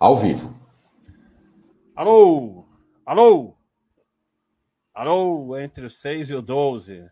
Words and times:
Ao 0.00 0.16
vivo. 0.16 0.56
Alô? 1.96 2.64
Alô? 3.04 3.56
Alô, 4.94 5.58
entre 5.58 5.86
o 5.86 5.90
6 5.90 6.30
e 6.30 6.34
o 6.36 6.40
12. 6.40 7.10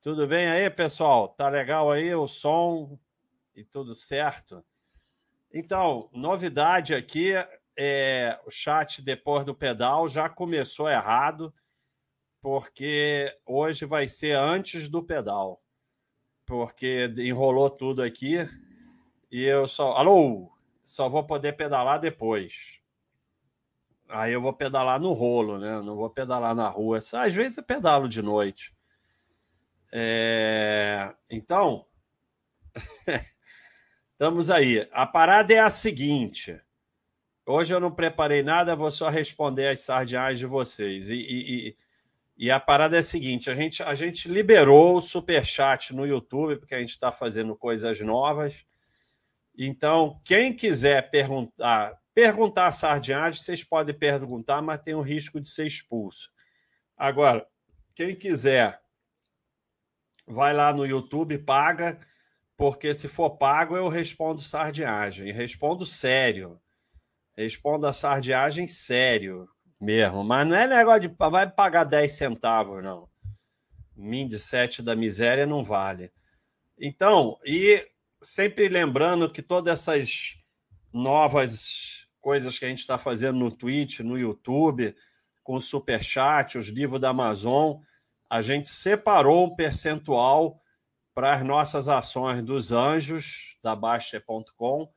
Tudo 0.00 0.24
bem 0.28 0.46
aí, 0.46 0.70
pessoal? 0.70 1.28
Tá 1.28 1.48
legal 1.48 1.90
aí 1.90 2.14
o 2.14 2.28
som 2.28 2.96
e 3.56 3.64
tudo 3.64 3.92
certo? 3.92 4.64
Então, 5.52 6.08
novidade 6.12 6.94
aqui 6.94 7.32
é 7.76 8.40
o 8.46 8.52
chat 8.52 9.02
depois 9.02 9.44
do 9.44 9.52
pedal 9.52 10.08
já 10.08 10.28
começou 10.28 10.88
errado, 10.88 11.52
porque 12.40 13.36
hoje 13.44 13.84
vai 13.84 14.06
ser 14.06 14.36
antes 14.36 14.88
do 14.88 15.02
pedal. 15.02 15.60
Porque 16.44 17.12
enrolou 17.18 17.68
tudo 17.68 18.00
aqui 18.00 18.48
e 19.28 19.42
eu 19.42 19.66
só. 19.66 19.94
Alô? 19.94 20.55
Só 20.86 21.08
vou 21.08 21.24
poder 21.24 21.54
pedalar 21.54 21.98
depois. 21.98 22.80
Aí 24.08 24.32
eu 24.32 24.40
vou 24.40 24.52
pedalar 24.52 25.00
no 25.00 25.12
rolo, 25.12 25.58
né? 25.58 25.82
Não 25.82 25.96
vou 25.96 26.08
pedalar 26.08 26.54
na 26.54 26.68
rua. 26.68 26.98
Às 26.98 27.34
vezes 27.34 27.58
eu 27.58 27.64
pedalo 27.64 28.08
de 28.08 28.22
noite. 28.22 28.72
É... 29.92 31.12
Então, 31.28 31.86
estamos 34.12 34.48
aí. 34.48 34.88
A 34.92 35.04
parada 35.04 35.52
é 35.52 35.58
a 35.58 35.70
seguinte. 35.70 36.56
Hoje 37.44 37.74
eu 37.74 37.80
não 37.80 37.90
preparei 37.90 38.44
nada, 38.44 38.76
vou 38.76 38.90
só 38.90 39.08
responder 39.08 39.66
as 39.66 39.80
sardinhas 39.80 40.38
de 40.38 40.46
vocês. 40.46 41.10
E, 41.10 41.16
e, 41.16 41.76
e, 42.38 42.48
a 42.48 42.60
parada 42.60 42.94
é 42.94 43.00
a 43.00 43.02
seguinte: 43.02 43.50
a 43.50 43.54
gente, 43.54 43.82
a 43.82 43.94
gente 43.96 44.28
liberou 44.28 44.98
o 44.98 45.02
superchat 45.02 45.92
no 45.92 46.06
YouTube, 46.06 46.56
porque 46.56 46.76
a 46.76 46.80
gente 46.80 46.90
está 46.90 47.10
fazendo 47.10 47.56
coisas 47.56 48.00
novas. 48.00 48.54
Então, 49.58 50.20
quem 50.24 50.52
quiser 50.54 51.10
perguntar, 51.10 51.98
perguntar 52.14 52.66
a 52.66 52.72
sardinhagem, 52.72 53.40
vocês 53.40 53.64
podem 53.64 53.94
perguntar, 53.94 54.60
mas 54.60 54.80
tem 54.80 54.94
o 54.94 55.00
risco 55.00 55.40
de 55.40 55.48
ser 55.48 55.66
expulso. 55.66 56.30
Agora, 56.96 57.46
quem 57.94 58.14
quiser, 58.14 58.80
vai 60.26 60.52
lá 60.52 60.72
no 60.72 60.84
YouTube, 60.84 61.38
paga, 61.38 61.98
porque 62.56 62.94
se 62.94 63.08
for 63.08 63.30
pago, 63.36 63.76
eu 63.76 63.88
respondo 63.88 64.40
sardinhagem. 64.40 65.32
Respondo 65.32 65.84
sério. 65.84 66.60
Respondo 67.36 67.86
a 67.86 67.92
sardinhagem 67.92 68.66
sério 68.66 69.48
mesmo. 69.80 70.24
Mas 70.24 70.46
não 70.46 70.56
é 70.56 70.66
negócio 70.66 71.02
de 71.02 71.14
vai 71.18 71.50
pagar 71.50 71.84
10 71.84 72.12
centavos, 72.12 72.82
não. 72.82 73.08
Min 73.94 74.26
de 74.26 74.38
7 74.38 74.82
da 74.82 74.96
miséria 74.96 75.46
não 75.46 75.62
vale. 75.62 76.10
Então, 76.78 77.38
e 77.44 77.86
sempre 78.26 78.68
lembrando 78.68 79.30
que 79.30 79.40
todas 79.40 79.72
essas 79.72 80.36
novas 80.92 82.08
coisas 82.20 82.58
que 82.58 82.64
a 82.64 82.68
gente 82.68 82.80
está 82.80 82.98
fazendo 82.98 83.38
no 83.38 83.52
Twitch, 83.52 84.00
no 84.00 84.18
YouTube, 84.18 84.96
com 85.44 85.54
o 85.54 85.60
Superchat, 85.60 86.58
os 86.58 86.66
livros 86.68 87.00
da 87.00 87.10
Amazon, 87.10 87.80
a 88.28 88.42
gente 88.42 88.68
separou 88.68 89.46
um 89.46 89.54
percentual 89.54 90.60
para 91.14 91.36
as 91.36 91.44
nossas 91.44 91.88
ações 91.88 92.42
dos 92.42 92.72
anjos 92.72 93.56
da 93.62 93.76
Baixa.com 93.76 94.90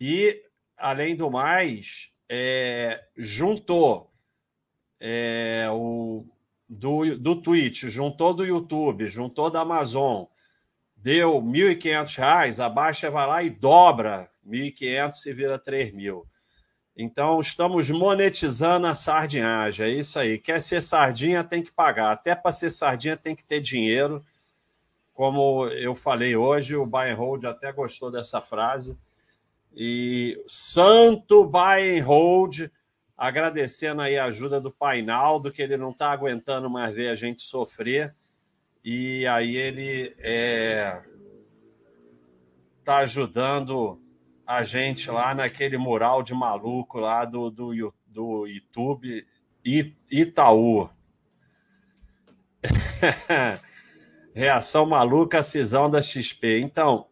e, 0.00 0.42
além 0.76 1.14
do 1.14 1.30
mais, 1.30 2.10
é, 2.28 3.00
juntou 3.16 4.12
é, 5.00 5.68
o 5.70 6.26
do, 6.68 7.16
do 7.16 7.40
Twitch, 7.40 7.84
juntou 7.84 8.34
do 8.34 8.44
YouTube, 8.44 9.06
juntou 9.06 9.50
da 9.50 9.60
Amazon, 9.60 10.24
deu 11.06 11.38
R$ 11.38 11.46
1.500, 11.46 12.58
a 12.58 12.68
Baixa 12.68 13.08
vai 13.08 13.26
lá 13.28 13.40
e 13.40 13.48
dobra 13.48 14.28
1.500 14.44 15.26
e 15.26 15.32
vira 15.32 15.56
3.000. 15.56 16.24
Então, 16.96 17.38
estamos 17.38 17.88
monetizando 17.90 18.88
a 18.88 18.94
sardinhagem. 18.96 19.86
É 19.86 19.88
isso 19.88 20.18
aí. 20.18 20.36
Quer 20.36 20.60
ser 20.60 20.82
sardinha, 20.82 21.44
tem 21.44 21.62
que 21.62 21.70
pagar. 21.70 22.10
Até 22.10 22.34
para 22.34 22.50
ser 22.50 22.70
sardinha, 22.72 23.16
tem 23.16 23.36
que 23.36 23.44
ter 23.44 23.60
dinheiro. 23.60 24.20
Como 25.14 25.68
eu 25.68 25.94
falei 25.94 26.34
hoje, 26.34 26.74
o 26.74 26.84
Buy 26.84 27.12
and 27.12 27.14
Hold 27.14 27.44
até 27.44 27.70
gostou 27.70 28.10
dessa 28.10 28.42
frase. 28.42 28.98
E 29.76 30.42
santo 30.48 31.46
Buy 31.46 32.00
and 32.00 32.04
Hold, 32.04 32.68
agradecendo 33.16 34.02
aí 34.02 34.18
a 34.18 34.24
ajuda 34.24 34.60
do 34.60 34.72
Painaldo, 34.72 35.52
que 35.52 35.62
ele 35.62 35.76
não 35.76 35.90
está 35.90 36.10
aguentando 36.10 36.68
mais 36.68 36.92
ver 36.92 37.10
a 37.10 37.14
gente 37.14 37.42
sofrer 37.42 38.12
e 38.88 39.26
aí 39.26 39.56
ele 39.56 40.14
é, 40.20 41.02
tá 42.84 42.98
ajudando 42.98 44.00
a 44.46 44.62
gente 44.62 45.10
lá 45.10 45.34
naquele 45.34 45.76
mural 45.76 46.22
de 46.22 46.32
maluco 46.32 47.00
lá 47.00 47.24
do, 47.24 47.50
do, 47.50 47.92
do 48.06 48.46
YouTube 48.46 49.26
Itaú. 50.08 50.88
Reação 54.32 54.86
maluca, 54.86 55.42
cisão 55.42 55.90
da 55.90 56.00
XP. 56.00 56.60
Então, 56.60 57.08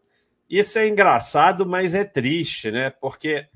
isso 0.49 0.79
é 0.79 0.87
engraçado, 0.87 1.65
mas 1.65 1.93
é 1.93 2.05
triste, 2.05 2.71
né? 2.71 2.89
Porque, 2.89 3.49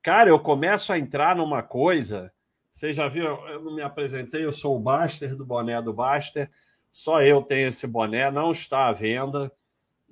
cara, 0.00 0.30
eu 0.30 0.38
começo 0.38 0.92
a 0.92 0.98
entrar 1.00 1.34
numa 1.34 1.64
coisa. 1.64 2.32
Vocês 2.70 2.94
já 2.94 3.08
viram? 3.08 3.44
Eu 3.48 3.60
não 3.60 3.74
me 3.74 3.82
apresentei, 3.82 4.44
eu 4.44 4.52
sou 4.52 4.76
o 4.76 4.80
Baster 4.80 5.34
do 5.34 5.44
boné 5.44 5.82
do 5.82 5.92
Baster. 5.92 6.48
Só 6.90 7.22
eu 7.22 7.42
tenho 7.42 7.68
esse 7.68 7.86
boné, 7.86 8.30
não 8.30 8.50
está 8.50 8.88
à 8.88 8.92
venda. 8.92 9.52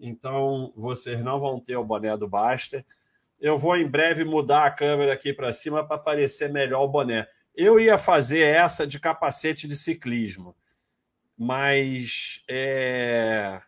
Então 0.01 0.73
vocês 0.77 1.21
não 1.21 1.41
vão 1.41 1.61
ter 1.61 1.77
o 1.77 1.85
boné 1.85 2.17
do 2.17 2.29
Baster. 2.29 2.85
Eu 3.41 3.59
vou 3.59 3.77
em 3.77 3.87
breve 3.87 4.25
mudar 4.25 4.67
a 4.67 4.71
câmera 4.71 5.13
aqui 5.13 5.33
para 5.33 5.53
cima 5.53 5.87
para 5.87 5.97
aparecer 5.97 6.51
melhor 6.51 6.83
o 6.83 6.89
boné. 6.89 7.29
Eu 7.55 7.81
ia 7.81 7.99
fazer 7.99 8.41
essa 8.41 8.87
de 8.87 9.01
capacete 9.01 9.67
de 9.67 9.77
ciclismo, 9.77 10.57
mas 11.37 12.43
é... 12.49 13.61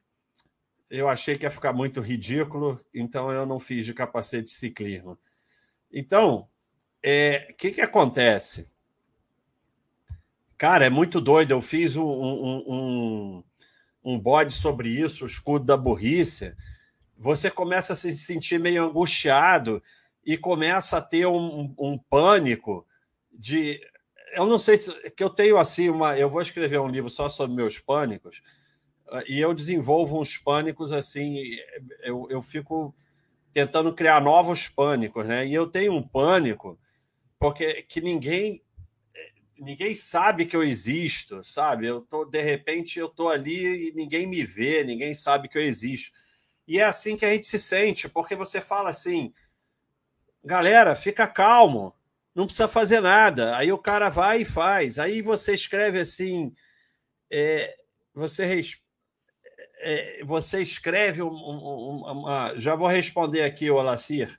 eu 0.88 1.08
achei 1.08 1.36
que 1.36 1.44
ia 1.44 1.50
ficar 1.50 1.72
muito 1.72 2.00
ridículo, 2.00 2.80
então 2.94 3.32
eu 3.32 3.44
não 3.44 3.58
fiz 3.58 3.84
de 3.84 3.92
capacete 3.92 4.44
de 4.44 4.50
ciclismo. 4.50 5.18
Então, 5.92 6.42
o 6.42 6.48
é... 7.02 7.52
que, 7.58 7.72
que 7.72 7.80
acontece? 7.80 8.69
Cara, 10.60 10.84
é 10.84 10.90
muito 10.90 11.22
doido. 11.22 11.52
Eu 11.52 11.62
fiz 11.62 11.96
um, 11.96 12.04
um, 12.04 12.64
um, 12.68 13.44
um 14.04 14.18
bode 14.20 14.52
sobre 14.52 14.90
isso, 14.90 15.24
o 15.24 15.26
escudo 15.26 15.64
da 15.64 15.74
burrice. 15.74 16.54
Você 17.16 17.50
começa 17.50 17.94
a 17.94 17.96
se 17.96 18.12
sentir 18.12 18.60
meio 18.60 18.84
angustiado 18.84 19.82
e 20.22 20.36
começa 20.36 20.98
a 20.98 21.00
ter 21.00 21.24
um, 21.24 21.74
um 21.78 21.96
pânico 21.96 22.86
de. 23.32 23.80
Eu 24.34 24.46
não 24.48 24.58
sei 24.58 24.76
se 24.76 25.10
que 25.12 25.24
eu 25.24 25.30
tenho 25.30 25.56
assim 25.56 25.88
uma. 25.88 26.18
Eu 26.18 26.28
vou 26.28 26.42
escrever 26.42 26.78
um 26.78 26.88
livro 26.88 27.08
só 27.08 27.26
sobre 27.26 27.56
meus 27.56 27.78
pânicos 27.78 28.42
e 29.26 29.40
eu 29.40 29.54
desenvolvo 29.54 30.20
uns 30.20 30.36
pânicos 30.36 30.92
assim. 30.92 31.42
Eu, 32.02 32.26
eu 32.28 32.42
fico 32.42 32.94
tentando 33.50 33.94
criar 33.94 34.20
novos 34.20 34.68
pânicos, 34.68 35.24
né? 35.24 35.46
E 35.46 35.54
eu 35.54 35.66
tenho 35.66 35.94
um 35.94 36.06
pânico 36.06 36.78
porque 37.38 37.82
que 37.84 38.02
ninguém 38.02 38.62
ninguém 39.60 39.94
sabe 39.94 40.46
que 40.46 40.56
eu 40.56 40.62
existo, 40.62 41.44
sabe? 41.44 41.86
Eu 41.86 42.00
tô 42.00 42.24
de 42.24 42.40
repente 42.40 42.98
eu 42.98 43.08
tô 43.08 43.28
ali 43.28 43.90
e 43.90 43.92
ninguém 43.92 44.26
me 44.26 44.42
vê, 44.44 44.82
ninguém 44.82 45.14
sabe 45.14 45.48
que 45.48 45.58
eu 45.58 45.62
existo. 45.62 46.12
E 46.66 46.80
é 46.80 46.84
assim 46.84 47.16
que 47.16 47.24
a 47.24 47.30
gente 47.30 47.46
se 47.46 47.58
sente, 47.58 48.08
porque 48.08 48.34
você 48.34 48.60
fala 48.60 48.90
assim: 48.90 49.32
"Galera, 50.44 50.96
fica 50.96 51.28
calmo, 51.28 51.94
não 52.34 52.46
precisa 52.46 52.68
fazer 52.68 53.00
nada". 53.00 53.56
Aí 53.56 53.70
o 53.72 53.78
cara 53.78 54.08
vai 54.08 54.42
e 54.42 54.44
faz. 54.44 54.98
Aí 54.98 55.22
você 55.22 55.54
escreve 55.54 56.00
assim, 56.00 56.54
é, 57.30 57.74
você 58.14 58.62
é, 59.80 60.24
você 60.24 60.62
escreve 60.62 61.22
um, 61.22 61.28
um, 61.28 62.04
uma, 62.06 62.54
já 62.58 62.74
vou 62.74 62.88
responder 62.88 63.42
aqui, 63.44 63.70
Olacir 63.70 64.38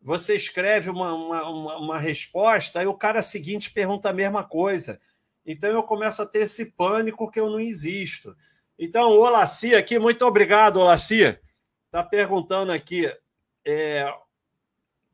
você 0.00 0.34
escreve 0.34 0.88
uma, 0.88 1.12
uma, 1.12 1.76
uma, 1.76 1.98
resposta 1.98 2.82
e 2.82 2.86
o 2.86 2.94
cara 2.94 3.22
seguinte 3.22 3.70
pergunta 3.70 4.08
a 4.08 4.14
mesma 4.14 4.42
coisa. 4.42 5.00
Então 5.44 5.68
eu 5.68 5.82
começo 5.82 6.22
a 6.22 6.26
ter 6.26 6.40
esse 6.40 6.72
pânico 6.72 7.30
que 7.30 7.38
eu 7.38 7.50
não 7.50 7.60
existo. 7.60 8.34
Então, 8.78 9.10
o 9.10 9.20
Olacia 9.20 9.78
aqui, 9.78 9.98
muito 9.98 10.24
obrigado, 10.24 10.78
Olacia. 10.78 11.38
Está 11.86 12.02
perguntando 12.02 12.72
aqui. 12.72 13.12
É, 13.66 14.10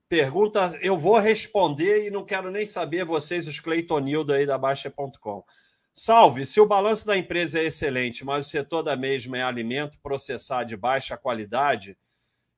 pergunta, 0.09 0.79
eu 0.81 0.97
vou 0.97 1.19
responder 1.19 2.07
e 2.07 2.11
não 2.11 2.25
quero 2.25 2.49
nem 2.49 2.65
saber 2.65 3.05
vocês, 3.05 3.49
os 3.49 3.59
Cleitonildo 3.59 4.33
aí 4.33 4.47
da 4.47 4.57
Baixa.com. 4.57 5.45
Salve, 5.93 6.47
se 6.47 6.61
o 6.61 6.67
balanço 6.67 7.07
da 7.07 7.17
empresa 7.17 7.59
é 7.59 7.65
excelente, 7.65 8.25
mas 8.25 8.47
o 8.47 8.51
setor 8.51 8.83
da 8.83 8.97
mesma 8.97 9.39
é 9.39 9.43
alimento 9.43 9.99
processado 10.01 10.69
de 10.69 10.77
baixa 10.77 11.17
qualidade, 11.17 11.99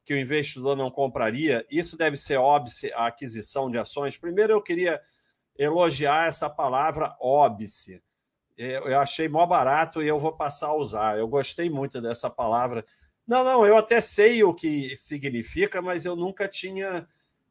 que 0.09 0.15
o 0.15 0.19
investidor 0.19 0.75
não 0.75 0.91
compraria, 0.91 1.67
isso 1.71 1.95
deve 1.95 2.17
ser 2.17 2.39
óbice 2.39 2.91
a 2.95 3.09
aquisição 3.09 3.71
de 3.71 3.77
ações. 3.77 4.17
Primeiro, 4.17 4.55
eu 4.55 4.63
queria 4.63 4.99
elogiar 5.55 6.27
essa 6.27 6.49
palavra 6.49 7.15
óbice. 7.21 8.03
Eu 8.57 8.99
achei 8.99 9.29
mó 9.29 9.45
barato 9.45 10.03
e 10.03 10.09
eu 10.09 10.19
vou 10.19 10.33
passar 10.33 10.69
a 10.69 10.75
usar. 10.75 11.19
Eu 11.19 11.29
gostei 11.29 11.69
muito 11.69 12.01
dessa 12.01 12.31
palavra. 12.31 12.87
Não, 13.27 13.45
não, 13.45 13.67
eu 13.67 13.77
até 13.77 14.01
sei 14.01 14.43
o 14.43 14.55
que 14.55 14.97
significa, 14.97 15.83
mas 15.83 16.07
eu 16.07 16.17
nunca 16.17 16.49
tinha 16.49 17.07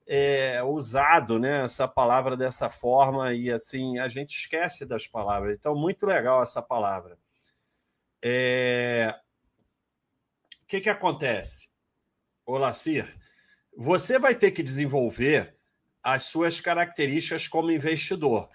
é, 0.07 0.63
usado 0.63 1.37
né, 1.37 1.63
essa 1.63 1.87
palavra 1.87 2.35
dessa 2.35 2.71
forma 2.71 3.35
e 3.35 3.51
assim 3.51 3.99
a 3.99 4.09
gente 4.09 4.35
esquece 4.35 4.83
das 4.83 5.05
palavras. 5.05 5.53
Então, 5.53 5.75
muito 5.75 6.07
legal 6.07 6.41
essa 6.41 6.59
palavra. 6.59 7.19
É... 8.19 9.13
O 10.63 10.65
que, 10.65 10.81
que 10.81 10.89
acontece, 10.89 11.69
Olacir? 12.47 13.05
Você 13.75 14.17
vai 14.17 14.33
ter 14.33 14.51
que 14.51 14.63
desenvolver 14.63 15.55
as 16.01 16.23
suas 16.23 16.61
características 16.61 17.47
como 17.47 17.69
investidor. 17.69 18.49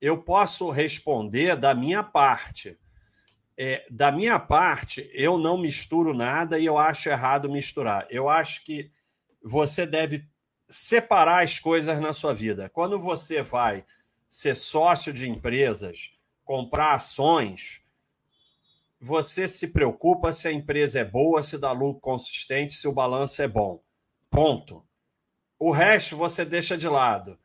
Eu 0.00 0.22
posso 0.22 0.70
responder 0.70 1.56
da 1.56 1.74
minha 1.74 2.02
parte. 2.02 2.78
É, 3.56 3.84
da 3.90 4.12
minha 4.12 4.38
parte, 4.38 5.08
eu 5.12 5.38
não 5.38 5.58
misturo 5.58 6.14
nada 6.14 6.58
e 6.58 6.66
eu 6.66 6.78
acho 6.78 7.08
errado 7.08 7.50
misturar. 7.50 8.06
Eu 8.10 8.28
acho 8.28 8.64
que 8.64 8.92
você 9.42 9.86
deve 9.86 10.28
separar 10.68 11.42
as 11.42 11.58
coisas 11.58 11.98
na 11.98 12.12
sua 12.12 12.34
vida. 12.34 12.68
Quando 12.68 13.00
você 13.00 13.42
vai 13.42 13.84
ser 14.28 14.54
sócio 14.54 15.12
de 15.12 15.28
empresas, 15.28 16.12
comprar 16.44 16.92
ações, 16.92 17.82
você 19.00 19.46
se 19.46 19.68
preocupa 19.68 20.32
se 20.32 20.48
a 20.48 20.52
empresa 20.52 21.00
é 21.00 21.04
boa, 21.04 21.42
se 21.42 21.56
dá 21.58 21.72
lucro 21.72 22.00
consistente, 22.00 22.74
se 22.74 22.88
o 22.88 22.92
balanço 22.92 23.40
é 23.42 23.48
bom. 23.48 23.80
Ponto. 24.30 24.84
O 25.58 25.70
resto 25.70 26.16
você 26.16 26.44
deixa 26.44 26.76
de 26.76 26.88
lado. 26.88 27.38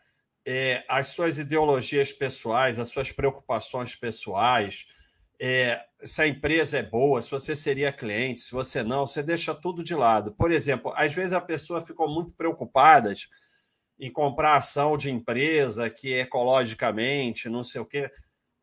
É, 0.45 0.83
as 0.89 1.07
suas 1.07 1.37
ideologias 1.37 2.11
pessoais, 2.11 2.79
as 2.79 2.89
suas 2.89 3.11
preocupações 3.11 3.95
pessoais, 3.95 4.87
é, 5.39 5.83
se 6.01 6.21
a 6.21 6.27
empresa 6.27 6.79
é 6.79 6.83
boa, 6.83 7.21
se 7.21 7.29
você 7.29 7.55
seria 7.55 7.93
cliente, 7.93 8.41
se 8.41 8.51
você 8.51 8.83
não, 8.83 9.05
você 9.05 9.23
deixa 9.23 9.53
tudo 9.53 9.83
de 9.83 9.95
lado. 9.95 10.33
Por 10.33 10.51
exemplo, 10.51 10.91
às 10.95 11.13
vezes 11.13 11.33
a 11.33 11.41
pessoa 11.41 11.85
ficou 11.85 12.09
muito 12.09 12.31
preocupada 12.31 13.13
em 13.99 14.11
comprar 14.11 14.55
ação 14.57 14.97
de 14.97 15.09
empresa 15.09 15.89
que 15.89 16.13
ecologicamente, 16.13 17.47
não 17.47 17.63
sei 17.63 17.81
o 17.81 17.85
quê. 17.85 18.11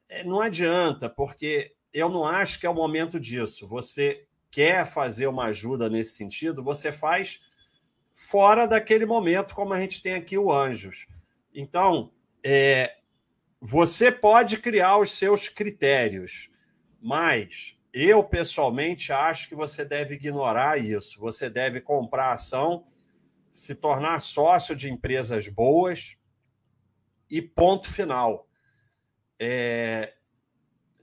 É, 0.08 0.24
não 0.24 0.40
adianta, 0.40 1.08
porque 1.08 1.74
eu 1.92 2.08
não 2.08 2.24
acho 2.24 2.58
que 2.58 2.66
é 2.66 2.70
o 2.70 2.74
momento 2.74 3.18
disso. 3.18 3.66
Você 3.66 4.26
quer 4.50 4.86
fazer 4.86 5.26
uma 5.26 5.46
ajuda 5.46 5.88
nesse 5.88 6.16
sentido, 6.16 6.62
você 6.62 6.90
faz 6.92 7.40
fora 8.14 8.66
daquele 8.66 9.06
momento, 9.06 9.54
como 9.54 9.72
a 9.72 9.80
gente 9.80 10.02
tem 10.02 10.14
aqui 10.14 10.36
o 10.36 10.52
Anjos. 10.52 11.06
Então, 11.54 12.12
é, 12.44 12.96
você 13.60 14.10
pode 14.10 14.58
criar 14.58 14.98
os 14.98 15.12
seus 15.12 15.48
critérios, 15.48 16.50
mas 17.00 17.78
eu 17.92 18.22
pessoalmente 18.22 19.12
acho 19.12 19.48
que 19.48 19.54
você 19.54 19.84
deve 19.84 20.14
ignorar 20.14 20.78
isso. 20.78 21.18
Você 21.20 21.50
deve 21.50 21.80
comprar 21.80 22.32
ação, 22.32 22.86
se 23.52 23.74
tornar 23.74 24.20
sócio 24.20 24.76
de 24.76 24.90
empresas 24.90 25.48
boas 25.48 26.16
e 27.28 27.42
ponto 27.42 27.88
final. 27.90 28.48
É, 29.38 30.14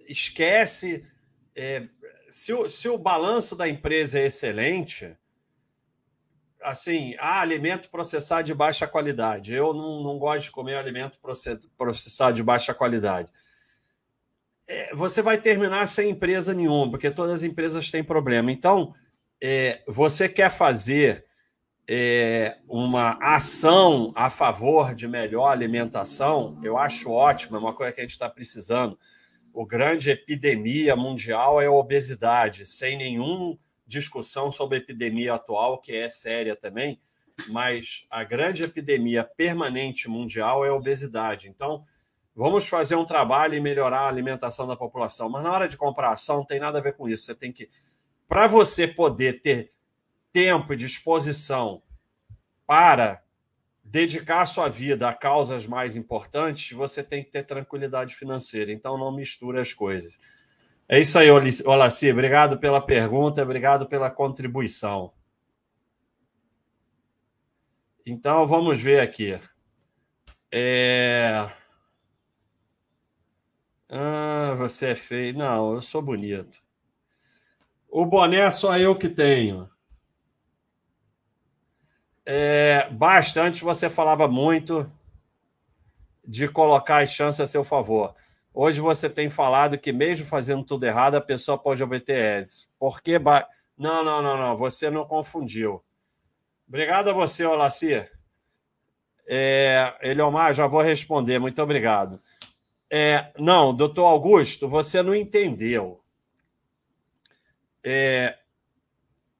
esquece. 0.08 1.06
É, 1.56 1.88
se, 2.30 2.54
o, 2.54 2.70
se 2.70 2.88
o 2.90 2.98
balanço 2.98 3.56
da 3.56 3.68
empresa 3.68 4.20
é 4.20 4.26
excelente, 4.26 5.16
assim, 6.62 7.16
ah, 7.20 7.42
alimento 7.42 7.90
processado 7.90 8.44
de 8.44 8.54
baixa 8.54 8.88
qualidade. 8.88 9.54
Eu 9.54 9.74
não, 9.74 10.04
não 10.04 10.18
gosto 10.18 10.46
de 10.46 10.52
comer 10.52 10.76
alimento 10.76 11.20
processado 11.78 12.36
de 12.36 12.44
baixa 12.44 12.74
qualidade. 12.74 13.32
É, 14.68 14.94
você 14.94 15.22
vai 15.22 15.38
terminar 15.38 15.88
sem 15.88 16.10
empresa 16.10 16.54
nenhuma, 16.54 16.92
porque 16.92 17.10
todas 17.10 17.36
as 17.36 17.44
empresas 17.44 17.90
têm 17.90 18.04
problema. 18.04 18.52
Então, 18.52 18.94
é, 19.42 19.82
você 19.88 20.28
quer 20.28 20.52
fazer 20.52 21.26
é, 21.88 22.58
uma 22.68 23.18
ação 23.22 24.12
a 24.14 24.30
favor 24.30 24.94
de 24.94 25.08
melhor 25.08 25.48
alimentação, 25.48 26.60
eu 26.62 26.78
acho 26.78 27.10
ótimo, 27.10 27.56
é 27.56 27.60
uma 27.60 27.74
coisa 27.74 27.94
que 27.94 28.02
a 28.02 28.04
gente 28.04 28.12
está 28.12 28.30
precisando. 28.30 29.00
O 29.54 29.66
grande 29.66 30.10
epidemia 30.10 30.96
mundial 30.96 31.62
é 31.62 31.66
a 31.66 31.72
obesidade, 31.72 32.66
sem 32.66 32.98
nenhum 32.98 33.58
discussão 33.86 34.52
sobre 34.52 34.78
a 34.78 34.82
epidemia 34.82 35.34
atual, 35.34 35.80
que 35.80 35.96
é 35.96 36.10
séria 36.10 36.56
também, 36.56 37.00
mas 37.50 38.06
a 38.10 38.24
grande 38.24 38.64
epidemia 38.64 39.24
permanente 39.24 40.10
mundial 40.10 40.66
é 40.66 40.70
a 40.70 40.74
obesidade. 40.74 41.48
Então, 41.48 41.86
vamos 42.36 42.68
fazer 42.68 42.96
um 42.96 43.06
trabalho 43.06 43.56
e 43.56 43.62
melhorar 43.62 44.02
a 44.02 44.08
alimentação 44.10 44.68
da 44.68 44.76
população. 44.76 45.30
Mas 45.30 45.44
na 45.44 45.52
hora 45.52 45.68
de 45.68 45.78
comprar 45.78 46.12
ação, 46.12 46.38
não 46.38 46.46
tem 46.46 46.60
nada 46.60 46.80
a 46.80 46.82
ver 46.82 46.96
com 46.96 47.08
isso. 47.08 47.26
Você 47.26 47.36
tem 47.36 47.52
que. 47.52 47.70
Para 48.28 48.48
você 48.48 48.88
poder 48.88 49.42
ter 49.42 49.72
tempo 50.32 50.74
e 50.74 50.78
disposição 50.78 51.82
para 52.66 53.24
dedicar 53.90 54.46
sua 54.46 54.68
vida 54.68 55.08
a 55.08 55.14
causas 55.14 55.66
mais 55.66 55.96
importantes, 55.96 56.76
você 56.76 57.02
tem 57.04 57.24
que 57.24 57.32
ter 57.32 57.46
tranquilidade 57.46 58.16
financeira. 58.16 58.72
Então, 58.72 58.98
não 58.98 59.16
misture 59.16 59.60
as 59.60 59.74
coisas. 59.74 60.14
É 60.90 61.00
isso 61.00 61.18
aí, 61.18 61.30
Olaci. 61.66 62.12
Obrigado 62.12 62.58
pela 62.60 62.82
pergunta, 62.82 63.42
obrigado 63.42 63.88
pela 63.88 64.10
contribuição. 64.10 65.14
Então, 68.06 68.46
vamos 68.48 68.82
ver 68.82 69.02
aqui. 69.02 69.40
É... 70.52 71.50
Ah, 73.90 74.54
você 74.58 74.92
é 74.92 74.96
feio. 74.96 75.38
Não, 75.38 75.74
eu 75.74 75.82
sou 75.82 76.02
bonito. 76.02 76.62
O 77.90 78.06
boné 78.06 78.50
só 78.52 78.78
eu 78.78 78.98
que 78.98 79.10
tenho. 79.10 79.70
É, 82.30 82.90
bastante 82.90 83.64
você 83.64 83.90
falava 83.90 84.28
muito 84.28 84.92
de 86.28 86.46
colocar 86.50 87.02
as 87.02 87.10
chances 87.10 87.40
a 87.40 87.48
seu 87.48 87.64
favor. 87.64 88.14
Hoje 88.54 88.82
você 88.82 89.10
tem 89.10 89.30
falado 89.30 89.78
que, 89.78 89.94
mesmo 89.94 90.26
fazendo 90.26 90.62
tudo 90.62 90.84
errado, 90.86 91.16
a 91.16 91.22
pessoa 91.22 91.58
pode 91.58 91.82
obter 91.82 92.40
êxito. 92.40 92.68
Por 92.78 93.02
que. 93.02 93.18
Ba... 93.18 93.48
Não, 93.78 94.04
não, 94.04 94.22
não, 94.22 94.38
não. 94.38 94.58
Você 94.58 94.90
não 94.90 95.06
confundiu. 95.06 95.82
Obrigado 96.68 97.12
a 97.12 97.14
você, 97.14 97.46
Olacir. 97.46 98.12
É, 99.26 99.96
Eliomar, 100.02 100.54
já 100.54 100.68
vou 100.68 100.82
responder. 100.82 101.40
Muito 101.40 101.62
obrigado. 101.62 102.22
É, 102.92 103.32
não, 103.40 103.74
doutor 103.74 104.06
Augusto, 104.06 104.68
você 104.68 105.02
não 105.02 105.16
entendeu. 105.16 106.04
É, 107.82 108.38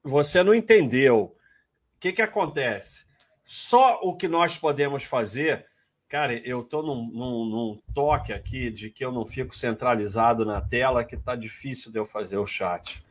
você 0.02 0.42
não 0.42 0.54
entendeu. 0.54 1.36
O 1.98 2.00
que, 2.00 2.12
que 2.12 2.22
acontece? 2.22 3.04
Só 3.44 4.00
o 4.02 4.16
que 4.16 4.28
nós 4.28 4.56
podemos 4.56 5.04
fazer 5.04 5.66
Cara, 6.08 6.40
eu 6.42 6.62
estou 6.62 6.82
num, 6.82 7.06
num, 7.12 7.44
num, 7.44 7.78
toque 7.94 8.32
aqui 8.32 8.70
de 8.70 8.88
que 8.88 9.04
eu 9.04 9.12
não 9.12 9.26
fico 9.26 9.54
centralizado 9.54 10.42
na 10.42 10.58
tela, 10.58 11.04
que 11.04 11.14
está 11.14 11.36
difícil 11.36 11.92
de 11.92 11.98
eu 11.98 12.06
fazer 12.06 12.38
o 12.38 12.46
chat. 12.46 13.04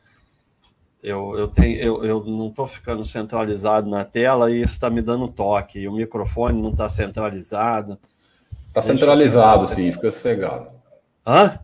Eu, 1.00 1.38
eu, 1.38 1.46
tenho, 1.46 1.78
eu, 1.78 2.04
eu 2.04 2.24
não 2.24 2.48
estou 2.48 2.66
ficando 2.66 3.04
centralizado 3.04 3.88
na 3.88 4.04
tela 4.04 4.50
e 4.50 4.60
isso 4.60 4.72
está 4.72 4.90
me 4.90 5.00
dando 5.00 5.28
toque. 5.28 5.78
E 5.78 5.86
o 5.86 5.92
microfone 5.92 6.60
não 6.60 6.70
está 6.70 6.88
centralizado. 6.88 7.96
Está 8.50 8.82
centralizado, 8.82 9.62
eu... 9.62 9.68
sim, 9.68 9.92
fica 9.92 10.10
sossegado. 10.10 10.68
Hã? 11.24 11.60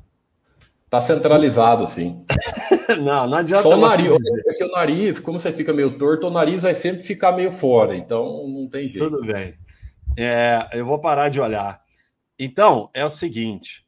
Está 0.94 1.00
centralizado, 1.00 1.88
sim. 1.88 2.24
não, 3.02 3.26
não 3.26 3.38
adianta. 3.38 3.64
Só 3.64 3.70
o 3.70 3.80
nariz, 3.80 4.12
porque 4.44 4.62
o 4.62 4.70
nariz, 4.70 5.18
como 5.18 5.40
você 5.40 5.52
fica 5.52 5.72
meio 5.72 5.98
torto, 5.98 6.28
o 6.28 6.30
nariz 6.30 6.62
vai 6.62 6.72
sempre 6.72 7.02
ficar 7.02 7.32
meio 7.32 7.50
fora, 7.50 7.96
então 7.96 8.46
não 8.46 8.68
tem 8.68 8.88
jeito. 8.88 9.10
Tudo 9.10 9.26
bem. 9.26 9.58
É, 10.16 10.68
eu 10.72 10.86
vou 10.86 11.00
parar 11.00 11.30
de 11.30 11.40
olhar. 11.40 11.82
Então, 12.38 12.90
é 12.94 13.04
o 13.04 13.10
seguinte: 13.10 13.84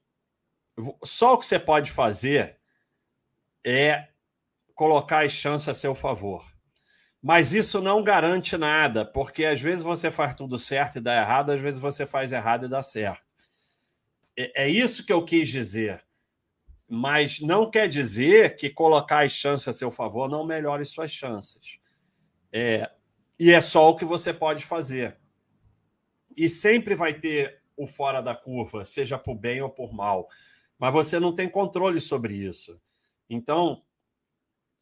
só 1.05 1.35
o 1.35 1.39
que 1.39 1.47
você 1.47 1.61
pode 1.61 1.93
fazer 1.93 2.57
é 3.65 4.09
colocar 4.75 5.25
as 5.25 5.31
chances 5.31 5.69
a 5.69 5.75
seu 5.75 5.95
favor. 5.95 6.45
Mas 7.23 7.53
isso 7.53 7.81
não 7.81 8.03
garante 8.03 8.57
nada, 8.57 9.05
porque 9.05 9.45
às 9.45 9.61
vezes 9.61 9.85
você 9.85 10.11
faz 10.11 10.35
tudo 10.35 10.59
certo 10.59 10.99
e 10.99 11.01
dá 11.01 11.17
errado, 11.17 11.53
às 11.53 11.61
vezes 11.61 11.81
você 11.81 12.05
faz 12.05 12.33
errado 12.33 12.67
e 12.67 12.69
dá 12.69 12.83
certo. 12.83 13.23
É, 14.37 14.65
é 14.65 14.69
isso 14.69 15.07
que 15.07 15.13
eu 15.13 15.25
quis 15.25 15.49
dizer. 15.49 16.06
Mas 16.89 17.41
não 17.41 17.71
quer 17.71 17.89
dizer 17.89 18.57
que 18.57 18.71
colocar 18.71 19.25
as 19.25 19.33
chances 19.33 19.67
a 19.69 19.73
seu 19.73 19.91
favor 19.91 20.29
não 20.29 20.47
melhore 20.47 20.85
suas 20.85 21.11
chances. 21.11 21.79
É, 22.53 22.91
e 23.39 23.51
é 23.51 23.61
só 23.61 23.91
o 23.91 23.97
que 23.97 24.05
você 24.05 24.33
pode 24.33 24.65
fazer. 24.65 25.19
E 26.37 26.49
sempre 26.49 26.95
vai 26.95 27.15
ter 27.15 27.61
o 27.77 27.87
fora 27.87 28.21
da 28.21 28.35
curva, 28.35 28.85
seja 28.85 29.19
por 29.19 29.35
bem 29.35 29.61
ou 29.61 29.69
por 29.69 29.93
mal. 29.93 30.29
Mas 30.79 30.93
você 30.93 31.19
não 31.19 31.35
tem 31.35 31.49
controle 31.49 32.01
sobre 32.01 32.35
isso. 32.35 32.81
Então, 33.29 33.83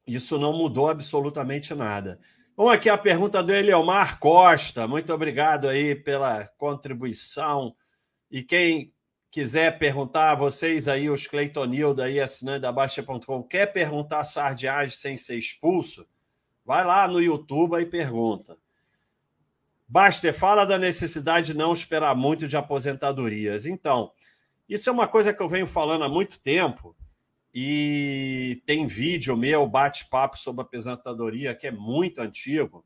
isso 0.07 0.39
não 0.39 0.53
mudou 0.53 0.89
absolutamente 0.89 1.75
nada. 1.75 2.21
Vamos 2.57 2.73
aqui 2.73 2.89
a 2.89 2.99
pergunta 2.99 3.43
do 3.43 3.53
Eliomar 3.53 4.21
Costa. 4.21 4.87
Muito 4.87 5.13
obrigado 5.13 5.69
aí 5.69 5.95
pela 5.95 6.47
contribuição. 6.59 7.75
E 8.31 8.43
quem 8.43 8.93
quiser 9.35 9.81
perguntar, 9.81 10.37
vocês 10.37 10.87
aí, 10.87 11.11
os 11.11 11.27
Cleitonildo 11.27 12.01
aí, 12.01 12.21
assinando 12.21 12.61
da 12.61 12.71
Baixa.com, 12.71 13.43
quer 13.43 13.67
perguntar 13.67 14.23
sardiagem 14.23 14.95
sem 14.95 15.17
ser 15.17 15.37
expulso? 15.37 16.07
Vai 16.65 16.85
lá 16.85 17.09
no 17.09 17.21
YouTube 17.21 17.77
e 17.81 17.85
pergunta. 17.85 18.57
Baster 19.89 20.33
fala 20.33 20.65
da 20.65 20.79
necessidade 20.79 21.49
de 21.49 21.55
não 21.55 21.73
esperar 21.73 22.15
muito 22.15 22.47
de 22.47 22.57
aposentadorias. 22.57 23.67
Então, 23.67 24.13
isso 24.69 24.89
é 24.89 24.93
uma 24.93 25.09
coisa 25.09 25.35
que 25.35 25.43
eu 25.43 25.49
venho 25.49 25.67
falando 25.67 26.05
há 26.05 26.09
muito 26.09 26.39
tempo 26.39 26.95
e 27.53 28.63
tem 28.65 28.87
vídeo 28.87 29.37
meu, 29.37 29.67
bate-papo 29.67 30.39
sobre 30.39 30.63
aposentadoria, 30.63 31.57
que 31.57 31.67
é 31.67 31.73
muito 31.73 32.21
antigo. 32.21 32.85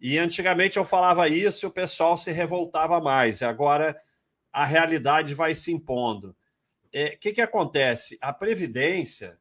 E 0.00 0.18
antigamente 0.18 0.76
eu 0.76 0.84
falava 0.84 1.28
isso 1.28 1.66
e 1.66 1.68
o 1.68 1.72
pessoal 1.72 2.16
se 2.16 2.30
revoltava 2.30 3.00
mais. 3.00 3.42
Agora 3.42 4.00
a 4.52 4.64
realidade 4.64 5.34
vai 5.34 5.54
se 5.54 5.72
impondo. 5.72 6.28
O 6.28 6.34
é, 6.92 7.10
que, 7.16 7.32
que 7.32 7.40
acontece? 7.40 8.18
A 8.20 8.32
Previdência 8.32 9.38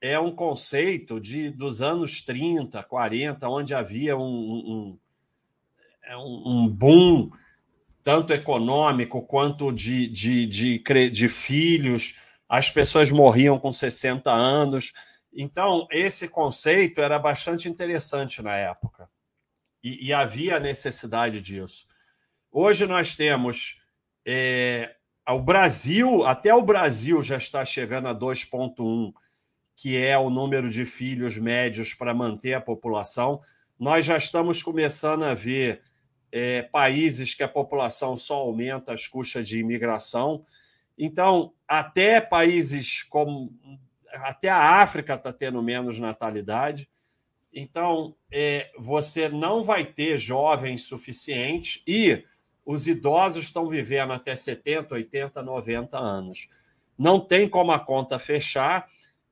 é 0.00 0.18
um 0.18 0.34
conceito 0.34 1.20
de, 1.20 1.50
dos 1.50 1.82
anos 1.82 2.22
30, 2.22 2.82
40, 2.82 3.48
onde 3.48 3.74
havia 3.74 4.16
um, 4.16 4.98
é 6.04 6.16
um, 6.16 6.42
um 6.46 6.68
boom 6.68 7.30
tanto 8.02 8.32
econômico 8.32 9.22
quanto 9.22 9.72
de, 9.72 10.06
de, 10.08 10.46
de, 10.46 11.10
de, 11.10 11.28
filhos. 11.28 12.16
As 12.48 12.70
pessoas 12.70 13.10
morriam 13.10 13.58
com 13.58 13.72
60 13.72 14.30
anos. 14.30 14.92
Então, 15.32 15.86
esse 15.90 16.28
conceito 16.28 17.02
era 17.02 17.18
bastante 17.18 17.68
interessante 17.68 18.40
na 18.40 18.56
época. 18.56 19.10
E, 19.82 20.06
e 20.06 20.12
havia 20.12 20.58
necessidade 20.58 21.40
disso. 21.42 21.86
Hoje 22.50 22.86
nós 22.86 23.14
temos 23.14 23.77
é, 24.30 24.94
o 25.26 25.40
Brasil, 25.40 26.26
até 26.26 26.54
o 26.54 26.62
Brasil 26.62 27.22
já 27.22 27.38
está 27.38 27.64
chegando 27.64 28.08
a 28.08 28.14
2,1 28.14 29.14
que 29.80 29.96
é 29.96 30.18
o 30.18 30.28
número 30.28 30.68
de 30.68 30.84
filhos 30.84 31.38
médios 31.38 31.94
para 31.94 32.12
manter 32.12 32.52
a 32.54 32.60
população. 32.60 33.40
Nós 33.78 34.04
já 34.04 34.16
estamos 34.16 34.60
começando 34.60 35.22
a 35.22 35.34
ver 35.34 35.82
é, 36.32 36.62
países 36.62 37.32
que 37.32 37.44
a 37.44 37.48
população 37.48 38.16
só 38.16 38.38
aumenta 38.38 38.92
às 38.92 39.06
custas 39.06 39.46
de 39.48 39.60
imigração. 39.60 40.44
Então, 40.98 41.52
até 41.66 42.20
países 42.20 43.04
como. 43.04 43.54
Até 44.14 44.48
a 44.48 44.82
África 44.82 45.14
está 45.14 45.32
tendo 45.32 45.62
menos 45.62 46.00
natalidade. 46.00 46.90
Então, 47.52 48.16
é, 48.32 48.72
você 48.76 49.28
não 49.28 49.62
vai 49.62 49.84
ter 49.86 50.18
jovens 50.18 50.82
suficientes 50.82 51.82
e 51.86 52.24
os 52.68 52.86
idosos 52.86 53.44
estão 53.44 53.66
vivendo 53.66 54.12
até 54.12 54.36
70, 54.36 54.94
80, 54.94 55.42
90 55.42 55.98
anos. 55.98 56.48
Não 56.98 57.18
tem 57.18 57.48
como 57.48 57.72
a 57.72 57.80
conta 57.80 58.18
fechar 58.18 58.88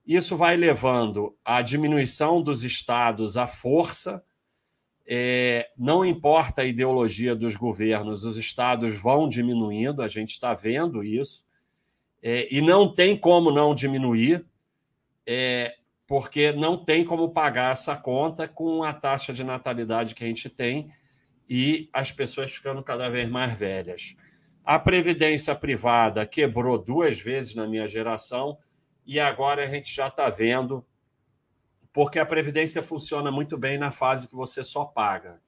isso 0.07 0.37
vai 0.37 0.57
levando 0.57 1.37
à 1.45 1.61
diminuição 1.61 2.41
dos 2.41 2.63
estados 2.63 3.37
à 3.37 3.47
força. 3.47 4.25
É, 5.05 5.69
não 5.77 6.05
importa 6.05 6.63
a 6.63 6.65
ideologia 6.65 7.35
dos 7.35 7.57
governos, 7.57 8.25
os 8.25 8.37
estados 8.37 9.01
vão 9.01 9.29
diminuindo, 9.29 10.03
a 10.03 10.09
gente 10.09 10.31
está 10.31 10.55
vendo 10.55 11.03
isso. 11.03 11.45
É, 12.23 12.47
e 12.55 12.61
não 12.61 12.95
tem 12.95 13.17
como 13.17 13.51
não 13.51 13.75
diminuir, 13.75 14.47
é, 15.27 15.75
porque 16.07 16.53
não 16.53 16.77
tem 16.77 17.05
como 17.05 17.31
pagar 17.31 17.73
essa 17.73 17.97
conta 17.97 18.47
com 18.47 18.85
a 18.85 18.93
taxa 18.93 19.33
de 19.33 19.43
natalidade 19.43 20.15
que 20.15 20.23
a 20.23 20.27
gente 20.27 20.49
tem 20.49 20.89
e 21.49 21.89
as 21.93 22.11
pessoas 22.13 22.53
ficando 22.53 22.83
cada 22.83 23.09
vez 23.09 23.29
mais 23.29 23.57
velhas. 23.59 24.17
A 24.65 24.79
previdência 24.79 25.55
privada 25.55 26.27
quebrou 26.27 26.77
duas 26.77 27.21
vezes 27.21 27.55
na 27.55 27.67
minha 27.67 27.87
geração 27.87 28.59
e 29.07 29.21
agora 29.21 29.65
a 29.65 29.69
gente 29.69 29.95
já 29.95 30.09
está 30.09 30.29
vendo, 30.29 30.85
porque 31.93 32.19
a 32.19 32.27
Previdência 32.27 32.83
funciona 32.83 33.31
muito 33.31 33.57
bem 33.57 33.79
na 33.79 33.93
fase 33.93 34.29
que 34.29 34.35
você 34.35 34.65
só 34.65 34.85
paga. 34.85 35.41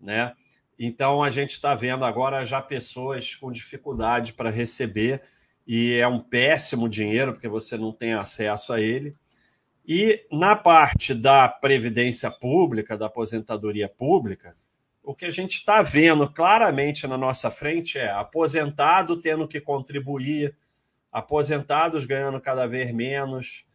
Né? 0.00 0.32
Então 0.78 1.22
a 1.22 1.28
gente 1.28 1.50
está 1.50 1.74
vendo 1.74 2.04
agora 2.04 2.44
já 2.44 2.62
pessoas 2.62 3.34
com 3.34 3.50
dificuldade 3.50 4.32
para 4.32 4.50
receber, 4.50 5.22
e 5.66 5.94
é 5.94 6.06
um 6.06 6.20
péssimo 6.20 6.88
dinheiro, 6.88 7.32
porque 7.32 7.48
você 7.48 7.76
não 7.76 7.92
tem 7.92 8.14
acesso 8.14 8.72
a 8.72 8.80
ele. 8.80 9.16
E 9.84 10.24
na 10.30 10.54
parte 10.54 11.12
da 11.12 11.48
previdência 11.48 12.30
pública, 12.30 12.96
da 12.96 13.06
aposentadoria 13.06 13.88
pública, 13.88 14.56
o 15.06 15.14
que 15.14 15.24
a 15.24 15.30
gente 15.30 15.52
está 15.52 15.82
vendo 15.82 16.28
claramente 16.28 17.06
na 17.06 17.16
nossa 17.16 17.48
frente 17.48 17.96
é 17.96 18.10
aposentado 18.10 19.16
tendo 19.16 19.46
que 19.46 19.60
contribuir 19.60 20.56
aposentados 21.12 22.04
ganhando 22.04 22.40
cada 22.40 22.66
vez 22.66 22.92
menos, 22.92 23.68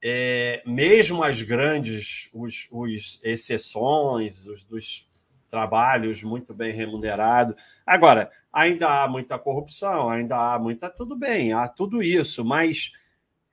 é, 0.00 0.62
mesmo 0.64 1.24
as 1.24 1.42
grandes, 1.42 2.30
os, 2.32 2.68
os 2.70 3.20
exceções, 3.24 4.46
os 4.46 4.62
dos 4.62 5.10
trabalhos 5.48 6.22
muito 6.22 6.54
bem 6.54 6.72
remunerados. 6.72 7.56
Agora, 7.84 8.30
ainda 8.52 9.02
há 9.02 9.08
muita 9.08 9.36
corrupção, 9.40 10.08
ainda 10.08 10.54
há 10.54 10.58
muita. 10.58 10.88
Tudo 10.88 11.16
bem, 11.16 11.52
há 11.52 11.66
tudo 11.66 12.00
isso, 12.00 12.44
mas 12.44 12.92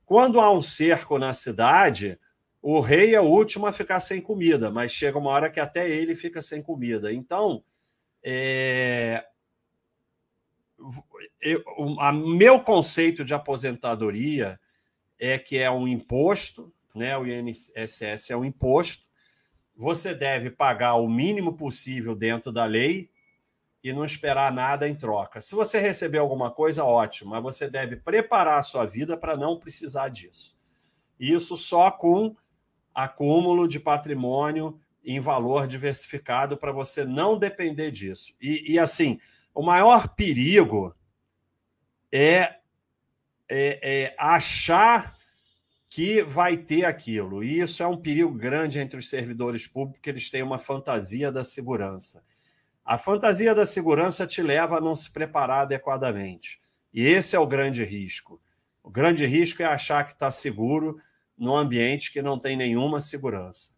quando 0.06 0.40
há 0.40 0.52
um 0.52 0.62
cerco 0.62 1.18
na 1.18 1.34
cidade, 1.34 2.20
o 2.66 2.80
rei 2.80 3.14
é 3.14 3.20
o 3.20 3.26
último 3.26 3.68
a 3.68 3.74
ficar 3.74 4.00
sem 4.00 4.22
comida, 4.22 4.72
mas 4.72 4.94
chega 4.94 5.18
uma 5.18 5.30
hora 5.30 5.52
que 5.52 5.60
até 5.60 5.90
ele 5.90 6.16
fica 6.16 6.42
sem 6.42 6.64
comida. 6.64 7.12
Então, 7.12 7.62
é, 8.24 9.22
eu, 11.42 11.62
a 12.00 12.14
meu 12.14 12.62
conceito 12.62 13.26
de 13.26 13.34
aposentadoria 13.34 14.58
é 15.20 15.38
que 15.38 15.58
é 15.58 15.70
um 15.70 15.86
imposto, 15.86 16.74
né? 16.96 17.18
O 17.18 17.28
INSS 17.28 18.32
é 18.32 18.38
um 18.38 18.46
imposto. 18.46 19.06
Você 19.76 20.16
deve 20.16 20.50
pagar 20.50 20.94
o 20.96 21.10
mínimo 21.10 21.58
possível 21.58 22.16
dentro 22.16 22.50
da 22.50 22.64
lei 22.64 23.10
e 23.84 23.92
não 23.92 24.06
esperar 24.06 24.54
nada 24.54 24.88
em 24.88 24.96
troca. 24.96 25.42
Se 25.42 25.54
você 25.54 25.80
receber 25.80 26.20
alguma 26.20 26.50
coisa, 26.50 26.86
ótimo, 26.86 27.32
mas 27.32 27.44
você 27.44 27.70
deve 27.70 27.98
preparar 27.98 28.60
a 28.60 28.64
sua 28.64 28.86
vida 28.86 29.18
para 29.18 29.36
não 29.36 29.60
precisar 29.60 30.08
disso. 30.08 30.58
Isso 31.20 31.58
só 31.58 31.92
com 31.92 32.34
acúmulo 32.94 33.68
de 33.68 33.80
patrimônio 33.80 34.80
em 35.04 35.20
valor 35.20 35.68
diversificado 35.68 36.58
para 36.58 36.72
você 36.72 37.04
não 37.04 37.38
depender 37.38 37.92
disso. 37.92 38.34
E, 38.42 38.74
e 38.74 38.80
assim, 38.80 39.20
o 39.54 39.62
maior 39.62 40.10
perigo 40.10 40.96
é, 42.12 42.58
é, 43.50 43.80
é, 43.82 44.16
achar 44.18 45.18
que 45.90 46.24
vai 46.24 46.58
ter 46.58 46.86
aquilo. 46.86 47.44
E 47.44 47.60
isso 47.60 47.84
é 47.84 47.88
um 47.88 47.98
perigo 47.98 48.32
grande 48.32 48.80
entre 48.80 48.98
os 48.98 49.10
servidores 49.10 49.68
públicos, 49.68 50.08
eles 50.08 50.30
têm 50.30 50.42
uma 50.42 50.58
fantasia 50.58 51.32
da 51.32 51.44
segurança. 51.44 52.24
A 52.84 52.98
fantasia 52.98 53.54
da 53.54 53.66
segurança 53.66 54.26
te 54.26 54.42
leva 54.42 54.78
a 54.78 54.82
não 54.82 54.96
se 54.96 55.12
preparar 55.12 55.62
adequadamente. 55.62 56.60
E 56.94 57.06
esse 57.06 57.36
é 57.36 57.40
o 57.40 57.48
grande 57.48 57.84
risco. 57.84 58.42
O 58.82 58.90
grande 58.90 59.26
risco 59.26 59.62
é 59.62 59.66
achar 59.66 60.04
que 60.04 60.14
está 60.14 60.30
seguro 60.30 61.00
num 61.38 61.56
ambiente 61.56 62.12
que 62.12 62.22
não 62.22 62.40
tem 62.40 62.56
nenhuma 62.56 63.00
segurança. 63.00 63.72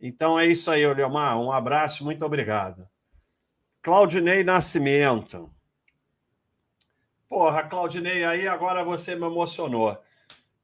Então 0.00 0.38
é 0.38 0.46
isso 0.46 0.70
aí, 0.70 0.86
Oleomar. 0.86 1.38
Um 1.38 1.52
abraço, 1.52 2.04
muito 2.04 2.24
obrigado. 2.24 2.88
Claudinei 3.82 4.42
Nascimento. 4.42 5.52
Porra, 7.28 7.62
Claudinei, 7.62 8.24
aí 8.24 8.48
agora 8.48 8.82
você 8.82 9.14
me 9.14 9.26
emocionou. 9.26 9.98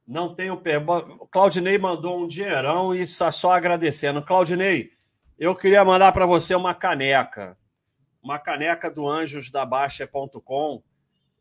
Não 0.06 0.34
tenho 0.34 0.56
pergunta. 0.56 1.26
Claudinei 1.30 1.78
mandou 1.78 2.22
um 2.22 2.28
dinheirão 2.28 2.94
e 2.94 3.00
está 3.00 3.30
só 3.32 3.52
agradecendo. 3.52 4.22
Claudinei, 4.22 4.92
eu 5.38 5.54
queria 5.54 5.84
mandar 5.84 6.12
para 6.12 6.26
você 6.26 6.54
uma 6.54 6.74
caneca. 6.74 7.58
Uma 8.22 8.38
caneca 8.38 8.90
do 8.90 9.08
anjosdabaixa.com, 9.08 10.82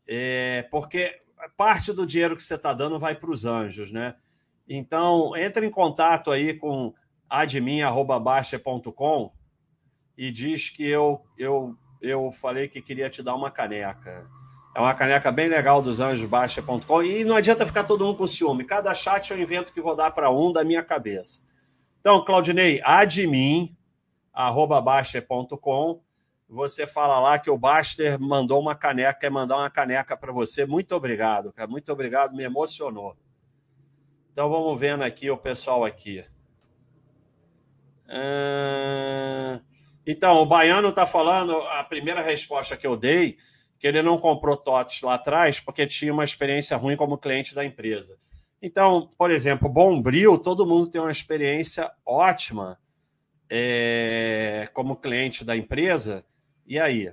é, 0.08 0.62
porque 0.70 1.20
parte 1.56 1.92
do 1.92 2.06
dinheiro 2.06 2.36
que 2.36 2.42
você 2.42 2.54
está 2.54 2.72
dando 2.72 2.98
vai 2.98 3.14
para 3.14 3.30
os 3.30 3.44
anjos, 3.44 3.90
né? 3.90 4.14
Então, 4.68 5.36
entre 5.36 5.66
em 5.66 5.70
contato 5.70 6.30
aí 6.30 6.54
com 6.54 6.92
admin.baixa.com 7.28 9.32
e 10.16 10.30
diz 10.30 10.70
que 10.70 10.86
eu, 10.86 11.22
eu, 11.38 11.76
eu 12.00 12.30
falei 12.32 12.68
que 12.68 12.80
queria 12.80 13.10
te 13.10 13.22
dar 13.22 13.34
uma 13.34 13.50
caneca. 13.50 14.26
É 14.74 14.80
uma 14.80 14.94
caneca 14.94 15.32
bem 15.32 15.48
legal 15.48 15.80
dos 15.80 16.00
anjosbaixa.com. 16.00 17.02
E 17.02 17.24
não 17.24 17.36
adianta 17.36 17.64
ficar 17.64 17.84
todo 17.84 18.04
mundo 18.04 18.18
com 18.18 18.26
ciúme. 18.26 18.64
Cada 18.64 18.92
chat 18.94 19.30
eu 19.30 19.40
invento 19.40 19.72
que 19.72 19.80
vou 19.80 19.96
dar 19.96 20.10
para 20.10 20.30
um 20.30 20.52
da 20.52 20.64
minha 20.64 20.82
cabeça. 20.82 21.40
Então, 22.00 22.24
Claudinei, 22.24 22.80
admin, 22.84 23.74
arroba 24.32 24.80
baixa.com. 24.80 26.02
Você 26.48 26.86
fala 26.86 27.18
lá 27.18 27.38
que 27.38 27.50
o 27.50 27.58
Baster 27.58 28.20
mandou 28.20 28.60
uma 28.60 28.74
caneca, 28.74 29.18
quer 29.18 29.30
mandar 29.30 29.56
uma 29.56 29.70
caneca 29.70 30.16
para 30.16 30.32
você. 30.32 30.64
Muito 30.64 30.94
obrigado, 30.94 31.52
cara. 31.52 31.68
Muito 31.68 31.90
obrigado, 31.90 32.36
me 32.36 32.44
emocionou. 32.44 33.16
Então 34.36 34.50
vamos 34.50 34.78
vendo 34.78 35.02
aqui 35.02 35.30
o 35.30 35.36
pessoal 35.38 35.82
aqui. 35.82 36.22
Uh... 38.06 39.58
Então, 40.06 40.42
o 40.42 40.44
Baiano 40.44 40.90
está 40.90 41.06
falando, 41.06 41.56
a 41.56 41.82
primeira 41.82 42.20
resposta 42.20 42.76
que 42.76 42.86
eu 42.86 42.98
dei, 42.98 43.38
que 43.78 43.86
ele 43.86 44.02
não 44.02 44.18
comprou 44.18 44.54
TOTS 44.54 45.00
lá 45.00 45.14
atrás 45.14 45.58
porque 45.58 45.86
tinha 45.86 46.12
uma 46.12 46.22
experiência 46.22 46.76
ruim 46.76 46.96
como 46.96 47.16
cliente 47.16 47.54
da 47.54 47.64
empresa. 47.64 48.18
Então, 48.60 49.08
por 49.16 49.30
exemplo, 49.30 49.70
Bombril, 49.70 50.36
todo 50.36 50.66
mundo 50.66 50.90
tem 50.90 51.00
uma 51.00 51.10
experiência 51.10 51.90
ótima 52.04 52.78
é, 53.48 54.68
como 54.74 54.96
cliente 54.96 55.46
da 55.46 55.56
empresa, 55.56 56.26
E 56.66 56.78
aí? 56.78 57.10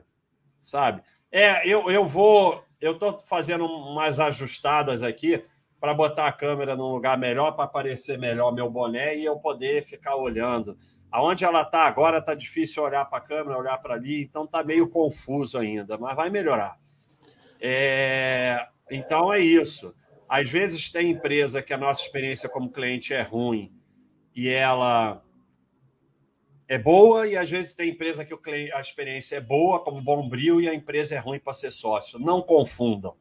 Sabe? 0.59 1.01
É, 1.31 1.65
eu, 1.65 1.89
eu 1.89 2.03
vou. 2.05 2.65
Eu 2.81 2.95
estou 2.95 3.17
fazendo 3.17 3.63
umas 3.65 4.19
ajustadas 4.19 5.03
aqui 5.03 5.41
para 5.83 5.93
botar 5.93 6.27
a 6.27 6.31
câmera 6.31 6.77
num 6.77 6.93
lugar 6.93 7.17
melhor, 7.17 7.51
para 7.51 7.65
aparecer 7.65 8.17
melhor 8.17 8.53
meu 8.53 8.69
boné 8.69 9.17
e 9.17 9.25
eu 9.25 9.35
poder 9.35 9.83
ficar 9.83 10.15
olhando. 10.15 10.77
Aonde 11.11 11.43
ela 11.43 11.61
está 11.61 11.81
agora 11.81 12.19
está 12.19 12.33
difícil 12.33 12.83
olhar 12.83 13.03
para 13.03 13.17
a 13.17 13.21
câmera, 13.21 13.59
olhar 13.59 13.77
para 13.79 13.95
ali, 13.95 14.23
então 14.23 14.45
está 14.45 14.63
meio 14.63 14.87
confuso 14.87 15.57
ainda, 15.57 15.97
mas 15.97 16.15
vai 16.15 16.29
melhorar. 16.29 16.79
É, 17.61 18.65
então 18.89 19.33
é 19.33 19.41
isso. 19.41 19.93
Às 20.29 20.49
vezes 20.49 20.89
tem 20.89 21.11
empresa 21.11 21.61
que 21.61 21.73
a 21.73 21.77
nossa 21.77 22.01
experiência 22.01 22.47
como 22.47 22.71
cliente 22.71 23.13
é 23.13 23.21
ruim 23.21 23.69
e 24.33 24.47
ela 24.47 25.21
é 26.65 26.77
boa, 26.77 27.27
e 27.27 27.35
às 27.35 27.51
vezes 27.51 27.73
tem 27.73 27.89
empresa 27.89 28.23
que 28.23 28.33
a 28.73 28.79
experiência 28.79 29.35
é 29.35 29.41
boa, 29.41 29.83
como 29.83 30.01
Bombril, 30.01 30.61
e 30.61 30.69
a 30.69 30.73
empresa 30.73 31.15
é 31.15 31.19
ruim 31.19 31.39
para 31.39 31.53
ser 31.53 31.71
sócio. 31.71 32.17
Não 32.19 32.41
confundam. 32.41 33.17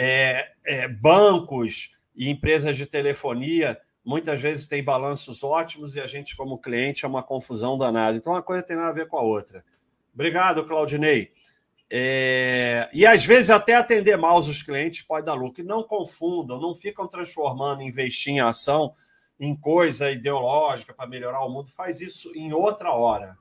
É, 0.00 0.52
é, 0.64 0.86
bancos 0.86 1.98
e 2.14 2.30
empresas 2.30 2.76
de 2.76 2.86
telefonia 2.86 3.76
muitas 4.04 4.40
vezes 4.40 4.68
têm 4.68 4.82
balanços 4.82 5.42
ótimos 5.42 5.96
e 5.96 6.00
a 6.00 6.06
gente, 6.06 6.36
como 6.36 6.56
cliente, 6.56 7.04
é 7.04 7.08
uma 7.08 7.22
confusão 7.22 7.76
danada. 7.76 8.16
Então, 8.16 8.32
uma 8.32 8.42
coisa 8.42 8.62
tem 8.62 8.76
nada 8.76 8.90
a 8.90 8.92
ver 8.92 9.08
com 9.08 9.18
a 9.18 9.22
outra. 9.22 9.64
Obrigado, 10.14 10.64
Claudinei. 10.64 11.32
É... 11.90 12.88
E 12.92 13.04
às 13.04 13.24
vezes 13.24 13.50
até 13.50 13.74
atender 13.74 14.16
mal 14.16 14.38
os 14.38 14.62
clientes 14.62 15.02
pode 15.02 15.26
dar 15.26 15.34
lucro. 15.34 15.62
E 15.62 15.66
não 15.66 15.82
confundam, 15.82 16.60
não 16.60 16.76
ficam 16.76 17.08
transformando 17.08 17.82
investir 17.82 18.34
em 18.34 18.40
ação 18.40 18.94
em 19.40 19.54
coisa 19.56 20.10
ideológica 20.10 20.94
para 20.94 21.08
melhorar 21.08 21.44
o 21.44 21.50
mundo. 21.50 21.70
Faz 21.70 22.00
isso 22.00 22.32
em 22.36 22.52
outra 22.52 22.92
hora. 22.92 23.36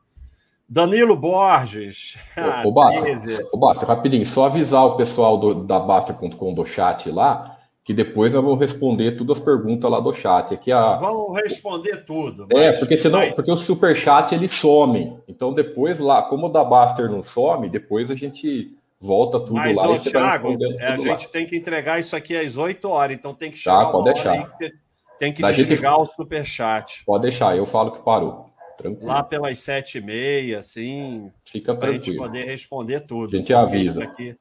Danilo 0.69 1.15
Borges. 1.15 2.17
Ô, 2.65 2.71
Basta, 2.71 3.05
ô, 3.53 3.57
Basta, 3.57 3.85
rapidinho, 3.85 4.25
só 4.25 4.47
avisar 4.47 4.85
o 4.85 4.97
pessoal 4.97 5.37
do, 5.37 5.63
da 5.63 5.79
Basta.com 5.79 6.53
do 6.53 6.65
chat 6.65 7.09
lá 7.09 7.57
que 7.87 7.93
depois 7.93 8.33
eu 8.33 8.43
vou 8.43 8.57
responder 8.57 9.15
todas 9.15 9.37
as 9.37 9.43
perguntas 9.45 9.89
lá 9.89 10.01
do 10.01 10.13
chat. 10.13 10.53
Aqui 10.53 10.73
a... 10.73 10.97
Vamos 10.97 11.41
responder 11.41 12.03
tudo. 12.03 12.45
É, 12.51 12.73
porque 12.73 12.97
senão, 12.97 13.19
mas... 13.19 13.33
porque 13.33 13.49
o 13.49 13.55
super 13.55 13.95
chat 13.95 14.35
ele 14.35 14.49
some. 14.49 15.17
Então 15.25 15.53
depois 15.53 15.97
lá, 15.97 16.21
como 16.23 16.47
o 16.47 16.49
da 16.49 16.65
Baster 16.65 17.09
não 17.09 17.23
some, 17.23 17.69
depois 17.69 18.11
a 18.11 18.15
gente 18.15 18.75
volta 18.99 19.39
tudo 19.39 19.53
mas, 19.53 19.77
lá 19.77 19.87
você 19.87 20.11
Thiago, 20.11 20.57
é, 20.79 20.85
a 20.85 20.97
gente 20.97 21.27
lá. 21.27 21.31
tem 21.31 21.45
que 21.45 21.55
entregar 21.55 21.97
isso 21.97 22.13
aqui 22.13 22.35
às 22.35 22.57
8 22.57 22.89
horas, 22.89 23.15
então 23.15 23.33
tem 23.33 23.49
que 23.49 23.57
chegar 23.57 23.85
tá, 23.85 23.91
pode 23.91 24.13
deixar. 24.13 24.45
que 24.45 24.73
tem 25.17 25.31
que 25.31 25.41
da 25.41 25.51
desligar 25.51 25.95
gente... 25.95 26.01
o 26.01 26.05
super 26.07 26.45
chat. 26.45 27.05
Pode 27.05 27.21
deixar, 27.21 27.55
eu 27.55 27.65
falo 27.65 27.91
que 27.91 28.01
parou. 28.01 28.46
Tranquilo. 28.77 29.07
Lá 29.07 29.23
pelas 29.23 29.59
sete 29.59 29.97
e 29.97 30.01
meia, 30.01 30.59
assim. 30.59 31.31
Fica 31.43 31.75
tranquilo. 31.75 31.79
Para 31.79 31.89
a 31.89 31.93
gente 31.93 32.17
poder 32.17 32.43
responder 32.45 33.01
tudo. 33.01 33.35
A 33.35 33.39
gente 33.39 33.53
avisa. 33.53 34.03
Aqui. 34.03 34.37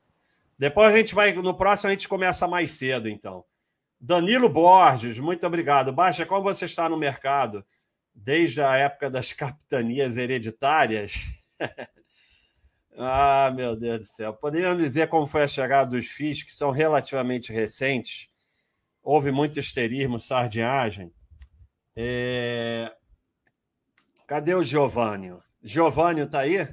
Depois 0.59 0.93
a 0.93 0.97
gente 0.97 1.14
vai, 1.14 1.33
no 1.33 1.55
próximo 1.55 1.88
a 1.88 1.93
gente 1.93 2.09
começa 2.09 2.47
mais 2.47 2.71
cedo, 2.73 3.09
então. 3.09 3.45
Danilo 4.00 4.49
Borges, 4.49 5.19
muito 5.19 5.47
obrigado. 5.47 5.93
Baixa, 5.93 6.26
como 6.26 6.43
você 6.43 6.66
está 6.66 6.88
no 6.88 6.97
mercado? 6.97 7.64
Desde 8.14 8.62
a 8.62 8.76
época 8.76 9.11
das 9.11 9.33
capitanias 9.35 10.16
hereditárias? 10.16 11.14
ah, 12.97 13.50
meu 13.55 13.75
Deus 13.75 13.99
do 13.99 14.05
céu. 14.05 14.35
Poderiam 14.35 14.76
dizer 14.76 15.09
como 15.09 15.26
foi 15.26 15.43
a 15.43 15.49
chegada 15.49 15.90
dos 15.90 16.07
FIIs, 16.07 16.43
que 16.43 16.52
são 16.52 16.71
relativamente 16.71 17.52
recentes? 17.52 18.28
Houve 19.02 19.31
muito 19.31 19.59
esterismo, 19.59 20.19
sardinhagem. 20.19 21.12
É... 21.95 22.93
Cadê 24.26 24.54
o 24.54 24.62
Giovanni? 24.62 25.33
Giovanni 25.62 26.23
está 26.23 26.40
aí? 26.40 26.68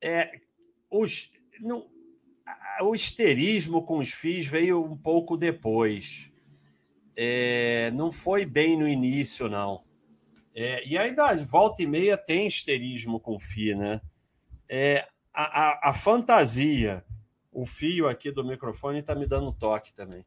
É, 0.00 0.30
os, 0.90 1.30
não, 1.60 1.86
o 2.82 2.94
histerismo 2.94 3.84
com 3.84 3.98
os 3.98 4.10
FIIs 4.10 4.46
veio 4.46 4.84
um 4.84 4.96
pouco 4.96 5.36
depois. 5.36 6.30
É, 7.16 7.90
não 7.92 8.12
foi 8.12 8.46
bem 8.46 8.78
no 8.78 8.88
início, 8.88 9.48
não. 9.48 9.84
É, 10.54 10.86
e 10.86 10.96
ainda 10.96 11.34
volta 11.36 11.82
e 11.82 11.86
meia 11.86 12.16
tem 12.16 12.46
histerismo 12.46 13.20
com 13.20 13.38
FI, 13.38 13.74
né? 13.74 14.00
É, 14.68 15.08
a, 15.32 15.42
a, 15.42 15.90
a, 15.90 15.92
fantasia, 15.92 17.04
o 17.52 17.66
fio 17.66 18.08
aqui 18.08 18.30
do 18.30 18.44
microfone 18.44 19.00
está 19.00 19.14
me 19.14 19.26
dando 19.26 19.52
toque 19.52 19.92
também. 19.92 20.24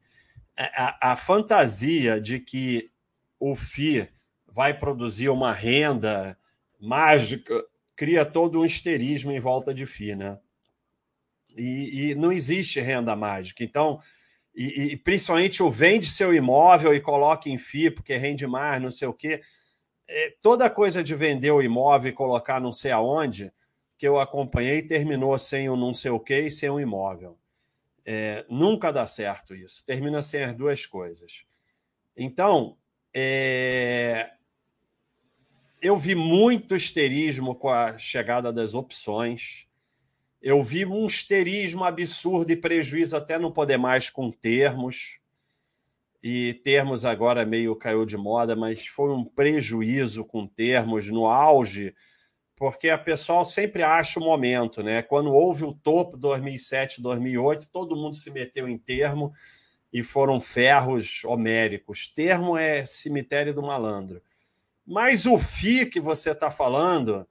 É, 0.56 0.64
a, 0.76 1.12
a 1.12 1.16
fantasia 1.16 2.20
de 2.20 2.38
que 2.38 2.90
o 3.40 3.54
FI 3.54 4.08
vai 4.46 4.72
produzir 4.78 5.28
uma 5.28 5.52
renda 5.52 6.38
mágica 6.84 7.64
cria 7.96 8.24
todo 8.24 8.60
um 8.60 8.64
histerismo 8.64 9.32
em 9.32 9.40
volta 9.40 9.72
de 9.72 9.86
FI, 9.86 10.16
né? 10.16 10.38
E, 11.56 12.10
e 12.10 12.14
não 12.14 12.32
existe 12.32 12.80
renda 12.80 13.14
mágica. 13.14 13.62
Então, 13.62 14.00
e, 14.54 14.92
e, 14.92 14.96
principalmente 14.96 15.62
o 15.62 15.70
vende 15.70 16.10
seu 16.10 16.34
imóvel 16.34 16.94
e 16.94 17.00
coloque 17.00 17.50
em 17.50 17.58
FI 17.58 17.90
porque 17.90 18.16
rende 18.16 18.46
mais, 18.46 18.82
não 18.82 18.90
sei 18.90 19.08
o 19.08 19.12
quê. 19.12 19.40
É, 20.06 20.34
toda 20.42 20.70
coisa 20.70 21.02
de 21.02 21.14
vender 21.14 21.50
o 21.50 21.62
imóvel 21.62 22.10
e 22.10 22.14
colocar 22.14 22.60
não 22.60 22.72
sei 22.72 22.92
aonde, 22.92 23.52
que 23.96 24.06
eu 24.06 24.18
acompanhei, 24.20 24.82
terminou 24.82 25.38
sem 25.38 25.68
o 25.68 25.76
não 25.76 25.94
sei 25.94 26.10
o 26.10 26.20
quê 26.20 26.40
e 26.40 26.50
sem 26.50 26.70
o 26.70 26.80
imóvel. 26.80 27.38
É, 28.06 28.44
nunca 28.50 28.92
dá 28.92 29.06
certo 29.06 29.54
isso. 29.54 29.84
Termina 29.84 30.22
sem 30.22 30.42
as 30.44 30.54
duas 30.54 30.84
coisas. 30.84 31.44
Então, 32.16 32.76
é, 33.14 34.30
eu 35.84 35.96
vi 35.96 36.14
muito 36.14 36.74
histerismo 36.74 37.54
com 37.54 37.68
a 37.68 37.96
chegada 37.96 38.52
das 38.52 38.74
opções 38.74 39.68
eu 40.44 40.62
vi 40.62 40.84
um 40.84 41.06
histerismo 41.06 41.84
absurdo 41.84 42.52
e 42.52 42.56
prejuízo 42.56 43.16
até 43.16 43.38
não 43.38 43.50
poder 43.50 43.78
mais 43.78 44.10
com 44.10 44.30
termos. 44.30 45.18
E 46.22 46.52
termos 46.62 47.06
agora 47.06 47.46
meio 47.46 47.74
caiu 47.74 48.04
de 48.04 48.18
moda, 48.18 48.54
mas 48.54 48.86
foi 48.86 49.10
um 49.10 49.24
prejuízo 49.24 50.22
com 50.22 50.46
termos 50.46 51.08
no 51.08 51.26
auge, 51.26 51.94
porque 52.54 52.90
a 52.90 52.98
pessoal 52.98 53.46
sempre 53.46 53.82
acha 53.82 54.20
o 54.20 54.22
momento, 54.22 54.82
né? 54.82 55.02
Quando 55.02 55.32
houve 55.32 55.64
o 55.64 55.72
topo 55.72 56.18
2007, 56.18 57.00
2008, 57.00 57.70
todo 57.72 57.96
mundo 57.96 58.14
se 58.14 58.30
meteu 58.30 58.68
em 58.68 58.76
termo 58.76 59.32
e 59.90 60.02
foram 60.04 60.42
ferros 60.42 61.24
homéricos. 61.24 62.06
Termo 62.06 62.54
é 62.54 62.84
cemitério 62.84 63.54
do 63.54 63.62
malandro. 63.62 64.20
Mas 64.86 65.26
o 65.26 65.38
FI 65.38 65.86
que 65.86 66.00
você 66.00 66.30
está 66.32 66.50
falando 66.50 67.26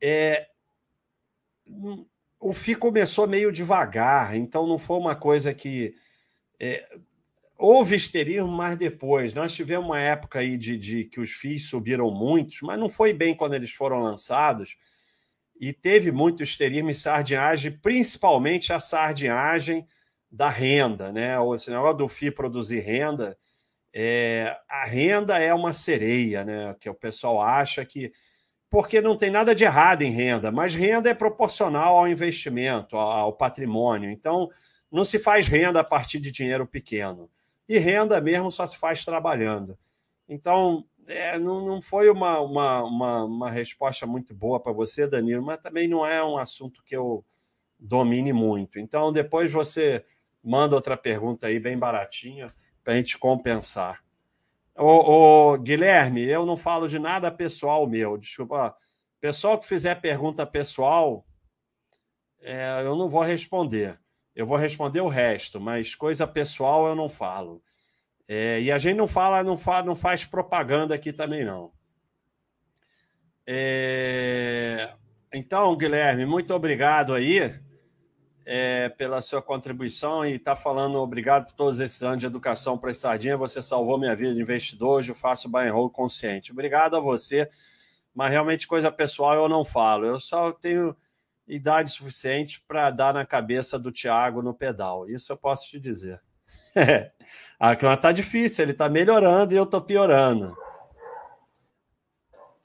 é 0.00 0.48
o 2.40 2.52
FI 2.52 2.74
começou 2.74 3.28
meio 3.28 3.52
devagar, 3.52 4.36
então 4.36 4.66
não 4.66 4.78
foi 4.78 4.98
uma 4.98 5.14
coisa 5.14 5.54
que. 5.54 5.94
É, 6.58 6.86
houve 7.56 7.94
histerismo, 7.94 8.48
mas 8.48 8.76
depois. 8.76 9.32
Nós 9.32 9.54
tivemos 9.54 9.86
uma 9.86 10.00
época 10.00 10.40
aí 10.40 10.56
de, 10.56 10.76
de 10.76 11.04
que 11.04 11.20
os 11.20 11.30
FIIs 11.30 11.68
subiram 11.68 12.10
muitos, 12.10 12.60
mas 12.62 12.78
não 12.78 12.88
foi 12.88 13.12
bem 13.12 13.34
quando 13.34 13.54
eles 13.54 13.72
foram 13.72 14.02
lançados. 14.02 14.76
E 15.60 15.72
teve 15.72 16.10
muito 16.10 16.42
histerismo 16.42 16.90
e 16.90 16.94
sardinhagem, 16.94 17.78
principalmente 17.78 18.72
a 18.72 18.80
sardinhagem 18.80 19.86
da 20.28 20.48
renda, 20.48 21.12
né? 21.12 21.38
O 21.38 21.52
negócio 21.52 21.96
do 21.96 22.08
FI 22.08 22.32
produzir 22.32 22.80
renda. 22.80 23.38
É, 23.94 24.56
a 24.68 24.84
renda 24.84 25.38
é 25.38 25.52
uma 25.52 25.72
sereia, 25.72 26.44
né? 26.44 26.74
Que 26.80 26.88
o 26.88 26.94
pessoal 26.94 27.40
acha 27.40 27.84
que 27.84 28.12
porque 28.70 29.02
não 29.02 29.18
tem 29.18 29.30
nada 29.30 29.54
de 29.54 29.64
errado 29.64 30.00
em 30.00 30.10
renda, 30.10 30.50
mas 30.50 30.74
renda 30.74 31.10
é 31.10 31.14
proporcional 31.14 31.98
ao 31.98 32.08
investimento, 32.08 32.96
ao 32.96 33.34
patrimônio. 33.34 34.10
Então, 34.10 34.48
não 34.90 35.04
se 35.04 35.18
faz 35.18 35.46
renda 35.46 35.80
a 35.80 35.84
partir 35.84 36.18
de 36.18 36.30
dinheiro 36.30 36.66
pequeno. 36.66 37.30
E 37.68 37.78
renda 37.78 38.18
mesmo 38.18 38.50
só 38.50 38.66
se 38.66 38.78
faz 38.78 39.04
trabalhando. 39.04 39.78
Então, 40.26 40.86
é, 41.06 41.38
não, 41.38 41.66
não 41.66 41.82
foi 41.82 42.08
uma, 42.08 42.40
uma, 42.40 42.82
uma, 42.82 43.24
uma 43.24 43.50
resposta 43.50 44.06
muito 44.06 44.34
boa 44.34 44.58
para 44.58 44.72
você, 44.72 45.06
Danilo, 45.06 45.42
mas 45.42 45.60
também 45.60 45.86
não 45.86 46.06
é 46.06 46.24
um 46.24 46.38
assunto 46.38 46.82
que 46.82 46.96
eu 46.96 47.22
domine 47.78 48.32
muito. 48.32 48.78
Então, 48.78 49.12
depois 49.12 49.52
você 49.52 50.02
manda 50.42 50.76
outra 50.76 50.96
pergunta 50.96 51.46
aí, 51.46 51.58
bem 51.58 51.76
baratinha, 51.76 52.52
para 52.82 52.94
a 52.94 52.96
gente 52.96 53.18
compensar. 53.18 54.02
Ô, 54.76 55.52
ô, 55.52 55.58
Guilherme, 55.58 56.22
eu 56.22 56.46
não 56.46 56.56
falo 56.56 56.88
de 56.88 56.98
nada 56.98 57.30
pessoal 57.30 57.86
meu. 57.86 58.16
Desculpa. 58.16 58.74
Pessoal 59.20 59.58
que 59.58 59.66
fizer 59.66 60.00
pergunta 60.00 60.44
pessoal, 60.46 61.24
é, 62.40 62.82
eu 62.84 62.96
não 62.96 63.08
vou 63.08 63.22
responder. 63.22 63.98
Eu 64.34 64.46
vou 64.46 64.56
responder 64.56 65.00
o 65.00 65.08
resto, 65.08 65.60
mas 65.60 65.94
coisa 65.94 66.26
pessoal 66.26 66.86
eu 66.86 66.94
não 66.94 67.08
falo. 67.08 67.62
É, 68.26 68.60
e 68.60 68.72
a 68.72 68.78
gente 68.78 68.96
não 68.96 69.06
fala, 69.06 69.44
não, 69.44 69.58
fala, 69.58 69.84
não 69.86 69.94
faz 69.94 70.24
propaganda 70.24 70.94
aqui 70.94 71.12
também, 71.12 71.44
não. 71.44 71.70
É, 73.46 74.92
então, 75.32 75.76
Guilherme, 75.76 76.24
muito 76.24 76.54
obrigado 76.54 77.14
aí 77.14 77.60
é, 78.46 78.88
pela 78.90 79.20
sua 79.22 79.40
contribuição 79.40 80.24
e 80.24 80.34
está 80.34 80.56
falando 80.56 80.98
obrigado 80.98 81.46
por 81.46 81.54
todos 81.54 81.80
esses 81.80 82.02
anos 82.02 82.18
de 82.18 82.26
educação 82.26 82.76
para 82.76 82.90
a 82.90 82.94
Sardinha. 82.94 83.36
Você 83.36 83.62
salvou 83.62 83.98
minha 83.98 84.14
vida 84.16 84.34
de 84.34 84.40
investidor. 84.40 84.98
Hoje 84.98 85.10
eu 85.10 85.14
faço 85.14 85.48
buy 85.48 85.68
and 85.68 85.72
hold 85.72 85.92
consciente. 85.92 86.52
Obrigado 86.52 86.96
a 86.96 87.00
você, 87.00 87.48
mas 88.14 88.30
realmente 88.30 88.66
coisa 88.66 88.90
pessoal 88.90 89.34
eu 89.34 89.48
não 89.48 89.64
falo. 89.64 90.06
Eu 90.06 90.20
só 90.20 90.52
tenho. 90.52 90.96
idade 91.46 91.90
suficiente 91.90 92.62
para 92.66 92.90
dar 92.90 93.12
na 93.12 93.26
cabeça 93.26 93.78
do 93.78 93.92
Thiago 93.92 94.42
no 94.42 94.54
pedal. 94.54 95.08
Isso 95.08 95.32
eu 95.32 95.36
posso 95.36 95.68
te 95.68 95.80
dizer. 95.80 96.20
A 97.58 97.76
clã 97.76 97.96
tá 97.96 98.12
difícil, 98.12 98.64
ele 98.64 98.74
tá 98.74 98.88
melhorando 98.88 99.52
e 99.52 99.56
eu 99.56 99.66
tô 99.66 99.80
piorando. 99.80 100.56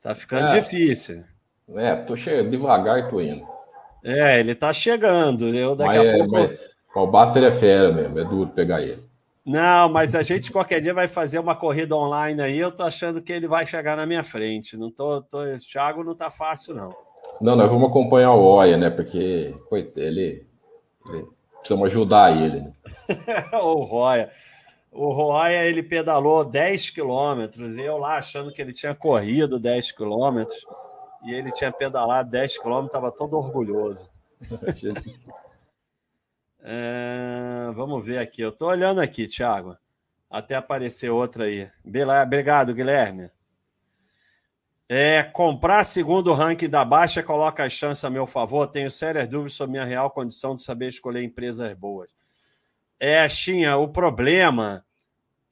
Tá 0.02 0.16
ficando 0.16 0.48
é. 0.48 0.60
difícil. 0.60 1.24
É, 1.76 1.96
tô 1.98 2.16
chegando 2.16 2.50
devagar, 2.50 3.10
tô 3.10 3.20
indo. 3.20 3.57
É, 4.08 4.40
ele 4.40 4.56
tá 4.56 4.72
chegando. 4.72 5.54
Eu 5.54 5.76
daqui 5.76 5.98
mas, 5.98 6.00
a 6.00 6.06
é, 6.06 6.18
pouco. 6.18 6.32
Mas, 6.32 6.60
o 6.96 7.08
Basta 7.08 7.38
ele 7.38 7.48
é 7.48 7.52
fera 7.52 7.92
mesmo, 7.92 8.18
é 8.18 8.24
duro 8.24 8.50
pegar 8.52 8.82
ele. 8.82 9.06
Não, 9.46 9.90
mas 9.90 10.16
a 10.16 10.24
gente 10.24 10.52
qualquer 10.52 10.80
dia 10.80 10.94
vai 10.94 11.08
fazer 11.08 11.40
uma 11.40 11.56
corrida 11.56 11.96
online 11.96 12.42
aí. 12.42 12.58
Eu 12.58 12.72
tô 12.72 12.84
achando 12.84 13.22
que 13.22 13.34
ele 13.34 13.48
vai 13.48 13.66
chegar 13.66 13.98
na 13.98 14.06
minha 14.06 14.24
frente. 14.24 14.78
Não 14.78 14.90
tô, 14.90 15.22
tô... 15.22 15.42
O 15.44 15.60
Thiago 15.60 16.04
não 16.04 16.16
tá 16.16 16.32
fácil, 16.32 16.74
não. 16.74 16.96
Não, 17.42 17.56
nós 17.56 17.70
vamos 17.70 17.90
acompanhar 17.90 18.34
o 18.34 18.44
Oia, 18.44 18.78
né? 18.78 18.90
Porque 18.90 19.54
coitado, 19.70 20.00
ele, 20.00 20.48
ele 21.10 21.26
precisamos 21.60 21.88
ajudar 21.88 22.36
ele. 22.36 22.62
Né? 22.62 22.72
o 23.62 23.84
Roya. 23.84 24.30
O 24.92 25.12
Roya 25.12 25.66
ele 25.66 25.84
pedalou 25.84 26.46
10 26.46 26.90
quilômetros 26.92 27.76
e 27.78 27.82
eu 27.82 27.98
lá 27.98 28.18
achando 28.18 28.52
que 28.54 28.62
ele 28.62 28.74
tinha 28.74 28.96
corrido 28.96 29.60
10 29.60 29.92
quilômetros 29.92 30.66
e 31.24 31.34
ele 31.34 31.52
tinha 31.52 31.72
pedalado 31.72 32.30
10 32.30 32.58
quilômetros, 32.58 32.90
estava 32.90 33.12
todo 33.12 33.38
orgulhoso. 33.38 34.10
É, 36.70 37.72
vamos 37.76 38.06
ver 38.06 38.18
aqui. 38.18 38.42
Eu 38.42 38.50
estou 38.50 38.68
olhando 38.68 39.00
aqui, 39.00 39.26
Thiago. 39.26 39.78
Até 40.30 40.56
aparecer 40.56 41.10
outra 41.10 41.46
aí. 41.46 41.72
Obrigado, 42.26 42.74
Guilherme. 42.74 43.32
É, 44.90 45.24
comprar 45.24 45.84
segundo 45.86 46.32
o 46.32 46.34
ranking 46.34 46.70
da 46.70 46.84
Baixa 46.84 47.22
coloca 47.22 47.64
as 47.64 47.74
chances 47.74 48.04
a 48.04 48.10
meu 48.10 48.26
favor. 48.26 48.68
Tenho 48.68 48.90
sérias 48.92 49.28
dúvidas 49.28 49.54
sobre 49.54 49.74
minha 49.74 49.86
real 49.86 50.10
condição 50.12 50.56
de 50.56 50.62
saber 50.62 50.90
escolher 50.90 51.24
empresas 51.24 51.74
boas. 51.74 52.10
É, 53.00 53.28
Xinha, 53.28 53.78
o 53.78 53.88
problema. 53.88 54.86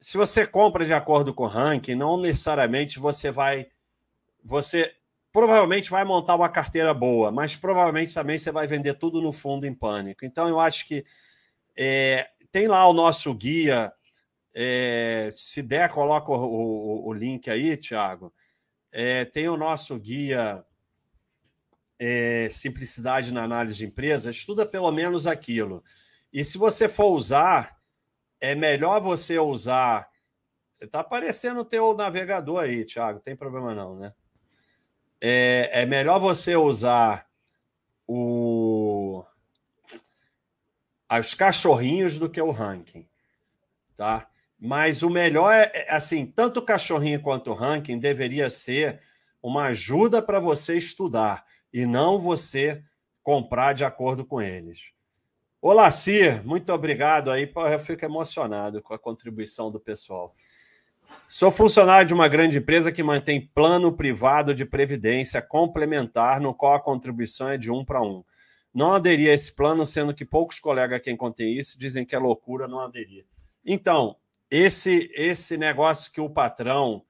Se 0.00 0.18
você 0.18 0.46
compra 0.46 0.84
de 0.84 0.92
acordo 0.92 1.32
com 1.32 1.44
o 1.44 1.48
ranking, 1.48 1.94
não 1.94 2.18
necessariamente 2.18 2.98
você 2.98 3.30
vai. 3.30 3.68
Você 4.44 4.94
provavelmente 5.36 5.90
vai 5.90 6.02
montar 6.02 6.34
uma 6.34 6.48
carteira 6.48 6.94
boa, 6.94 7.30
mas 7.30 7.54
provavelmente 7.54 8.14
também 8.14 8.38
você 8.38 8.50
vai 8.50 8.66
vender 8.66 8.94
tudo 8.94 9.20
no 9.20 9.34
fundo 9.34 9.66
em 9.66 9.74
pânico. 9.74 10.24
Então, 10.24 10.48
eu 10.48 10.58
acho 10.58 10.88
que 10.88 11.04
é, 11.76 12.30
tem 12.50 12.66
lá 12.66 12.88
o 12.88 12.94
nosso 12.94 13.34
guia. 13.34 13.92
É, 14.54 15.28
se 15.30 15.62
der, 15.62 15.90
coloca 15.90 16.32
o, 16.32 16.36
o, 16.36 17.08
o 17.08 17.12
link 17.12 17.50
aí, 17.50 17.76
Thiago. 17.76 18.32
É, 18.90 19.26
tem 19.26 19.46
o 19.46 19.58
nosso 19.58 19.98
guia 19.98 20.64
é, 21.98 22.48
Simplicidade 22.50 23.30
na 23.30 23.42
Análise 23.42 23.76
de 23.76 23.84
Empresa. 23.84 24.30
Estuda 24.30 24.64
pelo 24.64 24.90
menos 24.90 25.26
aquilo. 25.26 25.84
E 26.32 26.42
se 26.46 26.56
você 26.56 26.88
for 26.88 27.08
usar, 27.08 27.78
é 28.40 28.54
melhor 28.54 29.02
você 29.02 29.38
usar. 29.38 30.08
Está 30.80 31.00
aparecendo 31.00 31.60
o 31.60 31.64
teu 31.66 31.94
navegador 31.94 32.62
aí, 32.62 32.86
Thiago. 32.86 33.20
Tem 33.20 33.36
problema 33.36 33.74
não, 33.74 33.96
né? 33.96 34.14
É, 35.20 35.82
é 35.82 35.86
melhor 35.86 36.18
você 36.18 36.56
usar 36.56 37.26
o, 38.06 39.24
os 41.10 41.34
cachorrinhos 41.34 42.18
do 42.18 42.30
que 42.30 42.40
o 42.40 42.50
ranking, 42.50 43.08
tá? 43.94 44.28
Mas 44.58 45.02
o 45.02 45.10
melhor 45.10 45.52
é, 45.52 45.70
é 45.74 45.94
assim, 45.94 46.26
tanto 46.26 46.60
o 46.60 46.64
cachorrinho 46.64 47.20
quanto 47.20 47.50
o 47.50 47.54
ranking 47.54 47.98
deveria 47.98 48.48
ser 48.48 49.00
uma 49.42 49.66
ajuda 49.66 50.22
para 50.22 50.40
você 50.40 50.76
estudar 50.76 51.44
e 51.72 51.86
não 51.86 52.18
você 52.18 52.82
comprar 53.22 53.74
de 53.74 53.84
acordo 53.84 54.24
com 54.24 54.40
eles. 54.40 54.92
Olá, 55.60 55.90
Cir, 55.90 56.46
muito 56.46 56.72
obrigado 56.72 57.30
aí. 57.30 57.52
Eu 57.54 57.80
fico 57.80 58.04
emocionado 58.04 58.80
com 58.80 58.94
a 58.94 58.98
contribuição 58.98 59.70
do 59.70 59.80
pessoal. 59.80 60.34
Sou 61.28 61.50
funcionário 61.50 62.06
de 62.06 62.14
uma 62.14 62.28
grande 62.28 62.58
empresa 62.58 62.92
que 62.92 63.02
mantém 63.02 63.46
plano 63.46 63.92
privado 63.92 64.54
de 64.54 64.64
previdência 64.64 65.42
complementar, 65.42 66.40
no 66.40 66.54
qual 66.54 66.74
a 66.74 66.80
contribuição 66.80 67.48
é 67.48 67.58
de 67.58 67.70
um 67.70 67.84
para 67.84 68.00
um. 68.00 68.24
Não 68.72 68.94
aderia 68.94 69.30
a 69.30 69.34
esse 69.34 69.54
plano, 69.54 69.84
sendo 69.84 70.14
que 70.14 70.24
poucos 70.24 70.60
colegas 70.60 71.00
quem 71.00 71.16
contém 71.16 71.52
isso 71.52 71.78
dizem 71.78 72.04
que 72.04 72.14
é 72.14 72.18
loucura 72.18 72.68
não 72.68 72.80
aderir. 72.80 73.26
Então, 73.64 74.16
esse, 74.50 75.10
esse 75.14 75.56
negócio 75.56 76.12
que 76.12 76.20
o 76.20 76.30
patrão 76.30 77.02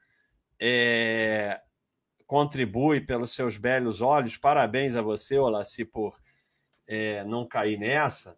é, 0.60 1.60
contribui 2.26 3.00
pelos 3.00 3.32
seus 3.32 3.56
belos 3.56 4.00
olhos, 4.00 4.36
parabéns 4.36 4.94
a 4.94 5.02
você, 5.02 5.38
Olaci, 5.38 5.84
por 5.84 6.18
é, 6.88 7.24
não 7.24 7.46
cair 7.46 7.78
nessa. 7.78 8.36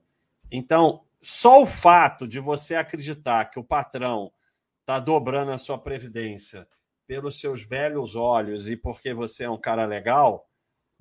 Então, 0.50 1.04
só 1.20 1.62
o 1.62 1.66
fato 1.66 2.26
de 2.26 2.40
você 2.40 2.74
acreditar 2.74 3.44
que 3.46 3.58
o 3.58 3.64
patrão 3.64 4.32
está 4.88 4.98
dobrando 4.98 5.50
a 5.50 5.58
sua 5.58 5.76
previdência 5.76 6.66
pelos 7.06 7.38
seus 7.38 7.62
belos 7.62 8.16
olhos 8.16 8.66
e 8.68 8.74
porque 8.74 9.12
você 9.12 9.44
é 9.44 9.50
um 9.50 9.60
cara 9.60 9.84
legal, 9.84 10.48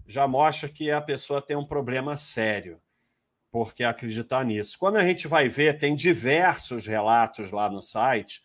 já 0.06 0.28
mostra 0.28 0.68
que 0.68 0.92
a 0.92 1.00
pessoa 1.00 1.42
tem 1.42 1.56
um 1.56 1.66
problema 1.66 2.18
sério, 2.18 2.82
porque 3.50 3.86
acreditar 3.86 4.44
nisso. 4.44 4.78
Quando 4.78 4.98
a 4.98 5.04
gente 5.06 5.26
vai 5.26 5.48
ver, 5.48 5.78
tem 5.78 5.96
diversos 5.96 6.86
relatos 6.86 7.50
lá 7.52 7.70
no 7.70 7.82
site. 7.82 8.42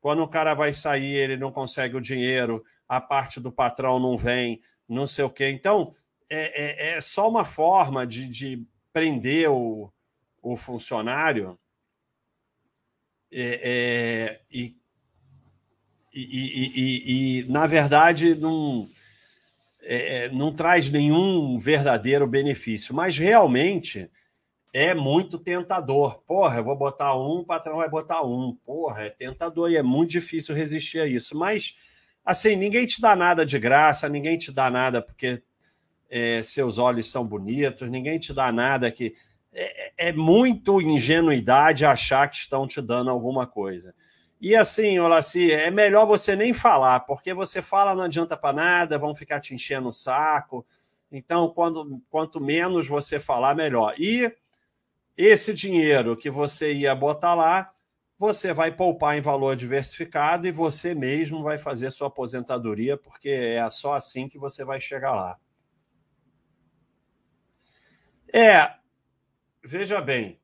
Quando 0.00 0.24
o 0.24 0.28
cara 0.28 0.54
vai 0.54 0.72
sair, 0.72 1.18
ele 1.18 1.36
não 1.36 1.52
consegue 1.52 1.96
o 1.96 2.00
dinheiro, 2.00 2.64
a 2.88 3.00
parte 3.00 3.38
do 3.38 3.52
patrão 3.52 4.00
não 4.00 4.18
vem, 4.18 4.60
não 4.88 5.06
sei 5.06 5.24
o 5.24 5.30
quê. 5.30 5.50
Então, 5.50 5.92
é, 6.28 6.94
é, 6.94 6.96
é 6.96 7.00
só 7.00 7.28
uma 7.28 7.44
forma 7.44 8.04
de, 8.04 8.26
de 8.28 8.66
prender 8.92 9.48
o, 9.48 9.92
o 10.42 10.56
funcionário 10.56 11.56
é, 13.36 13.60
é, 13.64 14.40
e, 14.52 14.76
e, 16.14 16.22
e, 16.22 17.40
e, 17.40 17.48
na 17.50 17.66
verdade, 17.66 18.36
não, 18.36 18.88
é, 19.82 20.26
é, 20.26 20.28
não 20.28 20.52
traz 20.52 20.88
nenhum 20.88 21.58
verdadeiro 21.58 22.28
benefício, 22.28 22.94
mas 22.94 23.18
realmente 23.18 24.08
é 24.72 24.94
muito 24.94 25.36
tentador. 25.36 26.22
Porra, 26.22 26.58
eu 26.58 26.64
vou 26.64 26.76
botar 26.76 27.16
um, 27.16 27.40
o 27.40 27.44
patrão 27.44 27.78
vai 27.78 27.88
botar 27.88 28.22
um. 28.22 28.56
Porra, 28.64 29.02
é 29.02 29.10
tentador 29.10 29.68
e 29.68 29.76
é 29.76 29.82
muito 29.82 30.10
difícil 30.10 30.54
resistir 30.54 31.00
a 31.00 31.06
isso. 31.06 31.36
Mas, 31.36 31.74
assim, 32.24 32.54
ninguém 32.54 32.86
te 32.86 33.00
dá 33.00 33.16
nada 33.16 33.44
de 33.44 33.58
graça, 33.58 34.08
ninguém 34.08 34.38
te 34.38 34.52
dá 34.52 34.70
nada 34.70 35.02
porque 35.02 35.42
é, 36.08 36.40
seus 36.44 36.78
olhos 36.78 37.10
são 37.10 37.26
bonitos, 37.26 37.90
ninguém 37.90 38.16
te 38.16 38.32
dá 38.32 38.52
nada 38.52 38.92
que 38.92 39.16
é, 39.54 40.08
é 40.08 40.12
muito 40.12 40.80
ingenuidade 40.80 41.86
achar 41.86 42.28
que 42.28 42.36
estão 42.36 42.66
te 42.66 42.82
dando 42.82 43.10
alguma 43.10 43.46
coisa. 43.46 43.94
E 44.40 44.54
assim, 44.54 44.98
Olaci, 44.98 45.52
é 45.52 45.70
melhor 45.70 46.06
você 46.06 46.36
nem 46.36 46.52
falar, 46.52 47.00
porque 47.00 47.32
você 47.32 47.62
fala 47.62 47.94
não 47.94 48.04
adianta 48.04 48.36
para 48.36 48.52
nada, 48.52 48.98
vão 48.98 49.14
ficar 49.14 49.40
te 49.40 49.54
enchendo 49.54 49.88
o 49.88 49.92
saco. 49.92 50.66
Então, 51.10 51.48
quando, 51.48 52.02
quanto 52.10 52.40
menos 52.40 52.86
você 52.86 53.20
falar, 53.20 53.54
melhor. 53.54 53.94
E 53.98 54.30
esse 55.16 55.54
dinheiro 55.54 56.16
que 56.16 56.28
você 56.28 56.72
ia 56.74 56.94
botar 56.94 57.34
lá, 57.34 57.72
você 58.18 58.52
vai 58.52 58.72
poupar 58.72 59.16
em 59.16 59.20
valor 59.20 59.56
diversificado 59.56 60.46
e 60.46 60.52
você 60.52 60.94
mesmo 60.94 61.42
vai 61.42 61.56
fazer 61.56 61.90
sua 61.90 62.08
aposentadoria, 62.08 62.96
porque 62.96 63.28
é 63.28 63.70
só 63.70 63.94
assim 63.94 64.28
que 64.28 64.38
você 64.38 64.64
vai 64.64 64.80
chegar 64.80 65.14
lá. 65.14 65.38
É, 68.32 68.74
veja 69.64 70.00
bem, 70.00 70.38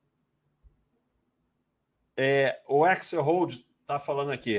é, 2.16 2.60
o 2.66 2.86
Excel 2.86 3.22
Hold 3.22 3.56
está 3.80 4.00
falando 4.00 4.32
aqui. 4.32 4.58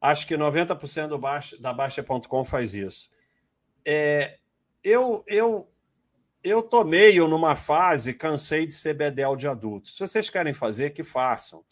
Acho 0.00 0.26
que 0.26 0.34
90% 0.34 1.08
do 1.08 1.18
Baixa, 1.18 1.58
da 1.60 1.72
Baixa.com 1.72 2.44
faz 2.44 2.74
isso. 2.74 3.10
É, 3.84 4.38
eu, 4.82 5.24
eu, 5.26 5.70
eu 6.42 6.62
tô 6.62 6.84
meio 6.84 7.28
numa 7.28 7.56
fase, 7.56 8.14
cansei 8.14 8.66
de 8.66 8.74
ser 8.74 8.94
bedel 8.94 9.36
de 9.36 9.46
adulto. 9.48 9.88
Se 9.88 10.00
vocês 10.00 10.30
querem 10.30 10.54
fazer, 10.54 10.90
que 10.90 11.04
façam. 11.04 11.64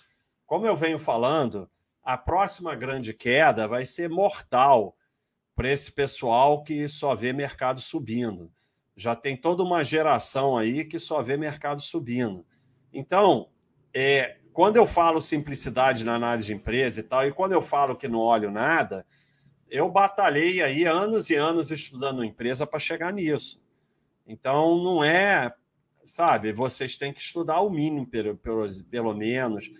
Como 0.44 0.66
eu 0.66 0.77
venho 0.77 0.99
falando, 0.99 1.70
a 2.03 2.16
próxima 2.18 2.75
grande 2.75 3.14
queda 3.14 3.66
vai 3.66 3.85
ser 3.85 4.09
mortal 4.09 4.96
para 5.55 5.70
esse 5.70 5.90
pessoal 5.90 6.62
que 6.62 6.87
só 6.88 7.14
vê 7.14 7.33
mercado 7.33 7.81
subindo 7.81 8.53
já 8.96 9.14
tem 9.14 9.37
toda 9.37 9.62
uma 9.62 9.85
geração 9.85 10.56
aí 10.56 10.85
que 10.85 10.98
só 10.98 11.22
vê 11.22 11.37
mercado 11.37 11.82
subindo. 11.82 12.46
Então, 12.92 13.48
é, 13.92 14.38
quando 14.52 14.76
eu 14.76 14.87
falo 14.87 15.20
simplicidade 15.20 16.02
na 16.02 16.14
análise 16.14 16.46
de 16.46 16.54
empresa 16.54 17.00
e 17.00 17.02
tal, 17.02 17.26
e 17.26 17.32
quando 17.32 17.52
eu 17.52 17.61
falo 17.61 17.94
que 17.94 18.09
não 18.09 18.20
olho 18.20 18.50
nada, 18.50 19.06
eu 19.68 19.90
batalhei 19.90 20.62
aí 20.62 20.85
anos 20.85 21.28
e 21.28 21.35
anos 21.35 21.70
estudando 21.70 22.24
empresa 22.24 22.66
para 22.66 22.78
chegar 22.78 23.12
nisso. 23.12 23.62
Então, 24.26 24.82
não 24.82 25.04
é, 25.04 25.52
sabe, 26.04 26.52
vocês 26.52 26.96
têm 26.96 27.12
que 27.12 27.20
estudar 27.20 27.61
o 27.61 27.70
mínimo, 27.70 28.06
pelo, 28.06 28.37
pelo, 28.37 28.66
pelo 28.85 29.14
menos, 29.14 29.70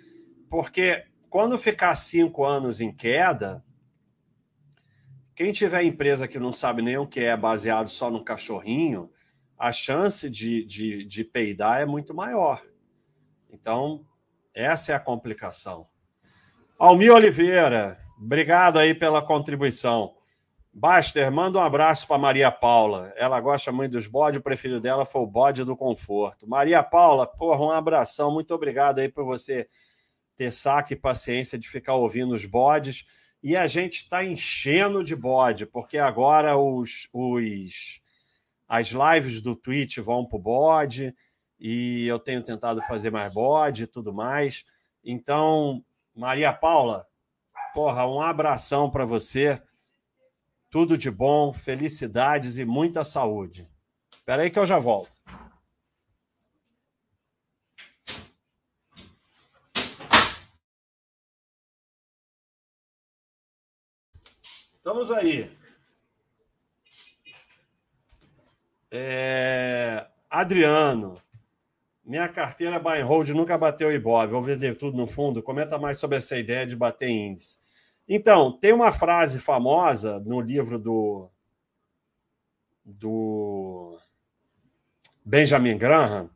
porque 0.51 1.05
quando 1.31 1.59
ficar 1.59 1.97
cinco 1.97 2.45
anos 2.45 2.81
em 2.81 2.93
queda, 2.93 3.65
quem 5.37 5.53
tiver 5.53 5.85
empresa 5.85 6.27
que 6.27 6.39
não 6.39 6.51
sabe 6.51 6.81
nem 6.81 6.97
o 6.97 7.07
que 7.07 7.21
é 7.21 7.37
baseado 7.37 7.89
só 7.89 8.11
no 8.11 8.25
cachorrinho, 8.25 9.11
a 9.59 9.71
chance 9.71 10.31
de, 10.31 10.65
de, 10.65 11.05
de 11.05 11.23
peidar 11.23 11.79
é 11.79 11.85
muito 11.85 12.15
maior. 12.15 12.63
Então, 13.51 14.07
essa 14.55 14.93
é 14.93 14.95
a 14.95 15.01
complicação. 15.01 15.87
Almir 16.79 17.13
Oliveira, 17.13 17.99
obrigado 18.19 18.79
aí 18.79 18.95
pela 18.95 19.21
contribuição. 19.21 20.15
Baster, 20.73 21.31
manda 21.31 21.59
um 21.59 21.63
abraço 21.63 22.07
para 22.07 22.19
Maria 22.19 22.51
Paula. 22.51 23.13
Ela 23.17 23.39
gosta 23.39 23.71
muito 23.71 23.93
dos 23.93 24.07
bodes, 24.07 24.41
o 24.41 24.43
preferido 24.43 24.81
dela 24.81 25.05
foi 25.05 25.21
o 25.21 25.27
bode 25.27 25.65
do 25.65 25.77
conforto. 25.77 26.49
Maria 26.49 26.83
Paula, 26.83 27.27
porra, 27.27 27.63
um 27.63 27.71
abração. 27.71 28.31
Muito 28.31 28.55
obrigado 28.55 29.01
aí 29.01 29.09
por 29.09 29.25
você 29.25 29.69
ter 30.35 30.51
saco 30.51 30.95
e 30.95 30.97
paciência 30.97 31.59
de 31.59 31.69
ficar 31.69 31.95
ouvindo 31.95 32.35
os 32.35 32.47
bodes. 32.47 33.05
E 33.43 33.57
a 33.57 33.67
gente 33.67 33.99
está 33.99 34.25
enchendo 34.25 35.05
de 35.05 35.15
bode, 35.15 35.67
porque 35.67 35.99
agora 35.99 36.57
os, 36.57 37.09
os 37.13 38.01
as 38.69 38.89
lives 38.89 39.41
do 39.41 39.55
Twitch 39.55 39.99
vão 39.99 40.27
para 40.27 40.37
o 40.37 40.43
bode, 40.43 41.15
e 41.59 42.07
eu 42.07 42.19
tenho 42.19 42.43
tentado 42.43 42.83
fazer 42.83 43.11
mais 43.11 43.33
bode 43.33 43.85
e 43.85 43.87
tudo 43.87 44.13
mais. 44.13 44.65
Então, 45.05 45.85
Maria 46.15 46.53
Paula, 46.53 47.07
porra, 47.73 48.07
um 48.07 48.21
abração 48.21 48.91
para 48.91 49.05
você. 49.05 49.63
Tudo 50.71 50.99
de 50.99 51.11
bom, 51.11 51.53
felicidades 51.53 52.59
e 52.59 52.65
muita 52.65 53.05
saúde. 53.05 53.69
Espera 54.15 54.43
aí 54.43 54.51
que 54.51 54.59
eu 54.59 54.67
já 54.67 54.79
volto. 54.79 55.13
Estamos 64.87 65.11
aí. 65.11 65.51
É... 68.89 70.07
Adriano, 70.31 71.21
minha 72.05 72.29
carteira 72.29 72.79
buy 72.79 73.01
and 73.01 73.05
hold 73.05 73.29
nunca 73.31 73.59
bateu 73.59 73.93
Ibov. 73.93 74.31
Vou 74.31 74.45
vender 74.45 74.79
tudo 74.79 74.97
no 74.97 75.09
fundo. 75.09 75.43
Comenta 75.43 75.77
mais 75.77 75.99
sobre 75.99 76.19
essa 76.19 76.39
ideia 76.39 76.65
de 76.65 76.77
bater 76.77 77.09
índice. 77.09 77.59
Então, 78.09 78.57
tem 78.61 78.73
uma 78.73 78.93
frase 78.93 79.41
famosa 79.41 80.21
no 80.21 80.41
livro 80.41 80.79
do, 80.79 81.29
do 82.85 83.99
Benjamin 85.25 85.77
Graham, 85.77 86.31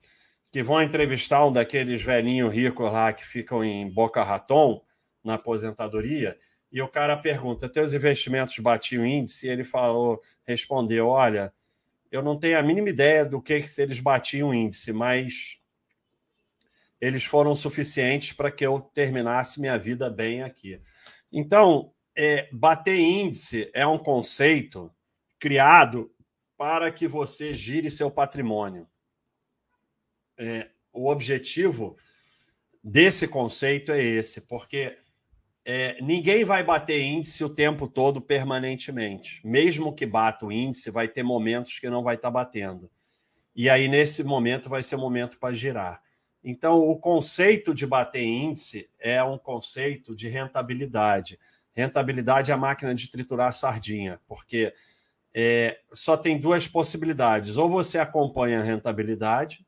que 0.51 0.61
vão 0.61 0.83
entrevistar 0.83 1.47
um 1.47 1.53
daqueles 1.53 2.03
velhinhos 2.03 2.53
ricos 2.53 2.93
lá 2.93 3.13
que 3.13 3.25
ficam 3.25 3.63
em 3.63 3.89
Boca 3.89 4.25
Raton, 4.25 4.85
na 5.23 5.35
aposentadoria, 5.35 6.37
e 6.73 6.81
o 6.81 6.89
cara 6.89 7.17
pergunta: 7.17 7.69
teus 7.69 7.93
investimentos 7.93 8.59
batiam 8.59 9.05
índice? 9.05 9.47
E 9.47 9.51
ele 9.51 9.65
falou, 9.65 10.23
respondeu: 10.47 11.09
olha, 11.09 11.53
eu 12.11 12.23
não 12.23 12.39
tenho 12.39 12.59
a 12.59 12.63
mínima 12.63 12.89
ideia 12.89 13.25
do 13.25 13.41
que, 13.41 13.63
se 13.63 13.83
eles 13.83 14.01
batiam 14.01 14.55
índice, 14.55 14.93
mas 14.93 15.61
eles 17.01 17.25
foram 17.25 17.57
suficientes 17.57 18.33
para 18.33 18.51
que 18.51 18.65
eu 18.65 18.81
terminasse 18.81 19.61
minha 19.61 19.79
vida 19.79 20.11
bem 20.11 20.43
aqui. 20.43 20.81
Então, 21.33 21.93
é, 22.17 22.49
bater 22.53 22.99
índice 22.99 23.71
é 23.73 23.87
um 23.87 23.99
conceito 23.99 24.93
criado 25.39 26.13
para 26.57 26.93
que 26.93 27.09
você 27.09 27.55
gire 27.55 27.91
seu 27.91 28.11
patrimônio. 28.11 28.87
É, 30.39 30.69
o 30.93 31.09
objetivo 31.09 31.97
desse 32.85 33.27
conceito 33.27 33.93
é 33.93 34.03
esse, 34.03 34.43
porque 34.43 34.99
é, 35.73 36.03
ninguém 36.03 36.45
vai 36.45 36.65
bater 36.65 37.01
índice 37.01 37.45
o 37.45 37.49
tempo 37.49 37.87
todo 37.87 38.21
permanentemente. 38.21 39.41
Mesmo 39.45 39.95
que 39.95 40.05
bata 40.05 40.45
o 40.45 40.51
índice, 40.51 40.91
vai 40.91 41.07
ter 41.07 41.23
momentos 41.23 41.79
que 41.79 41.89
não 41.89 42.03
vai 42.03 42.17
estar 42.17 42.27
tá 42.27 42.33
batendo. 42.33 42.91
E 43.55 43.71
aí, 43.71 43.87
nesse 43.87 44.25
momento, 44.25 44.69
vai 44.69 44.83
ser 44.83 44.97
o 44.97 44.99
momento 44.99 45.39
para 45.39 45.55
girar. 45.55 46.03
Então, 46.43 46.81
o 46.81 46.99
conceito 46.99 47.73
de 47.73 47.87
bater 47.87 48.25
índice 48.25 48.91
é 48.99 49.23
um 49.23 49.39
conceito 49.39 50.17
de 50.17 50.29
rentabilidade. 50.29 51.39
Rentabilidade 51.73 52.51
é 52.51 52.55
a 52.55 52.59
máquina 52.59 52.93
de 52.93 53.09
triturar 53.09 53.53
sardinha, 53.53 54.19
porque 54.27 54.75
é, 55.33 55.79
só 55.93 56.17
tem 56.17 56.37
duas 56.37 56.67
possibilidades. 56.67 57.57
Ou 57.57 57.71
você 57.71 57.97
acompanha 57.97 58.59
a 58.59 58.65
rentabilidade, 58.65 59.65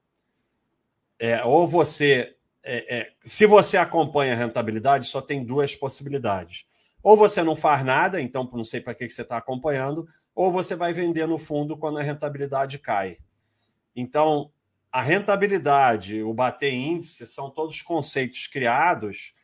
é, 1.17 1.45
ou 1.45 1.65
você. 1.65 2.35
É, 2.65 2.99
é 2.99 3.13
se 3.21 3.47
você 3.47 3.77
acompanha 3.77 4.35
a 4.35 4.37
rentabilidade, 4.37 5.07
só 5.07 5.21
tem 5.21 5.45
duas 5.45 5.75
possibilidades. 5.75 6.67
Ou 7.03 7.17
você 7.17 7.43
não 7.43 7.57
faz 7.57 7.85
nada, 7.85 8.21
então 8.21 8.49
não 8.53 8.65
sei 8.65 8.81
para 8.81 8.95
que 8.95 9.09
você 9.09 9.23
está 9.23 9.37
acompanhando, 9.37 10.09
ou 10.35 10.53
você 10.53 10.77
vai 10.77 10.93
vender 10.93 11.27
no 11.27 11.39
fundo 11.39 11.77
quando 11.77 11.99
a 11.99 12.03
rentabilidade 12.03 12.79
cai. 12.79 13.19
Então, 13.95 14.51
a 14.91 15.01
rentabilidade, 15.01 16.23
o 16.23 16.33
bater 16.33 16.73
índice, 16.73 17.27
são 17.27 17.51
todos 17.51 17.83
conceitos 17.83 18.47
criados 18.47 19.35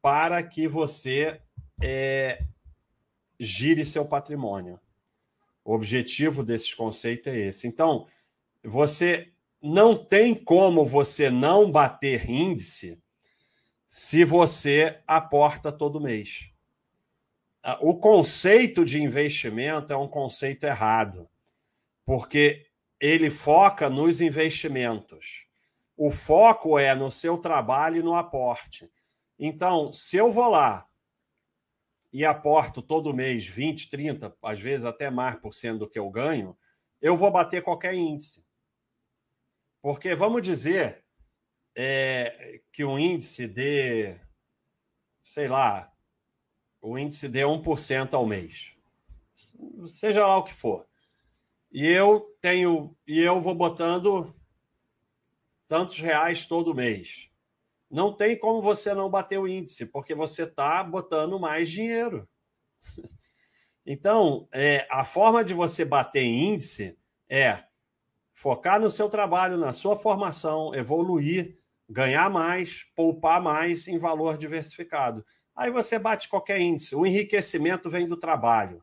para 0.00 0.42
que 0.42 0.68
você 0.68 1.40
é, 1.82 2.44
gire 3.38 3.84
seu 3.84 4.04
patrimônio. 4.04 4.78
O 5.64 5.74
objetivo 5.74 6.44
desses 6.44 6.72
conceitos 6.72 7.26
é 7.26 7.36
esse. 7.36 7.66
Então, 7.66 8.06
você 8.62 9.32
não 9.62 9.96
tem 9.96 10.34
como 10.34 10.84
você 10.84 11.30
não 11.30 11.70
bater 11.70 12.28
índice 12.28 12.98
se 13.86 14.24
você 14.24 15.00
aporta 15.06 15.70
todo 15.70 16.00
mês. 16.00 16.48
O 17.80 17.98
conceito 17.98 18.84
de 18.84 19.02
investimento 19.02 19.92
é 19.92 19.96
um 19.96 20.08
conceito 20.08 20.64
errado, 20.64 21.28
porque 22.06 22.66
ele 22.98 23.30
foca 23.30 23.90
nos 23.90 24.20
investimentos. 24.20 25.46
O 25.96 26.10
foco 26.10 26.78
é 26.78 26.94
no 26.94 27.10
seu 27.10 27.36
trabalho 27.36 27.98
e 27.98 28.02
no 28.02 28.14
aporte. 28.14 28.90
Então, 29.38 29.92
se 29.92 30.16
eu 30.16 30.32
vou 30.32 30.48
lá 30.48 30.86
e 32.12 32.24
aporto 32.24 32.80
todo 32.80 33.14
mês 33.14 33.46
20, 33.46 33.90
30, 33.90 34.36
às 34.42 34.60
vezes 34.60 34.84
até 34.84 35.10
mais 35.10 35.36
por 35.36 35.52
cento 35.52 35.80
do 35.80 35.88
que 35.88 35.98
eu 35.98 36.08
ganho, 36.10 36.56
eu 37.00 37.16
vou 37.16 37.30
bater 37.30 37.62
qualquer 37.62 37.94
índice. 37.94 38.42
Porque 39.82 40.14
vamos 40.14 40.42
dizer 40.42 41.04
é, 41.74 42.60
que 42.72 42.84
o 42.84 42.98
índice 42.98 43.46
dê, 43.46 44.20
sei 45.24 45.48
lá, 45.48 45.92
o 46.80 46.98
índice 46.98 47.28
dê 47.28 47.40
1% 47.40 48.14
ao 48.14 48.26
mês. 48.26 48.76
Seja 49.86 50.26
lá 50.26 50.36
o 50.36 50.42
que 50.42 50.54
for. 50.54 50.86
E 51.72 51.86
eu 51.86 52.36
tenho 52.40 52.96
e 53.06 53.20
eu 53.20 53.40
vou 53.40 53.54
botando 53.54 54.34
tantos 55.68 56.00
reais 56.00 56.46
todo 56.46 56.74
mês. 56.74 57.30
Não 57.90 58.12
tem 58.12 58.38
como 58.38 58.60
você 58.60 58.94
não 58.94 59.10
bater 59.10 59.38
o 59.38 59.48
índice, 59.48 59.86
porque 59.86 60.14
você 60.14 60.44
está 60.44 60.82
botando 60.82 61.38
mais 61.38 61.70
dinheiro. 61.70 62.28
Então, 63.92 64.46
é, 64.52 64.86
a 64.90 65.04
forma 65.06 65.42
de 65.42 65.54
você 65.54 65.86
bater 65.86 66.22
índice 66.22 66.96
é 67.28 67.64
focar 68.40 68.80
no 68.80 68.90
seu 68.90 69.06
trabalho, 69.10 69.58
na 69.58 69.70
sua 69.70 69.94
formação, 69.94 70.74
evoluir, 70.74 71.58
ganhar 71.86 72.30
mais, 72.30 72.84
poupar 72.96 73.38
mais 73.38 73.86
em 73.86 73.98
valor 73.98 74.38
diversificado. 74.38 75.22
Aí 75.54 75.70
você 75.70 75.98
bate 75.98 76.26
qualquer 76.26 76.58
índice. 76.58 76.96
O 76.96 77.04
enriquecimento 77.04 77.90
vem 77.90 78.06
do 78.06 78.16
trabalho. 78.16 78.82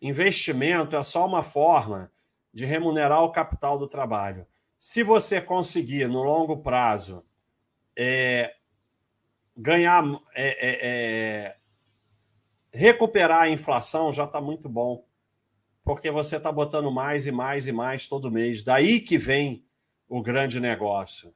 Investimento 0.00 0.94
é 0.94 1.02
só 1.02 1.26
uma 1.26 1.42
forma 1.42 2.08
de 2.54 2.64
remunerar 2.64 3.20
o 3.24 3.32
capital 3.32 3.76
do 3.76 3.88
trabalho. 3.88 4.46
Se 4.78 5.02
você 5.02 5.40
conseguir, 5.40 6.06
no 6.06 6.22
longo 6.22 6.58
prazo, 6.58 7.24
é, 7.98 8.54
ganhar, 9.56 10.04
é, 10.36 10.68
é, 10.68 10.78
é 10.82 11.56
recuperar 12.72 13.40
a 13.40 13.48
inflação, 13.48 14.12
já 14.12 14.22
está 14.22 14.40
muito 14.40 14.68
bom. 14.68 15.04
Porque 15.90 16.08
você 16.08 16.36
está 16.36 16.52
botando 16.52 16.88
mais 16.88 17.26
e 17.26 17.32
mais 17.32 17.66
e 17.66 17.72
mais 17.72 18.06
todo 18.06 18.30
mês. 18.30 18.62
Daí 18.62 19.00
que 19.00 19.18
vem 19.18 19.66
o 20.08 20.22
grande 20.22 20.60
negócio. 20.60 21.34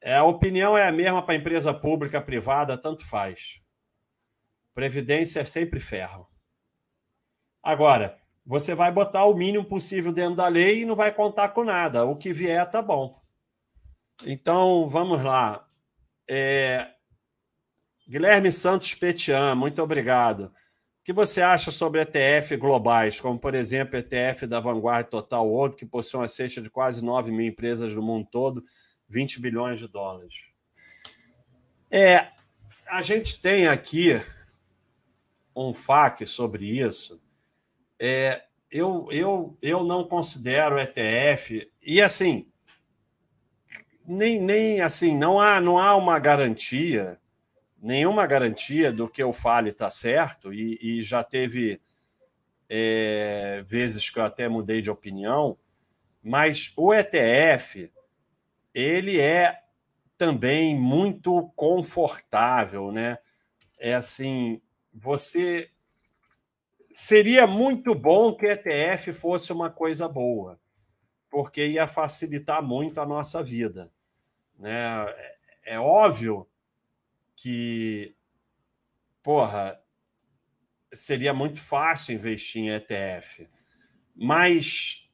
É, 0.00 0.16
a 0.16 0.24
opinião 0.24 0.74
é 0.74 0.88
a 0.88 0.90
mesma 0.90 1.22
para 1.22 1.34
empresa 1.34 1.74
pública, 1.74 2.18
privada, 2.18 2.78
tanto 2.78 3.04
faz. 3.04 3.60
Previdência 4.74 5.40
é 5.40 5.44
sempre 5.44 5.80
ferro. 5.80 6.26
Agora, 7.62 8.18
você 8.42 8.74
vai 8.74 8.90
botar 8.90 9.26
o 9.26 9.34
mínimo 9.34 9.66
possível 9.66 10.14
dentro 10.14 10.36
da 10.36 10.48
lei 10.48 10.80
e 10.80 10.86
não 10.86 10.96
vai 10.96 11.12
contar 11.12 11.50
com 11.50 11.62
nada. 11.62 12.06
O 12.06 12.16
que 12.16 12.32
vier 12.32 12.70
tá 12.70 12.80
bom. 12.80 13.20
Então, 14.24 14.88
vamos 14.88 15.22
lá. 15.22 15.68
É... 16.26 16.90
Guilherme 18.08 18.50
Santos 18.50 18.94
Petian, 18.94 19.54
muito 19.54 19.82
obrigado. 19.82 20.54
Que 21.08 21.12
você 21.14 21.40
acha 21.40 21.70
sobre 21.70 22.02
ETF 22.02 22.54
globais, 22.58 23.18
como, 23.18 23.38
por 23.38 23.54
exemplo, 23.54 23.96
ETF 23.96 24.46
da 24.46 24.60
Vanguard 24.60 25.08
Total 25.08 25.42
World, 25.42 25.74
que 25.74 25.86
possui 25.86 26.20
uma 26.20 26.28
cesta 26.28 26.60
de 26.60 26.68
quase 26.68 27.02
9 27.02 27.30
mil 27.32 27.46
empresas 27.46 27.94
no 27.94 28.02
mundo 28.02 28.28
todo, 28.30 28.62
20 29.08 29.40
bilhões 29.40 29.78
de 29.78 29.88
dólares? 29.88 30.34
É, 31.90 32.28
a 32.86 33.00
gente 33.00 33.40
tem 33.40 33.66
aqui 33.66 34.20
um 35.56 35.72
FAQ 35.72 36.26
sobre 36.26 36.78
isso, 36.78 37.18
é, 37.98 38.44
eu, 38.70 39.08
eu, 39.10 39.56
eu 39.62 39.84
não 39.84 40.06
considero 40.06 40.78
ETF. 40.78 41.72
E 41.82 42.02
assim, 42.02 42.52
nem, 44.06 44.38
nem 44.38 44.82
assim, 44.82 45.16
não 45.16 45.40
há, 45.40 45.58
não 45.58 45.78
há 45.78 45.96
uma 45.96 46.18
garantia, 46.18 47.18
nenhuma 47.80 48.26
garantia 48.26 48.92
do 48.92 49.08
que 49.08 49.22
eu 49.22 49.32
fale 49.32 49.70
está 49.70 49.90
certo, 49.90 50.52
e, 50.52 50.78
e, 50.80 51.02
já 51.02 51.22
teve 51.22 51.80
é, 52.68 53.62
vezes 53.66 54.10
que 54.10 54.18
eu 54.18 54.24
até 54.24 54.48
mudei 54.48 54.80
de 54.80 54.90
opinião, 54.90 55.56
mas 56.22 56.72
o 56.76 56.92
ETF 56.92 57.90
ele 58.74 59.20
é 59.20 59.62
também 60.16 60.78
muito 60.78 61.50
confortável, 61.54 62.90
né? 62.90 63.18
É 63.78 63.94
assim, 63.94 64.60
você 64.92 65.70
seria 66.90 67.46
muito 67.46 67.94
bom 67.94 68.34
que 68.34 68.46
ETF 68.46 69.12
fosse 69.12 69.52
uma 69.52 69.70
coisa 69.70 70.08
boa, 70.08 70.58
porque 71.30 71.64
ia 71.66 71.86
facilitar 71.86 72.62
muito 72.62 73.00
a 73.00 73.06
nossa 73.06 73.42
vida. 73.42 73.90
Né? 74.58 75.06
É, 75.64 75.74
é 75.74 75.80
óbvio 75.80 76.46
que, 77.40 78.16
porra, 79.22 79.80
seria 80.92 81.32
muito 81.32 81.60
fácil 81.60 82.14
investir 82.14 82.62
em 82.62 82.70
ETF, 82.70 83.48
mas 84.14 85.08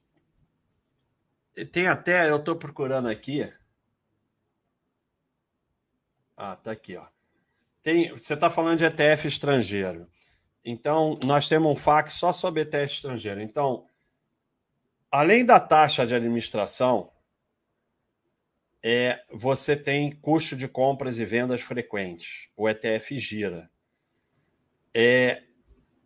tem 1.71 1.87
até, 1.87 2.29
eu 2.29 2.37
estou 2.37 2.55
procurando 2.55 3.07
aqui. 3.07 3.51
Ah, 6.35 6.55
tá 6.55 6.71
aqui, 6.71 6.97
ó. 6.97 7.07
Tem, 7.81 8.11
você 8.11 8.33
está 8.33 8.49
falando 8.49 8.79
de 8.79 8.85
ETF 8.85 9.27
estrangeiro. 9.27 10.09
Então, 10.63 11.19
nós 11.23 11.47
temos 11.47 11.71
um 11.71 11.75
FAQ 11.75 12.11
só 12.11 12.33
sobre 12.33 12.61
ETF 12.61 12.93
estrangeiro. 12.93 13.41
Então, 13.41 13.87
além 15.11 15.45
da 15.45 15.59
taxa 15.59 16.05
de 16.05 16.15
administração, 16.15 17.11
é, 18.87 19.19
você 19.31 19.75
tem 19.75 20.11
custo 20.11 20.55
de 20.55 20.67
compras 20.67 21.17
e 21.17 21.25
vendas 21.25 21.59
frequentes. 21.59 22.49
O 22.55 22.69
ETF 22.69 23.17
gira. 23.17 23.67
É, 24.93 25.41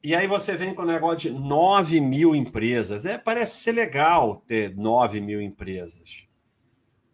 e 0.01 0.15
aí 0.15 0.25
você 0.27 0.55
vem 0.55 0.73
com 0.73 0.83
o 0.83 0.85
negócio 0.85 1.29
de 1.29 1.37
9 1.37 1.99
mil 1.99 2.33
empresas. 2.33 3.05
É, 3.05 3.17
parece 3.17 3.57
ser 3.57 3.73
legal 3.73 4.37
ter 4.47 4.73
9 4.77 5.19
mil 5.19 5.41
empresas. 5.41 6.25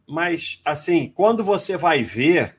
Mas, 0.08 0.62
assim, 0.64 1.10
quando 1.10 1.44
você 1.44 1.76
vai 1.76 2.04
ver, 2.04 2.58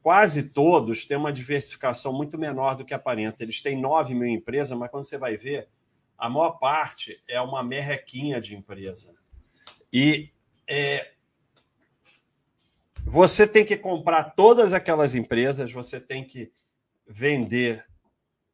quase 0.00 0.44
todos 0.50 1.04
têm 1.04 1.16
uma 1.16 1.32
diversificação 1.32 2.12
muito 2.12 2.38
menor 2.38 2.76
do 2.76 2.84
que 2.84 2.94
aparenta. 2.94 3.42
Eles 3.42 3.60
têm 3.60 3.76
9 3.76 4.14
mil 4.14 4.28
empresas, 4.28 4.78
mas 4.78 4.92
quando 4.92 5.02
você 5.02 5.18
vai 5.18 5.36
ver, 5.36 5.68
a 6.16 6.30
maior 6.30 6.52
parte 6.52 7.20
é 7.28 7.40
uma 7.40 7.64
merrequinha 7.64 8.40
de 8.40 8.54
empresa. 8.54 9.12
E 9.92 10.30
é, 10.68 11.17
você 13.04 13.46
tem 13.46 13.64
que 13.64 13.76
comprar 13.76 14.34
todas 14.34 14.72
aquelas 14.72 15.14
empresas, 15.14 15.72
você 15.72 16.00
tem 16.00 16.24
que 16.24 16.52
vender 17.06 17.84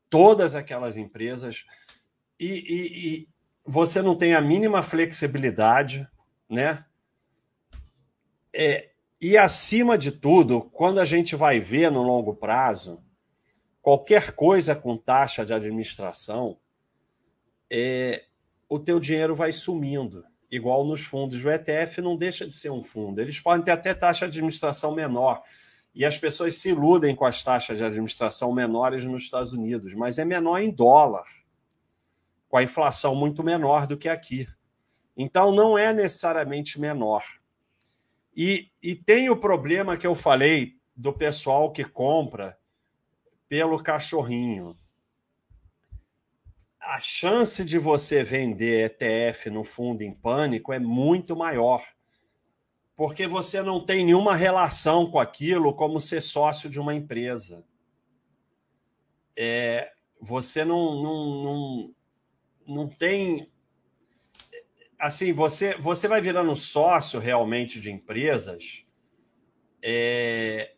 todas 0.09 0.55
aquelas 0.55 0.97
empresas 0.97 1.65
e, 2.39 2.47
e, 2.47 3.09
e 3.09 3.29
você 3.65 4.03
não 4.03 4.17
tem 4.17 4.35
a 4.35 4.41
mínima 4.41 4.83
flexibilidade, 4.83 6.07
né? 6.49 6.85
É, 8.55 8.91
e, 9.21 9.37
acima 9.37 9.97
de 9.99 10.13
tudo, 10.13 10.63
quando 10.63 11.01
a 11.01 11.05
gente 11.05 11.35
vai 11.35 11.59
ver 11.59 11.91
no 11.91 12.03
longo 12.03 12.35
prazo, 12.35 13.03
qualquer 13.81 14.33
coisa 14.33 14.75
com 14.77 14.97
taxa 14.97 15.45
de 15.45 15.53
administração, 15.53 16.59
é, 17.71 18.25
o 18.69 18.79
teu 18.79 19.01
dinheiro 19.01 19.35
vai 19.35 19.51
sumindo, 19.51 20.25
igual 20.55 20.85
nos 20.85 21.05
fundos. 21.05 21.45
O 21.45 21.51
ETF 21.51 22.01
não 22.01 22.17
deixa 22.17 22.47
de 22.47 22.53
ser 22.53 22.71
um 22.71 22.81
fundo. 22.81 23.21
Eles 23.21 23.41
podem 23.41 23.65
ter 23.65 23.73
até 23.73 23.93
taxa 23.93 24.27
de 24.27 24.39
administração 24.39 24.95
menor. 24.95 25.43
E 25.95 26.05
as 26.05 26.17
pessoas 26.17 26.57
se 26.57 26.71
iludem 26.71 27.15
com 27.15 27.25
as 27.25 27.43
taxas 27.43 27.79
de 27.79 27.85
administração 27.85 28.53
menores 28.53 29.05
nos 29.05 29.25
Estados 29.25 29.53
Unidos, 29.53 29.95
mas 29.95 30.19
é 30.19 30.25
menor 30.25 30.59
em 30.59 30.71
dólar, 30.71 31.25
com 32.49 32.57
a 32.57 32.63
inflação 32.63 33.15
muito 33.15 33.43
menor 33.45 33.87
do 33.87 33.97
que 33.97 34.09
aqui. 34.09 34.49
Então, 35.17 35.53
não 35.53 35.79
é 35.79 35.93
necessariamente 35.93 36.81
menor. 36.81 37.25
E, 38.37 38.69
e 38.83 38.97
tem 38.97 39.31
o 39.31 39.37
problema 39.37 39.97
que 39.97 40.07
eu 40.07 40.17
falei 40.17 40.77
do 40.97 41.13
pessoal 41.13 41.71
que 41.71 41.85
compra 41.85 42.59
pelo 43.49 43.81
cachorrinho. 43.81 44.77
A 46.85 47.01
chance 47.01 47.65
de 47.65 47.79
você 47.79 48.23
vender 48.23 48.87
ETF 48.87 49.51
no 49.51 49.65
fundo 49.65 50.03
em 50.03 50.13
pânico 50.13 50.73
é 50.73 50.79
muito 50.79 51.35
maior, 51.35 51.83
porque 52.95 53.27
você 53.27 53.63
não 53.63 53.85
tem 53.85 54.05
nenhuma 54.05 54.37
relação 54.37 55.11
com 55.11 55.19
aquilo 55.19 55.75
como 55.75 56.01
ser 56.01 56.21
sócio 56.21 56.69
de 56.69 56.79
uma 56.79 56.95
empresa. 56.95 57.65
É, 59.37 59.91
você 60.21 60.65
não, 60.65 61.03
não, 61.03 61.43
não, 61.43 61.95
não 62.67 62.89
tem 62.89 63.51
assim, 64.99 65.33
você, 65.33 65.75
você 65.77 66.09
vai 66.09 66.21
virando 66.21 66.55
sócio 66.57 67.21
realmente 67.21 67.81
de 67.81 67.91
empresas 67.91 68.87
é, 69.83 70.73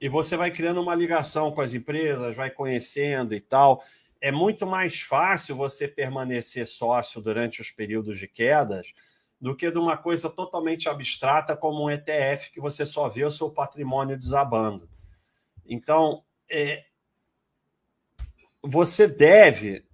e 0.00 0.08
você 0.08 0.36
vai 0.36 0.52
criando 0.52 0.80
uma 0.80 0.94
ligação 0.94 1.50
com 1.50 1.60
as 1.60 1.74
empresas, 1.74 2.36
vai 2.36 2.48
conhecendo 2.48 3.34
e 3.34 3.40
tal. 3.40 3.82
É 4.20 4.32
muito 4.32 4.66
mais 4.66 5.00
fácil 5.00 5.56
você 5.56 5.86
permanecer 5.86 6.66
sócio 6.66 7.20
durante 7.20 7.60
os 7.60 7.70
períodos 7.70 8.18
de 8.18 8.26
quedas 8.26 8.92
do 9.40 9.54
que 9.54 9.70
de 9.70 9.78
uma 9.78 9.96
coisa 9.96 10.30
totalmente 10.30 10.88
abstrata 10.88 11.56
como 11.56 11.84
um 11.84 11.90
ETF 11.90 12.50
que 12.50 12.60
você 12.60 12.86
só 12.86 13.08
vê 13.08 13.24
o 13.24 13.30
seu 13.30 13.50
patrimônio 13.50 14.18
desabando. 14.18 14.88
Então, 15.66 16.24
é, 16.50 16.86
você 18.62 19.06
deve 19.06 19.86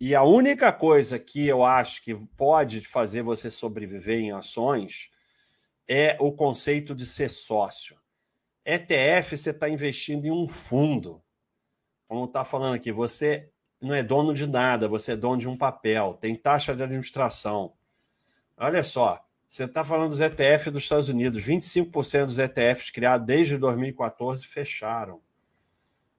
e 0.00 0.14
a 0.14 0.22
única 0.22 0.72
coisa 0.72 1.18
que 1.18 1.46
eu 1.46 1.64
acho 1.64 2.04
que 2.04 2.14
pode 2.36 2.80
fazer 2.82 3.22
você 3.22 3.50
sobreviver 3.50 4.20
em 4.20 4.30
ações 4.30 5.10
é 5.88 6.16
o 6.20 6.30
conceito 6.30 6.94
de 6.94 7.04
ser 7.04 7.28
sócio. 7.28 7.98
ETF, 8.64 9.36
você 9.36 9.50
está 9.50 9.68
investindo 9.68 10.26
em 10.26 10.30
um 10.30 10.48
fundo. 10.48 11.20
Como 12.08 12.24
está 12.24 12.42
falando 12.42 12.74
aqui, 12.74 12.90
você 12.90 13.50
não 13.82 13.94
é 13.94 14.02
dono 14.02 14.32
de 14.32 14.46
nada, 14.46 14.88
você 14.88 15.12
é 15.12 15.16
dono 15.16 15.36
de 15.36 15.48
um 15.48 15.56
papel, 15.56 16.16
tem 16.18 16.34
taxa 16.34 16.74
de 16.74 16.82
administração. 16.82 17.74
Olha 18.56 18.82
só, 18.82 19.22
você 19.48 19.64
está 19.64 19.84
falando 19.84 20.08
dos 20.08 20.20
ETF 20.20 20.70
dos 20.70 20.84
Estados 20.84 21.08
Unidos, 21.08 21.44
25% 21.44 22.24
dos 22.24 22.38
ETFs 22.38 22.90
criados 22.90 23.26
desde 23.26 23.58
2014 23.58 24.46
fecharam. 24.46 25.20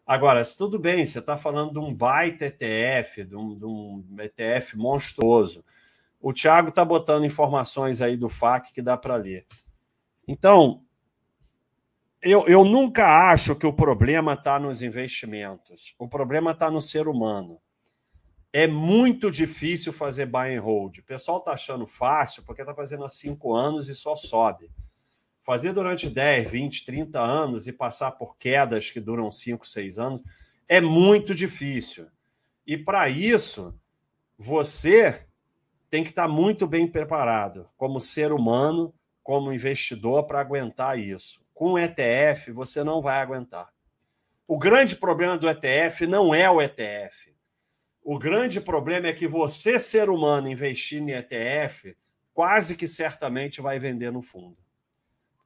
Agora, 0.05 0.41
tudo 0.57 0.79
bem, 0.79 1.05
você 1.05 1.19
está 1.19 1.37
falando 1.37 1.73
de 1.73 1.79
um 1.79 1.93
baita 1.93 2.45
ETF, 2.45 3.25
de 3.25 3.35
um, 3.35 3.57
de 3.57 3.65
um 3.65 4.03
ETF 4.19 4.77
monstruoso. 4.77 5.63
O 6.21 6.33
Thiago 6.33 6.69
está 6.69 6.83
botando 6.83 7.25
informações 7.25 8.01
aí 8.01 8.17
do 8.17 8.29
FAC 8.29 8.73
que 8.73 8.81
dá 8.81 8.97
para 8.97 9.15
ler. 9.15 9.45
Então, 10.27 10.83
eu, 12.21 12.45
eu 12.47 12.65
nunca 12.65 13.31
acho 13.31 13.55
que 13.55 13.65
o 13.65 13.73
problema 13.73 14.33
está 14.33 14.59
nos 14.59 14.81
investimentos. 14.81 15.95
O 15.97 16.07
problema 16.07 16.51
está 16.51 16.69
no 16.69 16.81
ser 16.81 17.07
humano. 17.07 17.59
É 18.51 18.67
muito 18.67 19.31
difícil 19.31 19.93
fazer 19.93 20.25
buy 20.25 20.55
and 20.55 20.61
hold. 20.61 20.97
O 20.97 21.03
pessoal 21.03 21.37
está 21.37 21.51
achando 21.51 21.85
fácil 21.87 22.43
porque 22.43 22.61
está 22.61 22.73
fazendo 22.73 23.05
há 23.05 23.09
cinco 23.09 23.55
anos 23.55 23.87
e 23.87 23.95
só 23.95 24.15
sobe. 24.15 24.69
Fazer 25.43 25.71
durante 25.71 26.09
10, 26.09 26.51
20, 26.51 26.85
30 26.85 27.19
anos 27.19 27.67
e 27.67 27.71
passar 27.71 28.11
por 28.11 28.37
quedas 28.37 28.91
que 28.91 28.99
duram 28.99 29.31
5, 29.31 29.65
6 29.65 29.99
anos 29.99 30.21
é 30.67 30.81
muito 30.81 31.33
difícil. 31.33 32.07
E 32.65 32.77
para 32.77 33.07
isso, 33.09 33.73
você 34.37 35.25
tem 35.89 36.03
que 36.03 36.09
estar 36.09 36.27
tá 36.27 36.27
muito 36.27 36.67
bem 36.67 36.87
preparado, 36.87 37.67
como 37.77 38.01
ser 38.01 38.31
humano, 38.31 38.93
como 39.23 39.53
investidor, 39.53 40.25
para 40.25 40.39
aguentar 40.39 40.99
isso. 40.99 41.41
Com 41.59 41.77
ETF, 41.77 42.51
você 42.51 42.83
não 42.83 43.01
vai 43.01 43.19
aguentar. 43.19 43.67
O 44.47 44.57
grande 44.57 44.95
problema 44.95 45.37
do 45.37 45.49
ETF 45.49 46.07
não 46.07 46.33
é 46.33 46.49
o 46.49 46.61
ETF. 46.61 47.35
O 48.01 48.17
grande 48.17 48.61
problema 48.61 49.07
é 49.07 49.13
que 49.13 49.27
você, 49.27 49.77
ser 49.77 50.09
humano, 50.09 50.47
investir 50.47 51.01
em 51.01 51.11
ETF, 51.11 51.97
quase 52.33 52.77
que 52.77 52.87
certamente 52.87 53.59
vai 53.59 53.77
vender 53.77 54.11
no 54.11 54.21
fundo 54.21 54.57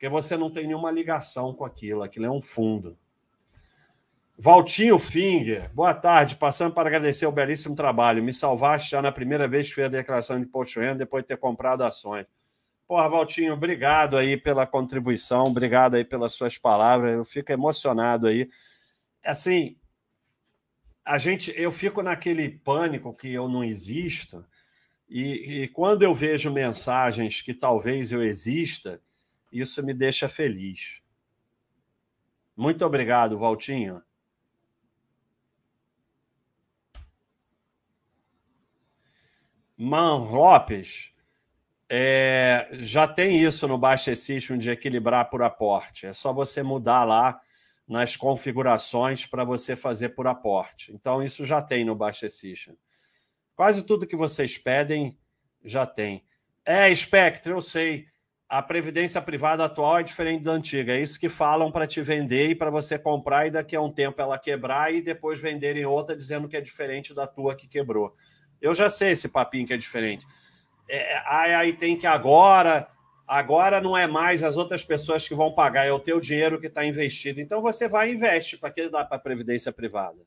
porque 0.04 0.10
você 0.10 0.36
não 0.36 0.52
tem 0.52 0.68
nenhuma 0.68 0.92
ligação 0.92 1.54
com 1.54 1.64
aquilo, 1.64 2.04
aquilo 2.04 2.26
é 2.26 2.30
um 2.30 2.42
fundo. 2.42 2.98
Valtinho 4.38 5.00
Finger, 5.00 5.72
boa 5.74 5.94
tarde. 5.94 6.36
Passando 6.36 6.74
para 6.74 6.90
agradecer 6.90 7.26
o 7.26 7.32
belíssimo 7.32 7.74
trabalho. 7.74 8.22
Me 8.22 8.34
salvaste 8.34 8.92
já 8.92 9.02
na 9.02 9.14
primeira 9.14 9.48
vez 9.48 9.70
que 9.70 9.76
fiz 9.76 9.86
a 9.86 9.88
declaração 9.88 10.38
de 10.38 10.46
imposto 10.46 10.78
depois 10.98 11.24
de 11.24 11.30
ter 11.30 11.38
comprado 11.38 11.86
ações. 11.86 12.26
Porra, 12.94 13.10
Valtinho, 13.10 13.54
obrigado 13.54 14.16
aí 14.16 14.38
pela 14.38 14.68
contribuição, 14.68 15.46
obrigado 15.46 15.96
aí 15.96 16.06
pelas 16.06 16.34
suas 16.36 16.60
palavras. 16.60 17.16
Eu 17.16 17.26
fico 17.26 17.52
emocionado 17.52 18.28
aí. 18.28 18.48
Assim, 19.26 19.76
a 21.04 21.18
gente, 21.18 21.52
eu 21.60 21.72
fico 21.72 22.04
naquele 22.04 22.48
pânico 22.48 23.12
que 23.12 23.34
eu 23.34 23.50
não 23.50 23.64
existo, 23.64 24.46
e, 25.10 25.64
e 25.64 25.68
quando 25.70 26.04
eu 26.04 26.14
vejo 26.14 26.52
mensagens 26.52 27.42
que 27.42 27.52
talvez 27.52 28.12
eu 28.12 28.22
exista, 28.22 29.02
isso 29.52 29.84
me 29.84 29.92
deixa 29.92 30.30
feliz. 30.30 31.02
Muito 32.56 32.86
obrigado, 32.86 33.40
Valtinho. 33.40 34.04
Man 39.76 40.30
Lopes, 40.30 41.12
é, 41.96 42.70
já 42.80 43.08
tem 43.08 43.40
isso 43.40 43.68
no 43.68 43.78
Baixa 43.78 44.16
System 44.16 44.58
de 44.58 44.72
equilibrar 44.72 45.30
por 45.30 45.44
aporte. 45.44 46.08
É 46.08 46.14
só 46.14 46.34
você 46.34 46.64
mudar 46.64 47.04
lá 47.04 47.40
nas 47.88 48.18
configurações 48.18 49.28
para 49.28 49.44
você 49.44 49.76
fazer 49.76 50.10
por 50.10 50.26
aporte. 50.26 50.92
Então, 50.92 51.22
isso 51.22 51.46
já 51.46 51.62
tem 51.62 51.86
no 51.86 51.94
Baixa 51.94 52.28
System. 52.28 52.76
Quase 53.56 53.84
tudo 53.84 54.08
que 54.08 54.16
vocês 54.16 54.58
pedem 54.58 55.16
já 55.64 55.86
tem. 55.86 56.26
É, 56.66 56.92
Spectre, 56.96 57.52
eu 57.52 57.62
sei. 57.62 58.08
A 58.50 58.60
previdência 58.64 59.22
privada 59.22 59.64
atual 59.64 60.00
é 60.00 60.04
diferente 60.04 60.42
da 60.42 60.52
antiga. 60.52 60.94
É 60.94 61.00
isso 61.00 61.20
que 61.20 61.30
falam 61.30 61.72
para 61.72 61.86
te 61.86 62.02
vender 62.02 62.50
e 62.50 62.56
para 62.56 62.72
você 62.72 62.98
comprar 62.98 63.46
e 63.46 63.52
daqui 63.52 63.76
a 63.76 63.82
um 63.82 63.94
tempo 63.94 64.20
ela 64.20 64.40
quebrar 64.40 64.92
e 64.92 65.00
depois 65.00 65.40
venderem 65.40 65.86
outra 65.86 66.18
dizendo 66.18 66.48
que 66.48 66.58
é 66.58 66.62
diferente 66.62 67.14
da 67.14 67.28
tua 67.28 67.56
que 67.56 67.68
quebrou. 67.68 68.16
Eu 68.60 68.74
já 68.74 68.90
sei 68.90 69.12
esse 69.12 69.30
papinho 69.30 69.68
que 69.68 69.74
é 69.74 69.78
diferente. 69.78 70.26
É, 70.88 71.22
aí, 71.26 71.74
tem 71.74 71.98
que 71.98 72.06
agora, 72.06 72.88
agora 73.28 73.80
não 73.80 73.96
é 73.96 74.06
mais 74.08 74.44
as 74.44 74.58
outras 74.58 74.84
pessoas 74.84 75.28
que 75.28 75.36
vão 75.36 75.54
pagar, 75.54 75.86
é 75.86 75.92
o 75.92 76.00
teu 76.00 76.20
dinheiro 76.20 76.60
que 76.60 76.68
está 76.68 76.86
investido. 76.86 77.40
Então 77.40 77.62
você 77.62 77.88
vai 77.88 78.10
e 78.10 78.14
investe 78.14 78.58
para 78.58 78.72
que 78.72 78.90
dá 78.90 79.04
para 79.04 79.18
a 79.18 79.20
previdência 79.20 79.72
privada. 79.72 80.20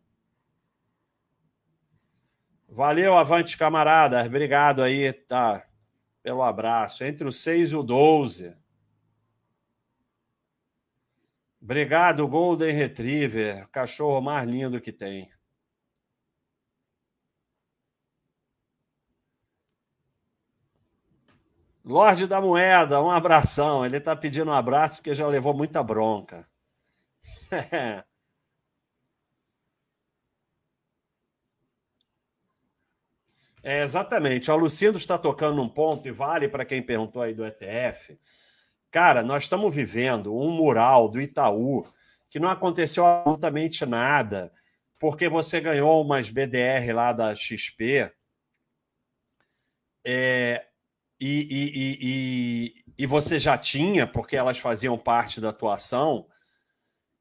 Valeu, 2.68 3.16
avante, 3.16 3.56
camaradas. 3.56 4.26
Obrigado 4.26 4.82
aí, 4.82 5.12
tá, 5.12 5.66
pelo 6.22 6.42
abraço. 6.42 7.04
Entre 7.04 7.26
o 7.26 7.32
6 7.32 7.72
e 7.72 7.76
o 7.76 7.82
12. 7.82 8.54
Obrigado, 11.62 12.28
Golden 12.28 12.72
Retriever, 12.72 13.66
cachorro 13.70 14.20
mais 14.20 14.48
lindo 14.48 14.80
que 14.80 14.92
tem. 14.92 15.30
Lorde 21.86 22.26
da 22.26 22.40
Moeda, 22.40 23.00
um 23.00 23.10
abração. 23.10 23.86
Ele 23.86 23.98
está 23.98 24.16
pedindo 24.16 24.50
um 24.50 24.54
abraço 24.54 24.96
porque 24.96 25.14
já 25.14 25.26
levou 25.28 25.54
muita 25.54 25.82
bronca. 25.82 26.46
É, 33.62 33.82
exatamente. 33.82 34.48
O 34.48 34.56
Lucindo 34.56 34.96
está 34.96 35.18
tocando 35.18 35.56
num 35.56 35.68
ponto, 35.68 36.06
e 36.06 36.12
vale 36.12 36.48
para 36.48 36.64
quem 36.64 36.80
perguntou 36.80 37.20
aí 37.20 37.34
do 37.34 37.44
ETF. 37.44 38.16
Cara, 38.92 39.24
nós 39.24 39.42
estamos 39.42 39.74
vivendo 39.74 40.32
um 40.36 40.52
mural 40.52 41.08
do 41.08 41.20
Itaú 41.20 41.84
que 42.30 42.38
não 42.38 42.48
aconteceu 42.48 43.04
absolutamente 43.04 43.84
nada, 43.84 44.52
porque 45.00 45.28
você 45.28 45.60
ganhou 45.60 46.00
umas 46.00 46.30
BDR 46.30 46.92
lá 46.94 47.12
da 47.12 47.34
XP. 47.34 48.08
É, 50.06 50.64
e, 51.20 51.46
e, 51.50 51.98
e, 52.00 52.74
e 52.98 53.06
você 53.06 53.38
já 53.38 53.56
tinha, 53.56 54.06
porque 54.06 54.36
elas 54.36 54.58
faziam 54.58 54.98
parte 54.98 55.40
da 55.40 55.50
atuação, 55.50 56.26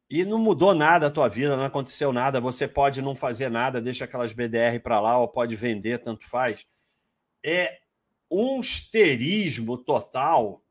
e 0.09 0.23
não 0.23 0.37
mudou 0.37 0.75
nada 0.75 1.07
a 1.07 1.11
tua 1.11 1.27
vida, 1.27 1.57
não 1.57 1.63
aconteceu 1.63 2.13
nada, 2.13 2.39
você 2.39 2.67
pode 2.67 3.01
não 3.01 3.15
fazer 3.15 3.49
nada, 3.49 3.81
deixa 3.81 4.05
aquelas 4.05 4.33
BDR 4.33 4.79
para 4.81 4.99
lá, 4.99 5.17
ou 5.17 5.27
pode 5.27 5.55
vender, 5.55 5.99
tanto 5.99 6.29
faz. 6.29 6.65
É 7.43 7.79
um 8.29 8.59
histerismo 8.59 9.77
total 9.77 10.63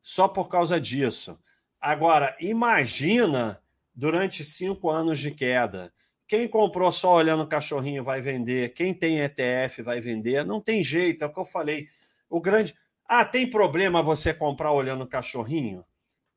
só 0.00 0.26
por 0.26 0.48
causa 0.48 0.80
disso. 0.80 1.38
Agora, 1.80 2.34
imagina 2.40 3.62
durante 3.94 4.44
cinco 4.44 4.88
anos 4.88 5.18
de 5.18 5.30
queda. 5.30 5.92
Quem 6.26 6.48
comprou 6.48 6.90
só 6.92 7.14
olhando 7.14 7.42
o 7.42 7.48
cachorrinho 7.48 8.04
vai 8.04 8.20
vender, 8.20 8.72
quem 8.72 8.94
tem 8.94 9.20
ETF 9.20 9.82
vai 9.82 10.00
vender, 10.00 10.44
não 10.44 10.60
tem 10.60 10.82
jeito, 10.82 11.24
é 11.24 11.26
o 11.26 11.32
que 11.32 11.40
eu 11.40 11.44
falei 11.44 11.88
o 12.28 12.40
grande. 12.40 12.74
Ah, 13.04 13.24
tem 13.24 13.48
problema 13.48 14.02
você 14.02 14.34
comprar 14.34 14.72
olhando 14.72 15.04
o 15.04 15.08
cachorrinho? 15.08 15.84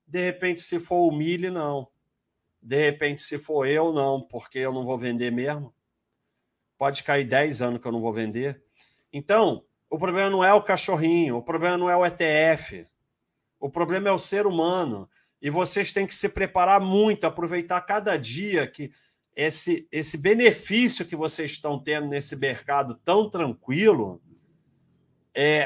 De 0.07 0.23
repente, 0.23 0.61
se 0.61 0.79
for 0.79 1.07
o 1.07 1.11
milho, 1.11 1.51
não. 1.51 1.87
De 2.61 2.77
repente, 2.77 3.21
se 3.21 3.37
for 3.37 3.65
eu, 3.65 3.91
não, 3.91 4.21
porque 4.21 4.59
eu 4.59 4.71
não 4.71 4.85
vou 4.85 4.97
vender 4.97 5.31
mesmo. 5.31 5.73
Pode 6.77 7.03
cair 7.03 7.25
10 7.25 7.61
anos 7.61 7.81
que 7.81 7.87
eu 7.87 7.91
não 7.91 8.01
vou 8.01 8.13
vender. 8.13 8.63
Então, 9.11 9.63
o 9.89 9.97
problema 9.97 10.29
não 10.29 10.43
é 10.43 10.53
o 10.53 10.63
cachorrinho, 10.63 11.37
o 11.37 11.43
problema 11.43 11.77
não 11.77 11.89
é 11.89 11.95
o 11.95 12.05
ETF. 12.05 12.87
O 13.59 13.69
problema 13.69 14.09
é 14.09 14.11
o 14.11 14.19
ser 14.19 14.45
humano. 14.45 15.09
E 15.41 15.49
vocês 15.49 15.91
têm 15.91 16.07
que 16.07 16.15
se 16.15 16.29
preparar 16.29 16.79
muito, 16.79 17.25
aproveitar 17.25 17.81
cada 17.81 18.15
dia 18.15 18.67
que 18.67 18.91
esse, 19.35 19.87
esse 19.91 20.17
benefício 20.17 21.05
que 21.05 21.15
vocês 21.15 21.51
estão 21.51 21.81
tendo 21.81 22.07
nesse 22.07 22.35
mercado 22.35 22.95
tão 23.03 23.29
tranquilo 23.29 24.21
é 25.33 25.65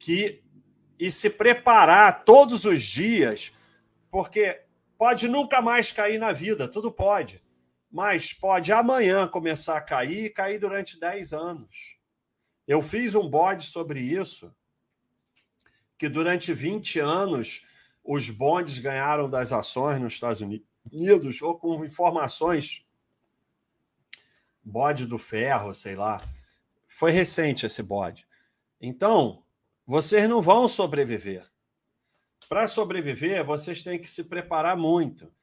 que 0.00 0.42
e 0.98 1.12
se 1.12 1.30
preparar 1.30 2.24
todos 2.24 2.64
os 2.64 2.82
dias, 2.82 3.52
porque 4.10 4.62
pode 4.98 5.28
nunca 5.28 5.62
mais 5.62 5.92
cair 5.92 6.18
na 6.18 6.32
vida, 6.32 6.66
tudo 6.66 6.90
pode. 6.90 7.42
Mas 7.90 8.32
pode 8.32 8.72
amanhã 8.72 9.28
começar 9.28 9.76
a 9.76 9.80
cair 9.80 10.24
e 10.24 10.30
cair 10.30 10.58
durante 10.58 10.98
10 10.98 11.32
anos. 11.32 11.98
Eu 12.66 12.82
fiz 12.82 13.14
um 13.14 13.28
bode 13.28 13.66
sobre 13.66 14.00
isso, 14.00 14.54
que 15.98 16.08
durante 16.08 16.52
20 16.52 16.98
anos 16.98 17.66
os 18.02 18.30
bondes 18.30 18.78
ganharam 18.78 19.28
das 19.28 19.52
ações 19.52 20.00
nos 20.00 20.14
Estados 20.14 20.40
Unidos, 20.40 21.42
ou 21.42 21.58
com 21.58 21.84
informações, 21.84 22.86
bode 24.62 25.04
do 25.06 25.18
ferro, 25.18 25.74
sei 25.74 25.94
lá. 25.94 26.22
Foi 26.86 27.10
recente 27.10 27.66
esse 27.66 27.82
bode. 27.82 28.26
Então, 28.80 29.42
vocês 29.90 30.28
não 30.28 30.40
vão 30.40 30.68
sobreviver. 30.68 31.44
Para 32.48 32.68
sobreviver, 32.68 33.44
vocês 33.44 33.82
têm 33.82 33.98
que 33.98 34.08
se 34.08 34.22
preparar 34.22 34.76
muito. 34.76 35.34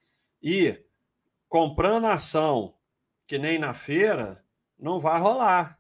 E 0.42 0.86
comprando 1.50 2.06
ação, 2.06 2.74
que 3.28 3.38
nem 3.38 3.60
na 3.60 3.74
feira, 3.74 4.42
não 4.80 5.02
vai 5.02 5.20
rolar. 5.20 5.78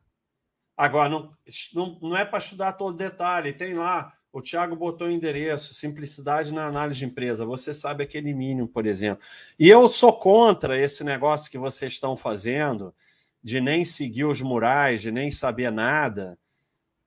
Agora, 0.75 1.07
não, 1.07 1.33
não, 1.73 1.99
não 2.01 2.17
é 2.17 2.25
para 2.25 2.39
estudar 2.39 2.73
todo 2.73 2.97
detalhe. 2.97 3.53
Tem 3.53 3.73
lá, 3.73 4.13
o 4.33 4.41
Thiago 4.41 4.75
botou 4.75 5.07
o 5.07 5.11
endereço, 5.11 5.73
simplicidade 5.73 6.53
na 6.53 6.67
análise 6.67 6.99
de 6.99 7.05
empresa. 7.05 7.45
Você 7.45 7.73
sabe 7.73 8.03
aquele 8.03 8.33
mínimo, 8.33 8.67
por 8.67 8.85
exemplo. 8.85 9.25
E 9.57 9.69
eu 9.69 9.87
sou 9.87 10.11
contra 10.11 10.77
esse 10.77 11.05
negócio 11.05 11.49
que 11.49 11.57
vocês 11.57 11.93
estão 11.93 12.17
fazendo, 12.17 12.93
de 13.41 13.61
nem 13.61 13.85
seguir 13.85 14.25
os 14.25 14.41
murais, 14.41 15.01
de 15.01 15.09
nem 15.09 15.31
saber 15.31 15.71
nada, 15.71 16.37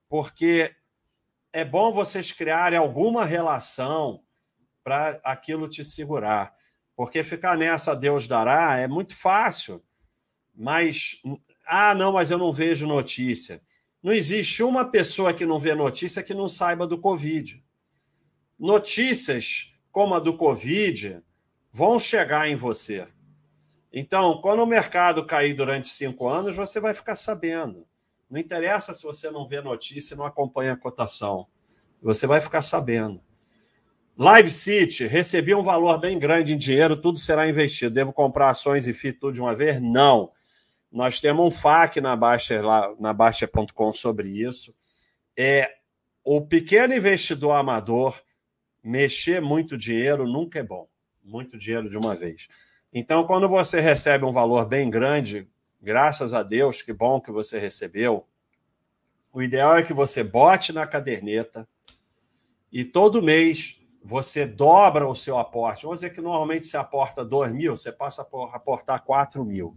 porque 0.08 0.74
é 1.52 1.64
bom 1.64 1.92
vocês 1.92 2.32
criarem 2.32 2.78
alguma 2.78 3.24
relação 3.24 4.22
para 4.82 5.20
aquilo 5.24 5.68
te 5.68 5.84
segurar. 5.84 6.54
Porque 6.96 7.22
ficar 7.24 7.56
nessa 7.56 7.94
Deus 7.94 8.26
dará 8.26 8.76
é 8.76 8.86
muito 8.86 9.14
fácil. 9.14 9.82
Mas, 10.54 11.20
ah, 11.66 11.94
não, 11.94 12.12
mas 12.12 12.30
eu 12.30 12.38
não 12.38 12.52
vejo 12.52 12.86
notícia. 12.86 13.62
Não 14.02 14.12
existe 14.12 14.62
uma 14.62 14.90
pessoa 14.90 15.32
que 15.34 15.46
não 15.46 15.58
vê 15.58 15.74
notícia 15.74 16.22
que 16.22 16.34
não 16.34 16.48
saiba 16.48 16.86
do 16.86 16.98
Covid. 16.98 17.62
Notícias 18.58 19.74
como 19.90 20.14
a 20.14 20.20
do 20.20 20.36
Covid 20.36 21.22
vão 21.72 21.98
chegar 21.98 22.48
em 22.48 22.56
você. 22.56 23.06
Então, 23.92 24.40
quando 24.40 24.60
o 24.60 24.66
mercado 24.66 25.26
cair 25.26 25.54
durante 25.54 25.88
cinco 25.88 26.28
anos, 26.28 26.54
você 26.54 26.78
vai 26.78 26.94
ficar 26.94 27.16
sabendo. 27.16 27.86
Não 28.30 28.38
interessa 28.38 28.94
se 28.94 29.02
você 29.02 29.30
não 29.30 29.48
vê 29.48 29.60
notícia 29.60 30.16
não 30.16 30.24
acompanha 30.24 30.74
a 30.74 30.76
cotação. 30.76 31.48
Você 32.00 32.26
vai 32.26 32.40
ficar 32.40 32.62
sabendo. 32.62 33.20
Live 34.16 34.50
City, 34.50 35.06
recebi 35.06 35.54
um 35.54 35.62
valor 35.62 35.98
bem 35.98 36.18
grande 36.18 36.52
em 36.52 36.56
dinheiro, 36.56 36.96
tudo 36.96 37.18
será 37.18 37.48
investido. 37.48 37.94
Devo 37.94 38.12
comprar 38.12 38.50
ações 38.50 38.86
e 38.86 38.92
FII 38.92 39.14
tudo 39.14 39.32
de 39.32 39.40
uma 39.40 39.56
vez? 39.56 39.80
Não. 39.80 40.30
Nós 40.92 41.20
temos 41.20 41.44
um 41.44 41.50
FAQ 41.50 42.00
na 42.00 42.14
Baixa, 42.14 42.60
lá, 42.60 42.94
na 43.00 43.12
Baixa.com 43.12 43.92
sobre 43.92 44.28
isso. 44.28 44.74
É, 45.36 45.70
o 46.22 46.40
pequeno 46.40 46.94
investidor 46.94 47.56
amador, 47.56 48.20
mexer 48.82 49.40
muito 49.40 49.76
dinheiro 49.76 50.26
nunca 50.26 50.58
é 50.58 50.62
bom. 50.62 50.88
Muito 51.22 51.56
dinheiro 51.56 51.88
de 51.88 51.96
uma 51.96 52.14
vez. 52.14 52.48
Então, 52.92 53.24
quando 53.26 53.48
você 53.48 53.80
recebe 53.80 54.24
um 54.24 54.32
valor 54.32 54.66
bem 54.66 54.90
grande, 54.90 55.48
Graças 55.82 56.34
a 56.34 56.42
Deus, 56.42 56.82
que 56.82 56.92
bom 56.92 57.20
que 57.20 57.32
você 57.32 57.58
recebeu. 57.58 58.26
O 59.32 59.40
ideal 59.42 59.76
é 59.76 59.82
que 59.82 59.94
você 59.94 60.22
bote 60.22 60.72
na 60.72 60.86
caderneta 60.86 61.66
e 62.70 62.84
todo 62.84 63.22
mês 63.22 63.80
você 64.02 64.46
dobra 64.46 65.08
o 65.08 65.14
seu 65.14 65.38
aporte. 65.38 65.84
Vamos 65.84 66.00
dizer 66.00 66.10
que 66.10 66.20
normalmente 66.20 66.66
você 66.66 66.76
aporta 66.76 67.24
2 67.24 67.52
mil, 67.52 67.76
você 67.76 67.90
passa 67.90 68.22
a 68.22 68.56
aportar 68.56 69.02
4 69.02 69.44
mil. 69.44 69.74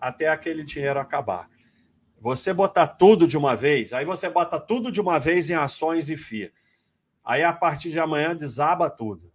até 0.00 0.28
aquele 0.28 0.62
dinheiro 0.62 1.00
acabar. 1.00 1.50
Você 2.20 2.52
botar 2.52 2.86
tudo 2.86 3.26
de 3.26 3.36
uma 3.36 3.56
vez, 3.56 3.92
aí 3.92 4.04
você 4.04 4.28
bota 4.28 4.58
tudo 4.60 4.92
de 4.92 5.00
uma 5.00 5.18
vez 5.18 5.50
em 5.50 5.54
ações 5.54 6.08
e 6.08 6.16
FIA. 6.16 6.52
Aí 7.24 7.42
a 7.42 7.52
partir 7.52 7.90
de 7.90 7.98
amanhã 7.98 8.34
desaba 8.34 8.88
tudo. 8.88 9.32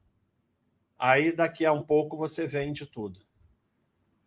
Aí 0.98 1.34
daqui 1.34 1.66
a 1.66 1.74
um 1.74 1.84
pouco 1.84 2.16
você 2.18 2.48
vende 2.48 2.86
tudo. 2.86 3.20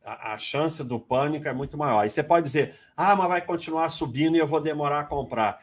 A, 0.06 0.38
chance 0.38 0.84
do 0.84 1.00
pânico 1.00 1.48
é 1.48 1.52
muito 1.52 1.76
maior. 1.76 1.98
Aí 1.98 2.08
você 2.08 2.22
pode 2.22 2.46
dizer: 2.46 2.76
ah, 2.96 3.16
mas 3.16 3.28
vai 3.28 3.40
continuar 3.42 3.88
subindo 3.88 4.36
e 4.36 4.38
eu 4.38 4.46
vou 4.46 4.60
demorar 4.60 5.00
a 5.00 5.04
comprar. 5.04 5.60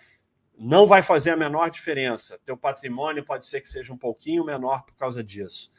Não 0.57 0.85
vai 0.85 1.01
fazer 1.01 1.31
a 1.31 1.37
menor 1.37 1.69
diferença. 1.69 2.37
Teu 2.43 2.57
patrimônio 2.57 3.23
pode 3.23 3.45
ser 3.45 3.61
que 3.61 3.69
seja 3.69 3.93
um 3.93 3.97
pouquinho 3.97 4.43
menor 4.43 4.83
por 4.83 4.95
causa 4.95 5.23
disso. 5.23 5.71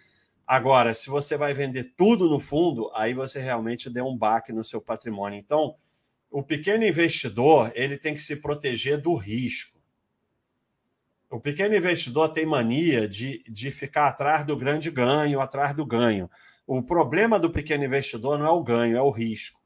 Agora, 0.46 0.94
se 0.94 1.10
você 1.10 1.36
vai 1.36 1.52
vender 1.52 1.94
tudo 1.96 2.28
no 2.28 2.40
fundo, 2.40 2.90
aí 2.94 3.14
você 3.14 3.38
realmente 3.38 3.90
deu 3.90 4.06
um 4.06 4.16
baque 4.16 4.52
no 4.52 4.64
seu 4.64 4.80
patrimônio. 4.80 5.38
Então, 5.38 5.76
o 6.30 6.42
pequeno 6.42 6.84
investidor 6.84 7.70
ele 7.74 7.96
tem 7.96 8.14
que 8.14 8.22
se 8.22 8.36
proteger 8.36 9.00
do 9.00 9.14
risco. 9.14 9.78
O 11.30 11.40
pequeno 11.40 11.74
investidor 11.74 12.28
tem 12.30 12.46
mania 12.46 13.08
de, 13.08 13.42
de 13.48 13.70
ficar 13.72 14.08
atrás 14.08 14.44
do 14.44 14.56
grande 14.56 14.90
ganho, 14.90 15.40
atrás 15.40 15.74
do 15.74 15.84
ganho. 15.84 16.30
O 16.66 16.82
problema 16.82 17.38
do 17.38 17.50
pequeno 17.50 17.84
investidor 17.84 18.38
não 18.38 18.46
é 18.46 18.50
o 18.50 18.62
ganho, 18.62 18.96
é 18.96 19.02
o 19.02 19.10
risco, 19.10 19.60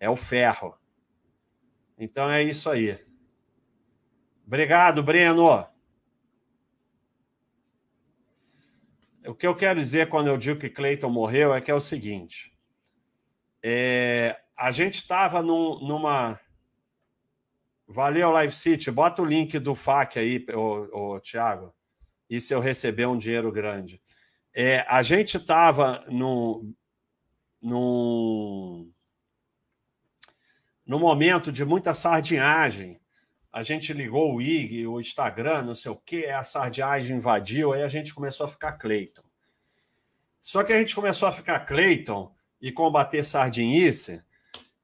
é 0.00 0.08
o 0.08 0.16
ferro. 0.16 0.74
Então 1.98 2.30
é 2.30 2.42
isso 2.42 2.70
aí. 2.70 2.98
Obrigado, 4.46 5.02
Breno. 5.02 5.66
O 9.26 9.34
que 9.34 9.46
eu 9.46 9.54
quero 9.54 9.78
dizer 9.78 10.08
quando 10.08 10.26
eu 10.26 10.36
digo 10.36 10.58
que 10.58 10.68
Clayton 10.68 11.08
morreu 11.08 11.54
é 11.54 11.60
que 11.60 11.70
é 11.70 11.74
o 11.74 11.80
seguinte: 11.80 12.52
é, 13.62 14.40
a 14.58 14.72
gente 14.72 14.94
estava 14.94 15.40
num, 15.42 15.78
numa. 15.86 16.40
Valeu, 17.86 18.30
Live 18.32 18.54
City. 18.54 18.90
Bota 18.90 19.22
o 19.22 19.24
link 19.24 19.58
do 19.58 19.74
FAC 19.74 20.18
aí, 20.18 20.44
o, 20.52 21.14
o 21.14 21.20
Thiago. 21.20 21.72
E 22.28 22.40
se 22.40 22.52
eu 22.52 22.60
receber 22.60 23.06
um 23.06 23.18
dinheiro 23.18 23.52
grande? 23.52 24.01
É, 24.54 24.84
a 24.88 25.02
gente 25.02 25.36
estava 25.36 26.04
num, 26.08 26.74
num 27.60 28.92
momento 30.86 31.50
de 31.50 31.64
muita 31.64 31.94
sardinhagem 31.94 33.00
a 33.52 33.62
gente 33.62 33.92
ligou 33.92 34.34
o 34.34 34.40
IG, 34.40 34.86
o 34.86 34.98
Instagram, 34.98 35.62
não 35.62 35.74
sei 35.74 35.90
o 35.92 35.96
que, 35.96 36.24
a 36.24 36.42
sardinhagem 36.42 37.18
invadiu, 37.18 37.72
aí 37.72 37.82
a 37.82 37.88
gente 37.88 38.14
começou 38.14 38.46
a 38.46 38.48
ficar 38.48 38.72
Cleiton. 38.72 39.22
Só 40.40 40.64
que 40.64 40.72
a 40.72 40.78
gente 40.78 40.94
começou 40.94 41.28
a 41.28 41.32
ficar 41.32 41.60
Cleiton 41.60 42.34
e 42.60 42.72
combater 42.72 43.22
sardinice, 43.22 44.22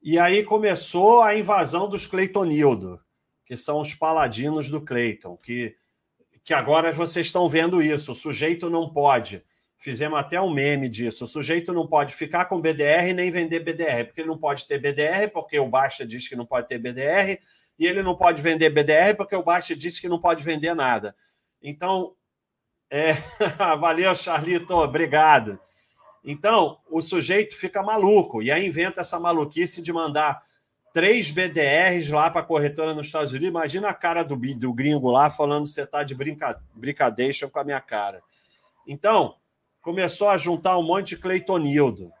e 0.01 0.19
aí 0.19 0.43
começou 0.43 1.21
a 1.21 1.35
invasão 1.35 1.89
dos 1.89 2.05
Cleitonildo, 2.05 3.03
que 3.43 3.57
são 3.57 3.79
os 3.79 3.95
paladinos 3.95 4.69
do 4.69 4.79
Cleiton, 4.79 5.35
que, 5.35 5.75
que 6.43 6.53
agora 6.53 6.93
vocês 6.93 7.25
estão 7.25 7.49
vendo 7.49 7.81
isso, 7.81 8.11
o 8.11 8.15
sujeito 8.15 8.69
não 8.69 8.93
pode. 8.93 9.43
Fizemos 9.79 10.19
até 10.19 10.39
um 10.41 10.51
meme 10.51 10.89
disso. 10.89 11.23
O 11.23 11.27
sujeito 11.27 11.73
não 11.73 11.87
pode 11.87 12.13
ficar 12.13 12.45
com 12.45 12.59
BDR 12.59 13.13
nem 13.15 13.31
vender 13.31 13.61
BDR, 13.61 14.05
porque 14.05 14.21
ele 14.21 14.27
não 14.27 14.37
pode 14.37 14.67
ter 14.67 14.77
BDR, 14.77 15.31
porque 15.31 15.57
o 15.57 15.69
Baixa 15.69 16.05
diz 16.05 16.27
que 16.27 16.35
não 16.35 16.45
pode 16.45 16.67
ter 16.67 16.77
BDR, 16.77 17.39
e 17.79 17.87
ele 17.87 18.03
não 18.03 18.13
pode 18.13 18.41
vender 18.41 18.69
BDR 18.69 19.15
porque 19.15 19.35
o 19.35 19.41
Baixa 19.41 19.73
disse 19.73 20.01
que 20.01 20.09
não 20.09 20.19
pode 20.19 20.43
vender 20.43 20.73
nada. 20.75 21.15
Então, 21.63 22.13
é... 22.91 23.13
valeu, 23.79 24.13
Charlito, 24.13 24.75
obrigado. 24.75 25.57
Então, 26.25 26.79
o 26.89 27.01
sujeito 27.01 27.55
fica 27.55 27.81
maluco 27.81 28.43
e 28.43 28.51
aí 28.51 28.67
inventa 28.67 28.99
essa 28.99 29.17
maluquice 29.17 29.81
de 29.81 29.93
mandar 29.93 30.43
três 30.93 31.31
BDRs 31.31 32.09
lá 32.09 32.29
para 32.29 32.41
a 32.41 32.45
corretora 32.45 32.93
nos 32.93 33.07
Estados 33.07 33.31
Unidos. 33.31 33.49
Imagina 33.49 33.87
a 33.87 33.93
cara 33.93 34.23
do, 34.23 34.35
do 34.35 34.73
gringo 34.73 35.09
lá 35.09 35.29
falando 35.29 35.65
você 35.65 35.83
está 35.83 36.03
de 36.03 36.13
brinca, 36.13 36.61
brincadeira 36.73 37.47
com 37.47 37.59
a 37.59 37.63
minha 37.63 37.79
cara. 37.79 38.21
Então, 38.85 39.35
começou 39.81 40.29
a 40.29 40.37
juntar 40.37 40.77
um 40.77 40.83
monte 40.83 41.09
de 41.09 41.17
Cleitonildo, 41.17 42.11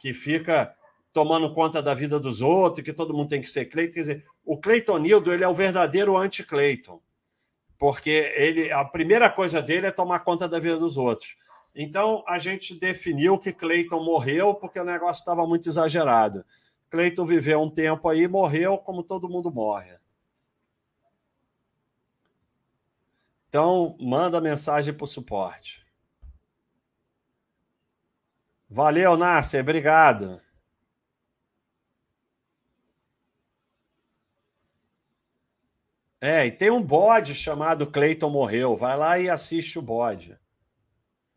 que 0.00 0.12
fica 0.12 0.74
tomando 1.12 1.52
conta 1.52 1.82
da 1.82 1.94
vida 1.94 2.20
dos 2.20 2.42
outros, 2.42 2.84
que 2.84 2.92
todo 2.92 3.14
mundo 3.14 3.30
tem 3.30 3.40
que 3.40 3.48
ser 3.48 3.66
Cleiton. 3.66 3.94
Quer 3.94 4.00
dizer, 4.00 4.26
o 4.44 4.58
Cleitonildo 4.58 5.32
ele 5.32 5.44
é 5.44 5.48
o 5.48 5.54
verdadeiro 5.54 6.16
anti-Cleiton, 6.16 7.00
porque 7.78 8.32
ele, 8.36 8.70
a 8.70 8.84
primeira 8.84 9.30
coisa 9.30 9.62
dele 9.62 9.86
é 9.86 9.90
tomar 9.90 10.20
conta 10.20 10.48
da 10.48 10.58
vida 10.58 10.78
dos 10.78 10.96
outros. 10.96 11.36
Então 11.74 12.24
a 12.26 12.38
gente 12.38 12.78
definiu 12.78 13.38
que 13.38 13.52
Cleiton 13.52 14.02
morreu 14.02 14.54
porque 14.54 14.78
o 14.78 14.84
negócio 14.84 15.20
estava 15.20 15.46
muito 15.46 15.68
exagerado. 15.68 16.44
Cleiton 16.90 17.24
viveu 17.24 17.60
um 17.60 17.70
tempo 17.70 18.08
aí, 18.08 18.28
morreu 18.28 18.78
como 18.78 19.02
todo 19.02 19.28
mundo 19.28 19.50
morre. 19.50 19.96
Então, 23.48 23.96
manda 23.98 24.40
mensagem 24.40 24.92
para 24.92 25.04
o 25.04 25.08
suporte. 25.08 25.85
Valeu, 28.68 29.16
Nasser, 29.16 29.60
obrigado. 29.60 30.40
É, 36.20 36.46
e 36.46 36.50
tem 36.50 36.70
um 36.70 36.82
bode 36.82 37.34
chamado 37.34 37.86
Cleiton 37.90 38.30
Morreu. 38.30 38.76
Vai 38.76 38.96
lá 38.96 39.18
e 39.18 39.28
assiste 39.28 39.78
o 39.78 39.82
bode. 39.82 40.38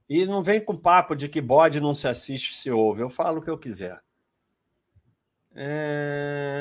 E 0.09 0.25
não 0.25 0.41
vem 0.41 0.63
com 0.63 0.75
papo 0.75 1.15
de 1.15 1.29
que 1.29 1.39
bode 1.41 1.79
não 1.79 1.93
se 1.93 2.07
assiste, 2.07 2.55
se 2.55 2.71
ouve. 2.71 3.01
Eu 3.01 3.09
falo 3.09 3.39
o 3.39 3.41
que 3.43 3.49
eu 3.49 3.57
quiser. 3.57 4.01
É... 5.55 6.59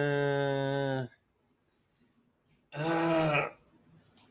Ah... 2.72 3.57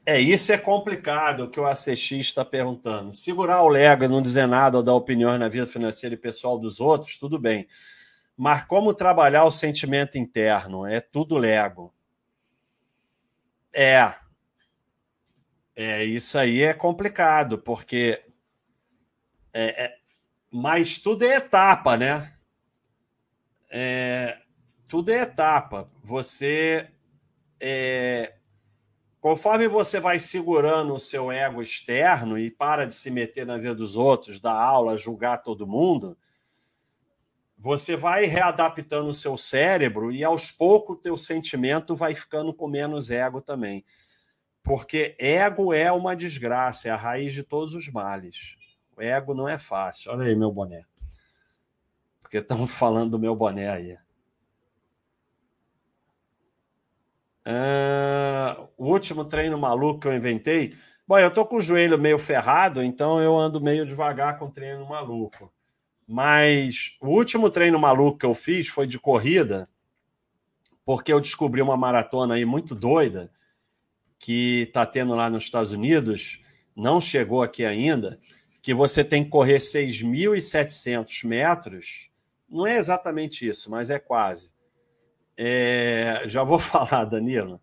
É, 0.10 0.22
isso 0.22 0.54
é 0.54 0.58
complicado 0.58 1.42
o 1.42 1.50
que 1.50 1.60
o 1.60 1.66
ACX 1.66 2.12
está 2.14 2.46
perguntando. 2.46 3.12
Segurar 3.12 3.62
o 3.62 3.68
Lego 3.68 4.06
e 4.06 4.08
não 4.08 4.22
dizer 4.22 4.48
nada 4.48 4.78
ou 4.78 4.84
dar 4.84 4.94
opiniões 4.94 5.38
na 5.38 5.50
vida 5.50 5.68
financeira 5.68 6.16
e 6.16 6.18
pessoal 6.18 6.58
dos 6.58 6.80
outros, 6.80 7.18
tudo 7.18 7.38
bem. 7.38 7.68
Mas 8.38 8.64
como 8.64 8.94
trabalhar 8.94 9.44
o 9.44 9.52
sentimento 9.52 10.18
interno? 10.18 10.86
É 10.86 11.02
tudo 11.02 11.38
Lego. 11.38 11.94
É. 13.76 14.16
É, 15.76 16.06
isso 16.06 16.40
aí 16.40 16.62
é 16.62 16.74
complicado, 16.74 17.58
porque. 17.58 18.24
É, 19.52 19.88
é, 19.88 19.98
mas 20.50 21.00
tudo 21.00 21.26
é 21.26 21.36
etapa, 21.36 21.98
né? 21.98 22.34
É, 23.70 24.40
tudo 24.88 25.12
é 25.12 25.24
etapa. 25.24 25.92
Você. 26.02 26.90
É, 27.60 28.37
conforme 29.28 29.68
você 29.68 30.00
vai 30.00 30.20
segurando 30.20 30.94
o 30.94 31.00
seu 31.00 31.30
ego 31.30 31.62
externo 31.62 32.40
e 32.40 32.50
para 32.50 32.88
de 32.88 32.96
se 32.96 33.12
meter 33.12 33.46
na 33.46 33.58
vida 33.58 33.76
dos 33.76 33.98
outros, 33.98 34.40
dar 34.40 34.54
aula, 34.54 34.96
julgar 34.96 35.40
todo 35.40 35.68
mundo, 35.68 36.18
você 37.58 37.98
vai 37.98 38.24
readaptando 38.24 39.10
o 39.10 39.14
seu 39.14 39.36
cérebro 39.36 40.14
e 40.14 40.24
aos 40.24 40.50
poucos 40.50 40.96
o 40.96 41.02
teu 41.02 41.18
sentimento 41.18 41.94
vai 41.94 42.16
ficando 42.16 42.54
com 42.54 42.70
menos 42.70 43.12
ego 43.12 43.42
também. 43.42 43.84
Porque 44.64 45.14
ego 45.20 45.74
é 45.74 45.92
uma 45.92 46.16
desgraça, 46.16 46.88
é 46.88 46.92
a 46.92 46.96
raiz 46.96 47.34
de 47.34 47.44
todos 47.44 47.74
os 47.74 47.90
males. 47.90 48.56
O 48.96 49.02
ego 49.02 49.34
não 49.34 49.50
é 49.50 49.58
fácil. 49.58 50.14
Olha 50.14 50.26
aí 50.26 50.38
meu 50.38 50.54
boné. 50.54 50.86
Porque 52.22 52.38
estamos 52.38 52.72
falando 52.80 53.12
do 53.12 53.20
meu 53.20 53.36
boné 53.36 53.70
aí. 53.70 53.98
Uh, 57.48 58.68
o 58.76 58.92
último 58.92 59.24
treino 59.24 59.58
maluco 59.58 60.02
que 60.02 60.08
eu 60.08 60.14
inventei. 60.14 60.76
Bom, 61.08 61.18
eu 61.18 61.34
tô 61.34 61.46
com 61.46 61.56
o 61.56 61.62
joelho 61.62 61.98
meio 61.98 62.20
ferrado, 62.20 62.84
então 62.84 63.22
eu 63.22 63.38
ando 63.38 63.62
meio 63.62 63.86
devagar 63.86 64.38
com 64.38 64.52
treino 64.52 64.86
maluco. 64.86 65.50
Mas 66.06 66.98
o 67.00 67.08
último 67.08 67.50
treino 67.50 67.80
maluco 67.80 68.18
que 68.18 68.26
eu 68.26 68.36
fiz 68.36 68.68
foi 68.68 68.86
de 68.86 69.00
corrida, 69.00 69.66
porque 70.84 71.14
eu 71.14 71.22
descobri 71.22 71.62
uma 71.62 71.78
maratona 71.78 72.36
aí 72.36 72.44
muito 72.44 72.76
doida 72.76 73.32
que 74.20 74.64
está 74.64 74.86
tendo 74.86 75.16
lá 75.16 75.30
nos 75.30 75.46
Estados 75.46 75.72
Unidos, 75.72 76.42
não 76.76 77.00
chegou 77.00 77.42
aqui 77.42 77.64
ainda, 77.64 78.20
que 78.62 78.74
você 78.74 79.06
tem 79.06 79.24
que 79.24 79.30
correr 79.30 79.60
6.700 79.60 81.26
metros. 81.26 82.10
Não 82.50 82.68
é 82.68 82.78
exatamente 82.78 83.48
isso, 83.48 83.72
mas 83.72 83.90
é 83.90 84.00
quase. 84.00 84.52
É, 85.38 86.24
já 86.28 86.44
vou 86.44 86.58
falar, 86.60 87.06
Danilo. 87.06 87.62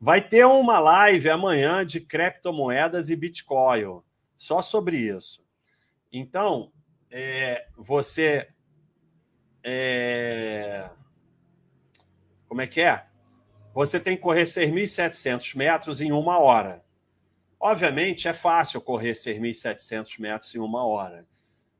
Vai 0.00 0.26
ter 0.26 0.46
uma 0.46 0.78
live 0.78 1.28
amanhã 1.28 1.84
de 1.84 2.00
criptomoedas 2.00 3.10
e 3.10 3.16
Bitcoin, 3.16 4.00
só 4.36 4.62
sobre 4.62 4.96
isso. 4.96 5.44
Então, 6.10 6.72
é, 7.10 7.66
você. 7.76 8.48
É, 9.62 10.88
como 12.48 12.62
é 12.62 12.66
que 12.66 12.80
é? 12.80 13.04
Você 13.74 14.00
tem 14.00 14.16
que 14.16 14.22
correr 14.22 14.44
6.700 14.44 15.54
metros 15.54 16.00
em 16.00 16.12
uma 16.12 16.38
hora. 16.38 16.82
Obviamente, 17.60 18.26
é 18.26 18.32
fácil 18.32 18.80
correr 18.80 19.12
6.700 19.12 20.18
metros 20.18 20.54
em 20.54 20.58
uma 20.58 20.84
hora. 20.86 21.26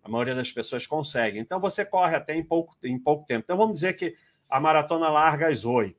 A 0.04 0.08
maioria 0.08 0.34
das 0.34 0.52
pessoas 0.52 0.86
consegue. 0.86 1.38
Então, 1.38 1.58
você 1.58 1.84
corre 1.84 2.14
até 2.14 2.34
em 2.34 2.44
pouco, 2.44 2.76
em 2.84 2.98
pouco 2.98 3.26
tempo. 3.26 3.44
Então, 3.44 3.56
vamos 3.56 3.74
dizer 3.74 3.94
que 3.94 4.14
a 4.50 4.58
maratona 4.58 5.08
larga 5.08 5.48
às 5.48 5.64
8. 5.64 5.96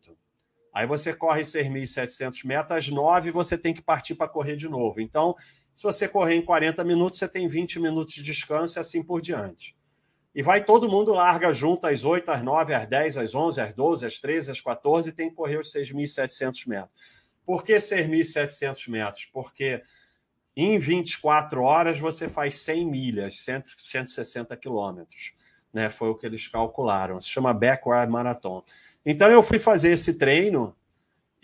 Aí 0.73 0.85
você 0.85 1.13
corre 1.13 1.41
6.700 1.41 2.45
metros, 2.45 2.77
às 2.77 2.89
9 2.89 3.31
você 3.31 3.57
tem 3.57 3.73
que 3.73 3.81
partir 3.81 4.15
para 4.15 4.27
correr 4.27 4.55
de 4.55 4.69
novo. 4.69 5.01
Então, 5.01 5.35
se 5.75 5.83
você 5.83 6.07
correr 6.07 6.35
em 6.35 6.45
40 6.45 6.83
minutos, 6.83 7.19
você 7.19 7.27
tem 7.27 7.47
20 7.47 7.79
minutos 7.79 8.13
de 8.13 8.23
descanso 8.23 8.77
e 8.77 8.79
assim 8.79 9.03
por 9.03 9.21
diante. 9.21 9.75
E 10.33 10.41
vai 10.41 10.63
todo 10.63 10.87
mundo 10.87 11.13
larga 11.13 11.51
junto 11.51 11.87
às 11.87 12.05
8, 12.05 12.29
às 12.31 12.41
9, 12.41 12.73
às 12.73 12.87
10, 12.87 13.17
às 13.17 13.35
11, 13.35 13.61
às 13.61 13.73
12, 13.73 14.05
às 14.05 14.17
13, 14.17 14.51
às 14.51 14.61
14 14.61 15.09
e 15.09 15.13
tem 15.13 15.29
que 15.29 15.35
correr 15.35 15.57
os 15.59 15.73
6.700 15.73 16.67
metros. 16.67 16.91
Por 17.45 17.63
que 17.63 17.75
6.700 17.75 18.89
metros? 18.89 19.25
Porque 19.25 19.81
em 20.55 20.79
24 20.79 21.61
horas 21.61 21.99
você 21.99 22.29
faz 22.29 22.57
100 22.59 22.85
milhas, 22.85 23.39
160 23.41 24.55
quilômetros. 24.55 25.33
Né? 25.73 25.89
Foi 25.89 26.09
o 26.09 26.15
que 26.15 26.25
eles 26.25 26.47
calcularam. 26.47 27.19
Se 27.19 27.29
chama 27.29 27.53
Backward 27.53 28.11
Marathon. 28.11 28.63
Então 29.05 29.29
eu 29.29 29.41
fui 29.41 29.59
fazer 29.59 29.91
esse 29.91 30.15
treino 30.17 30.75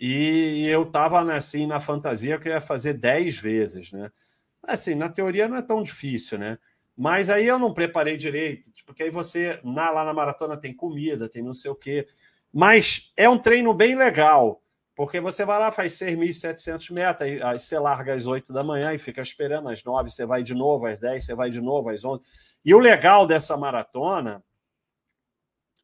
e 0.00 0.66
eu 0.68 0.82
estava 0.82 1.20
assim 1.34 1.66
na 1.66 1.80
fantasia 1.80 2.38
que 2.38 2.48
eu 2.48 2.52
ia 2.52 2.60
fazer 2.60 2.94
10 2.94 3.38
vezes, 3.38 3.92
né? 3.92 4.12
Assim, 4.62 4.94
na 4.94 5.08
teoria 5.08 5.48
não 5.48 5.56
é 5.56 5.62
tão 5.62 5.82
difícil, 5.82 6.38
né? 6.38 6.58
Mas 6.96 7.30
aí 7.30 7.46
eu 7.46 7.58
não 7.58 7.72
preparei 7.72 8.16
direito, 8.16 8.70
porque 8.84 9.04
aí 9.04 9.10
você 9.10 9.60
na, 9.64 9.90
lá 9.90 10.04
na 10.04 10.12
maratona 10.12 10.56
tem 10.56 10.74
comida, 10.74 11.28
tem 11.28 11.42
não 11.42 11.54
sei 11.54 11.70
o 11.70 11.74
quê. 11.74 12.06
Mas 12.52 13.12
é 13.16 13.28
um 13.28 13.38
treino 13.38 13.72
bem 13.72 13.96
legal, 13.96 14.60
porque 14.98 15.20
você 15.20 15.44
vai 15.44 15.60
lá, 15.60 15.70
faz 15.70 15.92
6.700 15.92 16.90
metros, 16.90 17.40
aí, 17.40 17.60
você 17.60 17.78
larga 17.78 18.14
às 18.14 18.26
8 18.26 18.52
da 18.52 18.64
manhã 18.64 18.92
e 18.92 18.98
fica 18.98 19.22
esperando, 19.22 19.68
às 19.68 19.84
9 19.84 20.10
você 20.10 20.26
vai 20.26 20.42
de 20.42 20.54
novo, 20.54 20.86
às 20.86 20.98
10 20.98 21.24
você 21.24 21.36
vai 21.36 21.50
de 21.50 21.60
novo, 21.60 21.88
às 21.88 22.04
11. 22.04 22.20
E 22.64 22.74
o 22.74 22.80
legal 22.80 23.24
dessa 23.24 23.56
maratona 23.56 24.42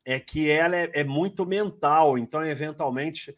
é 0.05 0.19
que 0.19 0.51
ela 0.51 0.75
é, 0.75 0.91
é 0.95 1.05
muito 1.05 1.47
mental, 1.47 2.19
então, 2.19 2.45
eventualmente, 2.45 3.33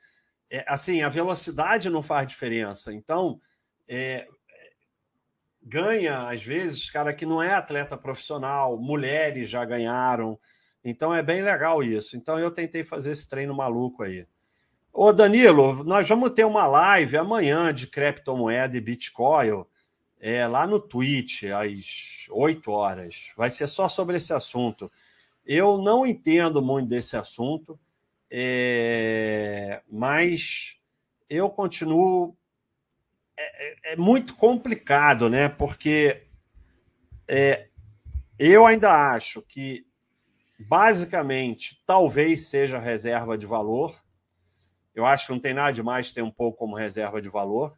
é, 0.51 0.65
assim, 0.67 1.03
a 1.03 1.11
velocidade 1.11 1.91
não 1.91 2.03
faz 2.03 2.27
diferença. 2.27 2.91
Então, 2.91 3.39
é, 3.87 4.27
ganha, 5.61 6.31
às 6.31 6.43
vezes, 6.43 6.89
cara 6.89 7.13
que 7.13 7.27
não 7.27 7.43
é 7.43 7.53
atleta 7.53 7.99
profissional, 7.99 8.79
mulheres 8.79 9.51
já 9.51 9.63
ganharam. 9.63 10.41
Então, 10.83 11.15
é 11.15 11.23
bem 11.23 11.43
legal 11.43 11.83
isso. 11.83 12.17
Então, 12.17 12.39
eu 12.39 12.51
tentei 12.51 12.83
fazer 12.83 13.11
esse 13.11 13.29
treino 13.29 13.55
maluco 13.55 14.03
aí. 14.03 14.27
Ô, 14.99 15.13
Danilo, 15.13 15.85
nós 15.85 16.09
vamos 16.09 16.31
ter 16.31 16.47
uma 16.47 16.67
live 16.67 17.19
amanhã 17.19 17.71
de 17.71 17.87
criptomoeda 17.87 18.79
e 18.79 18.81
Bitcoin 18.81 19.63
é, 20.19 20.47
lá 20.47 20.67
no 20.67 20.81
Twitch, 20.81 21.43
às 21.45 22.27
8 22.31 22.71
horas. 22.71 23.31
Vai 23.37 23.51
ser 23.51 23.67
só 23.69 23.91
sobre 23.91 24.17
esse 24.17 24.33
assunto. 24.33 24.91
Eu 25.45 25.77
não 25.77 26.07
entendo 26.07 26.63
muito 26.63 26.89
desse 26.89 27.15
assunto, 27.15 27.79
é, 28.33 29.83
mas 29.87 30.79
eu 31.29 31.51
continuo. 31.51 32.35
É, 33.37 33.91
é, 33.91 33.93
é, 33.93 33.97
muito 33.97 34.35
complicado, 34.35 35.29
né? 35.29 35.47
Porque 35.47 36.23
é, 37.29 37.69
eu 38.39 38.65
ainda 38.65 39.13
acho 39.13 39.43
que, 39.43 39.87
basicamente, 40.59 41.83
talvez 41.85 42.47
seja 42.47 42.79
reserva 42.79 43.37
de 43.37 43.45
valor. 43.45 44.06
Eu 44.97 45.05
acho 45.05 45.27
que 45.27 45.33
não 45.33 45.39
tem 45.39 45.53
nada 45.53 45.73
demais 45.73 46.11
ter 46.11 46.23
um 46.23 46.31
pouco 46.31 46.59
como 46.59 46.75
reserva 46.75 47.21
de 47.21 47.29
valor. 47.29 47.77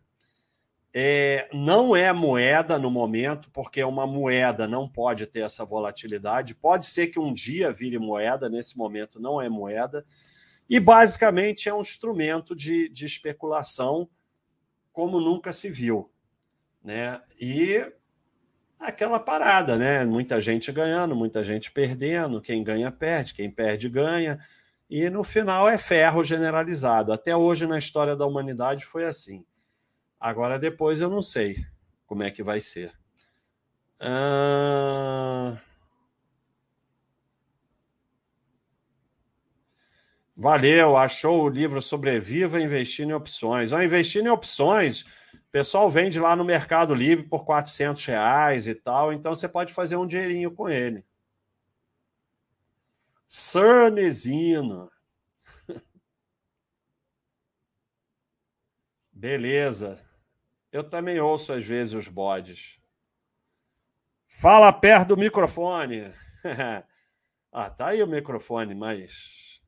É, 0.95 1.49
não 1.53 1.97
é 1.97 2.13
moeda 2.13 2.79
no 2.79 2.91
momento, 2.93 3.51
porque 3.51 3.83
uma 3.83 4.07
moeda 4.07 4.69
não 4.69 4.89
pode 4.89 5.27
ter 5.27 5.41
essa 5.41 5.65
volatilidade. 5.65 6.55
Pode 6.55 6.87
ser 6.87 7.09
que 7.09 7.19
um 7.19 7.33
dia 7.35 7.73
vire 7.73 7.99
moeda, 7.99 8.49
nesse 8.49 8.79
momento 8.79 9.19
não 9.21 9.43
é 9.43 9.49
moeda. 9.49 10.07
E 10.71 10.79
basicamente 10.79 11.69
é 11.69 11.75
um 11.75 11.81
instrumento 11.81 12.55
de, 12.55 12.89
de 12.89 13.05
especulação 13.05 14.09
como 14.93 15.21
nunca 15.21 15.53
se 15.53 15.69
viu. 15.69 16.09
Né? 16.85 17.21
E 17.41 17.85
aquela 18.79 19.19
parada, 19.19 19.77
né? 19.77 20.05
Muita 20.05 20.41
gente 20.41 20.71
ganhando, 20.71 21.17
muita 21.17 21.43
gente 21.43 21.73
perdendo. 21.73 22.41
Quem 22.41 22.63
ganha, 22.63 22.93
perde, 22.93 23.35
quem 23.35 23.51
perde, 23.51 23.89
ganha. 23.89 24.39
E 24.89 25.11
no 25.11 25.23
final 25.23 25.69
é 25.69 25.77
ferro 25.77 26.25
generalizado. 26.25 27.13
Até 27.13 27.37
hoje 27.37 27.67
na 27.67 27.79
história 27.79 28.17
da 28.17 28.27
humanidade 28.27 28.85
foi 28.85 29.05
assim. 29.05 29.45
Agora, 30.19 30.59
depois 30.59 31.01
eu 31.01 31.11
não 31.11 31.23
sei 31.23 31.65
como 32.07 32.23
é 32.23 32.31
que 32.31 32.43
vai 32.43 32.61
ser. 32.61 32.93
Ah... 34.01 35.59
Valeu, 40.41 40.97
achou 40.97 41.43
o 41.43 41.49
livro 41.49 41.83
Sobreviva 41.83 42.61
investindo 42.61 43.11
em 43.11 43.15
opções. 43.15 43.73
Ó, 43.73 43.83
investindo 43.83 44.27
em 44.27 44.31
opções, 44.31 45.03
o 45.35 45.51
pessoal 45.51 45.91
vende 45.91 46.21
lá 46.21 46.37
no 46.37 46.45
Mercado 46.45 46.95
Livre 46.95 47.27
por 47.27 47.45
400 47.45 48.05
reais 48.07 48.69
e 48.69 48.75
tal, 48.75 49.13
então 49.13 49.35
você 49.35 49.49
pode 49.49 49.75
fazer 49.75 49.97
um 49.97 50.07
dinheirinho 50.07 50.53
com 50.53 50.69
ele. 50.69 51.05
Sarnesino. 53.29 54.91
Beleza. 59.13 60.03
Eu 60.73 60.83
também 60.83 61.21
ouço 61.21 61.53
às 61.53 61.65
vezes 61.65 61.93
os 61.93 62.09
bodes. 62.09 62.79
Fala 64.27 64.73
perto 64.73 65.09
do 65.09 65.17
microfone. 65.17 66.15
ah, 67.53 67.71
tá 67.71 67.89
aí 67.89 68.03
o 68.03 68.07
microfone, 68.07 68.75
mas. 68.75 69.61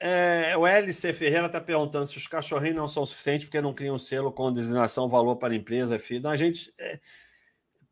É, 0.00 0.56
o 0.56 0.66
LC 0.66 1.12
Ferreira 1.12 1.46
está 1.46 1.60
perguntando 1.60 2.06
se 2.06 2.16
os 2.16 2.26
cachorrinhos 2.26 2.76
não 2.76 2.88
são 2.88 3.06
suficientes 3.06 3.46
porque 3.46 3.60
não 3.60 3.74
criam 3.74 3.98
selo 3.98 4.32
com 4.32 4.52
designação 4.52 5.08
valor 5.08 5.36
para 5.36 5.52
a 5.52 5.56
empresa, 5.56 5.98
filho. 5.98 6.28
a 6.28 6.36
gente. 6.36 6.72
É... 6.78 7.00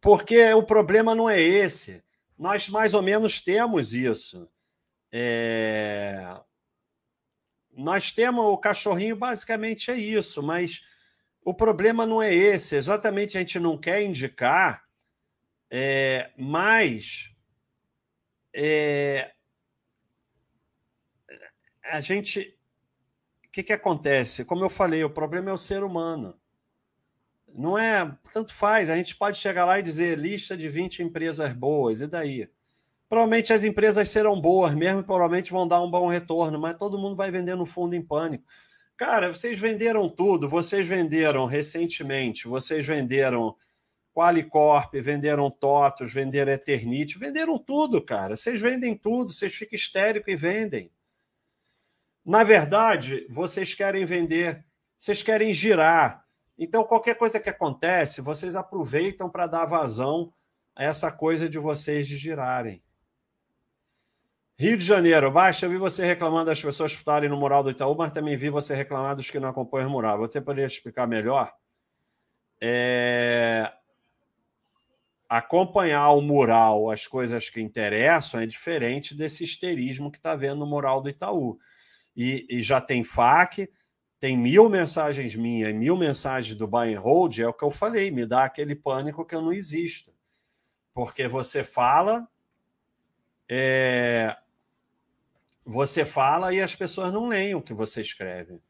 Porque 0.00 0.52
o 0.54 0.62
problema 0.62 1.14
não 1.14 1.28
é 1.28 1.40
esse. 1.40 2.02
Nós 2.38 2.68
mais 2.68 2.94
ou 2.94 3.02
menos 3.02 3.40
temos 3.40 3.92
isso. 3.94 4.48
É 5.12 6.40
nós 7.80 8.12
temos 8.12 8.44
o 8.44 8.58
cachorrinho, 8.58 9.16
basicamente 9.16 9.90
é 9.90 9.96
isso, 9.96 10.42
mas 10.42 10.82
o 11.42 11.54
problema 11.54 12.06
não 12.06 12.20
é 12.20 12.32
esse. 12.32 12.76
Exatamente 12.76 13.36
a 13.36 13.40
gente 13.40 13.58
não 13.58 13.78
quer 13.78 14.02
indicar, 14.02 14.84
é, 15.70 16.30
mas 16.36 17.32
é, 18.54 19.32
a 21.84 22.00
gente. 22.00 22.56
O 23.46 23.50
que, 23.52 23.64
que 23.64 23.72
acontece? 23.72 24.44
Como 24.44 24.64
eu 24.64 24.70
falei, 24.70 25.02
o 25.02 25.10
problema 25.10 25.50
é 25.50 25.52
o 25.52 25.58
ser 25.58 25.82
humano. 25.82 26.39
Não 27.54 27.78
é. 27.78 28.16
Tanto 28.32 28.52
faz, 28.52 28.88
a 28.88 28.96
gente 28.96 29.16
pode 29.16 29.38
chegar 29.38 29.64
lá 29.64 29.78
e 29.78 29.82
dizer 29.82 30.18
lista 30.18 30.56
de 30.56 30.68
20 30.68 31.02
empresas 31.02 31.52
boas, 31.52 32.00
e 32.00 32.06
daí? 32.06 32.48
Provavelmente 33.08 33.52
as 33.52 33.64
empresas 33.64 34.08
serão 34.08 34.40
boas 34.40 34.74
mesmo, 34.74 35.02
provavelmente 35.02 35.50
vão 35.50 35.66
dar 35.66 35.80
um 35.80 35.90
bom 35.90 36.06
retorno, 36.06 36.58
mas 36.58 36.78
todo 36.78 36.98
mundo 36.98 37.16
vai 37.16 37.30
vender 37.30 37.56
no 37.56 37.66
fundo 37.66 37.94
em 37.94 38.02
pânico. 38.02 38.44
Cara, 38.96 39.32
vocês 39.32 39.58
venderam 39.58 40.08
tudo, 40.08 40.48
vocês 40.48 40.86
venderam 40.86 41.46
recentemente, 41.46 42.46
vocês 42.46 42.86
venderam 42.86 43.56
Qualicorp, 44.14 44.94
venderam 44.94 45.50
TOTOS, 45.50 46.12
venderam 46.12 46.52
Eternite, 46.52 47.18
venderam 47.18 47.58
tudo, 47.58 48.02
cara. 48.02 48.36
Vocês 48.36 48.60
vendem 48.60 48.94
tudo, 48.94 49.32
vocês 49.32 49.54
ficam 49.54 49.76
histéricos 49.76 50.32
e 50.32 50.36
vendem. 50.36 50.92
Na 52.24 52.44
verdade, 52.44 53.26
vocês 53.30 53.74
querem 53.74 54.04
vender, 54.04 54.64
vocês 54.96 55.22
querem 55.22 55.54
girar. 55.54 56.24
Então, 56.62 56.84
qualquer 56.84 57.14
coisa 57.16 57.40
que 57.40 57.48
acontece, 57.48 58.20
vocês 58.20 58.54
aproveitam 58.54 59.30
para 59.30 59.46
dar 59.46 59.64
vazão 59.64 60.30
a 60.76 60.84
essa 60.84 61.10
coisa 61.10 61.48
de 61.48 61.58
vocês 61.58 62.06
de 62.06 62.18
girarem. 62.18 62.82
Rio 64.58 64.76
de 64.76 64.84
Janeiro, 64.84 65.30
baixa, 65.30 65.64
eu 65.64 65.70
vi 65.70 65.78
você 65.78 66.04
reclamando 66.04 66.44
das 66.44 66.60
pessoas 66.60 66.92
estarem 66.92 67.30
no 67.30 67.36
mural 67.38 67.62
do 67.62 67.70
Itaú, 67.70 67.96
mas 67.96 68.12
também 68.12 68.36
vi 68.36 68.50
você 68.50 68.74
reclamar 68.74 69.16
dos 69.16 69.30
que 69.30 69.40
não 69.40 69.48
acompanham 69.48 69.88
o 69.88 69.92
mural. 69.92 70.18
Você 70.18 70.38
poderia 70.38 70.66
explicar 70.66 71.06
melhor? 71.06 71.50
É... 72.60 73.72
Acompanhar 75.30 76.10
o 76.10 76.20
mural, 76.20 76.90
as 76.90 77.06
coisas 77.06 77.48
que 77.48 77.62
interessam, 77.62 78.38
é 78.38 78.44
diferente 78.44 79.14
desse 79.14 79.44
histerismo 79.44 80.10
que 80.10 80.18
está 80.18 80.34
vendo 80.34 80.58
no 80.58 80.66
mural 80.66 81.00
do 81.00 81.08
Itaú. 81.08 81.56
E, 82.14 82.44
e, 82.50 82.62
já 82.62 82.82
tem 82.82 83.02
FAQ, 83.02 83.66
tem 84.20 84.36
mil 84.36 84.68
mensagens 84.68 85.34
minhas, 85.34 85.74
mil 85.74 85.96
mensagens 85.96 86.54
do 86.54 86.68
buy 86.68 86.94
and 86.94 87.00
hold, 87.00 87.38
é 87.38 87.48
o 87.48 87.54
que 87.54 87.64
eu 87.64 87.70
falei, 87.70 88.10
me 88.10 88.26
dá 88.26 88.44
aquele 88.44 88.76
pânico 88.76 89.24
que 89.24 89.34
eu 89.34 89.40
não 89.40 89.52
existo. 89.52 90.12
Porque 90.92 91.26
você 91.26 91.64
fala, 91.64 92.28
é, 93.48 94.36
você 95.64 96.04
fala 96.04 96.52
e 96.52 96.60
as 96.60 96.74
pessoas 96.74 97.10
não 97.10 97.28
leem 97.28 97.54
o 97.54 97.62
que 97.62 97.72
você 97.72 98.02
escreve. 98.02 98.60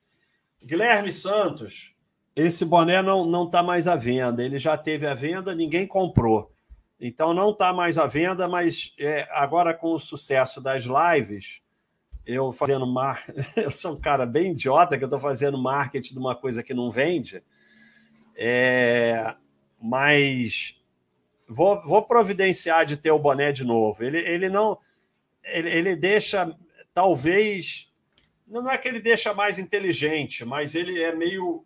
Guilherme 0.63 1.13
Santos, 1.13 1.97
esse 2.37 2.65
boné 2.65 3.03
não 3.03 3.27
não 3.27 3.47
está 3.47 3.63
mais 3.63 3.89
à 3.89 3.97
venda. 3.97 4.45
Ele 4.45 4.59
já 4.59 4.79
teve 4.79 5.07
à 5.07 5.15
venda, 5.15 5.55
ninguém 5.55 5.87
comprou. 5.87 6.53
Então 7.01 7.35
não 7.35 7.51
está 7.51 7.73
mais 7.73 7.99
à 7.99 8.07
venda, 8.07 8.47
mas 8.47 8.95
é, 9.01 9.27
agora 9.33 9.75
com 9.75 9.95
o 9.95 9.99
sucesso 9.99 10.61
das 10.61 10.85
lives, 10.85 11.63
eu 12.31 12.53
fazendo 12.53 12.87
mar... 12.87 13.25
eu 13.57 13.71
sou 13.71 13.95
um 13.95 14.01
cara 14.01 14.25
bem 14.25 14.53
idiota 14.53 14.97
que 14.97 15.05
eu 15.05 15.07
estou 15.07 15.21
fazendo 15.21 15.61
marketing 15.61 16.15
de 16.15 16.19
uma 16.19 16.35
coisa 16.35 16.63
que 16.63 16.75
não 16.75 16.91
vende, 16.91 17.43
é... 18.37 19.35
mas 19.81 20.81
vou, 21.49 21.83
vou 21.83 22.03
providenciar 22.03 22.87
de 22.87 22.97
ter 22.97 23.11
o 23.11 23.19
boné 23.19 23.51
de 23.51 23.65
novo. 23.65 24.03
Ele, 24.05 24.19
ele 24.19 24.49
não. 24.49 24.79
Ele, 25.45 25.69
ele 25.71 25.97
deixa, 25.97 26.57
talvez. 26.95 27.91
Não 28.47 28.71
é 28.71 28.79
que 28.79 28.89
ele 28.89 29.01
deixa 29.01 29.35
mais 29.35 29.59
inteligente, 29.59 30.45
mas 30.45 30.75
ele 30.75 31.03
é 31.03 31.15
meio 31.15 31.65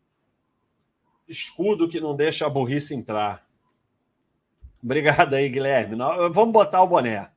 escudo 1.29 1.89
que 1.89 2.01
não 2.01 2.15
deixa 2.15 2.47
a 2.47 2.51
burrice 2.51 2.95
entrar. 2.95 3.47
Obrigado 4.83 5.35
aí, 5.35 5.49
Guilherme. 5.49 5.97
Vamos 6.31 6.53
botar 6.53 6.83
o 6.83 6.87
boné. 6.87 7.34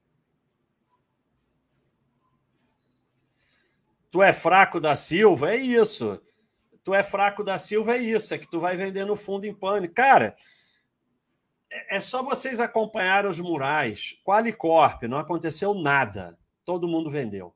Tu 4.10 4.22
é 4.22 4.34
fraco 4.34 4.80
da 4.80 4.95
Silva? 4.95 5.51
É 5.51 5.55
isso. 5.55 6.22
Tu 6.84 6.93
é 6.93 7.03
fraco 7.03 7.43
da 7.43 7.60
Silva? 7.60 7.95
É 7.95 7.97
isso. 7.97 8.34
É 8.34 8.38
que 8.38 8.49
tu 8.49 8.60
vai 8.60 8.78
vender 8.78 9.05
no 9.05 9.16
fundo 9.16 9.45
em 9.45 9.53
pânico. 9.53 9.93
Cara, 9.93 10.36
é, 11.72 11.97
é 11.97 12.01
só 12.01 12.24
vocês 12.24 12.60
acompanharem 12.60 13.30
os 13.30 13.39
murais. 13.39 14.18
Qualicorp, 14.24 15.03
não 15.03 15.18
aconteceu 15.18 15.74
nada. 15.74 16.38
Todo 16.64 16.88
mundo 16.88 17.12
vendeu. 17.12 17.53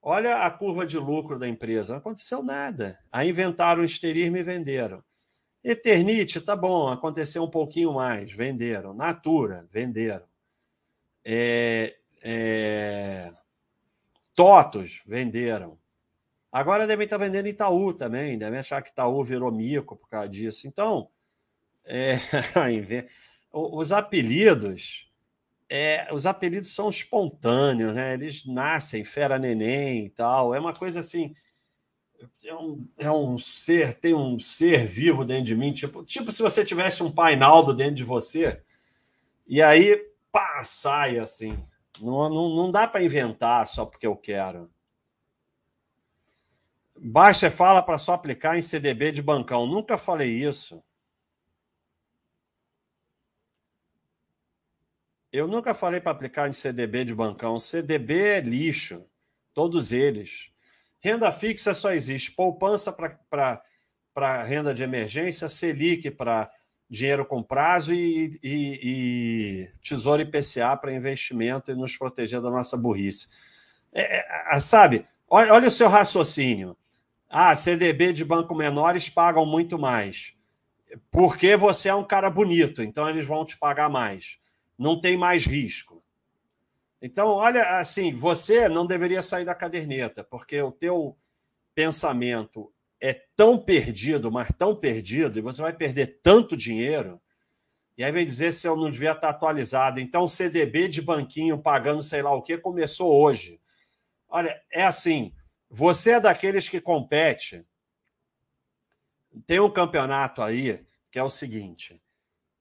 Olha 0.00 0.44
a 0.44 0.50
curva 0.50 0.86
de 0.86 0.98
lucro 0.98 1.38
da 1.38 1.48
empresa. 1.48 1.92
Não 1.92 1.98
aconteceu 1.98 2.42
nada. 2.42 2.98
Aí 3.10 3.30
inventaram 3.30 3.82
o 3.82 3.84
esterismo 3.84 4.36
e 4.36 4.42
venderam. 4.42 5.02
Eternite, 5.62 6.40
tá 6.40 6.54
bom, 6.54 6.88
aconteceu 6.88 7.42
um 7.42 7.50
pouquinho 7.50 7.92
mais. 7.92 8.32
Venderam. 8.32 8.94
Natura, 8.94 9.68
venderam. 9.70 10.24
É, 11.24 11.96
é... 12.22 13.32
Totos, 14.38 15.02
venderam. 15.04 15.76
Agora 16.52 16.86
devem 16.86 17.02
estar 17.02 17.18
vendendo 17.18 17.48
Itaú 17.48 17.92
também. 17.92 18.38
Devem 18.38 18.60
achar 18.60 18.80
que 18.80 18.90
Itaú 18.90 19.24
virou 19.24 19.50
mico 19.50 19.96
por 19.96 20.08
causa 20.08 20.28
disso. 20.28 20.68
Então, 20.68 21.08
é, 21.84 22.20
os 23.52 23.90
apelidos, 23.90 25.10
é, 25.68 26.06
os 26.14 26.24
apelidos 26.24 26.70
são 26.70 26.88
espontâneos, 26.88 27.92
né? 27.92 28.14
Eles 28.14 28.46
nascem, 28.46 29.02
fera 29.02 29.40
neném 29.40 30.06
e 30.06 30.10
tal. 30.10 30.54
É 30.54 30.60
uma 30.60 30.72
coisa 30.72 31.00
assim. 31.00 31.34
É 32.44 32.54
um, 32.54 32.88
é 32.96 33.10
um 33.10 33.38
ser, 33.38 33.98
tem 33.98 34.14
um 34.14 34.38
ser 34.38 34.86
vivo 34.86 35.24
dentro 35.24 35.46
de 35.46 35.56
mim, 35.56 35.72
tipo, 35.72 36.04
tipo 36.04 36.30
se 36.30 36.42
você 36.42 36.64
tivesse 36.64 37.02
um 37.02 37.10
painaldo 37.10 37.74
dentro 37.74 37.96
de 37.96 38.04
você, 38.04 38.62
e 39.48 39.60
aí, 39.60 39.96
pá, 40.30 40.62
sai 40.62 41.18
assim. 41.18 41.58
Não, 42.00 42.28
não, 42.28 42.48
não 42.50 42.70
dá 42.70 42.86
para 42.86 43.02
inventar 43.02 43.66
só 43.66 43.84
porque 43.84 44.06
eu 44.06 44.16
quero. 44.16 44.70
Baixa 46.96 47.50
fala 47.50 47.82
para 47.82 47.98
só 47.98 48.12
aplicar 48.12 48.58
em 48.58 48.62
CDB 48.62 49.12
de 49.12 49.22
bancão. 49.22 49.66
Nunca 49.66 49.96
falei 49.96 50.30
isso. 50.30 50.82
Eu 55.30 55.46
nunca 55.46 55.74
falei 55.74 56.00
para 56.00 56.12
aplicar 56.12 56.48
em 56.48 56.52
CDB 56.52 57.04
de 57.04 57.14
bancão. 57.14 57.60
CDB 57.60 58.20
é 58.20 58.40
lixo, 58.40 59.06
todos 59.52 59.92
eles. 59.92 60.50
Renda 61.00 61.30
fixa 61.30 61.74
só 61.74 61.92
existe 61.92 62.32
poupança 62.32 62.92
para 62.92 64.42
renda 64.42 64.74
de 64.74 64.82
emergência, 64.82 65.48
Selic 65.48 66.10
para 66.10 66.50
dinheiro 66.88 67.26
com 67.26 67.42
prazo 67.42 67.92
e, 67.92 68.38
e, 68.42 68.80
e 68.82 69.68
Tesouro 69.82 70.22
IPCA 70.22 70.76
para 70.76 70.92
investimento 70.92 71.70
e 71.70 71.74
nos 71.74 71.96
proteger 71.96 72.40
da 72.40 72.50
nossa 72.50 72.76
burrice. 72.76 73.28
É, 73.92 74.56
é, 74.56 74.60
sabe, 74.60 75.04
olha, 75.28 75.52
olha 75.52 75.68
o 75.68 75.70
seu 75.70 75.88
raciocínio. 75.88 76.76
Ah, 77.28 77.54
CDB 77.54 78.12
de 78.12 78.24
banco 78.24 78.54
menores 78.54 79.08
pagam 79.08 79.44
muito 79.44 79.78
mais. 79.78 80.34
Porque 81.10 81.56
você 81.56 81.90
é 81.90 81.94
um 81.94 82.04
cara 82.04 82.30
bonito, 82.30 82.82
então 82.82 83.08
eles 83.08 83.26
vão 83.26 83.44
te 83.44 83.58
pagar 83.58 83.90
mais 83.90 84.38
não 84.78 85.00
tem 85.00 85.16
mais 85.16 85.44
risco. 85.44 86.02
Então, 87.02 87.28
olha, 87.28 87.78
assim, 87.78 88.14
você 88.14 88.68
não 88.68 88.86
deveria 88.86 89.22
sair 89.22 89.44
da 89.44 89.54
caderneta, 89.54 90.22
porque 90.22 90.62
o 90.62 90.70
teu 90.70 91.16
pensamento 91.74 92.72
é 93.00 93.14
tão 93.36 93.58
perdido, 93.58 94.30
mas 94.30 94.48
tão 94.56 94.74
perdido, 94.74 95.38
e 95.38 95.42
você 95.42 95.62
vai 95.62 95.72
perder 95.72 96.20
tanto 96.22 96.56
dinheiro, 96.56 97.20
e 97.98 98.04
aí 98.04 98.12
vem 98.12 98.24
dizer 98.24 98.52
se 98.52 98.66
eu 98.66 98.76
não 98.76 98.90
devia 98.90 99.10
estar 99.10 99.30
atualizado. 99.30 99.98
Então, 99.98 100.28
CDB 100.28 100.86
de 100.86 101.02
banquinho 101.02 101.60
pagando 101.60 102.00
sei 102.00 102.22
lá 102.22 102.32
o 102.32 102.40
que 102.40 102.56
começou 102.56 103.12
hoje. 103.12 103.60
Olha, 104.28 104.62
é 104.72 104.84
assim, 104.84 105.34
você 105.68 106.12
é 106.12 106.20
daqueles 106.20 106.68
que 106.68 106.80
compete. 106.80 107.66
Tem 109.44 109.58
um 109.58 109.70
campeonato 109.70 110.42
aí 110.42 110.86
que 111.10 111.18
é 111.18 111.22
o 111.22 111.28
seguinte: 111.28 112.00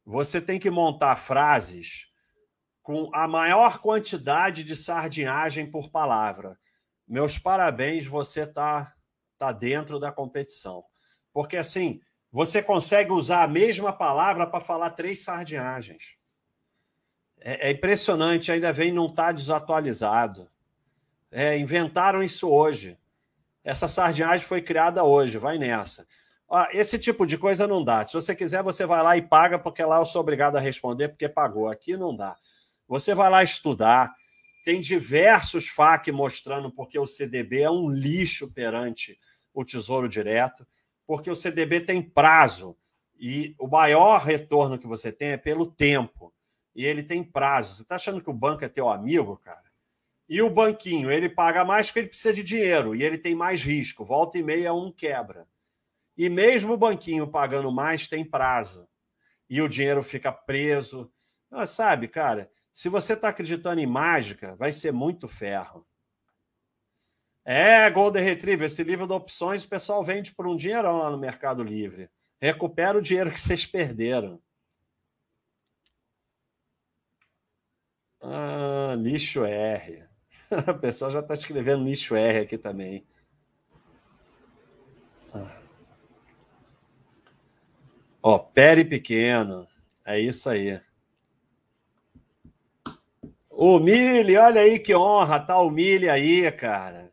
você 0.03 0.41
tem 0.41 0.59
que 0.59 0.71
montar 0.71 1.15
frases 1.17 2.07
com 2.81 3.09
a 3.13 3.27
maior 3.27 3.77
quantidade 3.77 4.63
de 4.63 4.75
sardinhagem 4.75 5.69
por 5.69 5.91
palavra. 5.91 6.57
Meus 7.07 7.37
parabéns, 7.37 8.07
você 8.07 8.41
está 8.41 8.96
tá 9.37 9.51
dentro 9.51 9.99
da 9.99 10.11
competição. 10.11 10.83
Porque 11.33 11.57
assim, 11.57 12.01
você 12.31 12.61
consegue 12.61 13.11
usar 13.11 13.43
a 13.43 13.47
mesma 13.47 13.93
palavra 13.93 14.45
para 14.45 14.59
falar 14.59 14.91
três 14.91 15.23
sardinhagens. 15.23 16.17
É, 17.39 17.69
é, 17.69 17.71
impressionante, 17.71 18.51
ainda 18.51 18.73
vem 18.73 18.91
não 18.91 19.05
estar 19.05 19.27
tá 19.27 19.31
desatualizado. 19.31 20.49
É, 21.31 21.57
inventaram 21.57 22.23
isso 22.23 22.49
hoje. 22.49 22.97
Essa 23.63 23.87
sardinhagem 23.87 24.45
foi 24.45 24.61
criada 24.61 25.03
hoje, 25.03 25.37
vai 25.37 25.57
nessa. 25.57 26.07
esse 26.71 26.97
tipo 26.97 27.25
de 27.25 27.37
coisa 27.37 27.67
não 27.67 27.83
dá. 27.83 28.05
Se 28.05 28.13
você 28.13 28.35
quiser, 28.35 28.63
você 28.63 28.85
vai 28.85 29.03
lá 29.03 29.17
e 29.17 29.21
paga, 29.21 29.59
porque 29.59 29.83
lá 29.83 29.97
eu 29.97 30.05
sou 30.05 30.21
obrigado 30.21 30.55
a 30.55 30.59
responder, 30.59 31.09
porque 31.09 31.27
pagou. 31.27 31.67
Aqui 31.67 31.97
não 31.97 32.15
dá. 32.15 32.35
Você 32.87 33.13
vai 33.13 33.29
lá 33.29 33.43
estudar, 33.43 34.13
tem 34.63 34.79
diversos 34.79 35.67
FAQ 35.67 36.11
mostrando 36.11 36.71
porque 36.71 36.97
o 36.97 37.07
CDB 37.07 37.61
é 37.61 37.69
um 37.69 37.89
lixo 37.89 38.53
perante 38.53 39.19
o 39.59 39.65
Tesouro 39.65 40.07
Direto, 40.07 40.67
porque 41.07 41.31
o 41.31 41.35
CDB 41.35 41.81
tem 41.81 41.99
prazo 41.99 42.77
e 43.19 43.55
o 43.57 43.65
maior 43.67 44.21
retorno 44.21 44.77
que 44.77 44.85
você 44.85 45.11
tem 45.11 45.29
é 45.29 45.37
pelo 45.37 45.65
tempo. 45.65 46.31
E 46.75 46.85
ele 46.85 47.01
tem 47.01 47.23
prazo. 47.23 47.73
Você 47.73 47.81
está 47.81 47.95
achando 47.95 48.21
que 48.21 48.29
o 48.29 48.33
banco 48.33 48.63
é 48.63 48.69
teu 48.69 48.87
amigo, 48.87 49.35
cara? 49.37 49.63
E 50.29 50.43
o 50.43 50.49
banquinho, 50.49 51.09
ele 51.09 51.27
paga 51.27 51.65
mais 51.65 51.87
porque 51.87 52.01
ele 52.01 52.09
precisa 52.09 52.35
de 52.35 52.43
dinheiro 52.43 52.95
e 52.95 53.01
ele 53.01 53.17
tem 53.17 53.33
mais 53.33 53.63
risco. 53.63 54.05
Volta 54.05 54.37
e 54.37 54.43
meia, 54.43 54.71
um 54.75 54.91
quebra. 54.91 55.47
E 56.15 56.29
mesmo 56.29 56.73
o 56.73 56.77
banquinho 56.77 57.27
pagando 57.27 57.71
mais, 57.71 58.07
tem 58.07 58.23
prazo. 58.23 58.87
E 59.49 59.59
o 59.59 59.67
dinheiro 59.67 60.03
fica 60.03 60.31
preso. 60.31 61.11
Ah, 61.49 61.65
sabe, 61.65 62.07
cara, 62.07 62.51
se 62.71 62.89
você 62.89 63.13
está 63.13 63.29
acreditando 63.29 63.81
em 63.81 63.87
mágica, 63.87 64.55
vai 64.55 64.71
ser 64.71 64.91
muito 64.91 65.27
ferro. 65.27 65.83
É, 67.49 67.89
Golden 67.89 68.21
Retriever, 68.25 68.65
esse 68.65 68.83
livro 68.83 69.07
de 69.07 69.13
opções 69.13 69.63
o 69.63 69.69
pessoal 69.69 70.03
vende 70.03 70.33
por 70.35 70.45
um 70.45 70.55
dinheirão 70.57 70.97
lá 70.97 71.09
no 71.09 71.17
Mercado 71.17 71.63
Livre. 71.63 72.09
Recupera 72.41 72.97
o 72.97 73.01
dinheiro 73.01 73.31
que 73.31 73.39
vocês 73.39 73.65
perderam. 73.65 74.41
Ah, 78.21 78.95
lixo 78.97 79.45
R. 79.45 80.05
O 80.67 80.77
pessoal 80.77 81.09
já 81.09 81.19
está 81.21 81.33
escrevendo 81.33 81.85
lixo 81.85 82.17
R 82.17 82.39
aqui 82.39 82.57
também. 82.57 83.07
Ah. 85.33 85.61
Ó, 88.21 88.37
Pere 88.39 88.83
Pequeno. 88.83 89.65
É 90.05 90.19
isso 90.19 90.49
aí. 90.49 90.81
O 93.49 93.79
Mili, 93.79 94.35
olha 94.35 94.59
aí 94.61 94.79
que 94.79 94.93
honra, 94.93 95.39
tá 95.39 95.57
o 95.59 95.69
Mili 95.69 96.09
aí, 96.09 96.51
cara. 96.51 97.07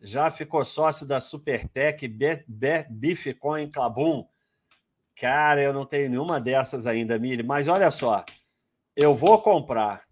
Já 0.00 0.30
ficou 0.30 0.64
sócio 0.64 1.06
da 1.06 1.20
Supertech 1.20 2.08
Bitcoin 2.88 3.70
Clabum. 3.70 4.26
Cara, 5.16 5.60
eu 5.60 5.72
não 5.72 5.84
tenho 5.84 6.08
nenhuma 6.08 6.40
dessas 6.40 6.86
ainda, 6.86 7.18
Mili, 7.18 7.42
mas 7.42 7.66
olha 7.66 7.90
só. 7.90 8.24
Eu 8.94 9.16
vou 9.16 9.40
comprar. 9.42 10.06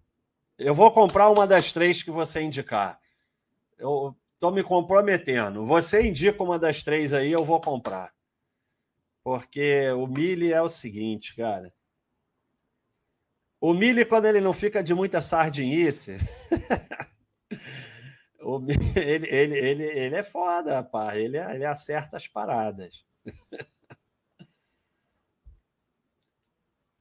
Eu 0.59 0.74
vou 0.74 0.91
comprar 0.91 1.28
uma 1.28 1.47
das 1.47 1.70
três 1.70 2.03
que 2.03 2.11
você 2.11 2.41
indicar. 2.41 2.99
Eu 3.78 4.16
tô 4.41 4.51
me 4.51 4.62
comprometendo. 4.62 5.64
Você 5.64 6.07
indica 6.07 6.43
uma 6.43 6.59
das 6.59 6.82
três 6.82 7.12
aí, 7.12 7.30
eu 7.30 7.45
vou 7.45 7.61
comprar. 7.61 8.12
Porque 9.22 9.91
o 9.91 10.07
Mili 10.07 10.53
é 10.53 10.62
o 10.62 10.68
seguinte, 10.68 11.34
cara. 11.34 11.72
O 13.61 13.74
Mili, 13.74 14.05
quando 14.05 14.26
ele 14.26 14.41
não 14.41 14.53
fica 14.53 14.82
de 14.82 14.95
muita 14.95 15.20
sardinice, 15.22 16.18
ele, 18.97 19.26
ele, 19.28 19.59
ele, 19.59 19.82
ele 19.84 20.14
é 20.14 20.22
foda, 20.22 20.76
rapaz. 20.76 21.18
Ele, 21.18 21.38
ele 21.38 21.64
acerta 21.64 22.16
as 22.16 22.28
paradas. 22.28 23.05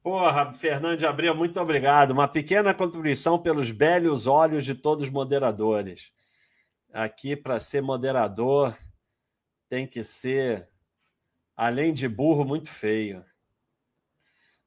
Porra, 0.02 0.52
Fernando 0.54 0.98
de 0.98 1.06
Abreu, 1.06 1.34
muito 1.34 1.60
obrigado. 1.60 2.12
Uma 2.12 2.28
pequena 2.28 2.72
contribuição 2.72 3.40
pelos 3.40 3.72
belos 3.72 4.26
olhos 4.26 4.64
de 4.64 4.74
todos 4.74 5.04
os 5.04 5.10
moderadores. 5.10 6.12
Aqui, 6.92 7.34
para 7.36 7.58
ser 7.58 7.82
moderador, 7.82 8.76
tem 9.68 9.86
que 9.86 10.04
ser, 10.04 10.68
além 11.56 11.92
de 11.92 12.08
burro, 12.08 12.44
muito 12.44 12.70
feio. 12.70 13.24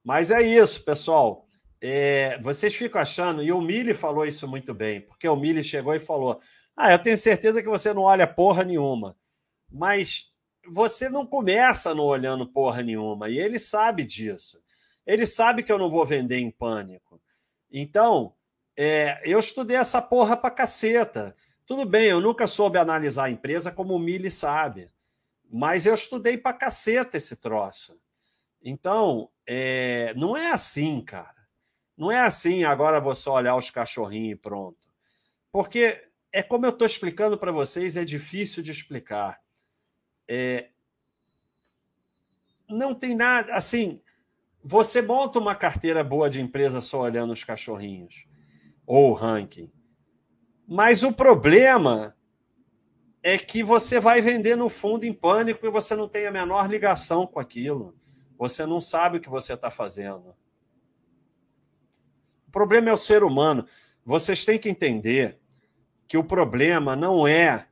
Mas 0.04 0.30
é 0.30 0.42
isso, 0.42 0.84
pessoal. 0.84 1.46
É, 1.82 2.38
vocês 2.42 2.76
ficam 2.76 3.02
achando, 3.02 3.42
e 3.42 3.52
o 3.54 3.62
Mili 3.62 3.94
falou 3.94 4.26
isso 4.26 4.46
muito 4.46 4.74
bem, 4.74 5.00
porque 5.00 5.28
o 5.28 5.36
Mili 5.38 5.64
chegou 5.64 5.96
e 5.96 6.00
falou: 6.02 6.42
Ah, 6.82 6.94
eu 6.94 7.00
tenho 7.00 7.18
certeza 7.18 7.62
que 7.62 7.68
você 7.68 7.94
não 7.94 8.04
olha 8.04 8.26
porra 8.26 8.64
nenhuma. 8.64 9.14
Mas 9.70 10.32
você 10.66 11.10
não 11.10 11.26
começa 11.26 11.94
não 11.94 12.06
olhando 12.06 12.48
porra 12.48 12.82
nenhuma, 12.82 13.28
e 13.28 13.38
ele 13.38 13.60
sabe 13.60 14.06
disso. 14.06 14.64
Ele 15.06 15.26
sabe 15.26 15.62
que 15.62 15.74
eu 15.74 15.78
não 15.78 15.90
vou 15.90 16.06
vender 16.06 16.38
em 16.38 16.50
pânico. 16.50 17.22
Então, 17.70 18.34
é, 18.78 19.22
eu 19.26 19.40
estudei 19.40 19.76
essa 19.76 20.02
porra 20.02 20.38
pra 20.38 20.50
caceta. 20.50 21.36
Tudo 21.66 21.86
bem, 21.86 22.06
eu 22.06 22.22
nunca 22.22 22.48
soube 22.48 22.78
analisar 22.78 23.26
a 23.26 23.30
empresa 23.30 23.74
como 23.74 23.94
o 23.94 24.00
Mili 24.00 24.32
sabe, 24.32 24.88
mas 25.52 25.86
eu 25.86 25.94
estudei 25.94 26.38
pra 26.38 26.54
caceta 26.54 27.18
esse 27.18 27.36
troço. 27.36 28.00
Então, 28.64 29.30
é, 29.46 30.14
não 30.16 30.38
é 30.38 30.52
assim, 30.52 31.02
cara. 31.02 31.46
Não 31.98 32.10
é 32.10 32.22
assim, 32.22 32.64
agora 32.64 33.04
só 33.16 33.34
olhar 33.34 33.58
os 33.58 33.70
cachorrinhos 33.70 34.38
e 34.38 34.42
pronto. 34.42 34.88
Porque 35.52 36.09
é 36.32 36.44
como 36.44 36.66
eu 36.66 36.70
estou 36.70 36.86
explicando 36.86 37.38
para 37.38 37.52
vocês, 37.52 37.96
é 37.96 38.06
difícil 38.06 38.62
de 38.62 38.72
explicar. 38.72 39.42
É, 40.30 40.70
não 42.70 42.94
tem 42.94 43.16
nada. 43.16 43.56
Assim, 43.56 44.02
você 44.64 45.02
monta 45.02 45.40
uma 45.40 45.56
carteira 45.56 46.04
boa 46.04 46.30
de 46.30 46.42
empresa 46.42 46.82
só 46.82 47.02
olhando 47.02 47.34
os 47.34 47.44
cachorrinhos 47.44 48.26
ou 48.86 49.12
o 49.12 49.14
ranking. 49.14 49.72
Mas 50.68 51.04
o 51.04 51.12
problema 51.12 52.16
é 53.24 53.38
que 53.38 53.64
você 53.64 54.00
vai 54.00 54.22
vender 54.22 54.56
no 54.56 54.70
fundo 54.70 55.04
em 55.04 55.14
pânico 55.14 55.66
e 55.66 55.72
você 55.72 55.96
não 55.96 56.08
tem 56.08 56.28
a 56.28 56.32
menor 56.32 56.70
ligação 56.70 57.26
com 57.26 57.40
aquilo. 57.40 57.96
Você 58.38 58.66
não 58.66 58.80
sabe 58.80 59.18
o 59.18 59.22
que 59.22 59.30
você 59.30 59.54
está 59.54 59.72
fazendo. 59.72 60.36
O 62.48 62.52
problema 62.52 62.90
é 62.90 62.94
o 62.94 62.98
ser 62.98 63.24
humano. 63.24 63.66
Vocês 64.06 64.46
têm 64.46 64.60
que 64.60 64.70
entender 64.70 65.39
que 66.10 66.18
o 66.18 66.24
problema 66.24 66.96
não 66.96 67.28
é 67.28 67.68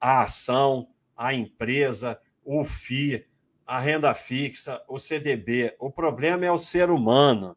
a 0.00 0.22
ação, 0.22 0.88
a 1.16 1.34
empresa, 1.34 2.20
o 2.44 2.64
FII, 2.64 3.26
a 3.66 3.80
renda 3.80 4.14
fixa, 4.14 4.80
o 4.86 4.96
CDB. 4.96 5.74
O 5.76 5.90
problema 5.90 6.46
é 6.46 6.52
o 6.52 6.58
ser 6.58 6.88
humano. 6.88 7.56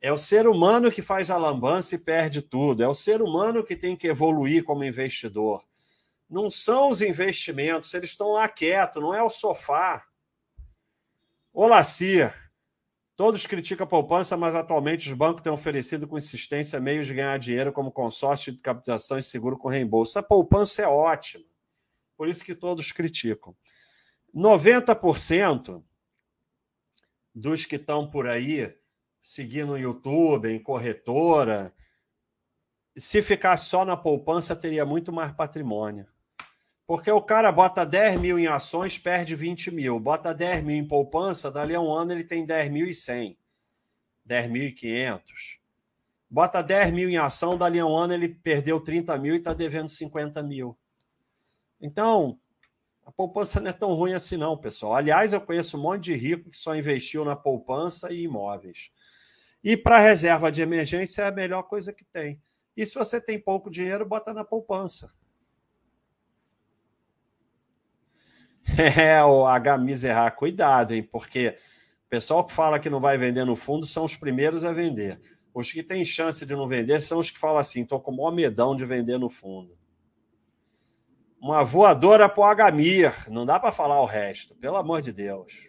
É 0.00 0.12
o 0.12 0.18
ser 0.18 0.46
humano 0.46 0.92
que 0.92 1.02
faz 1.02 1.28
a 1.28 1.36
lambança 1.36 1.96
e 1.96 1.98
perde 1.98 2.40
tudo. 2.40 2.84
É 2.84 2.88
o 2.88 2.94
ser 2.94 3.20
humano 3.20 3.64
que 3.64 3.74
tem 3.74 3.96
que 3.96 4.06
evoluir 4.06 4.62
como 4.62 4.84
investidor. 4.84 5.64
Não 6.30 6.52
são 6.52 6.88
os 6.88 7.02
investimentos, 7.02 7.92
eles 7.94 8.10
estão 8.10 8.30
lá 8.30 8.48
quietos, 8.48 9.02
não 9.02 9.12
é 9.12 9.24
o 9.24 9.30
sofá. 9.30 10.06
Olá, 11.52 11.82
Cir. 11.82 12.32
Todos 13.16 13.46
criticam 13.46 13.84
a 13.84 13.88
poupança, 13.88 14.36
mas 14.36 14.54
atualmente 14.54 15.08
os 15.08 15.16
bancos 15.16 15.42
têm 15.42 15.52
oferecido 15.52 16.08
com 16.08 16.18
insistência 16.18 16.80
meios 16.80 17.06
de 17.06 17.14
ganhar 17.14 17.38
dinheiro, 17.38 17.72
como 17.72 17.92
consórcio 17.92 18.52
de 18.52 18.58
captação 18.58 19.18
e 19.18 19.22
seguro 19.22 19.56
com 19.56 19.68
reembolso. 19.68 20.18
A 20.18 20.22
poupança 20.22 20.82
é 20.82 20.86
ótima, 20.86 21.44
por 22.16 22.28
isso 22.28 22.44
que 22.44 22.54
todos 22.54 22.90
criticam. 22.90 23.54
90% 24.34 25.82
dos 27.32 27.64
que 27.64 27.76
estão 27.76 28.10
por 28.10 28.26
aí 28.26 28.76
seguindo 29.24 29.72
o 29.72 29.78
YouTube, 29.78 30.50
em 30.50 30.62
corretora, 30.62 31.74
se 32.96 33.22
ficar 33.22 33.56
só 33.56 33.84
na 33.84 33.96
poupança, 33.96 34.54
teria 34.54 34.84
muito 34.84 35.12
mais 35.12 35.32
patrimônio. 35.32 36.06
Porque 36.86 37.10
o 37.10 37.22
cara 37.22 37.50
bota 37.50 37.84
10 37.84 38.20
mil 38.20 38.38
em 38.38 38.46
ações, 38.46 38.98
perde 38.98 39.34
20 39.34 39.70
mil. 39.70 39.98
Bota 39.98 40.34
10 40.34 40.62
mil 40.62 40.76
em 40.76 40.86
poupança, 40.86 41.50
dali 41.50 41.74
a 41.74 41.80
um 41.80 41.90
ano 41.90 42.12
ele 42.12 42.24
tem 42.24 42.46
10.100, 42.46 43.36
10.500. 44.28 45.22
Bota 46.28 46.62
10 46.62 46.92
mil 46.92 47.08
em 47.08 47.16
ação, 47.16 47.56
dali 47.56 47.78
a 47.78 47.86
um 47.86 47.96
ano 47.96 48.12
ele 48.12 48.28
perdeu 48.28 48.80
30 48.80 49.16
mil 49.18 49.34
e 49.34 49.38
está 49.38 49.54
devendo 49.54 49.88
50 49.88 50.42
mil. 50.42 50.76
Então, 51.80 52.38
a 53.06 53.12
poupança 53.12 53.60
não 53.60 53.70
é 53.70 53.72
tão 53.72 53.94
ruim 53.94 54.12
assim, 54.12 54.36
não, 54.36 54.56
pessoal. 54.56 54.94
Aliás, 54.94 55.32
eu 55.32 55.40
conheço 55.40 55.78
um 55.78 55.82
monte 55.82 56.04
de 56.04 56.14
rico 56.14 56.50
que 56.50 56.58
só 56.58 56.74
investiu 56.74 57.24
na 57.24 57.36
poupança 57.36 58.12
e 58.12 58.22
imóveis. 58.22 58.90
E 59.62 59.76
para 59.76 59.98
reserva 60.00 60.52
de 60.52 60.60
emergência 60.60 61.22
é 61.22 61.28
a 61.28 61.32
melhor 61.32 61.62
coisa 61.62 61.92
que 61.92 62.04
tem. 62.04 62.40
E 62.76 62.84
se 62.84 62.94
você 62.94 63.20
tem 63.20 63.38
pouco 63.38 63.70
dinheiro, 63.70 64.04
bota 64.04 64.34
na 64.34 64.44
poupança. 64.44 65.10
É, 68.96 69.22
o 69.22 69.46
H. 69.46 69.78
Miserra, 69.78 70.30
cuidado, 70.30 70.94
hein? 70.94 71.02
Porque 71.02 71.56
o 72.06 72.08
pessoal 72.08 72.44
que 72.44 72.52
fala 72.52 72.78
que 72.78 72.88
não 72.88 73.00
vai 73.00 73.18
vender 73.18 73.44
no 73.44 73.56
fundo 73.56 73.86
são 73.86 74.04
os 74.04 74.16
primeiros 74.16 74.64
a 74.64 74.72
vender. 74.72 75.20
Os 75.52 75.70
que 75.70 75.82
têm 75.82 76.04
chance 76.04 76.44
de 76.46 76.54
não 76.54 76.66
vender 76.66 77.00
são 77.00 77.18
os 77.18 77.30
que 77.30 77.38
falam 77.38 77.58
assim: 77.58 77.82
estou 77.82 78.00
com 78.00 78.10
o 78.10 78.16
maior 78.16 78.32
medão 78.32 78.74
de 78.74 78.84
vender 78.84 79.18
no 79.18 79.28
fundo 79.28 79.76
uma 81.44 81.62
voadora 81.62 82.26
pro 82.26 82.42
Agamir. 82.42 83.12
Não 83.30 83.44
dá 83.44 83.60
para 83.60 83.70
falar 83.70 84.00
o 84.00 84.06
resto, 84.06 84.54
pelo 84.54 84.78
amor 84.78 85.02
de 85.02 85.12
Deus. 85.12 85.68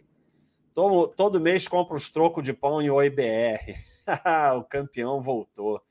Todo, 0.74 1.10
todo 1.10 1.42
mês 1.42 1.68
compra 1.68 1.98
os 1.98 2.10
trocos 2.10 2.46
de 2.46 2.54
pão 2.54 2.82
em 2.82 2.90
OIBR. 2.90 3.76
o 4.58 4.64
campeão 4.64 5.22
voltou. 5.22 5.82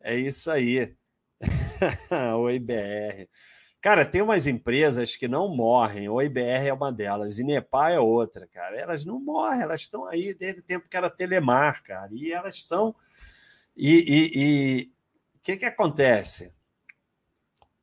É 0.00 0.16
isso 0.16 0.50
aí. 0.50 0.92
OIBR. 2.36 3.28
Cara, 3.86 4.04
tem 4.04 4.20
umas 4.20 4.48
empresas 4.48 5.14
que 5.14 5.28
não 5.28 5.46
morrem. 5.46 6.08
O 6.08 6.20
IBR 6.20 6.66
é 6.66 6.72
uma 6.72 6.92
delas. 6.92 7.38
Nepal 7.38 7.88
é 7.88 8.00
outra, 8.00 8.44
cara. 8.48 8.76
Elas 8.76 9.04
não 9.04 9.20
morrem, 9.20 9.62
elas 9.62 9.82
estão 9.82 10.06
aí 10.06 10.34
desde 10.34 10.58
o 10.58 10.64
tempo 10.64 10.88
que 10.88 10.96
era 10.96 11.08
Telemar, 11.08 11.84
cara. 11.84 12.08
E 12.10 12.32
elas 12.32 12.56
estão. 12.56 12.96
E 13.76 14.90
o 15.36 15.38
que, 15.40 15.56
que 15.58 15.64
acontece? 15.64 16.52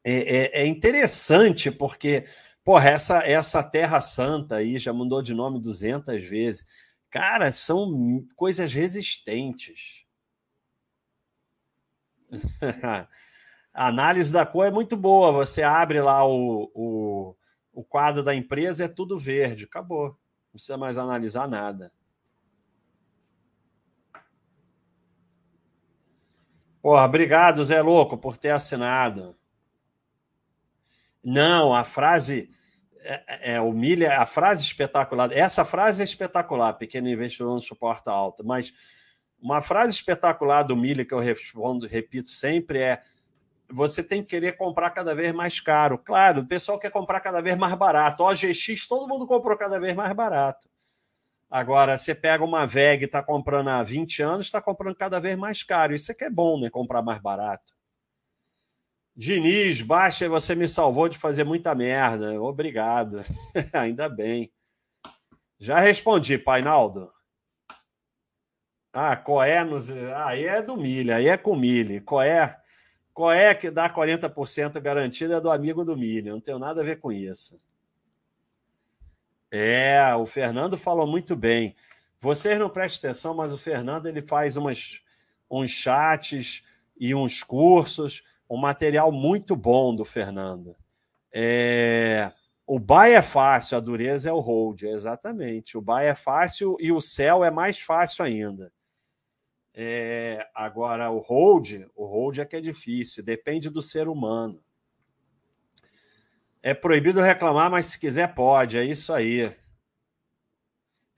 é, 0.04 0.60
é, 0.60 0.64
é 0.64 0.68
interessante 0.68 1.72
porque, 1.72 2.26
porra, 2.66 2.90
essa, 2.90 3.20
essa 3.26 3.64
Terra 3.64 4.02
Santa 4.02 4.58
aí 4.58 4.78
já 4.78 4.92
mudou 4.92 5.22
de 5.22 5.34
nome 5.34 5.62
200 5.62 6.22
vezes. 6.22 6.66
Cara, 7.10 7.50
são 7.54 8.28
coisas 8.36 8.74
resistentes. 8.74 10.04
A 13.74 13.88
análise 13.88 14.32
da 14.32 14.46
cor 14.46 14.68
é 14.68 14.72
muito 14.72 14.96
boa. 14.96 15.32
Você 15.32 15.64
abre 15.64 16.02
lá 16.02 16.26
o, 16.28 16.70
o, 16.74 17.36
o 17.74 17.84
quadro 17.84 18.22
da 18.22 18.36
empresa, 18.36 18.86
é 18.86 18.88
tudo 18.88 19.18
verde. 19.18 19.66
Acabou. 19.66 20.10
Não 20.10 20.52
precisa 20.54 20.78
mais 20.78 20.98
analisar 20.98 21.48
nada. 21.48 21.92
Porra, 26.82 27.06
obrigado, 27.06 27.64
Zé 27.64 27.82
Louco, 27.82 28.18
por 28.18 28.36
ter 28.38 28.52
assinado. 28.52 29.36
Não, 31.24 31.74
a 31.74 31.86
frase 31.86 32.50
é, 33.04 33.54
é, 33.54 33.62
o 33.62 33.72
Milha, 33.72 34.20
a 34.20 34.26
frase 34.26 34.64
espetacular. 34.64 35.32
Essa 35.32 35.66
frase 35.66 36.02
é 36.02 36.06
espetacular, 36.06 36.74
pequeno 36.74 37.10
investidor 37.10 37.52
não 37.52 37.60
suporta 37.60 38.12
alta, 38.12 38.44
mas 38.44 38.74
uma 39.42 39.62
frase 39.62 39.94
espetacular 39.94 40.64
do 40.64 40.76
Milha 40.76 41.06
que 41.06 41.14
eu 41.14 41.20
respondo, 41.20 41.88
repito 41.88 42.30
sempre 42.30 42.80
é 42.80 43.02
você 43.70 44.04
tem 44.04 44.22
que 44.22 44.30
querer 44.30 44.58
comprar 44.58 44.90
cada 44.92 45.16
vez 45.16 45.34
mais 45.34 45.60
caro. 45.60 45.98
Claro, 45.98 46.42
o 46.42 46.48
pessoal 46.48 46.80
quer 46.80 46.92
comprar 46.92 47.20
cada 47.20 47.42
vez 47.42 47.58
mais 47.58 47.74
barato. 47.76 48.24
O 48.24 48.30
OGX, 48.30 48.88
todo 48.88 49.08
mundo 49.08 49.26
comprou 49.28 49.58
cada 49.58 49.80
vez 49.80 49.94
mais 49.94 50.14
barato. 50.14 50.70
Agora, 51.50 51.98
você 51.98 52.16
pega 52.16 52.44
uma 52.44 52.66
VEG 52.66 53.04
e 53.04 53.06
está 53.06 53.22
comprando 53.22 53.70
há 53.70 53.84
20 53.84 54.24
anos, 54.24 54.48
está 54.48 54.62
comprando 54.62 54.96
cada 54.96 55.20
vez 55.20 55.36
mais 55.36 55.62
caro. 55.62 55.94
Isso 55.94 56.12
é 56.12 56.16
que 56.16 56.24
é 56.24 56.30
bom, 56.30 56.60
né? 56.60 56.70
Comprar 56.70 57.02
mais 57.02 57.22
barato. 57.22 57.74
Diniz, 59.16 59.80
baixa, 59.82 60.28
você 60.28 60.56
me 60.56 60.68
salvou 60.68 61.08
de 61.08 61.18
fazer 61.18 61.44
muita 61.44 61.76
merda. 61.76 62.42
Obrigado. 62.42 63.24
Ainda 63.72 64.10
bem. 64.10 64.52
Já 65.60 65.80
respondi, 65.80 66.40
Painaldo. 66.40 67.12
Ah, 68.92 69.16
Coé 69.16 69.64
nos. 69.64 69.92
Ah, 69.92 70.30
aí 70.30 70.46
é 70.46 70.62
do 70.62 70.76
milho, 70.76 71.16
aí 71.16 71.28
é 71.28 71.38
com 71.38 71.56
milho. 71.56 72.04
Coé, 72.04 72.60
Coé 73.14 73.54
que 73.54 73.70
dá 73.70 73.90
40% 73.90 74.80
garantida 74.82 75.36
é 75.36 75.42
do 75.42 75.52
amigo 75.52 75.86
do 75.86 75.96
milho. 75.96 76.34
Não 76.34 76.42
tenho 76.42 76.58
nada 76.58 76.82
a 76.82 76.84
ver 76.84 77.00
com 77.00 77.12
isso. 77.12 77.60
É, 79.52 80.16
o 80.16 80.26
Fernando 80.26 80.78
falou 80.78 81.06
muito 81.06 81.36
bem. 81.36 81.76
Vocês 82.20 82.58
não 82.58 82.70
prestem 82.70 83.10
atenção, 83.12 83.36
mas 83.36 83.54
o 83.54 83.58
Fernando 83.58 84.08
ele 84.08 84.22
faz 84.22 84.58
umas, 84.58 85.04
uns 85.50 85.70
chats 85.70 86.64
e 86.98 87.14
uns 87.14 87.44
cursos 87.44 88.24
um 88.50 88.58
material 88.58 89.12
muito 89.12 89.56
bom 89.56 89.96
do 89.96 90.06
Fernando. 90.06 90.76
É... 91.34 92.32
O 92.66 92.80
buy 92.80 93.12
é 93.12 93.22
fácil, 93.22 93.78
a 93.78 93.82
dureza 93.82 94.30
é 94.30 94.32
o 94.32 94.40
hold, 94.40 94.84
exatamente. 94.84 95.78
O 95.78 95.82
buy 95.82 96.06
é 96.06 96.16
fácil 96.16 96.78
e 96.80 96.92
o 96.92 97.02
sell 97.02 97.44
é 97.44 97.52
mais 97.52 97.80
fácil 97.80 98.24
ainda. 98.24 98.72
É, 99.76 100.48
agora, 100.54 101.10
o 101.10 101.20
hold, 101.20 101.86
o 101.96 102.06
hold 102.06 102.38
é 102.38 102.46
que 102.46 102.56
é 102.56 102.62
difícil, 102.62 103.24
depende 103.24 103.70
do 103.70 103.82
ser 103.82 104.08
humano. 104.08 104.64
É 106.62 106.74
proibido 106.74 107.22
reclamar, 107.22 107.70
mas 107.70 107.88
se 107.88 108.00
quiser 108.00 108.34
pode, 108.34 108.78
é 108.78 108.86
isso 108.86 109.12
aí. 109.12 109.56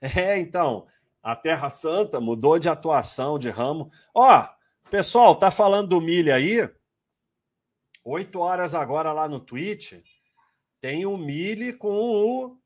É, 0.00 0.38
então, 0.38 0.86
a 1.22 1.34
Terra 1.34 1.70
Santa 1.70 2.20
mudou 2.20 2.58
de 2.58 2.68
atuação, 2.68 3.38
de 3.38 3.50
ramo. 3.50 3.90
Ó, 4.14 4.48
pessoal, 4.90 5.36
tá 5.36 5.50
falando 5.50 5.88
do 5.88 6.00
milho 6.00 6.34
aí? 6.34 6.68
Oito 8.04 8.38
horas 8.38 8.74
agora 8.74 9.12
lá 9.12 9.28
no 9.28 9.40
Twitch, 9.40 9.94
tem 10.80 11.04
o 11.04 11.16
Mille 11.16 11.72
com 11.72 11.90
o 11.90 12.56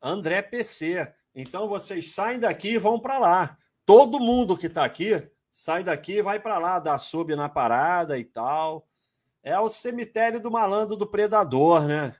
André 0.00 0.42
PC. 0.42 1.12
Então 1.34 1.68
vocês 1.68 2.12
saem 2.12 2.38
daqui 2.38 2.74
e 2.74 2.78
vão 2.78 3.00
para 3.00 3.18
lá. 3.18 3.58
Todo 3.86 4.20
mundo 4.20 4.58
que 4.58 4.66
está 4.66 4.84
aqui 4.84 5.26
sai 5.52 5.84
daqui 5.84 6.20
vai 6.20 6.40
para 6.40 6.58
lá, 6.58 6.80
dá 6.80 6.98
sub 6.98 7.34
na 7.36 7.48
parada 7.48 8.18
e 8.18 8.24
tal. 8.24 8.86
É 9.42 9.58
o 9.58 9.70
cemitério 9.70 10.42
do 10.42 10.50
malandro 10.50 10.96
do 10.96 11.06
predador, 11.06 11.86
né? 11.86 12.16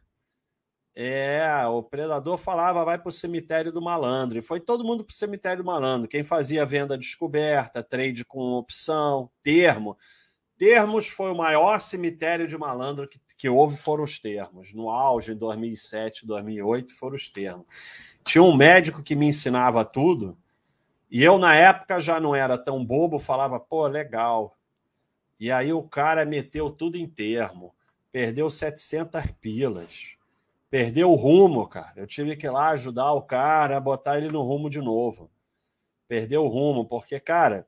É, 0.94 1.66
o 1.66 1.82
predador 1.82 2.38
falava, 2.38 2.82
vai 2.82 2.98
para 2.98 3.10
o 3.10 3.12
cemitério 3.12 3.70
do 3.70 3.82
malandro. 3.82 4.38
E 4.38 4.42
foi 4.42 4.60
todo 4.60 4.84
mundo 4.84 5.04
para 5.04 5.12
o 5.12 5.16
cemitério 5.16 5.62
do 5.62 5.66
malandro. 5.66 6.08
Quem 6.08 6.24
fazia 6.24 6.64
venda 6.64 6.96
descoberta, 6.96 7.82
trade 7.82 8.24
com 8.24 8.52
opção, 8.52 9.28
termo. 9.42 9.98
Termos 10.56 11.08
foi 11.08 11.30
o 11.32 11.36
maior 11.36 11.78
cemitério 11.80 12.46
de 12.46 12.56
malandro 12.56 13.06
que, 13.06 13.20
que 13.36 13.48
houve, 13.48 13.76
foram 13.76 14.04
os 14.04 14.18
termos. 14.18 14.72
No 14.72 14.88
auge, 14.88 15.32
em 15.32 15.36
2007, 15.36 16.26
2008, 16.26 16.94
foram 16.94 17.16
os 17.16 17.28
termos. 17.28 17.66
Tinha 18.24 18.42
um 18.42 18.56
médico 18.56 19.02
que 19.02 19.14
me 19.14 19.26
ensinava 19.26 19.84
tudo, 19.84 20.38
e 21.10 21.22
eu, 21.22 21.38
na 21.38 21.54
época, 21.54 22.00
já 22.00 22.18
não 22.18 22.34
era 22.34 22.58
tão 22.58 22.84
bobo, 22.84 23.18
falava, 23.18 23.60
pô, 23.60 23.86
legal. 23.86 24.56
E 25.38 25.52
aí 25.52 25.72
o 25.72 25.82
cara 25.82 26.24
meteu 26.24 26.70
tudo 26.70 26.96
em 26.96 27.06
termo, 27.06 27.74
perdeu 28.10 28.50
700 28.50 29.30
pilas, 29.40 30.16
perdeu 30.68 31.10
o 31.10 31.14
rumo, 31.14 31.68
cara. 31.68 31.92
Eu 31.96 32.06
tive 32.06 32.36
que 32.36 32.46
ir 32.46 32.50
lá 32.50 32.70
ajudar 32.70 33.12
o 33.12 33.22
cara 33.22 33.76
a 33.76 33.80
botar 33.80 34.18
ele 34.18 34.30
no 34.30 34.42
rumo 34.42 34.68
de 34.68 34.80
novo. 34.80 35.30
Perdeu 36.08 36.44
o 36.44 36.48
rumo, 36.48 36.86
porque, 36.86 37.20
cara, 37.20 37.66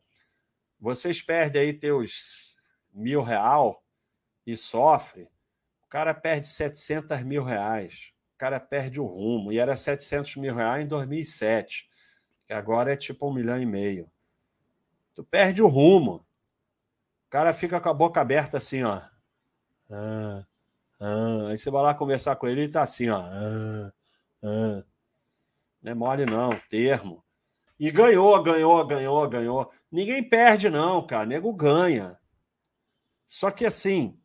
vocês 0.80 1.22
perdem 1.22 1.62
aí 1.62 1.72
teus 1.72 2.56
mil 2.92 3.22
real 3.22 3.84
e 4.46 4.56
sofre, 4.56 5.28
o 5.84 5.88
cara 5.88 6.12
perde 6.12 6.48
700 6.48 7.22
mil 7.22 7.44
reais. 7.44 8.12
O 8.34 8.38
cara 8.38 8.58
perde 8.60 9.00
o 9.00 9.06
rumo. 9.06 9.52
E 9.52 9.58
era 9.58 9.76
700 9.76 10.36
mil 10.36 10.54
reais 10.54 10.84
em 10.84 10.88
2007 10.88 11.87
que 11.87 11.87
agora 12.54 12.92
é 12.92 12.96
tipo 12.96 13.28
um 13.28 13.32
milhão 13.32 13.60
e 13.60 13.66
meio. 13.66 14.10
Tu 15.14 15.22
perde 15.22 15.62
o 15.62 15.68
rumo. 15.68 16.26
O 17.26 17.30
cara 17.30 17.52
fica 17.52 17.80
com 17.80 17.88
a 17.88 17.94
boca 17.94 18.20
aberta 18.20 18.56
assim, 18.56 18.82
ó. 18.82 19.02
Ah, 19.90 20.46
ah. 20.98 21.48
Aí 21.50 21.58
você 21.58 21.70
vai 21.70 21.82
lá 21.82 21.94
conversar 21.94 22.36
com 22.36 22.48
ele 22.48 22.62
e 22.62 22.68
tá 22.68 22.82
assim, 22.82 23.10
ó. 23.10 23.20
Ah, 23.20 23.92
ah. 24.42 24.84
Não 25.82 25.92
é 25.92 25.94
mole, 25.94 26.24
não, 26.24 26.50
termo. 26.70 27.22
E 27.78 27.90
ganhou, 27.90 28.42
ganhou, 28.42 28.86
ganhou, 28.86 29.28
ganhou. 29.28 29.72
Ninguém 29.90 30.26
perde, 30.26 30.70
não, 30.70 31.06
cara. 31.06 31.26
Nego 31.26 31.52
ganha. 31.52 32.18
Só 33.26 33.50
que 33.50 33.66
assim, 33.66 34.18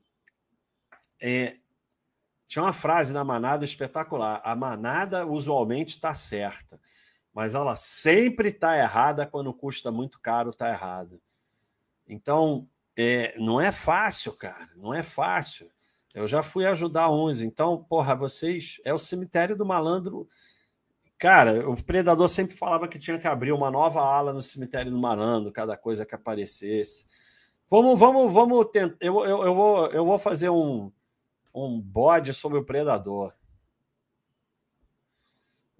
é, 1.21 1.57
tinha 2.47 2.63
uma 2.63 2.73
frase 2.73 3.11
na 3.11 3.23
manada 3.23 3.65
espetacular. 3.65 4.41
A 4.43 4.55
manada 4.55 5.25
usualmente 5.25 5.95
está 5.95 6.15
certa 6.15 6.79
mas 7.33 7.55
ela 7.55 7.75
sempre 7.75 8.49
está 8.49 8.77
errada 8.77 9.25
quando 9.25 9.53
custa 9.53 9.91
muito 9.91 10.19
caro, 10.19 10.51
está 10.51 10.69
errada. 10.69 11.19
Então, 12.07 12.67
é, 12.97 13.37
não 13.39 13.59
é 13.59 13.71
fácil, 13.71 14.33
cara, 14.33 14.69
não 14.75 14.93
é 14.93 15.01
fácil. 15.01 15.69
Eu 16.13 16.27
já 16.27 16.43
fui 16.43 16.65
ajudar 16.65 17.09
uns, 17.09 17.41
então, 17.41 17.83
porra, 17.89 18.15
vocês. 18.15 18.79
É 18.85 18.93
o 18.93 18.99
cemitério 18.99 19.55
do 19.55 19.65
malandro. 19.65 20.29
Cara, 21.17 21.67
o 21.67 21.81
predador 21.83 22.29
sempre 22.29 22.55
falava 22.55 22.87
que 22.87 22.99
tinha 22.99 23.17
que 23.17 23.27
abrir 23.27 23.51
uma 23.51 23.71
nova 23.71 24.01
ala 24.01 24.31
no 24.31 24.41
cemitério 24.41 24.91
do 24.91 24.99
malandro, 24.99 25.51
cada 25.51 25.75
coisa 25.75 26.05
que 26.05 26.13
aparecesse. 26.13 27.07
Vamos, 27.67 27.99
vamos, 27.99 28.31
vamos 28.31 28.65
tentar. 28.71 28.95
Eu, 29.01 29.25
eu, 29.25 29.43
eu, 29.43 29.55
vou, 29.55 29.87
eu 29.87 30.05
vou 30.05 30.19
fazer 30.19 30.49
um, 30.49 30.91
um 31.53 31.81
bode 31.81 32.31
sobre 32.31 32.59
o 32.59 32.65
predador. 32.65 33.33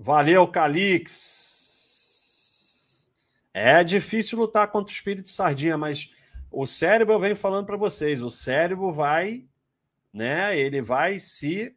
Valeu, 0.04 0.46
Calix. 0.46 1.10
É 3.54 3.82
difícil 3.86 4.38
lutar 4.38 4.70
contra 4.70 4.92
o 4.92 4.94
espírito 4.94 5.28
de 5.28 5.32
sardinha, 5.32 5.78
mas 5.78 6.14
o 6.52 6.68
cérebro 6.68 7.14
eu 7.14 7.20
venho 7.22 7.38
falando 7.38 7.66
para 7.66 7.78
vocês, 7.78 8.22
o 8.22 8.30
cérebro 8.30 8.92
vai, 8.92 9.48
né? 10.12 10.60
Ele 10.60 10.82
vai 10.82 11.20
se 11.20 11.74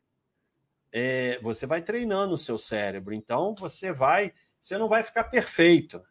é, 0.93 1.39
você 1.41 1.68
vai 1.68 1.81
treinando 1.81 2.35
o 2.35 2.39
seu 2.39 2.59
cérebro. 2.59 3.14
Então 3.14 3.55
você 3.55 3.93
vai, 3.93 4.33
você 4.61 4.77
não 4.77 4.89
vai 4.89 5.05
ficar 5.05 5.22
perfeito, 5.31 6.03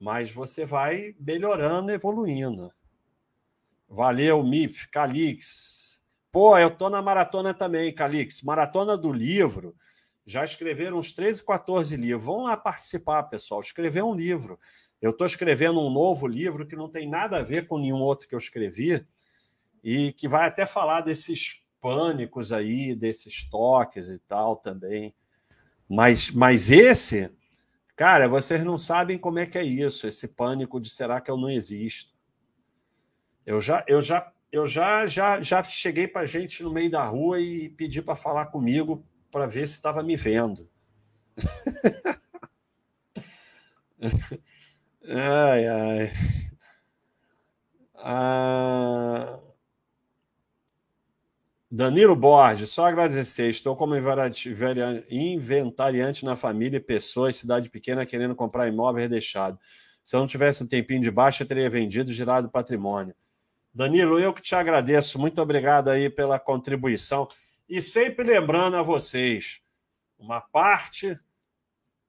mas 0.00 0.30
você 0.30 0.64
vai 0.64 1.14
melhorando, 1.20 1.92
evoluindo. 1.92 2.72
Valeu, 3.86 4.42
Mif, 4.42 4.88
Calix. 4.88 6.00
Pô, 6.32 6.56
eu 6.56 6.70
tô 6.70 6.88
na 6.88 7.02
maratona 7.02 7.52
também, 7.52 7.94
Calix. 7.94 8.40
Maratona 8.40 8.96
do 8.96 9.12
livro 9.12 9.76
já 10.26 10.44
escreveram 10.44 10.98
uns 10.98 11.12
13, 11.12 11.44
14 11.44 11.96
livros. 11.96 12.24
Vão 12.24 12.42
lá 12.42 12.56
participar, 12.56 13.22
pessoal. 13.24 13.60
Escrever 13.60 14.02
um 14.02 14.14
livro. 14.14 14.58
Eu 15.00 15.10
estou 15.10 15.26
escrevendo 15.26 15.80
um 15.80 15.90
novo 15.90 16.26
livro 16.26 16.66
que 16.66 16.74
não 16.74 16.88
tem 16.88 17.08
nada 17.08 17.38
a 17.38 17.42
ver 17.42 17.68
com 17.68 17.78
nenhum 17.78 18.00
outro 18.00 18.28
que 18.28 18.34
eu 18.34 18.38
escrevi 18.38 19.06
e 19.84 20.12
que 20.14 20.26
vai 20.26 20.48
até 20.48 20.66
falar 20.66 21.02
desses 21.02 21.62
pânicos 21.80 22.50
aí, 22.50 22.94
desses 22.94 23.48
toques 23.48 24.08
e 24.08 24.18
tal 24.18 24.56
também. 24.56 25.14
Mas, 25.88 26.32
mas 26.32 26.72
esse, 26.72 27.30
cara, 27.94 28.26
vocês 28.26 28.64
não 28.64 28.76
sabem 28.76 29.18
como 29.18 29.38
é 29.38 29.46
que 29.46 29.58
é 29.58 29.62
isso, 29.62 30.08
esse 30.08 30.26
pânico 30.26 30.80
de 30.80 30.90
será 30.90 31.20
que 31.20 31.30
eu 31.30 31.36
não 31.36 31.48
existo. 31.48 32.12
Eu 33.44 33.60
já, 33.60 33.84
eu 33.86 34.02
já, 34.02 34.32
eu 34.50 34.66
já, 34.66 35.06
já, 35.06 35.40
já 35.40 35.62
cheguei 35.62 36.08
para 36.08 36.26
gente 36.26 36.64
no 36.64 36.72
meio 36.72 36.90
da 36.90 37.04
rua 37.04 37.40
e 37.40 37.68
pedi 37.68 38.02
para 38.02 38.16
falar 38.16 38.46
comigo 38.46 39.06
para 39.36 39.46
ver 39.46 39.68
se 39.68 39.74
estava 39.74 40.02
me 40.02 40.16
vendo. 40.16 40.66
ai, 45.06 45.66
ai. 45.66 46.10
Ah... 47.96 49.38
Danilo 51.70 52.16
Borges, 52.16 52.70
só 52.70 52.86
agradecer. 52.86 53.50
Estou 53.50 53.76
como 53.76 53.94
inventariante 55.10 56.24
na 56.24 56.34
família, 56.34 56.80
pessoas, 56.80 57.36
cidade 57.36 57.68
pequena, 57.68 58.06
querendo 58.06 58.34
comprar 58.34 58.68
imóvel 58.68 59.02
redeixado. 59.02 59.58
Se 60.02 60.16
eu 60.16 60.20
não 60.20 60.26
tivesse 60.26 60.64
um 60.64 60.66
tempinho 60.66 61.02
de 61.02 61.10
baixa, 61.10 61.42
eu 61.42 61.46
teria 61.46 61.68
vendido, 61.68 62.10
girado 62.10 62.48
patrimônio. 62.48 63.14
Danilo, 63.74 64.18
eu 64.18 64.32
que 64.32 64.40
te 64.40 64.54
agradeço. 64.54 65.18
Muito 65.18 65.42
obrigado 65.42 65.90
aí 65.90 66.08
pela 66.08 66.38
contribuição. 66.38 67.28
E 67.68 67.82
sempre 67.82 68.24
lembrando 68.24 68.76
a 68.76 68.82
vocês, 68.82 69.60
uma 70.18 70.40
parte 70.40 71.18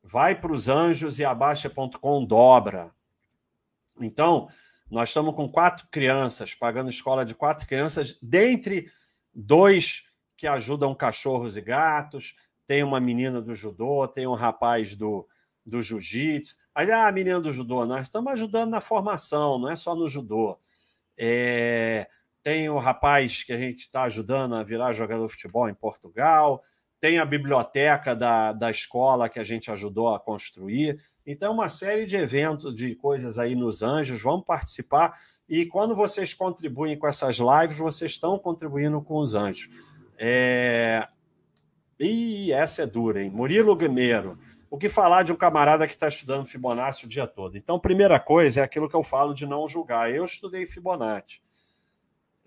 vai 0.03 0.39
para 0.39 0.51
os 0.51 0.70
anjos 0.70 1.20
e 1.20 1.26
a 1.26 1.34
Baixa.com 1.34 2.24
dobra. 2.24 2.91
Então, 3.99 4.47
nós 4.89 5.10
estamos 5.10 5.36
com 5.36 5.49
quatro 5.49 5.88
crianças, 5.91 6.53
pagando 6.53 6.89
escola 6.89 7.26
de 7.26 7.36
quatro 7.36 7.68
crianças, 7.68 8.18
dentre 8.22 8.89
dois 9.34 10.08
que 10.38 10.47
ajudam 10.47 10.93
cachorros 10.93 11.58
e 11.58 11.62
gatos, 11.62 12.36
tem 12.66 12.84
uma 12.84 12.99
menina 12.99 13.41
do 13.41 13.55
judô, 13.55 14.08
tem 14.08 14.28
um 14.28 14.36
rapaz 14.36 14.95
do, 14.95 15.28
do 15.66 15.82
jiu-jitsu. 15.82 16.58
Aí, 16.76 16.91
ah, 16.91 17.12
menina 17.12 17.41
do 17.41 17.51
judô, 17.51 17.86
nós 17.86 18.03
estamos 18.03 18.32
ajudando 18.34 18.70
na 18.70 18.80
formação, 18.80 19.58
não 19.58 19.70
é 19.70 19.76
só 19.76 19.95
no 19.95 20.08
judô. 20.08 20.60
É, 21.18 22.08
tem 22.47 22.69
o 22.69 22.77
rapaz 22.77 23.43
que 23.43 23.51
a 23.51 23.57
gente 23.57 23.79
está 23.79 24.03
ajudando 24.03 24.55
a 24.55 24.63
virar 24.63 24.93
jogador 24.93 25.27
de 25.27 25.33
futebol 25.33 25.67
em 25.67 25.73
Portugal, 25.73 26.63
tem 26.97 27.19
a 27.19 27.25
biblioteca 27.25 28.15
da, 28.15 28.53
da 28.53 28.71
escola 28.71 29.27
que 29.27 29.37
a 29.37 29.43
gente 29.43 29.69
ajudou 29.69 30.15
a 30.15 30.17
construir. 30.17 30.97
Então, 31.25 31.53
uma 31.53 31.67
série 31.67 32.05
de 32.05 32.15
eventos, 32.15 32.73
de 32.73 32.95
coisas 32.95 33.37
aí 33.37 33.53
nos 33.53 33.83
Anjos, 33.83 34.21
vamos 34.21 34.45
participar. 34.45 35.19
E 35.49 35.65
quando 35.65 35.93
vocês 35.93 36.33
contribuem 36.33 36.97
com 36.97 37.05
essas 37.05 37.35
lives, 37.35 37.77
vocês 37.77 38.13
estão 38.13 38.39
contribuindo 38.39 39.01
com 39.01 39.17
os 39.17 39.35
Anjos. 39.35 39.67
É... 40.17 41.05
E 41.99 42.53
essa 42.53 42.83
é 42.83 42.87
dura, 42.87 43.21
hein? 43.21 43.29
Murilo 43.29 43.75
Guimeiro. 43.75 44.39
O 44.71 44.77
que 44.77 44.87
falar 44.87 45.23
de 45.23 45.33
um 45.33 45.35
camarada 45.35 45.85
que 45.85 45.91
está 45.91 46.07
estudando 46.07 46.47
Fibonacci 46.47 47.03
o 47.03 47.09
dia 47.09 47.27
todo? 47.27 47.57
Então, 47.57 47.77
primeira 47.77 48.21
coisa 48.21 48.61
é 48.61 48.63
aquilo 48.63 48.87
que 48.87 48.95
eu 48.95 49.03
falo 49.03 49.33
de 49.33 49.45
não 49.45 49.67
julgar. 49.67 50.09
Eu 50.09 50.23
estudei 50.23 50.65
Fibonacci. 50.65 51.45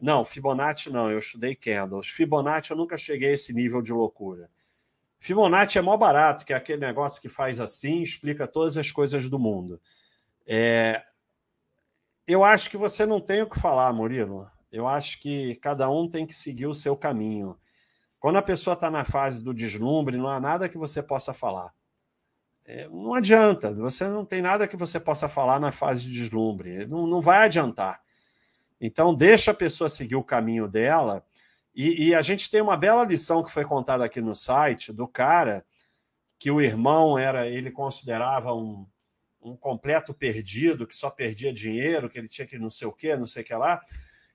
Não, 0.01 0.25
Fibonacci 0.25 0.91
não, 0.91 1.11
eu 1.11 1.19
estudei 1.19 1.55
candles. 1.55 2.09
Fibonacci 2.09 2.71
eu 2.71 2.77
nunca 2.77 2.97
cheguei 2.97 3.31
a 3.31 3.33
esse 3.35 3.53
nível 3.53 3.83
de 3.83 3.93
loucura. 3.93 4.51
Fibonacci 5.19 5.79
é 5.79 5.83
mó 5.83 5.97
barato, 5.97 6.45
que 6.45 6.53
é 6.53 6.57
aquele 6.57 6.81
negócio 6.81 7.21
que 7.21 7.29
faz 7.29 7.61
assim, 7.61 8.03
explica 8.03 8.49
todas 8.49 8.79
as 8.79 8.91
coisas 8.91 9.29
do 9.29 9.39
mundo. 9.39 9.79
É... 10.47 11.05
Eu 12.27 12.43
acho 12.43 12.71
que 12.71 12.77
você 12.77 13.05
não 13.05 13.21
tem 13.21 13.43
o 13.43 13.51
que 13.51 13.61
falar, 13.61 13.93
Murilo. 13.93 14.51
Eu 14.73 14.89
acho 14.89 15.21
que 15.21 15.57
cada 15.57 15.91
um 15.91 16.09
tem 16.09 16.25
que 16.25 16.33
seguir 16.33 16.67
o 16.67 16.75
seu 16.75 16.97
caminho. 16.97 17.59
Quando 18.19 18.37
a 18.37 18.43
pessoa 18.43 18.75
está 18.75 18.91
na 18.91 19.05
fase 19.05 19.43
do 19.43 19.53
deslumbre, 19.53 20.17
não 20.17 20.29
há 20.29 20.41
nada 20.41 20.69
que 20.69 20.79
você 20.79 21.03
possa 21.03 21.35
falar. 21.35 21.75
É, 22.65 22.89
não 22.89 23.15
adianta, 23.15 23.75
você 23.75 24.07
não 24.07 24.25
tem 24.25 24.41
nada 24.41 24.69
que 24.69 24.77
você 24.77 25.01
possa 25.01 25.29
falar 25.29 25.59
na 25.59 25.73
fase 25.73 26.05
de 26.05 26.13
deslumbre. 26.13 26.87
Não, 26.87 27.07
não 27.07 27.21
vai 27.21 27.45
adiantar. 27.45 28.01
Então, 28.81 29.15
deixa 29.15 29.51
a 29.51 29.55
pessoa 29.55 29.91
seguir 29.91 30.17
o 30.17 30.25
caminho 30.25 30.67
dela. 30.67 31.25
E, 31.75 32.09
e, 32.09 32.15
a 32.15 32.23
gente 32.23 32.51
tem 32.51 32.61
uma 32.61 32.77
bela 32.77 33.05
lição 33.05 33.43
que 33.43 33.53
foi 33.53 33.65
contada 33.65 34.05
aqui 34.05 34.21
no 34.21 34.35
site 34.35 34.93
do 34.93 35.07
cara 35.07 35.65
que 36.39 36.51
o 36.51 36.61
irmão 36.61 37.19
era, 37.19 37.47
ele 37.47 37.71
considerava 37.71 38.55
um, 38.55 38.87
um 39.43 39.55
completo 39.55 40.15
perdido, 40.15 40.87
que 40.87 40.97
só 40.97 41.11
perdia 41.11 41.53
dinheiro, 41.53 42.09
que 42.09 42.19
ele 42.19 42.29
tinha 42.29 42.47
que 42.47 42.59
não 42.59 42.71
sei 42.71 42.89
o 42.89 42.93
quê, 42.93 43.15
não 43.15 43.27
sei 43.27 43.43
o 43.43 43.45
que 43.45 43.55
lá. 43.55 43.81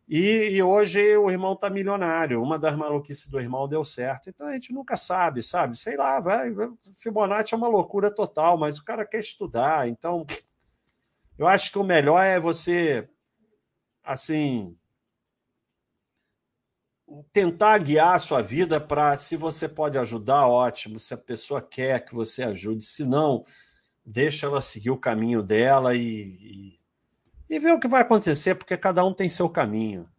E, 0.08 0.50
e 0.52 0.62
hoje 0.62 1.18
o 1.18 1.32
irmão 1.32 1.54
está 1.54 1.70
milionário. 1.70 2.41
Uma 2.41 2.60
das 2.60 2.76
maluquices 2.76 3.28
do 3.28 3.39
irmão 3.39 3.68
deu 3.68 3.84
certo. 3.84 4.30
Então 4.30 4.48
a 4.48 4.52
gente 4.52 4.72
nunca 4.72 4.96
sabe, 4.96 5.41
sabe? 5.41 5.76
Sei 5.78 5.98
lá, 5.98 6.20
vai. 6.20 6.54
Fibonacci 7.00 7.56
é 7.56 7.58
uma 7.58 7.68
loucura 7.68 8.12
total, 8.12 8.58
mas 8.58 8.78
o 8.78 8.86
cara 8.86 9.06
quer 9.06 9.20
estudar. 9.20 9.88
Então 9.88 10.26
eu 11.38 11.48
acho 11.48 11.72
que 11.72 11.80
o 11.80 11.84
melhor 11.84 12.24
é 12.24 12.39
você 12.39 13.10
assim 14.06 14.78
tentar 17.32 17.78
guiar 17.80 18.16
a 18.16 18.20
sua 18.20 18.41
vida 18.41 18.80
para 18.80 19.16
se 19.18 19.38
você 19.38 19.70
pode 19.70 19.97
ajudar, 19.97 20.47
ótimo. 20.47 20.99
Se 20.99 21.14
a 21.14 21.18
pessoa 21.18 21.62
quer 21.62 22.03
que 22.03 22.16
você 22.16 22.43
ajude, 22.43 22.84
se 22.84 23.06
não, 23.06 23.43
deixa 24.06 24.47
ela 24.47 24.62
seguir 24.62 24.89
o 24.89 24.97
caminho 24.97 25.43
dela 25.43 25.95
e, 25.95 25.99
e, 25.99 26.80
e 27.49 27.60
ver 27.60 27.74
o 27.74 27.80
que 27.80 27.88
vai 27.88 28.01
acontecer, 28.01 28.56
porque 28.56 28.78
cada 28.78 29.06
um 29.06 29.14
tem 29.14 29.30
seu 29.30 29.49
caminho. 29.49 30.10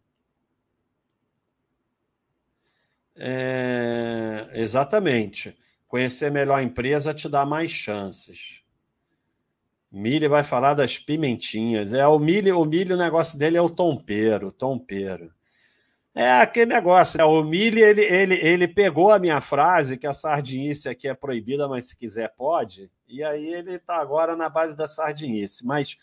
É, 3.15 4.47
exatamente. 4.53 5.57
Conhecer 5.87 6.31
melhor 6.31 6.59
a 6.59 6.63
empresa 6.63 7.13
te 7.13 7.27
dá 7.27 7.45
mais 7.45 7.71
chances. 7.71 8.61
Milho 9.91 10.29
vai 10.29 10.43
falar 10.43 10.73
das 10.73 10.97
pimentinhas. 10.97 11.93
É 11.93 12.05
o 12.05 12.19
milho, 12.19 12.59
o 12.59 12.65
milho, 12.65 12.95
o 12.95 12.99
negócio 12.99 13.37
dele 13.39 13.57
é 13.57 13.61
o 13.61 13.69
tompeiro, 13.69 14.51
tompeiro. 14.51 15.33
É 16.13 16.41
aquele 16.41 16.73
negócio, 16.73 17.17
né? 17.17 17.23
O 17.23 17.43
milho, 17.43 17.79
ele, 17.79 18.01
ele, 18.01 18.35
ele 18.35 18.67
pegou 18.67 19.11
a 19.11 19.19
minha 19.19 19.39
frase 19.39 19.97
que 19.97 20.07
a 20.07 20.13
sardinice 20.13 20.89
aqui 20.89 21.07
é 21.07 21.13
proibida, 21.13 21.67
mas 21.67 21.89
se 21.89 21.95
quiser 21.95 22.33
pode. 22.35 22.91
E 23.07 23.23
aí 23.23 23.53
ele 23.53 23.75
está 23.75 23.97
agora 23.97 24.35
na 24.35 24.49
base 24.49 24.75
da 24.75 24.87
sardinice. 24.87 25.65
Mas 25.65 25.95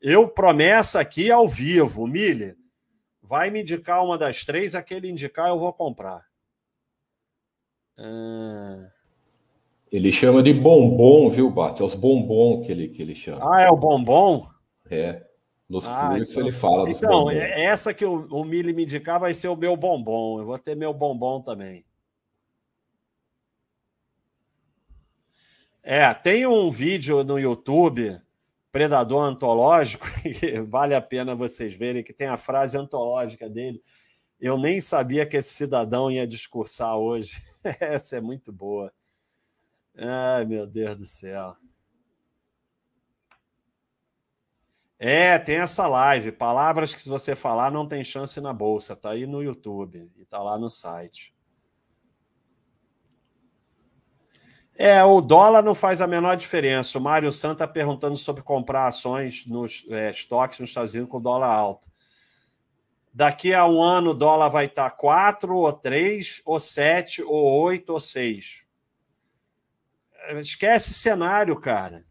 eu 0.00 0.28
promessa 0.28 1.00
aqui 1.00 1.30
ao 1.30 1.48
vivo, 1.48 2.06
Milho, 2.06 2.56
vai 3.22 3.50
me 3.50 3.62
indicar 3.62 4.04
uma 4.04 4.18
das 4.18 4.44
três, 4.44 4.74
aquele 4.74 5.08
indicar 5.08 5.48
eu 5.48 5.58
vou 5.58 5.72
comprar. 5.72 6.24
Ah... 7.98 8.97
Ele 9.90 10.12
chama 10.12 10.42
de 10.42 10.52
bombom, 10.52 11.28
viu, 11.30 11.50
Bato? 11.50 11.82
É 11.82 11.86
os 11.86 11.94
bombom 11.94 12.62
que 12.62 12.72
ele, 12.72 12.88
que 12.88 13.02
ele 13.02 13.14
chama. 13.14 13.40
Ah, 13.42 13.62
é 13.62 13.70
o 13.70 13.76
bombom? 13.76 14.48
É. 14.90 15.26
Nos 15.68 15.86
ah, 15.86 16.08
cursos 16.08 16.30
então, 16.30 16.42
ele 16.42 16.52
fala 16.52 16.90
Então, 16.90 17.10
bombom. 17.10 17.30
É, 17.30 17.64
essa 17.64 17.92
que 17.92 18.04
o, 18.04 18.26
o 18.30 18.44
Mili 18.44 18.72
me 18.72 18.84
indicar 18.84 19.20
vai 19.20 19.34
ser 19.34 19.48
o 19.48 19.56
meu 19.56 19.76
bombom. 19.76 20.40
Eu 20.40 20.46
vou 20.46 20.58
ter 20.58 20.74
meu 20.74 20.92
bombom 20.94 21.40
também. 21.40 21.84
É, 25.82 26.12
tem 26.12 26.46
um 26.46 26.70
vídeo 26.70 27.24
no 27.24 27.38
YouTube, 27.38 28.20
Predador 28.70 29.24
Antológico, 29.24 30.06
que 30.20 30.60
vale 30.60 30.94
a 30.94 31.00
pena 31.00 31.34
vocês 31.34 31.74
verem, 31.74 32.02
que 32.02 32.12
tem 32.12 32.28
a 32.28 32.36
frase 32.36 32.76
antológica 32.76 33.48
dele. 33.48 33.80
Eu 34.38 34.58
nem 34.58 34.80
sabia 34.80 35.26
que 35.26 35.36
esse 35.36 35.54
cidadão 35.54 36.10
ia 36.10 36.26
discursar 36.26 36.96
hoje. 36.96 37.42
Essa 37.80 38.18
é 38.18 38.20
muito 38.20 38.52
boa. 38.52 38.92
Ai, 39.98 40.44
meu 40.44 40.64
Deus 40.64 40.96
do 40.96 41.04
céu. 41.04 41.56
É, 44.98 45.38
tem 45.38 45.56
essa 45.56 45.86
live. 45.86 46.32
Palavras 46.32 46.94
que, 46.94 47.00
se 47.00 47.08
você 47.08 47.34
falar, 47.34 47.70
não 47.70 47.86
tem 47.86 48.04
chance 48.04 48.40
na 48.40 48.52
bolsa. 48.52 48.94
Tá 48.94 49.10
aí 49.10 49.26
no 49.26 49.42
YouTube 49.42 50.10
e 50.16 50.24
tá 50.24 50.40
lá 50.40 50.56
no 50.56 50.70
site. 50.70 51.34
É, 54.76 55.02
o 55.02 55.20
dólar 55.20 55.62
não 55.62 55.74
faz 55.74 56.00
a 56.00 56.06
menor 56.06 56.36
diferença. 56.36 56.98
O 56.98 57.00
Mário 57.00 57.32
Santa 57.32 57.66
tá 57.66 57.72
perguntando 57.72 58.16
sobre 58.16 58.42
comprar 58.42 58.86
ações 58.86 59.44
nos 59.46 59.84
é, 59.90 60.10
estoques 60.12 60.60
nos 60.60 60.70
Estados 60.70 60.94
Unidos 60.94 61.10
com 61.10 61.20
dólar 61.20 61.48
alto. 61.48 61.88
Daqui 63.12 63.52
a 63.52 63.66
um 63.66 63.82
ano 63.82 64.10
o 64.10 64.14
dólar 64.14 64.48
vai 64.48 64.66
estar 64.66 64.90
4 64.90 65.56
ou 65.56 65.72
3 65.72 66.40
ou 66.44 66.60
7 66.60 67.22
ou 67.24 67.60
8 67.62 67.92
ou 67.92 68.00
6. 68.00 68.67
Esquece 70.36 70.92
cenário, 70.92 71.58
cara. 71.58 72.04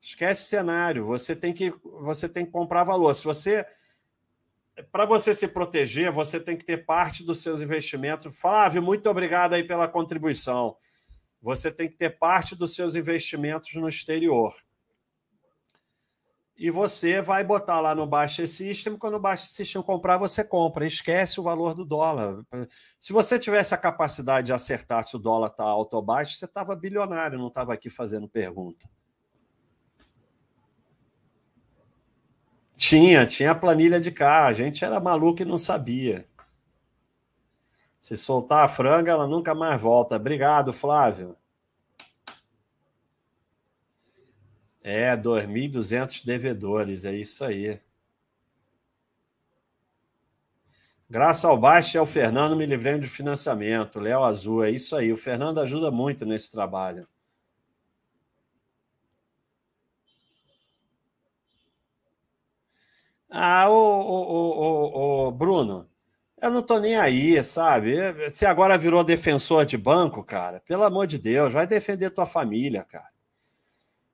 Esquece 0.00 0.48
cenário. 0.48 1.06
Você 1.06 1.36
tem 1.36 1.52
que 1.52 1.72
você 2.00 2.28
tem 2.28 2.44
que 2.44 2.50
comprar 2.50 2.84
valor. 2.84 3.14
Se 3.14 3.24
você 3.24 3.66
para 4.90 5.04
você 5.04 5.34
se 5.34 5.46
proteger, 5.48 6.10
você 6.10 6.40
tem 6.40 6.56
que 6.56 6.64
ter 6.64 6.86
parte 6.86 7.22
dos 7.22 7.42
seus 7.42 7.60
investimentos. 7.60 8.38
Flávio, 8.40 8.82
muito 8.82 9.08
obrigado 9.08 9.52
aí 9.52 9.64
pela 9.64 9.86
contribuição. 9.86 10.76
Você 11.42 11.70
tem 11.70 11.88
que 11.88 11.96
ter 11.96 12.18
parte 12.18 12.56
dos 12.56 12.74
seus 12.74 12.94
investimentos 12.94 13.74
no 13.74 13.88
exterior. 13.88 14.54
E 16.56 16.70
você 16.70 17.22
vai 17.22 17.42
botar 17.42 17.80
lá 17.80 17.94
no 17.94 18.06
Baixa 18.06 18.46
System. 18.46 18.96
Quando 18.96 19.14
o 19.14 19.20
Baixa 19.20 19.46
System 19.46 19.82
comprar, 19.82 20.18
você 20.18 20.44
compra. 20.44 20.86
Esquece 20.86 21.40
o 21.40 21.42
valor 21.42 21.74
do 21.74 21.84
dólar. 21.84 22.44
Se 22.98 23.12
você 23.12 23.38
tivesse 23.38 23.74
a 23.74 23.78
capacidade 23.78 24.46
de 24.46 24.52
acertar 24.52 25.02
se 25.04 25.16
o 25.16 25.18
dólar 25.18 25.48
está 25.48 25.64
alto 25.64 25.94
ou 25.94 26.02
baixo, 26.02 26.36
você 26.36 26.44
estava 26.44 26.76
bilionário, 26.76 27.38
não 27.38 27.48
estava 27.48 27.72
aqui 27.72 27.88
fazendo 27.88 28.28
pergunta. 28.28 28.88
Tinha, 32.76 33.26
tinha 33.26 33.52
a 33.52 33.54
planilha 33.54 34.00
de 34.00 34.10
cá. 34.10 34.46
A 34.46 34.52
gente 34.52 34.84
era 34.84 35.00
maluco 35.00 35.42
e 35.42 35.44
não 35.44 35.58
sabia. 35.58 36.28
Se 37.98 38.16
soltar 38.16 38.64
a 38.64 38.68
franga, 38.68 39.12
ela 39.12 39.26
nunca 39.26 39.54
mais 39.54 39.80
volta. 39.80 40.16
Obrigado, 40.16 40.72
Flávio. 40.72 41.36
É, 44.84 45.16
2.200 45.16 46.24
devedores, 46.24 47.04
é 47.04 47.14
isso 47.14 47.44
aí. 47.44 47.80
Graças 51.08 51.44
ao 51.44 51.56
baixo 51.56 51.96
é 51.96 52.00
o 52.00 52.06
Fernando 52.06 52.56
me 52.56 52.66
livrei 52.66 52.98
de 52.98 53.06
financiamento, 53.06 54.00
Léo 54.00 54.24
Azul, 54.24 54.64
é 54.64 54.70
isso 54.70 54.96
aí. 54.96 55.12
O 55.12 55.16
Fernando 55.16 55.60
ajuda 55.60 55.90
muito 55.90 56.24
nesse 56.26 56.50
trabalho. 56.50 57.06
Ah, 63.30 63.68
o, 63.70 63.72
o, 63.74 65.26
o, 65.26 65.28
o, 65.28 65.30
Bruno, 65.32 65.88
eu 66.40 66.50
não 66.50 66.62
tô 66.62 66.78
nem 66.78 66.96
aí, 66.96 67.42
sabe? 67.44 68.30
Se 68.30 68.44
agora 68.46 68.78
virou 68.78 69.02
defensor 69.04 69.64
de 69.66 69.76
banco, 69.78 70.22
cara, 70.24 70.60
pelo 70.60 70.84
amor 70.84 71.06
de 71.06 71.18
Deus, 71.18 71.52
vai 71.52 71.66
defender 71.66 72.10
tua 72.10 72.26
família, 72.26 72.84
cara. 72.84 73.11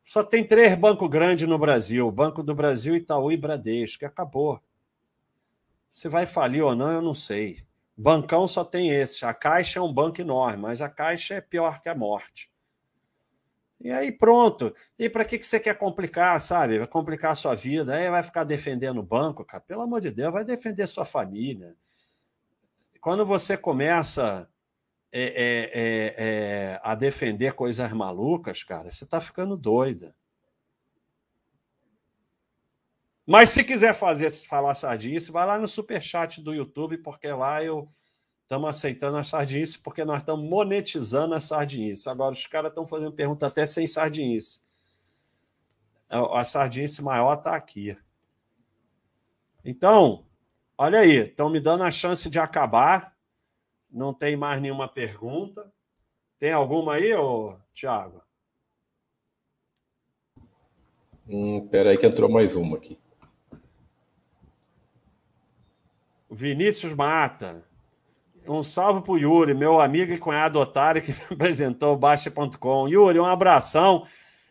Só 0.08 0.24
tem 0.24 0.42
três 0.42 0.74
bancos 0.74 1.06
grandes 1.10 1.46
no 1.46 1.58
Brasil: 1.58 2.10
Banco 2.10 2.42
do 2.42 2.54
Brasil, 2.54 2.96
Itaú 2.96 3.30
e 3.30 3.36
Bradesco. 3.36 4.06
Acabou. 4.06 4.58
Se 5.90 6.08
vai 6.08 6.24
falir 6.24 6.64
ou 6.64 6.74
não, 6.74 6.90
eu 6.90 7.02
não 7.02 7.12
sei. 7.12 7.62
Bancão 7.94 8.48
só 8.48 8.64
tem 8.64 8.90
esse. 8.90 9.26
A 9.26 9.34
Caixa 9.34 9.80
é 9.80 9.82
um 9.82 9.92
banco 9.92 10.18
enorme, 10.18 10.62
mas 10.62 10.80
a 10.80 10.88
Caixa 10.88 11.34
é 11.34 11.42
pior 11.42 11.82
que 11.82 11.90
a 11.90 11.94
morte. 11.94 12.50
E 13.78 13.90
aí 13.90 14.10
pronto. 14.10 14.74
E 14.98 15.10
para 15.10 15.26
que, 15.26 15.38
que 15.38 15.46
você 15.46 15.60
quer 15.60 15.76
complicar, 15.76 16.40
sabe? 16.40 16.78
Vai 16.78 16.88
complicar 16.88 17.32
a 17.32 17.36
sua 17.36 17.54
vida. 17.54 17.94
Aí 17.94 18.08
vai 18.08 18.22
ficar 18.22 18.44
defendendo 18.44 19.00
o 19.00 19.06
banco, 19.06 19.44
cara. 19.44 19.62
Pelo 19.62 19.82
amor 19.82 20.00
de 20.00 20.10
Deus, 20.10 20.32
vai 20.32 20.42
defender 20.42 20.86
sua 20.86 21.04
família. 21.04 21.76
Quando 22.98 23.26
você 23.26 23.58
começa 23.58 24.48
é, 25.12 25.22
é, 25.22 25.70
é, 25.74 26.14
é 26.16 26.80
a 26.82 26.94
defender 26.94 27.54
coisas 27.54 27.92
malucas, 27.92 28.62
cara, 28.62 28.90
você 28.90 29.04
está 29.04 29.20
ficando 29.20 29.56
doida. 29.56 30.14
Mas 33.26 33.50
se 33.50 33.62
quiser 33.62 33.94
fazer 33.94 34.30
falar 34.30 34.74
sardinha, 34.74 35.20
vai 35.30 35.46
lá 35.46 35.58
no 35.58 35.68
superchat 35.68 36.40
do 36.40 36.54
YouTube, 36.54 36.96
porque 36.98 37.30
lá 37.30 37.62
eu 37.62 37.88
estamos 38.48 38.70
aceitando 38.70 39.18
a 39.18 39.22
sardinice 39.22 39.78
porque 39.78 40.02
nós 40.02 40.20
estamos 40.20 40.48
monetizando 40.48 41.34
a 41.34 41.40
sardinice. 41.40 42.08
Agora, 42.08 42.32
os 42.32 42.46
caras 42.46 42.70
estão 42.70 42.86
fazendo 42.86 43.12
pergunta 43.12 43.46
até 43.46 43.66
sem 43.66 43.86
sardinice. 43.86 44.62
A 46.08 46.42
sardinice 46.42 47.02
maior 47.02 47.34
está 47.34 47.54
aqui. 47.54 47.94
Então, 49.62 50.24
olha 50.78 51.00
aí, 51.00 51.28
estão 51.28 51.50
me 51.50 51.60
dando 51.60 51.84
a 51.84 51.90
chance 51.90 52.30
de 52.30 52.38
acabar. 52.38 53.14
Não 53.90 54.12
tem 54.12 54.36
mais 54.36 54.60
nenhuma 54.60 54.88
pergunta. 54.88 55.70
Tem 56.38 56.52
alguma 56.52 56.94
aí, 56.94 57.14
ô, 57.14 57.56
Thiago? 57.74 58.22
Hum, 61.28 61.66
pera 61.68 61.90
aí 61.90 61.98
que 61.98 62.06
entrou 62.06 62.30
mais 62.30 62.56
uma 62.56 62.76
aqui. 62.76 62.98
Vinícius 66.30 66.94
Mata. 66.94 67.64
Um 68.46 68.62
salve 68.62 69.02
pro 69.02 69.18
Yuri, 69.18 69.52
meu 69.52 69.78
amigo 69.78 70.12
e 70.12 70.18
cunhado 70.18 70.58
otário 70.58 71.02
que 71.02 71.12
me 71.12 71.20
apresentou 71.30 71.94
o 71.94 71.98
Baixa.com. 71.98 72.88
Yuri, 72.88 73.20
um 73.20 73.26
abração. 73.26 74.04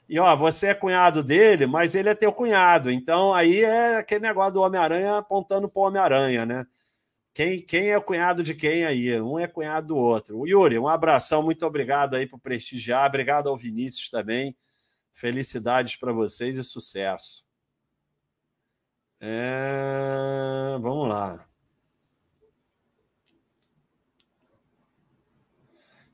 E 0.08 0.20
ó, 0.20 0.36
você 0.36 0.68
é 0.68 0.74
cunhado 0.74 1.24
dele, 1.24 1.66
mas 1.66 1.96
ele 1.96 2.10
é 2.10 2.16
teu 2.16 2.32
cunhado. 2.32 2.92
Então 2.92 3.34
aí 3.34 3.64
é 3.64 3.98
aquele 3.98 4.22
negócio 4.22 4.54
do 4.54 4.62
Homem-Aranha 4.62 5.18
apontando 5.18 5.68
pro 5.68 5.82
Homem-Aranha, 5.82 6.46
né? 6.46 6.68
Quem, 7.38 7.62
quem 7.62 7.92
é 7.92 8.00
cunhado 8.00 8.42
de 8.42 8.56
quem 8.56 8.84
aí? 8.84 9.22
Um 9.22 9.38
é 9.38 9.46
cunhado 9.46 9.90
do 9.90 9.96
outro. 9.96 10.40
O 10.40 10.48
Yuri, 10.48 10.80
um 10.80 10.88
abração, 10.88 11.44
muito 11.44 11.64
obrigado 11.68 12.16
aí 12.16 12.26
por 12.26 12.40
prestigiar. 12.40 13.08
Obrigado 13.08 13.48
ao 13.48 13.56
Vinícius 13.56 14.10
também. 14.10 14.58
Felicidades 15.14 15.96
para 15.98 16.12
vocês 16.12 16.58
e 16.58 16.64
sucesso. 16.64 17.46
É... 19.22 20.80
Vamos 20.82 21.10
lá. 21.10 21.48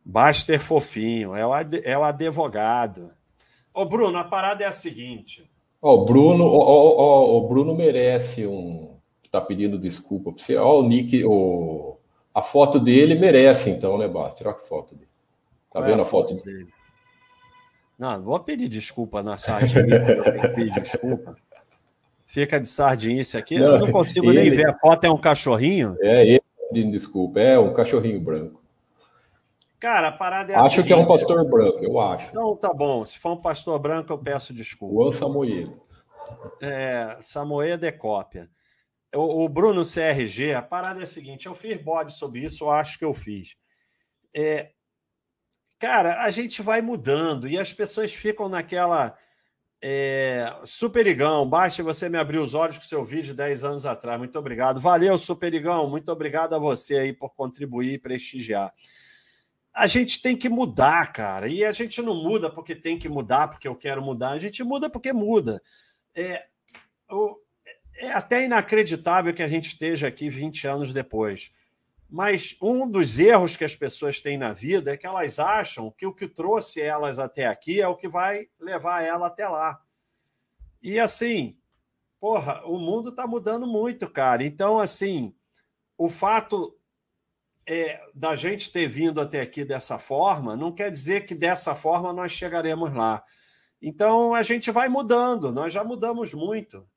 Baster 0.04 0.60
Fofinho, 0.60 1.34
é 1.38 1.48
o, 1.48 1.54
ad, 1.54 1.82
é 1.86 1.98
o 1.98 2.04
advogado. 2.04 3.14
Ô, 3.74 3.86
Bruno, 3.86 4.18
a 4.18 4.26
parada 4.26 4.66
é 4.66 4.68
a 4.68 4.74
seguinte. 4.74 5.50
Ó, 5.82 6.04
Bruno, 6.04 6.44
o 6.44 7.48
Bruno 7.48 7.74
merece 7.74 8.46
um. 8.46 8.93
Tá 9.34 9.42
pedindo 9.42 9.80
desculpa 9.80 10.32
para 10.32 10.44
você. 10.44 10.56
Ó, 10.58 10.80
o 10.80 10.88
Nick, 10.88 11.26
o, 11.26 11.98
a 12.32 12.40
foto 12.40 12.80
dele 12.80 13.16
merece, 13.16 13.72
então, 13.72 13.98
né, 13.98 14.08
Baster? 14.08 14.46
Olha 14.46 14.56
a 14.56 14.60
foto 14.60 14.94
dele. 14.94 15.10
Tá 15.72 15.80
Qual 15.80 15.84
vendo 15.86 15.98
é 15.98 16.02
a, 16.04 16.06
foto, 16.06 16.36
foto 16.36 16.46
dele? 16.46 16.68
Não, 17.98 18.12
não 18.12 18.24
vou 18.26 18.40
pedir 18.42 18.70
desculpa 18.70 19.24
na 19.24 19.36
sardinha. 19.36 19.84
pedir 20.54 20.74
desculpa. 20.80 21.36
Fica 22.28 22.62
de 22.62 22.68
sardinice 22.68 23.36
aqui. 23.36 23.58
Não, 23.58 23.72
eu 23.72 23.80
não 23.80 23.92
consigo 23.92 24.30
ele... 24.30 24.40
nem 24.40 24.52
ver. 24.52 24.70
A 24.70 24.78
foto 24.78 25.04
é 25.06 25.10
um 25.10 25.18
cachorrinho? 25.18 25.98
É, 26.00 26.22
ele 26.28 26.42
pedindo 26.70 26.92
desculpa. 26.92 27.40
É 27.40 27.58
um 27.58 27.74
cachorrinho 27.74 28.22
branco. 28.22 28.62
Cara, 29.80 30.10
a 30.10 30.12
parada 30.12 30.54
é 30.54 30.56
Acho 30.58 30.76
seguinte, 30.76 30.88
que 30.90 30.94
é 30.94 30.96
um 30.96 31.08
pastor 31.08 31.44
branco, 31.50 31.84
eu 31.84 32.00
acho. 32.00 32.30
Então 32.30 32.56
tá 32.56 32.72
bom. 32.72 33.04
Se 33.04 33.18
for 33.18 33.32
um 33.32 33.42
pastor 33.42 33.80
branco, 33.80 34.14
eu 34.14 34.18
peço 34.20 34.54
desculpa. 34.54 34.94
Juan 34.94 35.12
Samoedo. 35.12 35.82
É, 36.62 37.18
Samoedo 37.20 37.84
é 37.84 37.92
cópia. 37.92 38.48
O, 39.16 39.46
o, 39.46 39.50
Bruno 39.50 39.84
CRG, 39.84 40.54
a 40.54 40.62
parada 40.62 41.02
é 41.02 41.04
a 41.04 41.08
seguinte: 41.08 41.46
eu 41.46 41.56
fiz 41.56 41.78
bode 41.78 42.14
sobre 42.14 42.42
isso, 42.42 42.64
eu 42.66 42.72
acho 42.72 42.98
que 42.98 43.06
eu 43.06 43.14
fiz. 43.14 43.56
É, 44.36 44.72
cara, 45.80 46.24
a 46.24 46.30
gente 46.32 46.62
vai 46.62 46.82
mudando 46.82 47.48
e 47.48 47.58
as 47.58 47.72
pessoas 47.72 48.14
ficam 48.14 48.50
naquela. 48.50 49.18
É, 49.86 50.62
Superigão, 50.66 51.48
basta 51.48 51.84
você 51.84 52.08
me 52.08 52.18
abrir 52.18 52.38
os 52.38 52.54
olhos 52.54 52.78
com 52.78 52.86
seu 52.86 53.04
vídeo 53.04 53.34
10 53.34 53.66
anos 53.66 53.86
atrás. 53.86 54.18
Muito 54.18 54.40
obrigado. 54.40 54.80
Valeu, 54.80 55.18
Superigão. 55.18 55.90
Muito 55.90 56.10
obrigado 56.10 56.56
a 56.56 56.60
você 56.60 56.96
aí 56.96 57.14
por 57.14 57.36
contribuir 57.36 57.94
e 57.94 58.00
prestigiar 58.00 58.74
a 59.74 59.88
gente 59.88 60.22
tem 60.22 60.38
que 60.38 60.48
mudar, 60.48 61.12
cara. 61.12 61.48
E 61.48 61.66
a 61.66 61.72
gente 61.72 62.02
não 62.02 62.14
muda 62.14 62.50
porque 62.50 62.76
tem 62.76 63.00
que 63.00 63.10
mudar, 63.10 63.48
porque 63.48 63.68
eu 63.68 63.76
quero 63.76 64.02
mudar. 64.02 64.32
A 64.32 64.40
gente 64.40 64.64
muda 64.64 64.90
porque 64.90 65.12
muda. 65.12 65.62
É, 66.16 66.46
é 67.96 68.12
até 68.12 68.44
inacreditável 68.44 69.34
que 69.34 69.44
a 69.44 69.48
gente 69.48 69.68
esteja 69.68 70.08
aqui 70.08 70.30
20 70.30 70.68
anos 70.68 70.94
depois. 70.94 71.52
Mas 72.10 72.56
um 72.62 72.88
dos 72.88 73.18
erros 73.18 73.56
que 73.56 73.64
as 73.64 73.76
pessoas 73.76 74.22
têm 74.22 74.38
na 74.38 74.54
vida 74.54 74.94
é 74.94 74.98
que 74.98 75.08
elas 75.08 75.40
acham 75.40 75.92
que 75.92 76.06
o 76.06 76.14
que 76.14 76.28
trouxe 76.28 76.80
elas 76.80 77.18
até 77.18 77.48
aqui 77.48 77.82
é 77.82 77.88
o 77.88 77.96
que 77.96 78.08
vai 78.08 78.48
levar 78.60 79.02
ela 79.02 79.28
até 79.28 79.48
lá. 79.48 79.82
E 80.82 81.00
assim, 81.00 81.58
porra, 82.20 82.62
o 82.66 82.78
mundo 82.78 83.10
está 83.10 83.26
mudando 83.26 83.66
muito, 83.66 84.08
cara. 84.10 84.46
Então, 84.46 84.78
assim, 84.78 85.34
o 85.98 86.10
fato 86.10 86.78
é, 87.68 88.00
da 88.14 88.36
gente 88.36 88.72
ter 88.72 88.88
vindo 88.88 89.22
até 89.22 89.42
aqui 89.42 89.64
dessa 89.64 89.98
forma, 89.98 90.56
não 90.56 90.72
quer 90.72 90.92
dizer 90.92 91.26
que 91.26 91.34
dessa 91.34 91.74
forma 91.74 92.14
nós 92.14 92.32
chegaremos 92.32 92.94
lá. 92.94 93.24
Então 93.82 94.34
a 94.34 94.44
gente 94.44 94.72
vai 94.72 94.88
mudando, 94.88 95.52
nós 95.52 95.74
já 95.74 95.84
mudamos 95.84 96.34
muito. 96.34 96.88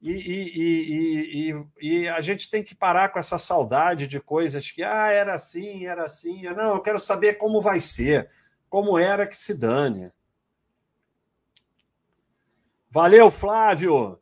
E, 0.00 0.12
e, 0.12 1.50
e, 1.50 1.66
e, 1.82 2.08
a 2.08 2.22
gente 2.22 2.48
tem 2.48 2.62
que 2.64 2.74
parar 2.74 3.10
com 3.10 3.18
essa 3.18 3.38
saudade 3.38 4.06
de 4.06 4.18
coisas 4.18 4.70
que, 4.70 4.82
ah, 4.82 5.10
era 5.12 5.34
assim, 5.34 5.84
era 5.86 6.04
assim. 6.04 6.42
Não, 6.54 6.76
eu 6.76 6.80
quero 6.80 6.98
saber 6.98 7.34
como 7.34 7.60
vai 7.60 7.80
ser, 7.80 8.30
como 8.68 8.98
era 8.98 9.26
que 9.26 9.36
se 9.36 9.52
dane. 9.52 10.10
Valeu, 12.90 13.30
Flávio! 13.30 14.18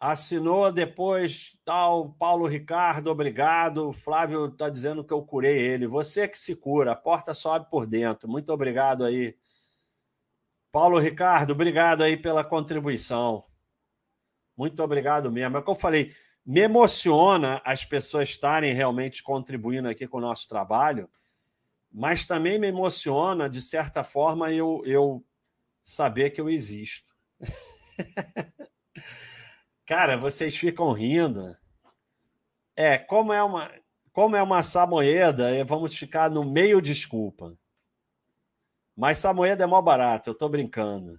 Assinou 0.00 0.70
depois, 0.72 1.58
tal, 1.64 2.10
Paulo 2.18 2.46
Ricardo, 2.46 3.08
obrigado. 3.10 3.92
Flávio 3.92 4.46
está 4.46 4.68
dizendo 4.68 5.04
que 5.04 5.12
eu 5.12 5.22
curei 5.22 5.58
ele. 5.58 5.86
Você 5.88 6.20
é 6.22 6.28
que 6.28 6.38
se 6.38 6.54
cura, 6.54 6.92
a 6.92 6.96
porta 6.96 7.34
sobe 7.34 7.68
por 7.70 7.86
dentro. 7.86 8.28
Muito 8.28 8.52
obrigado 8.52 9.04
aí. 9.04 9.36
Paulo 10.70 10.98
Ricardo, 10.98 11.52
obrigado 11.52 12.02
aí 12.02 12.16
pela 12.16 12.44
contribuição. 12.44 13.44
Muito 14.58 14.82
obrigado 14.82 15.30
mesmo. 15.30 15.56
É 15.56 15.60
o 15.60 15.62
que 15.62 15.70
eu 15.70 15.74
falei, 15.76 16.12
me 16.44 16.62
emociona 16.62 17.62
as 17.64 17.84
pessoas 17.84 18.30
estarem 18.30 18.74
realmente 18.74 19.22
contribuindo 19.22 19.88
aqui 19.88 20.08
com 20.08 20.18
o 20.18 20.20
nosso 20.20 20.48
trabalho, 20.48 21.08
mas 21.92 22.26
também 22.26 22.58
me 22.58 22.66
emociona, 22.66 23.48
de 23.48 23.62
certa 23.62 24.02
forma, 24.02 24.50
eu, 24.52 24.82
eu 24.84 25.24
saber 25.84 26.30
que 26.30 26.40
eu 26.40 26.50
existo. 26.50 27.14
Cara, 29.86 30.16
vocês 30.16 30.56
ficam 30.56 30.90
rindo. 30.90 31.56
É, 32.74 32.98
como 32.98 33.32
é 33.32 33.42
uma, 33.42 33.72
como 34.12 34.34
é 34.34 34.42
uma 34.42 34.62
samoeda, 34.64 35.54
é, 35.54 35.62
vamos 35.62 35.96
ficar 35.96 36.28
no 36.28 36.44
meio 36.44 36.82
desculpa. 36.82 37.56
Mas 38.96 39.18
samoeda 39.18 39.62
é 39.62 39.66
mó 39.68 39.80
barato, 39.80 40.30
eu 40.30 40.34
tô 40.34 40.48
brincando. 40.48 41.16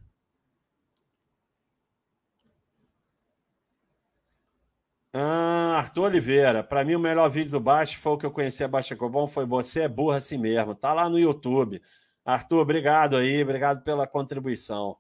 Ah, 5.22 5.80
Arthur 5.80 6.04
Oliveira, 6.06 6.64
para 6.64 6.86
mim 6.86 6.96
o 6.96 7.00
melhor 7.00 7.30
vídeo 7.30 7.52
do 7.52 7.60
Baixo 7.60 7.98
foi 7.98 8.14
o 8.14 8.18
que 8.18 8.26
eu 8.26 8.32
conheci 8.32 8.64
a 8.64 8.70
Baixa 8.70 8.96
Cobom, 8.96 9.28
foi 9.28 9.46
você 9.46 9.82
é 9.82 9.88
burra 9.90 10.16
assim 10.18 10.38
mesmo. 10.38 10.74
Tá 10.74 10.94
lá 10.94 11.10
no 11.10 11.20
YouTube. 11.20 11.82
Arthur, 12.24 12.60
obrigado 12.60 13.18
aí, 13.18 13.44
obrigado 13.44 13.84
pela 13.84 14.08
contribuição. 14.08 14.98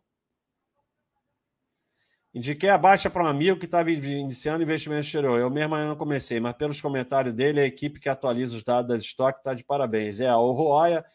Indiquei 2.33 2.69
a 2.69 2.77
baixa 2.77 3.09
para 3.09 3.23
um 3.23 3.27
amigo 3.27 3.57
que 3.57 3.65
estava 3.65 3.89
iniciando 3.91 4.61
investimento 4.61 5.05
exterior. 5.05 5.39
Eu 5.39 5.49
mesmo 5.49 5.75
ainda 5.75 5.87
não 5.87 5.95
comecei, 5.95 6.39
mas 6.39 6.53
pelos 6.53 6.81
comentários 6.81 7.33
dele, 7.33 7.61
a 7.61 7.65
equipe 7.65 7.99
que 7.99 8.09
atualiza 8.09 8.57
os 8.57 8.63
dados 8.63 8.89
das 8.89 9.01
estoque 9.05 9.39
está 9.39 9.53
de 9.53 9.63
parabéns. 9.63 10.19
É, 10.19 10.35
o 10.35 10.51
Roya 10.51 11.05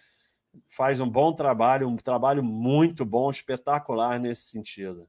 faz 0.69 0.99
um 0.99 1.09
bom 1.09 1.33
trabalho, 1.35 1.89
um 1.89 1.97
trabalho 1.97 2.43
muito 2.43 3.05
bom, 3.05 3.29
espetacular 3.31 4.19
nesse 4.19 4.45
sentido. 4.49 5.07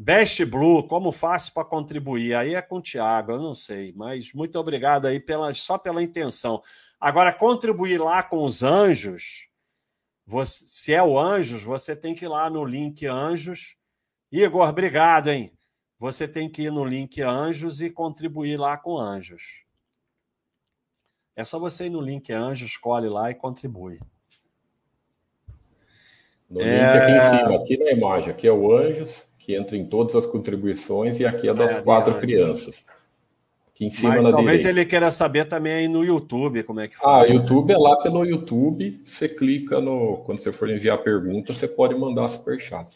Best 0.00 0.44
Blue, 0.44 0.86
como 0.86 1.10
faço 1.10 1.52
para 1.52 1.64
contribuir? 1.64 2.34
Aí 2.34 2.54
é 2.54 2.62
com 2.62 2.76
o 2.76 2.82
Thiago, 2.82 3.32
eu 3.32 3.42
não 3.42 3.54
sei, 3.54 3.92
mas 3.96 4.32
muito 4.32 4.56
obrigado 4.58 5.06
aí 5.06 5.18
pela, 5.18 5.52
só 5.52 5.76
pela 5.76 6.02
intenção. 6.02 6.62
Agora, 7.00 7.32
contribuir 7.32 8.00
lá 8.00 8.22
com 8.22 8.44
os 8.44 8.62
anjos, 8.62 9.48
você, 10.24 10.64
se 10.68 10.94
é 10.94 11.02
o 11.02 11.18
anjos, 11.18 11.62
você 11.64 11.96
tem 11.96 12.14
que 12.14 12.24
ir 12.26 12.28
lá 12.28 12.48
no 12.48 12.64
link 12.64 13.04
anjos 13.06 13.76
Igor, 14.30 14.68
obrigado, 14.68 15.28
hein? 15.28 15.50
Você 15.98 16.28
tem 16.28 16.50
que 16.50 16.62
ir 16.62 16.70
no 16.70 16.84
link 16.84 17.20
Anjos 17.22 17.80
e 17.80 17.90
contribuir 17.90 18.58
lá 18.58 18.76
com 18.76 18.98
Anjos. 18.98 19.64
É 21.34 21.44
só 21.44 21.58
você 21.58 21.86
ir 21.86 21.90
no 21.90 22.00
link 22.00 22.30
Anjos, 22.30 22.70
escolhe 22.70 23.08
lá 23.08 23.30
e 23.30 23.34
contribui. 23.34 23.98
No 26.48 26.60
é... 26.60 26.76
link 26.76 27.02
aqui 27.02 27.12
em 27.12 27.38
cima, 27.38 27.56
aqui 27.56 27.78
na 27.78 27.90
imagem, 27.90 28.30
aqui 28.30 28.46
é 28.46 28.52
o 28.52 28.70
Anjos, 28.70 29.27
que 29.48 29.54
entra 29.54 29.78
em 29.78 29.86
todas 29.86 30.14
as 30.14 30.26
contribuições, 30.26 31.20
e 31.20 31.24
aqui 31.24 31.48
é 31.48 31.54
das 31.54 31.76
é, 31.76 31.80
quatro 31.80 32.20
crianças. 32.20 32.84
Aqui 33.68 33.86
em 33.86 33.88
cima 33.88 34.16
Mas 34.16 34.24
na 34.24 34.30
talvez 34.30 34.58
direita. 34.58 34.80
ele 34.80 34.86
queira 34.86 35.10
saber 35.10 35.46
também 35.46 35.72
aí 35.72 35.88
no 35.88 36.04
YouTube 36.04 36.64
como 36.64 36.80
é 36.80 36.88
que 36.88 36.98
faz. 36.98 37.30
Ah, 37.30 37.32
YouTube 37.32 37.72
é 37.72 37.78
lá 37.78 37.96
pelo 38.02 38.26
YouTube. 38.26 39.00
Você 39.02 39.26
clica 39.26 39.80
no. 39.80 40.18
Quando 40.18 40.40
você 40.40 40.52
for 40.52 40.68
enviar 40.68 40.98
pergunta, 40.98 41.54
você 41.54 41.66
pode 41.66 41.94
mandar 41.94 42.28
superchat. 42.28 42.94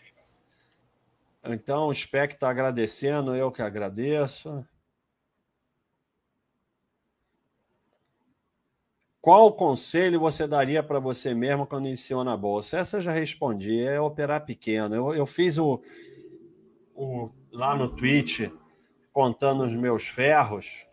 Então, 1.47 1.89
o 1.89 1.95
Spec 1.95 2.35
está 2.35 2.51
agradecendo, 2.51 3.35
eu 3.35 3.51
que 3.51 3.63
agradeço. 3.63 4.63
Qual 9.23 9.55
conselho 9.55 10.21
você 10.21 10.47
daria 10.47 10.83
para 10.83 10.99
você 10.99 11.33
mesmo 11.33 11.67
quando 11.67 11.87
iniciou 11.87 12.23
na 12.23 12.37
bolsa? 12.37 12.77
Essa 12.77 12.99
eu 12.99 13.01
já 13.01 13.13
respondi, 13.13 13.81
é 13.81 13.99
operar 13.99 14.45
pequeno. 14.45 14.95
Eu, 14.95 15.15
eu 15.15 15.27
fiz 15.27 15.57
o, 15.57 15.81
o, 16.95 17.31
lá 17.51 17.77
no 17.77 17.95
Twitch, 17.95 18.51
contando 19.13 19.65
os 19.65 19.75
meus 19.75 20.07
ferros. 20.07 20.87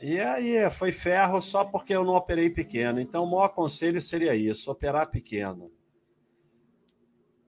E 0.00 0.18
aí, 0.18 0.70
foi 0.70 0.92
ferro 0.92 1.42
só 1.42 1.64
porque 1.64 1.94
eu 1.94 2.04
não 2.04 2.14
operei 2.14 2.48
pequeno. 2.48 3.00
Então, 3.00 3.24
o 3.24 3.30
maior 3.30 3.48
conselho 3.48 4.00
seria 4.00 4.34
isso: 4.34 4.70
operar 4.70 5.10
pequeno. 5.10 5.70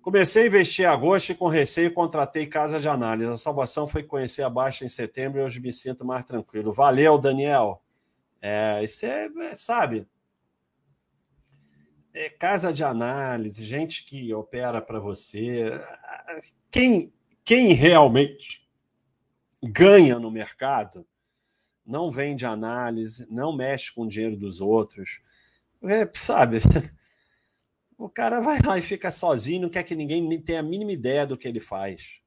Comecei 0.02 0.42
a 0.42 0.46
investir 0.46 0.84
em 0.84 0.88
agosto 0.88 1.30
e 1.30 1.34
com 1.34 1.46
receio 1.46 1.94
contratei 1.94 2.46
casa 2.46 2.80
de 2.80 2.88
análise. 2.88 3.30
A 3.30 3.36
salvação 3.36 3.86
foi 3.86 4.02
conhecer 4.02 4.42
a 4.42 4.50
Baixa 4.50 4.84
em 4.84 4.88
setembro 4.88 5.40
e 5.40 5.44
hoje 5.44 5.60
me 5.60 5.72
sinto 5.72 6.04
mais 6.04 6.24
tranquilo. 6.24 6.72
Valeu, 6.72 7.18
Daniel. 7.18 7.80
É, 8.42 8.82
isso 8.82 9.06
é, 9.06 9.26
é 9.26 9.54
sabe, 9.54 10.04
é 12.14 12.28
casa 12.28 12.72
de 12.72 12.84
análise, 12.84 13.64
gente 13.64 14.04
que 14.04 14.34
opera 14.34 14.80
para 14.82 14.98
você. 14.98 15.80
Quem, 16.70 17.12
quem 17.44 17.72
realmente 17.72 18.66
ganha 19.62 20.18
no 20.18 20.30
mercado 20.30 21.06
não 21.84 22.10
vende 22.10 22.46
análise, 22.46 23.26
não 23.30 23.54
mexe 23.54 23.92
com 23.92 24.02
o 24.02 24.08
dinheiro 24.08 24.36
dos 24.36 24.60
outros. 24.60 25.20
É, 25.82 26.08
sabe? 26.14 26.58
O 27.98 28.08
cara 28.08 28.40
vai 28.40 28.58
lá 28.60 28.76
e 28.76 28.82
fica 28.82 29.12
sozinho, 29.12 29.62
não 29.62 29.68
quer 29.68 29.84
que 29.84 29.94
ninguém 29.94 30.40
tenha 30.40 30.58
a 30.58 30.62
mínima 30.62 30.90
ideia 30.90 31.24
do 31.24 31.38
que 31.38 31.46
ele 31.46 31.60
faz. 31.60 32.20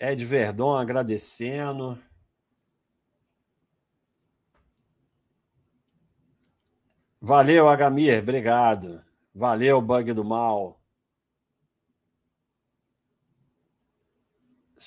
Ed 0.00 0.24
Verdon 0.24 0.74
agradecendo. 0.74 1.98
Valeu, 7.20 7.68
Agamir, 7.68 8.22
obrigado. 8.22 9.04
Valeu, 9.34 9.82
Bug 9.82 10.14
do 10.14 10.24
Mal. 10.24 10.77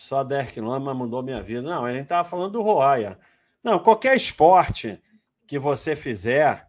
Só 0.02 0.24
10 0.24 0.54
quilômetros 0.54 0.98
mudou 0.98 1.22
minha 1.22 1.44
vida. 1.44 1.62
Não, 1.62 1.86
a 1.86 1.92
gente 1.92 2.04
estava 2.04 2.28
falando 2.28 2.54
do 2.54 2.64
Roya. 2.64 3.20
Não, 3.64 3.78
qualquer 3.78 4.18
esporte 4.18 5.00
que 5.46 5.60
você 5.60 5.96
fizer 5.96 6.68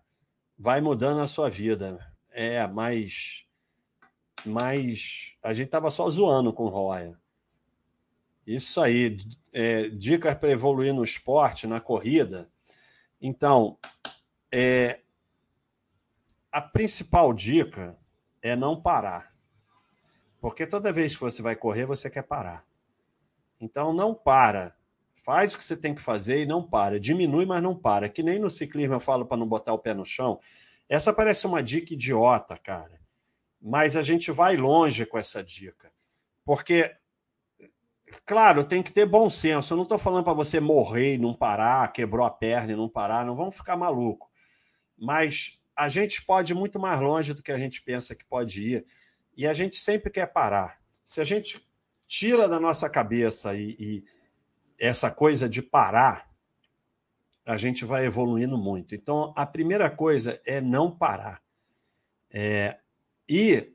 vai 0.59 0.83
mudando 0.83 1.23
a 1.23 1.27
sua 1.27 1.49
vida. 1.49 1.99
É, 2.31 2.67
mas. 2.67 3.47
Mas 4.45 5.33
a 5.43 5.55
gente 5.55 5.69
estava 5.69 5.91
só 5.91 6.11
zoando 6.11 6.53
com 6.53 6.65
o 6.65 6.69
Roya. 6.69 7.19
Isso 8.47 8.83
aí. 8.83 9.19
É, 9.51 9.89
dicas 9.89 10.35
para 10.35 10.51
evoluir 10.51 10.93
no 10.93 11.03
esporte, 11.03 11.67
na 11.67 11.81
corrida. 11.81 12.51
Então, 13.19 13.79
é, 14.53 15.01
a 16.53 16.61
principal 16.61 17.33
dica 17.33 17.97
é 18.43 18.55
não 18.55 18.79
parar. 18.79 19.35
Porque 20.39 20.67
toda 20.67 20.93
vez 20.93 21.15
que 21.15 21.23
você 21.23 21.41
vai 21.41 21.57
correr, 21.57 21.87
você 21.87 22.11
quer 22.11 22.25
parar. 22.25 22.71
Então 23.63 23.93
não 23.95 24.13
para. 24.13 24.75
Faz 25.15 25.55
o 25.55 25.59
que 25.59 25.65
você 25.65 25.77
tem 25.77 25.95
que 25.95 26.03
fazer 26.03 26.43
e 26.43 26.47
não 26.47 26.69
para. 26.69 26.99
Diminui, 26.99 27.47
mas 27.47 27.63
não 27.63 27.77
para. 27.77 28.09
Que 28.09 28.21
nem 28.21 28.41
no 28.41 28.51
ciclismo 28.51 28.95
eu 28.95 29.01
falo 29.01 29.25
para 29.25 29.37
não 29.37 29.47
botar 29.47 29.73
o 29.73 29.79
pé 29.79 29.95
no 29.95 30.05
chão. 30.05 30.41
Essa 30.89 31.13
parece 31.13 31.47
uma 31.47 31.63
dica 31.63 31.95
idiota, 31.95 32.57
cara. 32.57 33.01
Mas 33.61 33.97
a 33.97 34.03
gente 34.03 34.33
vai 34.33 34.57
longe 34.57 35.07
com 35.07 35.17
essa 35.17 35.45
dica. 35.45 35.93
Porque, 36.45 36.93
claro, 38.27 38.65
tem 38.65 38.83
que 38.83 38.93
ter 38.93 39.07
bom 39.07 39.31
senso. 39.31 39.73
Eu 39.73 39.77
não 39.77 39.85
estou 39.85 39.99
falando 39.99 40.25
para 40.25 40.33
você 40.33 40.59
morrer 40.59 41.15
e 41.15 41.19
não 41.19 41.33
parar, 41.33 41.93
quebrou 41.93 42.27
a 42.27 42.31
perna 42.31 42.73
e 42.73 42.77
não 42.77 42.89
parar. 42.89 43.25
Não 43.25 43.37
vamos 43.37 43.57
ficar 43.57 43.77
maluco. 43.77 44.29
Mas 44.99 45.63
a 45.77 45.89
gente 45.89 46.25
pode 46.25 46.53
ir 46.53 46.57
muito 46.57 46.81
mais 46.81 47.01
longe 47.01 47.33
do 47.33 47.45
que 47.45 47.53
a 47.53 47.59
gente 47.59 47.81
pensa 47.81 48.17
que 48.17 48.25
pode 48.25 48.61
ir. 48.61 48.87
E 49.37 49.47
a 49.47 49.55
gente 49.55 49.77
sempre 49.77 50.11
quer 50.11 50.27
parar. 50.27 50.81
Se 51.05 51.21
a 51.21 51.25
gente 51.25 51.65
tira 52.13 52.47
da 52.47 52.61
nossa 52.61 52.91
cabeça 52.91 53.55
e, 53.55 53.75
e 53.81 54.05
essa 54.79 55.11
coisa 55.11 55.49
de 55.49 55.63
parar, 55.63 56.31
a 57.47 57.57
gente 57.57 57.87
vai 57.87 58.05
evoluindo 58.05 58.59
muito. 58.59 58.95
Então, 58.95 59.33
a 59.35 59.47
primeira 59.47 59.89
coisa 59.89 60.39
é 60.47 60.61
não 60.61 60.91
parar. 60.95 61.41
É, 62.31 62.79
e 63.27 63.73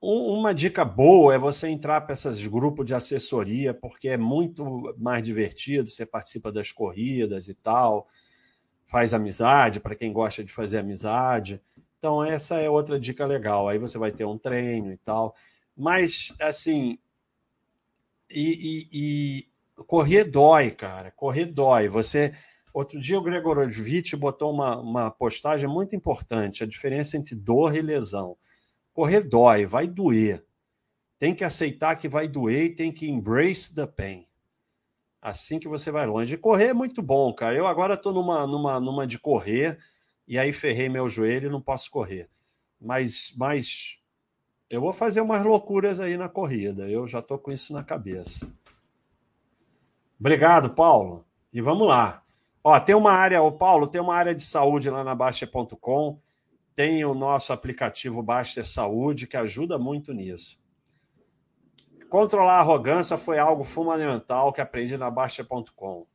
uma 0.00 0.54
dica 0.54 0.82
boa 0.82 1.34
é 1.34 1.38
você 1.38 1.68
entrar 1.68 2.00
para 2.00 2.14
esses 2.14 2.46
grupos 2.46 2.86
de 2.86 2.94
assessoria, 2.94 3.74
porque 3.74 4.08
é 4.08 4.16
muito 4.16 4.94
mais 4.96 5.22
divertido, 5.22 5.90
você 5.90 6.06
participa 6.06 6.50
das 6.50 6.72
corridas 6.72 7.48
e 7.48 7.54
tal 7.54 8.08
faz 8.86 9.12
amizade, 9.12 9.80
para 9.80 9.94
quem 9.94 10.10
gosta 10.10 10.42
de 10.42 10.50
fazer 10.50 10.78
amizade. 10.78 11.60
Então, 11.98 12.24
essa 12.24 12.56
é 12.56 12.70
outra 12.70 12.98
dica 12.98 13.26
legal. 13.26 13.68
Aí 13.68 13.78
você 13.78 13.98
vai 13.98 14.10
ter 14.10 14.24
um 14.24 14.38
treino 14.38 14.90
e 14.90 14.96
tal. 14.96 15.34
Mas, 15.76 16.32
assim, 16.40 16.98
e, 18.30 18.88
e, 18.92 19.48
e 19.78 19.84
correr 19.84 20.24
dói, 20.24 20.70
cara. 20.70 21.10
Correr 21.10 21.46
dói. 21.46 21.88
Você. 21.88 22.34
Outro 22.72 23.00
dia 23.00 23.18
o 23.18 23.22
Gregorovitch 23.22 24.14
botou 24.14 24.52
uma, 24.52 24.78
uma 24.78 25.10
postagem 25.10 25.68
muito 25.68 25.96
importante: 25.96 26.62
a 26.62 26.66
diferença 26.66 27.16
entre 27.16 27.34
dor 27.34 27.74
e 27.74 27.82
lesão. 27.82 28.36
Correr 28.92 29.22
dói, 29.22 29.66
vai 29.66 29.86
doer. 29.86 30.44
Tem 31.18 31.34
que 31.34 31.44
aceitar 31.44 31.96
que 31.96 32.08
vai 32.08 32.28
doer 32.28 32.64
e 32.64 32.74
tem 32.74 32.92
que 32.92 33.08
embrace 33.08 33.74
the 33.74 33.86
pain. 33.86 34.26
Assim 35.20 35.58
que 35.58 35.66
você 35.66 35.90
vai 35.90 36.06
longe. 36.06 36.36
correr 36.36 36.68
é 36.68 36.74
muito 36.74 37.02
bom, 37.02 37.32
cara. 37.32 37.56
Eu 37.56 37.66
agora 37.66 37.94
estou 37.94 38.12
numa, 38.12 38.46
numa, 38.46 38.78
numa 38.78 39.06
de 39.06 39.18
correr 39.18 39.78
e 40.26 40.38
aí 40.38 40.52
ferrei 40.52 40.88
meu 40.88 41.08
joelho 41.08 41.48
e 41.48 41.50
não 41.50 41.60
posso 41.60 41.90
correr. 41.90 42.28
Mas, 42.80 43.32
mas 43.36 43.98
eu 44.70 44.80
vou 44.80 44.92
fazer 44.92 45.20
umas 45.20 45.42
loucuras 45.42 45.98
aí 45.98 46.16
na 46.16 46.28
corrida. 46.28 46.88
Eu 46.88 47.06
já 47.06 47.20
estou 47.20 47.38
com 47.38 47.50
isso 47.50 47.72
na 47.72 47.82
cabeça. 47.82 48.46
Obrigado, 50.20 50.70
Paulo. 50.70 51.24
E 51.52 51.60
vamos 51.60 51.88
lá. 51.88 52.22
Ó, 52.62 52.78
tem 52.78 52.94
uma 52.94 53.12
área, 53.12 53.40
o 53.40 53.52
Paulo, 53.52 53.86
tem 53.86 54.00
uma 54.00 54.14
área 54.14 54.34
de 54.34 54.42
saúde 54.42 54.90
lá 54.90 55.02
na 55.02 55.14
Baixa.com. 55.14 56.18
Tem 56.74 57.04
o 57.04 57.14
nosso 57.14 57.52
aplicativo 57.52 58.22
Baixa 58.22 58.64
Saúde 58.64 59.26
que 59.26 59.36
ajuda 59.36 59.78
muito 59.78 60.12
nisso. 60.12 60.58
Controlar 62.10 62.56
a 62.56 62.60
arrogância 62.60 63.16
foi 63.16 63.38
algo 63.38 63.64
fundamental 63.64 64.52
que 64.52 64.60
aprendi 64.60 64.96
na 64.96 65.10
Baixa.com. 65.10 66.06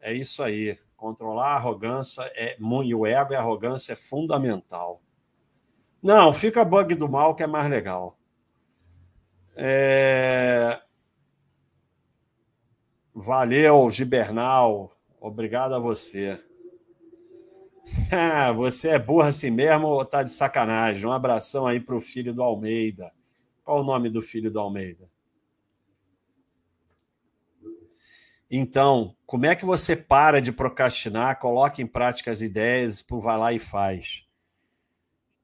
É 0.00 0.12
isso 0.12 0.42
aí. 0.42 0.78
Controlar 0.96 1.48
a 1.48 1.56
arrogância 1.56 2.22
é, 2.34 2.56
e 2.58 2.94
o 2.94 3.06
ego 3.06 3.32
e 3.32 3.36
a 3.36 3.40
arrogância 3.40 3.92
é 3.92 3.96
fundamental. 3.96 5.02
Não, 6.06 6.32
fica 6.32 6.64
bug 6.64 6.94
do 6.94 7.08
mal 7.08 7.34
que 7.34 7.42
é 7.42 7.48
mais 7.48 7.68
legal. 7.68 8.16
É... 9.56 10.80
Valeu, 13.12 13.90
Gibernal. 13.90 14.96
Obrigado 15.20 15.74
a 15.74 15.80
você. 15.80 16.40
você 18.54 18.90
é 18.90 19.00
burra 19.00 19.30
assim 19.30 19.50
mesmo 19.50 19.88
ou 19.88 20.04
tá 20.04 20.22
de 20.22 20.30
sacanagem? 20.30 21.04
Um 21.04 21.10
abração 21.10 21.66
aí 21.66 21.80
pro 21.80 22.00
filho 22.00 22.32
do 22.32 22.40
Almeida. 22.40 23.12
Qual 23.64 23.80
o 23.80 23.84
nome 23.84 24.08
do 24.08 24.22
filho 24.22 24.48
do 24.48 24.60
Almeida? 24.60 25.10
Então, 28.48 29.16
como 29.26 29.44
é 29.44 29.56
que 29.56 29.64
você 29.64 29.96
para 29.96 30.40
de 30.40 30.52
procrastinar, 30.52 31.40
coloca 31.40 31.82
em 31.82 31.86
prática 31.86 32.30
as 32.30 32.40
ideias, 32.40 33.04
vai 33.10 33.36
lá 33.36 33.52
e 33.52 33.58
faz? 33.58 34.24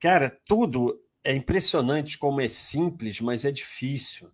Cara, 0.02 0.36
tudo 0.48 1.00
é 1.22 1.32
impressionante 1.32 2.18
como 2.18 2.40
é 2.40 2.48
simples, 2.48 3.20
mas 3.20 3.44
é 3.44 3.52
difícil. 3.52 4.32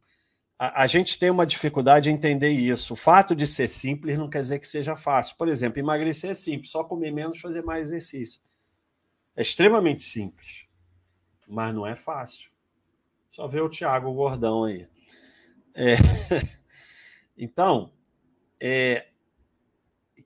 A, 0.59 0.85
a, 0.85 0.87
gente 0.87 1.19
tem 1.19 1.29
uma 1.29 1.45
dificuldade 1.45 2.09
em 2.09 2.15
entender 2.15 2.49
isso. 2.49 2.95
O 2.95 2.97
fato 2.97 3.37
de 3.37 3.47
ser 3.47 3.69
simples 3.69 4.17
não 4.17 4.31
quer 4.31 4.41
dizer 4.41 4.61
que 4.61 4.67
seja 4.67 4.97
fácil. 4.97 5.37
Por 5.37 5.47
exemplo, 5.47 5.79
emagrecer 5.79 6.31
é 6.31 6.35
simples, 6.35 6.71
só 6.71 6.83
comer 6.83 7.11
menos, 7.11 7.39
fazer 7.39 7.63
mais 7.63 7.89
exercício. 7.89 8.41
É 9.37 9.43
extremamente 9.43 10.05
simples, 10.05 10.65
mas 11.47 11.75
não 11.75 11.87
é 11.87 11.95
fácil. 11.95 12.51
Só 13.31 13.47
ver 13.47 13.61
o 13.61 13.69
Tiago 13.69 14.11
Gordão 14.15 14.65
aí. 14.65 14.89
É... 15.77 15.97
Então, 17.41 17.93
é, 18.61 19.07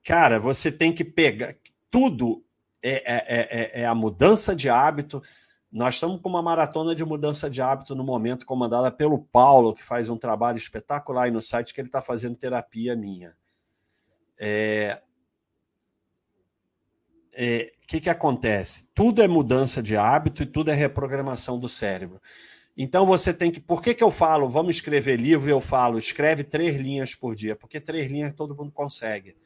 cara, 0.02 0.40
você 0.40 0.72
tem 0.72 0.94
que 0.94 1.04
pegar. 1.04 1.54
Tudo 1.90 2.42
é, 2.82 3.02
é, 3.04 3.22
é, 3.36 3.80
é, 3.82 3.86
a 3.86 3.94
mudança 3.94 4.54
de 4.54 4.68
hábito. 4.68 5.22
Nós 5.70 5.94
estamos 5.94 6.20
com 6.20 6.28
uma 6.28 6.42
maratona 6.42 6.94
de 6.94 7.04
mudança 7.04 7.48
de 7.48 7.62
hábito 7.62 7.94
no 7.94 8.04
momento, 8.04 8.44
comandada 8.44 8.90
pelo 8.90 9.18
Paulo, 9.18 9.74
que 9.74 9.82
faz 9.82 10.08
um 10.08 10.16
trabalho 10.16 10.58
espetacular 10.58 11.24
aí 11.24 11.30
no 11.30 11.40
site, 11.40 11.72
que 11.72 11.80
ele 11.80 11.88
está 11.88 12.02
fazendo 12.02 12.36
terapia 12.36 12.94
minha. 12.94 13.34
É, 14.38 15.00
o 17.32 17.34
é, 17.34 17.70
que, 17.86 18.00
que 18.00 18.10
acontece? 18.10 18.88
Tudo 18.94 19.22
é 19.22 19.28
mudança 19.28 19.82
de 19.82 19.96
hábito 19.96 20.42
e 20.42 20.46
tudo 20.46 20.70
é 20.70 20.74
reprogramação 20.74 21.58
do 21.58 21.68
cérebro. 21.68 22.20
Então 22.76 23.06
você 23.06 23.32
tem 23.32 23.50
que. 23.50 23.60
Por 23.60 23.82
que, 23.82 23.94
que 23.94 24.04
eu 24.04 24.10
falo, 24.10 24.48
vamos 24.48 24.76
escrever 24.76 25.16
livro 25.16 25.48
eu 25.48 25.60
falo, 25.60 25.98
escreve 25.98 26.44
três 26.44 26.76
linhas 26.76 27.14
por 27.14 27.34
dia? 27.34 27.56
Porque 27.56 27.80
três 27.80 28.10
linhas 28.10 28.34
todo 28.34 28.54
mundo 28.54 28.72
consegue. 28.72 29.36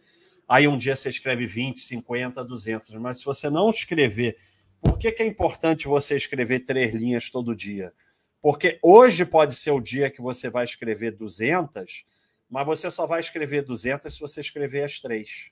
Aí 0.48 0.68
um 0.68 0.78
dia 0.78 0.94
você 0.94 1.08
escreve 1.08 1.46
20, 1.46 1.80
50, 1.80 2.44
200, 2.44 2.90
mas 2.94 3.18
se 3.18 3.24
você 3.24 3.50
não 3.50 3.68
escrever. 3.68 4.36
Por 4.80 4.98
que, 4.98 5.10
que 5.10 5.22
é 5.22 5.26
importante 5.26 5.88
você 5.88 6.16
escrever 6.16 6.60
três 6.60 6.94
linhas 6.94 7.30
todo 7.30 7.56
dia? 7.56 7.92
Porque 8.40 8.78
hoje 8.80 9.24
pode 9.24 9.54
ser 9.56 9.72
o 9.72 9.80
dia 9.80 10.10
que 10.10 10.22
você 10.22 10.48
vai 10.48 10.64
escrever 10.64 11.12
200, 11.12 12.06
mas 12.48 12.64
você 12.64 12.90
só 12.90 13.06
vai 13.06 13.18
escrever 13.18 13.62
200 13.62 14.14
se 14.14 14.20
você 14.20 14.40
escrever 14.40 14.84
as 14.84 15.00
três. 15.00 15.50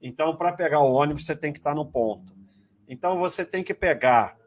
Então, 0.00 0.36
para 0.36 0.52
pegar 0.52 0.80
o 0.80 0.92
ônibus, 0.92 1.26
você 1.26 1.34
tem 1.34 1.52
que 1.52 1.58
estar 1.58 1.74
no 1.74 1.84
ponto. 1.84 2.32
Então, 2.86 3.18
você 3.18 3.44
tem 3.44 3.64
que 3.64 3.74
pegar. 3.74 4.38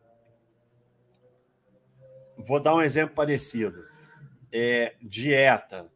Vou 2.38 2.61
dar 2.61 2.76
um 2.76 2.81
exemplo 2.81 3.13
parecido: 3.13 3.85
é, 4.53 4.95
dieta, 5.01 5.91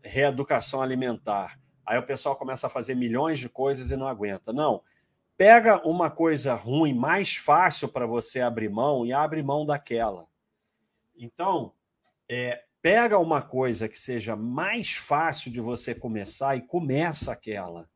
reeducação 0.00 0.80
alimentar. 0.80 1.58
Aí 1.92 1.98
o 1.98 2.06
pessoal 2.06 2.34
começa 2.34 2.68
a 2.68 2.70
fazer 2.70 2.94
milhões 2.94 3.38
de 3.38 3.50
coisas 3.50 3.90
e 3.90 3.96
não 3.96 4.08
aguenta. 4.08 4.50
Não. 4.50 4.82
Pega 5.36 5.86
uma 5.86 6.10
coisa 6.10 6.54
ruim, 6.54 6.94
mais 6.94 7.36
fácil 7.36 7.86
para 7.86 8.06
você 8.06 8.40
abrir 8.40 8.70
mão 8.70 9.04
e 9.04 9.12
abre 9.12 9.42
mão 9.42 9.66
daquela. 9.66 10.26
Então, 11.14 11.74
é, 12.26 12.64
pega 12.80 13.18
uma 13.18 13.42
coisa 13.42 13.90
que 13.90 13.98
seja 13.98 14.34
mais 14.34 14.94
fácil 14.94 15.52
de 15.52 15.60
você 15.60 15.94
começar 15.94 16.56
e 16.56 16.62
começa 16.62 17.30
aquela. 17.30 17.86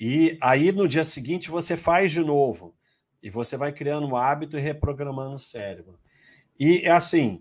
E 0.00 0.36
aí 0.40 0.72
no 0.72 0.88
dia 0.88 1.04
seguinte 1.04 1.48
você 1.48 1.76
faz 1.76 2.10
de 2.10 2.24
novo. 2.24 2.74
E 3.22 3.30
você 3.30 3.56
vai 3.56 3.70
criando 3.70 4.04
um 4.04 4.16
hábito 4.16 4.58
e 4.58 4.60
reprogramando 4.60 5.36
o 5.36 5.38
cérebro. 5.38 5.96
E 6.58 6.88
assim, 6.88 7.40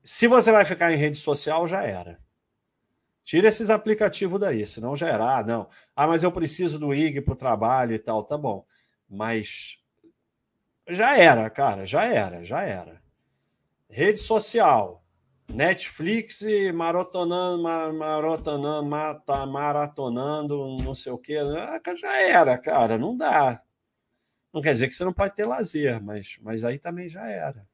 se 0.00 0.26
você 0.26 0.50
vai 0.50 0.64
ficar 0.64 0.92
em 0.92 0.96
rede 0.96 1.18
social, 1.18 1.68
já 1.68 1.84
era. 1.84 2.20
Tira 3.24 3.48
esses 3.48 3.70
aplicativos 3.70 4.40
daí, 4.40 4.66
senão 4.66 4.96
já 4.96 5.08
era. 5.08 5.38
Ah, 5.38 5.42
não. 5.44 5.68
Ah, 5.94 6.06
mas 6.06 6.22
eu 6.22 6.32
preciso 6.32 6.78
do 6.78 6.94
IG 6.94 7.20
para 7.22 7.34
o 7.34 7.36
trabalho 7.36 7.94
e 7.94 7.98
tal. 7.98 8.24
Tá 8.24 8.36
bom. 8.36 8.66
Mas 9.08 9.78
já 10.88 11.16
era, 11.16 11.48
cara, 11.50 11.86
já 11.86 12.04
era, 12.04 12.44
já 12.44 12.62
era. 12.62 13.00
Rede 13.90 14.18
social, 14.18 15.04
Netflix 15.48 16.42
maratonando, 16.74 17.62
maratonando, 17.62 18.88
mata, 18.88 19.46
maratonando, 19.46 20.78
não 20.82 20.94
sei 20.94 21.12
o 21.12 21.18
quê. 21.18 21.38
Ah, 21.38 21.80
já 21.96 22.22
era, 22.22 22.58
cara, 22.58 22.98
não 22.98 23.16
dá. 23.16 23.62
Não 24.52 24.62
quer 24.62 24.72
dizer 24.72 24.88
que 24.88 24.96
você 24.96 25.04
não 25.04 25.12
pode 25.12 25.34
ter 25.36 25.46
lazer, 25.46 26.02
mas, 26.02 26.36
mas 26.42 26.64
aí 26.64 26.78
também 26.78 27.08
já 27.08 27.26
era. 27.28 27.66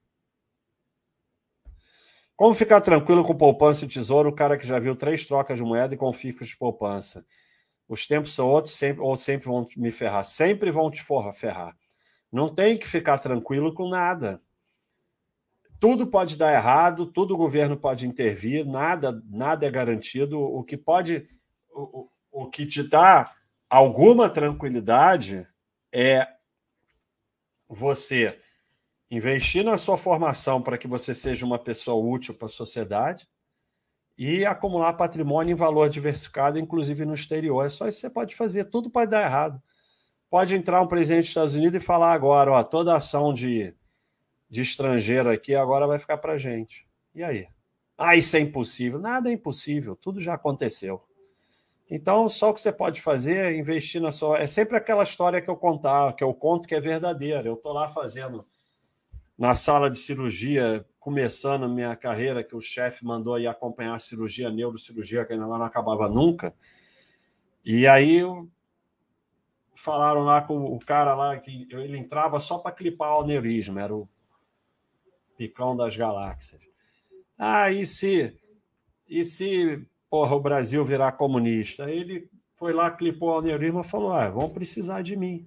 Como 2.39 2.55
ficar 2.55 2.81
tranquilo 2.81 3.25
com 3.25 3.37
poupança 3.37 3.85
e 3.85 3.89
tesouro, 3.89 4.29
o 4.29 4.33
cara 4.33 4.57
que 4.57 4.65
já 4.65 4.79
viu 4.79 4.95
três 4.95 5.27
trocas 5.27 5.59
de 5.59 5.65
moeda 5.65 5.95
e 5.95 5.97
com 5.97 6.13
ficos 6.13 6.47
de 6.47 6.57
poupança? 6.57 7.27
Os 7.89 8.07
tempos 8.07 8.33
são 8.33 8.47
outros, 8.47 8.77
sempre, 8.77 9.03
ou 9.03 9.17
sempre 9.17 9.49
vão 9.49 9.67
me 9.77 9.91
ferrar. 9.91 10.23
Sempre 10.23 10.71
vão 10.71 10.89
te 10.89 11.03
ferrar. 11.35 11.77
Não 12.31 12.49
tem 12.49 12.79
que 12.79 12.87
ficar 12.87 13.19
tranquilo 13.19 13.75
com 13.75 13.89
nada. 13.89 14.41
Tudo 15.81 16.07
pode 16.07 16.37
dar 16.37 16.55
errado, 16.55 17.07
tudo 17.07 17.35
o 17.35 17.37
governo 17.37 17.77
pode 17.77 18.07
intervir, 18.07 18.65
nada, 18.65 19.21
nada 19.29 19.67
é 19.67 19.71
garantido. 19.71 20.41
O 20.41 20.63
que 20.63 20.77
pode, 20.77 21.29
o, 21.73 22.09
o 22.31 22.49
que 22.49 22.67
te 22.67 22.85
dá 22.85 23.35
alguma 23.69 24.31
tranquilidade 24.31 25.45
é 25.93 26.25
você 27.69 28.41
investir 29.11 29.65
na 29.65 29.79
sua 29.79 29.97
formação 29.97 30.61
para 30.61 30.77
que 30.77 30.87
você 30.87 31.15
seja 31.15 31.47
uma 31.47 31.59
pessoa 31.59 31.97
útil 31.97 32.35
para 32.35 32.47
a 32.47 32.51
sociedade 32.51 33.27
e 34.19 34.45
acumular 34.45 34.95
patrimônio 34.95 35.53
em 35.53 35.57
valor 35.57 35.89
diversificado, 35.89 36.59
inclusive 36.59 37.05
no 37.05 37.15
exterior. 37.15 37.65
É 37.65 37.69
só 37.69 37.89
isso 37.89 38.01
que 38.01 38.07
você 38.07 38.11
pode 38.11 38.35
fazer. 38.35 38.65
Tudo 38.67 38.91
pode 38.91 39.11
dar 39.11 39.23
errado. 39.23 39.63
Pode 40.29 40.55
entrar 40.55 40.83
um 40.83 40.89
presidente 40.89 41.21
dos 41.21 41.29
Estados 41.29 41.55
Unidos 41.55 41.81
e 41.81 41.85
falar 41.85 42.13
agora, 42.13 42.53
ó, 42.53 42.63
toda 42.63 42.95
ação 42.95 43.33
de, 43.33 43.75
de 44.51 44.61
estrangeiro 44.61 45.31
aqui 45.31 45.55
agora 45.55 45.87
vai 45.87 45.99
ficar 45.99 46.19
para 46.19 46.37
gente. 46.37 46.87
E 47.15 47.23
aí? 47.23 47.47
Ah, 47.97 48.15
isso 48.15 48.37
é 48.37 48.41
impossível. 48.41 48.99
Nada 48.99 49.31
é 49.31 49.33
impossível. 49.33 49.97
Tudo 49.97 50.21
já 50.21 50.35
aconteceu. 50.35 51.03
Então, 51.91 52.29
só 52.29 52.51
o 52.51 52.55
que 52.55 52.61
você 52.61 52.71
pode 52.71 53.01
fazer 53.01 53.37
é 53.37 53.57
investir 53.57 54.01
na 54.03 54.13
sua. 54.13 54.39
É 54.39 54.47
sempre 54.47 54.77
aquela 54.77 55.03
história 55.03 55.41
que 55.41 55.49
eu 55.49 55.57
contar, 55.57 56.13
que 56.15 56.23
eu 56.23 56.35
conto 56.35 56.69
que 56.69 56.75
é 56.75 56.81
verdadeira. 56.81 57.49
Eu 57.49 57.55
estou 57.55 57.73
lá 57.73 57.89
fazendo 57.89 58.45
na 59.39 59.55
sala 59.55 59.89
de 59.89 59.99
cirurgia, 59.99 60.85
começando 60.99 61.69
minha 61.69 61.95
carreira, 61.95 62.43
que 62.43 62.57
o 62.57 62.61
chefe 62.61 63.05
mandou 63.05 63.39
ir 63.39 63.47
acompanhar 63.47 63.95
a 63.95 63.99
cirurgia, 63.99 64.49
a 64.49 64.51
neurocirurgia, 64.51 65.25
que 65.25 65.33
ainda 65.33 65.47
não 65.47 65.63
acabava 65.63 66.09
nunca. 66.09 66.53
E 67.65 67.87
aí 67.87 68.21
falaram 69.77 70.25
lá 70.25 70.43
com 70.43 70.65
o 70.65 70.79
cara 70.81 71.15
lá 71.15 71.39
que 71.39 71.69
ele 71.71 71.97
entrava 71.97 72.41
só 72.41 72.59
para 72.59 72.75
clipar 72.75 73.17
o 73.17 73.21
aneurisma, 73.21 73.81
era 73.81 73.95
o 73.95 74.09
picão 75.37 75.77
das 75.77 75.97
galáxias. 75.97 76.61
Ah, 77.39 77.71
e 77.71 77.87
se, 77.87 78.37
e 79.09 79.25
se 79.25 79.87
porra, 80.11 80.35
o 80.35 80.41
Brasil 80.41 80.85
virar 80.85 81.13
comunista? 81.13 81.89
Ele 81.89 82.29
foi 82.57 82.73
lá, 82.73 82.91
clipou 82.91 83.37
o 83.37 83.39
aneurisma 83.39 83.83
e 83.83 83.89
falou: 83.89 84.13
ah, 84.13 84.29
vão 84.29 84.51
precisar 84.51 85.03
de 85.03 85.15
mim. 85.15 85.47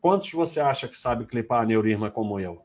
Quantos 0.00 0.32
você 0.32 0.60
acha 0.60 0.88
que 0.88 0.96
sabe 0.96 1.26
clipar 1.26 1.62
aneurisma 1.62 2.10
como 2.10 2.40
eu? 2.40 2.64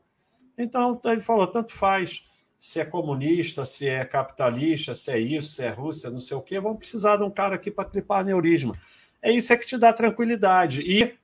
Então, 0.58 1.00
ele 1.04 1.20
falou: 1.20 1.46
tanto 1.46 1.72
faz 1.72 2.24
se 2.58 2.80
é 2.80 2.84
comunista, 2.84 3.64
se 3.64 3.86
é 3.86 4.04
capitalista, 4.04 4.94
se 4.94 5.10
é 5.10 5.18
isso, 5.18 5.52
se 5.52 5.62
é 5.62 5.70
Rússia, 5.70 6.10
não 6.10 6.20
sei 6.20 6.36
o 6.36 6.42
quê, 6.42 6.58
vão 6.58 6.76
precisar 6.76 7.16
de 7.16 7.22
um 7.22 7.30
cara 7.30 7.54
aqui 7.54 7.70
para 7.70 7.88
clipar 7.88 8.20
aneurisma. 8.20 8.76
É 9.22 9.30
isso 9.30 9.52
é 9.52 9.56
que 9.56 9.66
te 9.66 9.78
dá 9.78 9.92
tranquilidade 9.92 10.80
e 10.82 11.14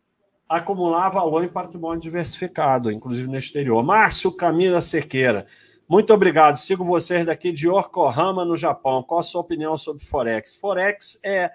acumular 0.48 1.08
valor 1.08 1.44
em 1.44 1.48
patrimônio 1.48 2.00
diversificado, 2.00 2.90
inclusive 2.90 3.28
no 3.28 3.36
exterior. 3.36 3.82
Márcio 3.82 4.30
Camila 4.30 4.80
Sequeira, 4.80 5.46
muito 5.88 6.14
obrigado. 6.14 6.56
Sigo 6.56 6.84
vocês 6.84 7.26
daqui 7.26 7.52
de 7.52 7.68
Yokohama, 7.68 8.44
no 8.44 8.56
Japão. 8.56 9.02
Qual 9.02 9.20
a 9.20 9.24
sua 9.24 9.40
opinião 9.40 9.76
sobre 9.76 10.02
Forex? 10.02 10.56
Forex 10.56 11.18
é. 11.24 11.50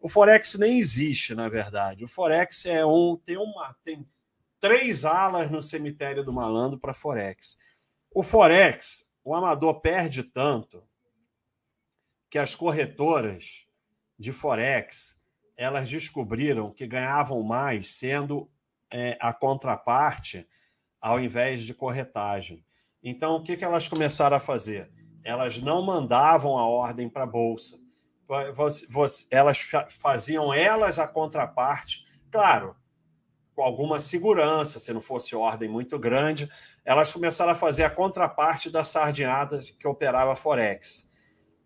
O 0.00 0.08
Forex 0.08 0.54
nem 0.54 0.78
existe, 0.78 1.34
na 1.34 1.48
verdade. 1.48 2.04
O 2.04 2.08
Forex 2.08 2.66
é 2.66 2.86
um. 2.86 3.18
Tem 3.24 3.36
uma. 3.36 3.74
Tem 3.84 4.06
três 4.60 5.04
alas 5.04 5.50
no 5.50 5.62
cemitério 5.62 6.24
do 6.24 6.32
malandro 6.32 6.78
para 6.78 6.94
Forex. 6.94 7.58
O 8.10 8.22
Forex, 8.22 9.06
o 9.24 9.34
amador 9.34 9.80
perde 9.80 10.22
tanto 10.22 10.82
que 12.30 12.38
as 12.38 12.54
corretoras 12.54 13.66
de 14.18 14.32
Forex 14.32 15.18
elas 15.56 15.88
descobriram 15.88 16.70
que 16.72 16.86
ganhavam 16.86 17.42
mais 17.42 17.92
sendo 17.92 18.48
é, 18.90 19.18
a 19.20 19.32
contraparte 19.32 20.48
ao 21.00 21.18
invés 21.18 21.62
de 21.62 21.74
corretagem. 21.74 22.64
Então, 23.02 23.36
o 23.36 23.42
que, 23.42 23.56
que 23.56 23.64
elas 23.64 23.88
começaram 23.88 24.36
a 24.36 24.40
fazer? 24.40 24.90
Elas 25.24 25.60
não 25.60 25.82
mandavam 25.82 26.56
a 26.56 26.66
ordem 26.66 27.08
para 27.08 27.24
a 27.24 27.26
bolsa. 27.26 27.78
Elas 29.30 29.60
faziam 29.88 30.54
elas 30.54 30.98
a 30.98 31.08
contraparte. 31.08 32.06
Claro, 32.30 32.76
com 33.58 33.64
alguma 33.64 33.98
segurança, 33.98 34.78
se 34.78 34.92
não 34.92 35.00
fosse 35.00 35.34
ordem 35.34 35.68
muito 35.68 35.98
grande, 35.98 36.48
elas 36.84 37.12
começaram 37.12 37.50
a 37.50 37.56
fazer 37.56 37.82
a 37.82 37.90
contraparte 37.90 38.70
da 38.70 38.84
sardinhada 38.84 39.60
que 39.76 39.88
operava 39.88 40.36
Forex. 40.36 41.10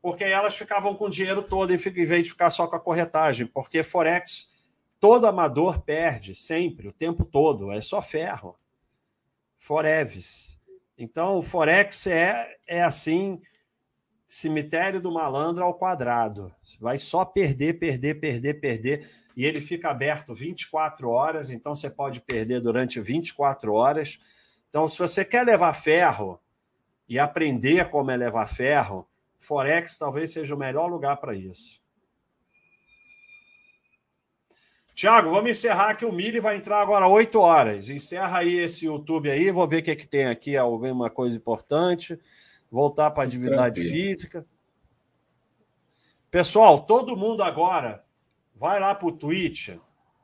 Porque 0.01 0.24
elas 0.24 0.56
ficavam 0.56 0.94
com 0.94 1.05
o 1.05 1.10
dinheiro 1.10 1.43
todo 1.43 1.70
em 1.70 1.77
vez 1.77 2.23
de 2.23 2.31
ficar 2.31 2.48
só 2.48 2.66
com 2.66 2.77
a 2.77 2.81
corretagem, 2.81 3.47
porque 3.47 3.82
Forex, 3.82 4.51
todo 4.98 5.27
amador 5.27 5.82
perde 5.82 6.35
sempre, 6.35 6.89
o 6.89 6.94
tempo 6.94 7.27
todo, 7.27 7.70
é 7.70 7.82
só 7.82 8.01
ferro. 8.01 8.56
Foreves. 9.59 10.59
Então, 10.97 11.36
o 11.36 11.43
Forex 11.43 12.06
é, 12.06 12.56
é 12.66 12.82
assim, 12.82 13.39
cemitério 14.27 14.98
do 14.98 15.12
malandro 15.12 15.62
ao 15.62 15.74
quadrado. 15.74 16.51
Vai 16.81 16.98
só 16.98 17.23
perder, 17.23 17.78
perder, 17.78 18.19
perder, 18.19 18.60
perder 18.62 19.10
e 19.37 19.45
ele 19.45 19.61
fica 19.61 19.91
aberto 19.91 20.35
24 20.35 21.09
horas, 21.09 21.51
então 21.51 21.75
você 21.75 21.89
pode 21.89 22.21
perder 22.21 22.61
durante 22.61 23.01
24 23.01 23.73
horas. 23.73 24.19
Então, 24.69 24.89
se 24.89 24.99
você 24.99 25.25
quer 25.25 25.45
levar 25.45 25.75
ferro 25.75 26.41
e 27.09 27.19
aprender 27.19 27.91
como 27.91 28.11
é 28.11 28.17
levar 28.17 28.47
ferro, 28.47 29.07
Forex 29.41 29.99
talvez 29.99 30.33
seja 30.33 30.55
o 30.55 30.59
melhor 30.59 30.87
lugar 30.87 31.17
para 31.17 31.35
isso. 31.35 31.81
Tiago, 34.95 35.31
vamos 35.31 35.51
encerrar 35.51 35.95
que 35.95 36.05
o 36.05 36.13
Mili 36.13 36.39
vai 36.39 36.57
entrar 36.57 36.81
agora 36.81 37.09
8 37.09 37.41
horas. 37.41 37.89
Encerra 37.89 38.39
aí 38.39 38.59
esse 38.59 38.85
YouTube 38.85 39.31
aí, 39.31 39.51
vou 39.51 39.67
ver 39.67 39.79
o 39.79 39.83
que, 39.83 39.91
é 39.91 39.97
que 39.97 40.07
tem 40.07 40.27
aqui, 40.27 40.57
alguma 40.57 41.11
coisa 41.11 41.37
importante. 41.37 42.19
Voltar 42.71 43.11
para 43.11 43.25
a 43.25 43.27
atividade 43.27 43.81
Tranquilo. 43.81 43.91
física. 43.91 44.47
Pessoal, 46.31 46.81
todo 46.81 47.17
mundo 47.17 47.43
agora 47.43 48.05
Vai 48.63 48.79
lá 48.79 48.95
para 48.95 49.09
o 49.09 49.11
Twitch 49.11 49.71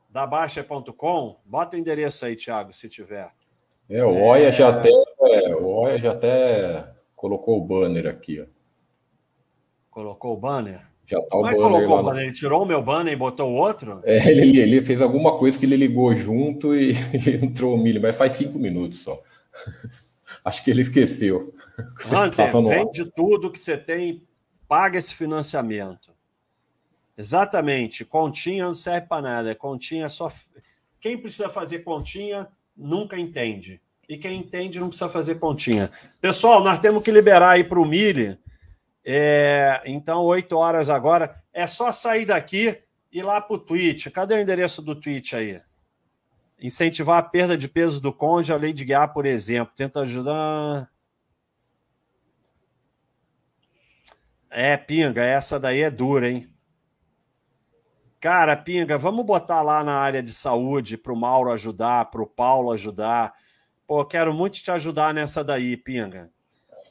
da 0.09 0.25
Baixa.com, 0.25 1.41
bota 1.43 1.75
o 1.75 1.79
endereço 1.79 2.23
aí, 2.23 2.37
Thiago, 2.37 2.71
se 2.71 2.87
tiver. 2.87 3.29
É, 3.89 4.01
o 4.01 4.15
Oia 4.15 4.47
é... 4.47 4.51
já 4.53 4.69
até, 4.69 4.89
é, 4.89 5.53
o 5.57 5.67
Oia 5.67 5.99
já 5.99 6.13
até 6.13 6.89
colocou 7.17 7.57
o 7.57 7.65
banner 7.65 8.07
aqui, 8.07 8.39
ó. 8.39 8.45
Colocou 9.91 10.35
o 10.35 10.37
banner? 10.37 10.79
Já 11.05 11.17
tá 11.19 11.25
o 11.25 11.41
Como 11.41 11.47
é 11.47 11.51
banner. 11.51 11.69
colocou 11.69 11.99
o 11.99 12.03
banner? 12.03 12.23
Ele 12.23 12.31
tirou 12.31 12.63
o 12.63 12.65
meu 12.65 12.81
banner 12.81 13.11
e 13.11 13.17
botou 13.17 13.49
o 13.49 13.55
outro? 13.55 13.99
É, 14.05 14.31
ele, 14.31 14.57
ele 14.57 14.81
fez 14.83 15.01
alguma 15.01 15.37
coisa 15.37 15.59
que 15.59 15.65
ele 15.65 15.75
ligou 15.75 16.15
junto 16.15 16.73
e, 16.73 16.93
e 17.11 17.45
entrou 17.45 17.75
o 17.75 17.77
milho, 17.77 18.01
mas 18.01 18.15
faz 18.15 18.35
cinco 18.35 18.57
minutos 18.57 19.03
só. 19.03 19.21
Acho 20.45 20.63
que 20.63 20.71
ele 20.71 20.79
esqueceu. 20.79 21.53
Hunter, 22.09 22.53
vende 22.61 23.11
tudo 23.11 23.51
que 23.51 23.59
você 23.59 23.77
tem, 23.77 24.25
paga 24.65 24.97
esse 24.97 25.13
financiamento. 25.13 26.17
Exatamente. 27.19 28.05
Continha 28.05 28.63
não 28.63 28.73
serve 28.73 29.07
para 29.07 29.21
nada. 29.21 29.53
Continha 29.53 30.07
só. 30.07 30.31
Quem 31.01 31.17
precisa 31.17 31.49
fazer 31.49 31.79
continha 31.79 32.47
nunca 32.77 33.19
entende. 33.19 33.81
E 34.07 34.17
quem 34.17 34.39
entende 34.39 34.79
não 34.79 34.87
precisa 34.87 35.09
fazer 35.09 35.35
continha. 35.35 35.91
Pessoal, 36.21 36.63
nós 36.63 36.79
temos 36.79 37.03
que 37.03 37.11
liberar 37.11 37.49
aí 37.51 37.63
para 37.65 37.77
o 37.77 37.85
Mille. 37.85 38.39
É... 39.05 39.81
Então, 39.85 40.23
8 40.23 40.55
horas 40.55 40.89
agora. 40.89 41.43
É 41.51 41.67
só 41.67 41.91
sair 41.91 42.23
daqui 42.23 42.81
e 43.11 43.19
ir 43.19 43.23
lá 43.23 43.41
para 43.41 43.57
o 43.57 43.59
Twitch. 43.59 44.07
Cadê 44.11 44.35
o 44.35 44.39
endereço 44.39 44.81
do 44.81 44.95
Twitch 44.95 45.33
aí? 45.33 45.61
Incentivar 46.61 47.17
a 47.17 47.23
perda 47.23 47.57
de 47.57 47.67
peso 47.67 47.99
do 47.99 48.13
cônjuge, 48.13 48.53
a 48.53 48.55
lei 48.55 48.71
de 48.71 48.85
guiar, 48.85 49.11
por 49.11 49.25
exemplo. 49.25 49.73
Tenta 49.75 49.99
ajudar. 49.99 50.89
É, 54.49 54.77
pinga, 54.77 55.21
essa 55.21 55.59
daí 55.59 55.81
é 55.81 55.91
dura, 55.91 56.29
hein? 56.29 56.49
Cara, 58.19 58.57
pinga, 58.57 58.97
vamos 58.97 59.25
botar 59.25 59.61
lá 59.61 59.81
na 59.81 59.97
área 59.97 60.21
de 60.21 60.33
saúde 60.33 60.97
para 60.97 61.13
o 61.13 61.15
Mauro 61.15 61.51
ajudar, 61.51 62.11
para 62.11 62.21
o 62.21 62.27
Paulo 62.27 62.71
ajudar. 62.71 63.33
Pô, 63.87 64.03
quero 64.03 64.33
muito 64.33 64.61
te 64.61 64.69
ajudar 64.69 65.13
nessa 65.13 65.41
daí, 65.41 65.77
pinga. 65.77 66.29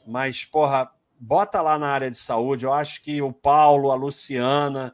Mas, 0.07 0.43
porra, 0.43 0.91
bota 1.19 1.61
lá 1.61 1.77
na 1.77 1.87
área 1.87 2.09
de 2.09 2.17
saúde. 2.17 2.65
Eu 2.65 2.73
acho 2.73 3.03
que 3.03 3.21
o 3.21 3.31
Paulo, 3.31 3.91
a 3.91 3.95
Luciana, 3.95 4.91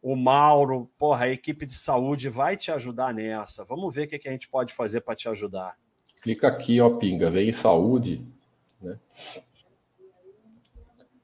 o 0.00 0.14
Mauro, 0.14 0.88
porra, 0.96 1.24
a 1.24 1.30
equipe 1.30 1.66
de 1.66 1.74
saúde 1.74 2.28
vai 2.28 2.56
te 2.56 2.70
ajudar 2.70 3.12
nessa. 3.12 3.64
Vamos 3.64 3.92
ver 3.92 4.04
o 4.04 4.08
que 4.08 4.28
a 4.28 4.32
gente 4.32 4.48
pode 4.48 4.72
fazer 4.72 5.00
para 5.00 5.16
te 5.16 5.28
ajudar. 5.28 5.76
Clica 6.22 6.46
aqui, 6.46 6.80
ó, 6.80 6.90
pinga, 6.90 7.28
vem 7.28 7.48
em 7.48 7.52
saúde, 7.52 8.24
né? 8.80 8.96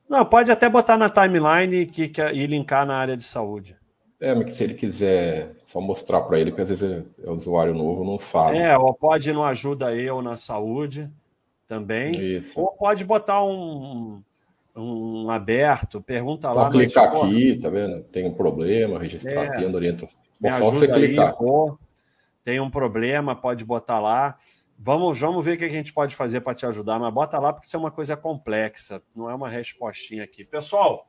Não, 0.09 0.25
pode 0.25 0.51
até 0.51 0.69
botar 0.69 0.97
na 0.97 1.09
timeline 1.09 1.87
que, 1.87 2.09
que, 2.09 2.21
e 2.21 2.45
linkar 2.45 2.85
na 2.85 2.97
área 2.97 3.17
de 3.17 3.23
saúde. 3.23 3.78
É, 4.21 4.35
mas 4.35 4.55
se 4.55 4.65
ele 4.65 4.75
quiser 4.75 5.55
só 5.65 5.81
mostrar 5.81 6.23
para 6.23 6.41
ele, 6.41 6.51
que 6.51 6.61
às 6.61 6.69
vezes 6.69 6.91
é, 6.91 7.31
usuário 7.31 7.73
novo, 7.73 8.05
não 8.05 8.19
sabe. 8.19 8.59
É, 8.59 8.77
ou 8.77 8.93
pode 8.93 9.33
não 9.33 9.45
ajuda 9.45 9.95
eu 9.95 10.21
na 10.21 10.37
saúde 10.37 11.09
também. 11.67 12.39
Isso. 12.39 12.59
Ou 12.59 12.69
pode 12.73 13.05
botar 13.05 13.45
um, 13.45 14.21
um 14.75 15.31
aberto, 15.31 16.01
pergunta 16.01 16.49
só 16.49 16.55
lá. 16.55 16.65
Só 16.65 16.71
clicar 16.71 17.13
mas, 17.13 17.23
aqui, 17.23 17.51
porra, 17.51 17.63
tá 17.63 17.69
vendo? 17.69 18.03
Tem 18.05 18.27
um 18.27 18.35
problema, 18.35 18.99
registrar, 18.99 19.45
é, 19.45 19.51
tendo 19.57 19.77
orientação. 19.77 20.19
só 20.53 20.71
você 20.71 20.89
clicar. 20.89 21.29
Aí, 21.29 21.37
pô, 21.37 21.79
tem 22.43 22.59
um 22.59 22.71
problema, 22.71 23.37
pode 23.37 23.65
botar 23.65 24.01
lá. 24.01 24.37
Vamos, 24.77 25.19
vamos 25.19 25.45
ver 25.45 25.55
o 25.55 25.59
que 25.59 25.65
a 25.65 25.69
gente 25.69 25.93
pode 25.93 26.15
fazer 26.15 26.41
para 26.41 26.55
te 26.55 26.65
ajudar, 26.65 26.99
mas 26.99 27.13
bota 27.13 27.39
lá 27.39 27.53
porque 27.53 27.67
isso 27.67 27.77
é 27.77 27.81
uma 27.81 27.91
coisa 27.91 28.17
complexa, 28.17 29.03
não 29.15 29.29
é 29.29 29.35
uma 29.35 29.49
respostinha 29.49 30.25
aqui. 30.25 30.45
Pessoal, 30.45 31.08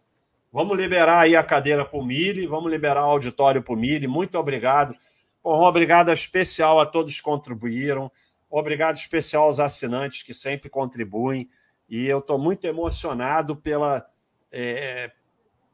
vamos 0.51 0.77
liberar 0.77 1.21
aí 1.21 1.35
a 1.35 1.43
cadeira 1.43 1.85
para 1.85 1.99
o 1.99 2.05
Mili, 2.05 2.47
vamos 2.47 2.71
liberar 2.71 3.05
o 3.05 3.09
auditório 3.09 3.61
para 3.61 3.73
o 3.73 3.77
Mili. 3.77 4.07
Muito 4.07 4.38
obrigado. 4.38 4.95
Bom, 5.43 5.59
um 5.59 5.63
obrigado 5.63 6.11
especial 6.11 6.80
a 6.80 6.85
todos 6.85 7.17
que 7.17 7.21
contribuíram. 7.21 8.11
Obrigado 8.49 8.97
especial 8.97 9.43
aos 9.43 9.59
assinantes 9.59 10.23
que 10.23 10.34
sempre 10.34 10.69
contribuem. 10.69 11.49
E 11.88 12.07
eu 12.07 12.19
estou 12.19 12.38
muito 12.38 12.65
emocionado 12.65 13.55
pela, 13.55 14.07
é, 14.51 15.11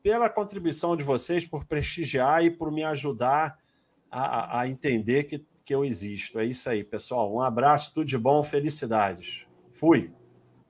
pela 0.03 0.29
contribuição 0.29 0.95
de 0.95 1.03
vocês, 1.03 1.45
por 1.45 1.65
prestigiar 1.65 2.43
e 2.43 2.49
por 2.51 2.71
me 2.71 2.83
ajudar 2.83 3.57
a, 4.11 4.61
a 4.61 4.67
entender 4.67 5.23
que 5.23 5.45
que 5.65 5.73
eu 5.73 5.83
existo. 5.83 6.39
É 6.39 6.45
isso 6.45 6.69
aí, 6.69 6.83
pessoal. 6.83 7.33
Um 7.33 7.41
abraço, 7.41 7.91
tudo 7.93 8.05
de 8.05 8.17
bom, 8.17 8.43
felicidades. 8.43 9.45
Fui. 9.73 10.11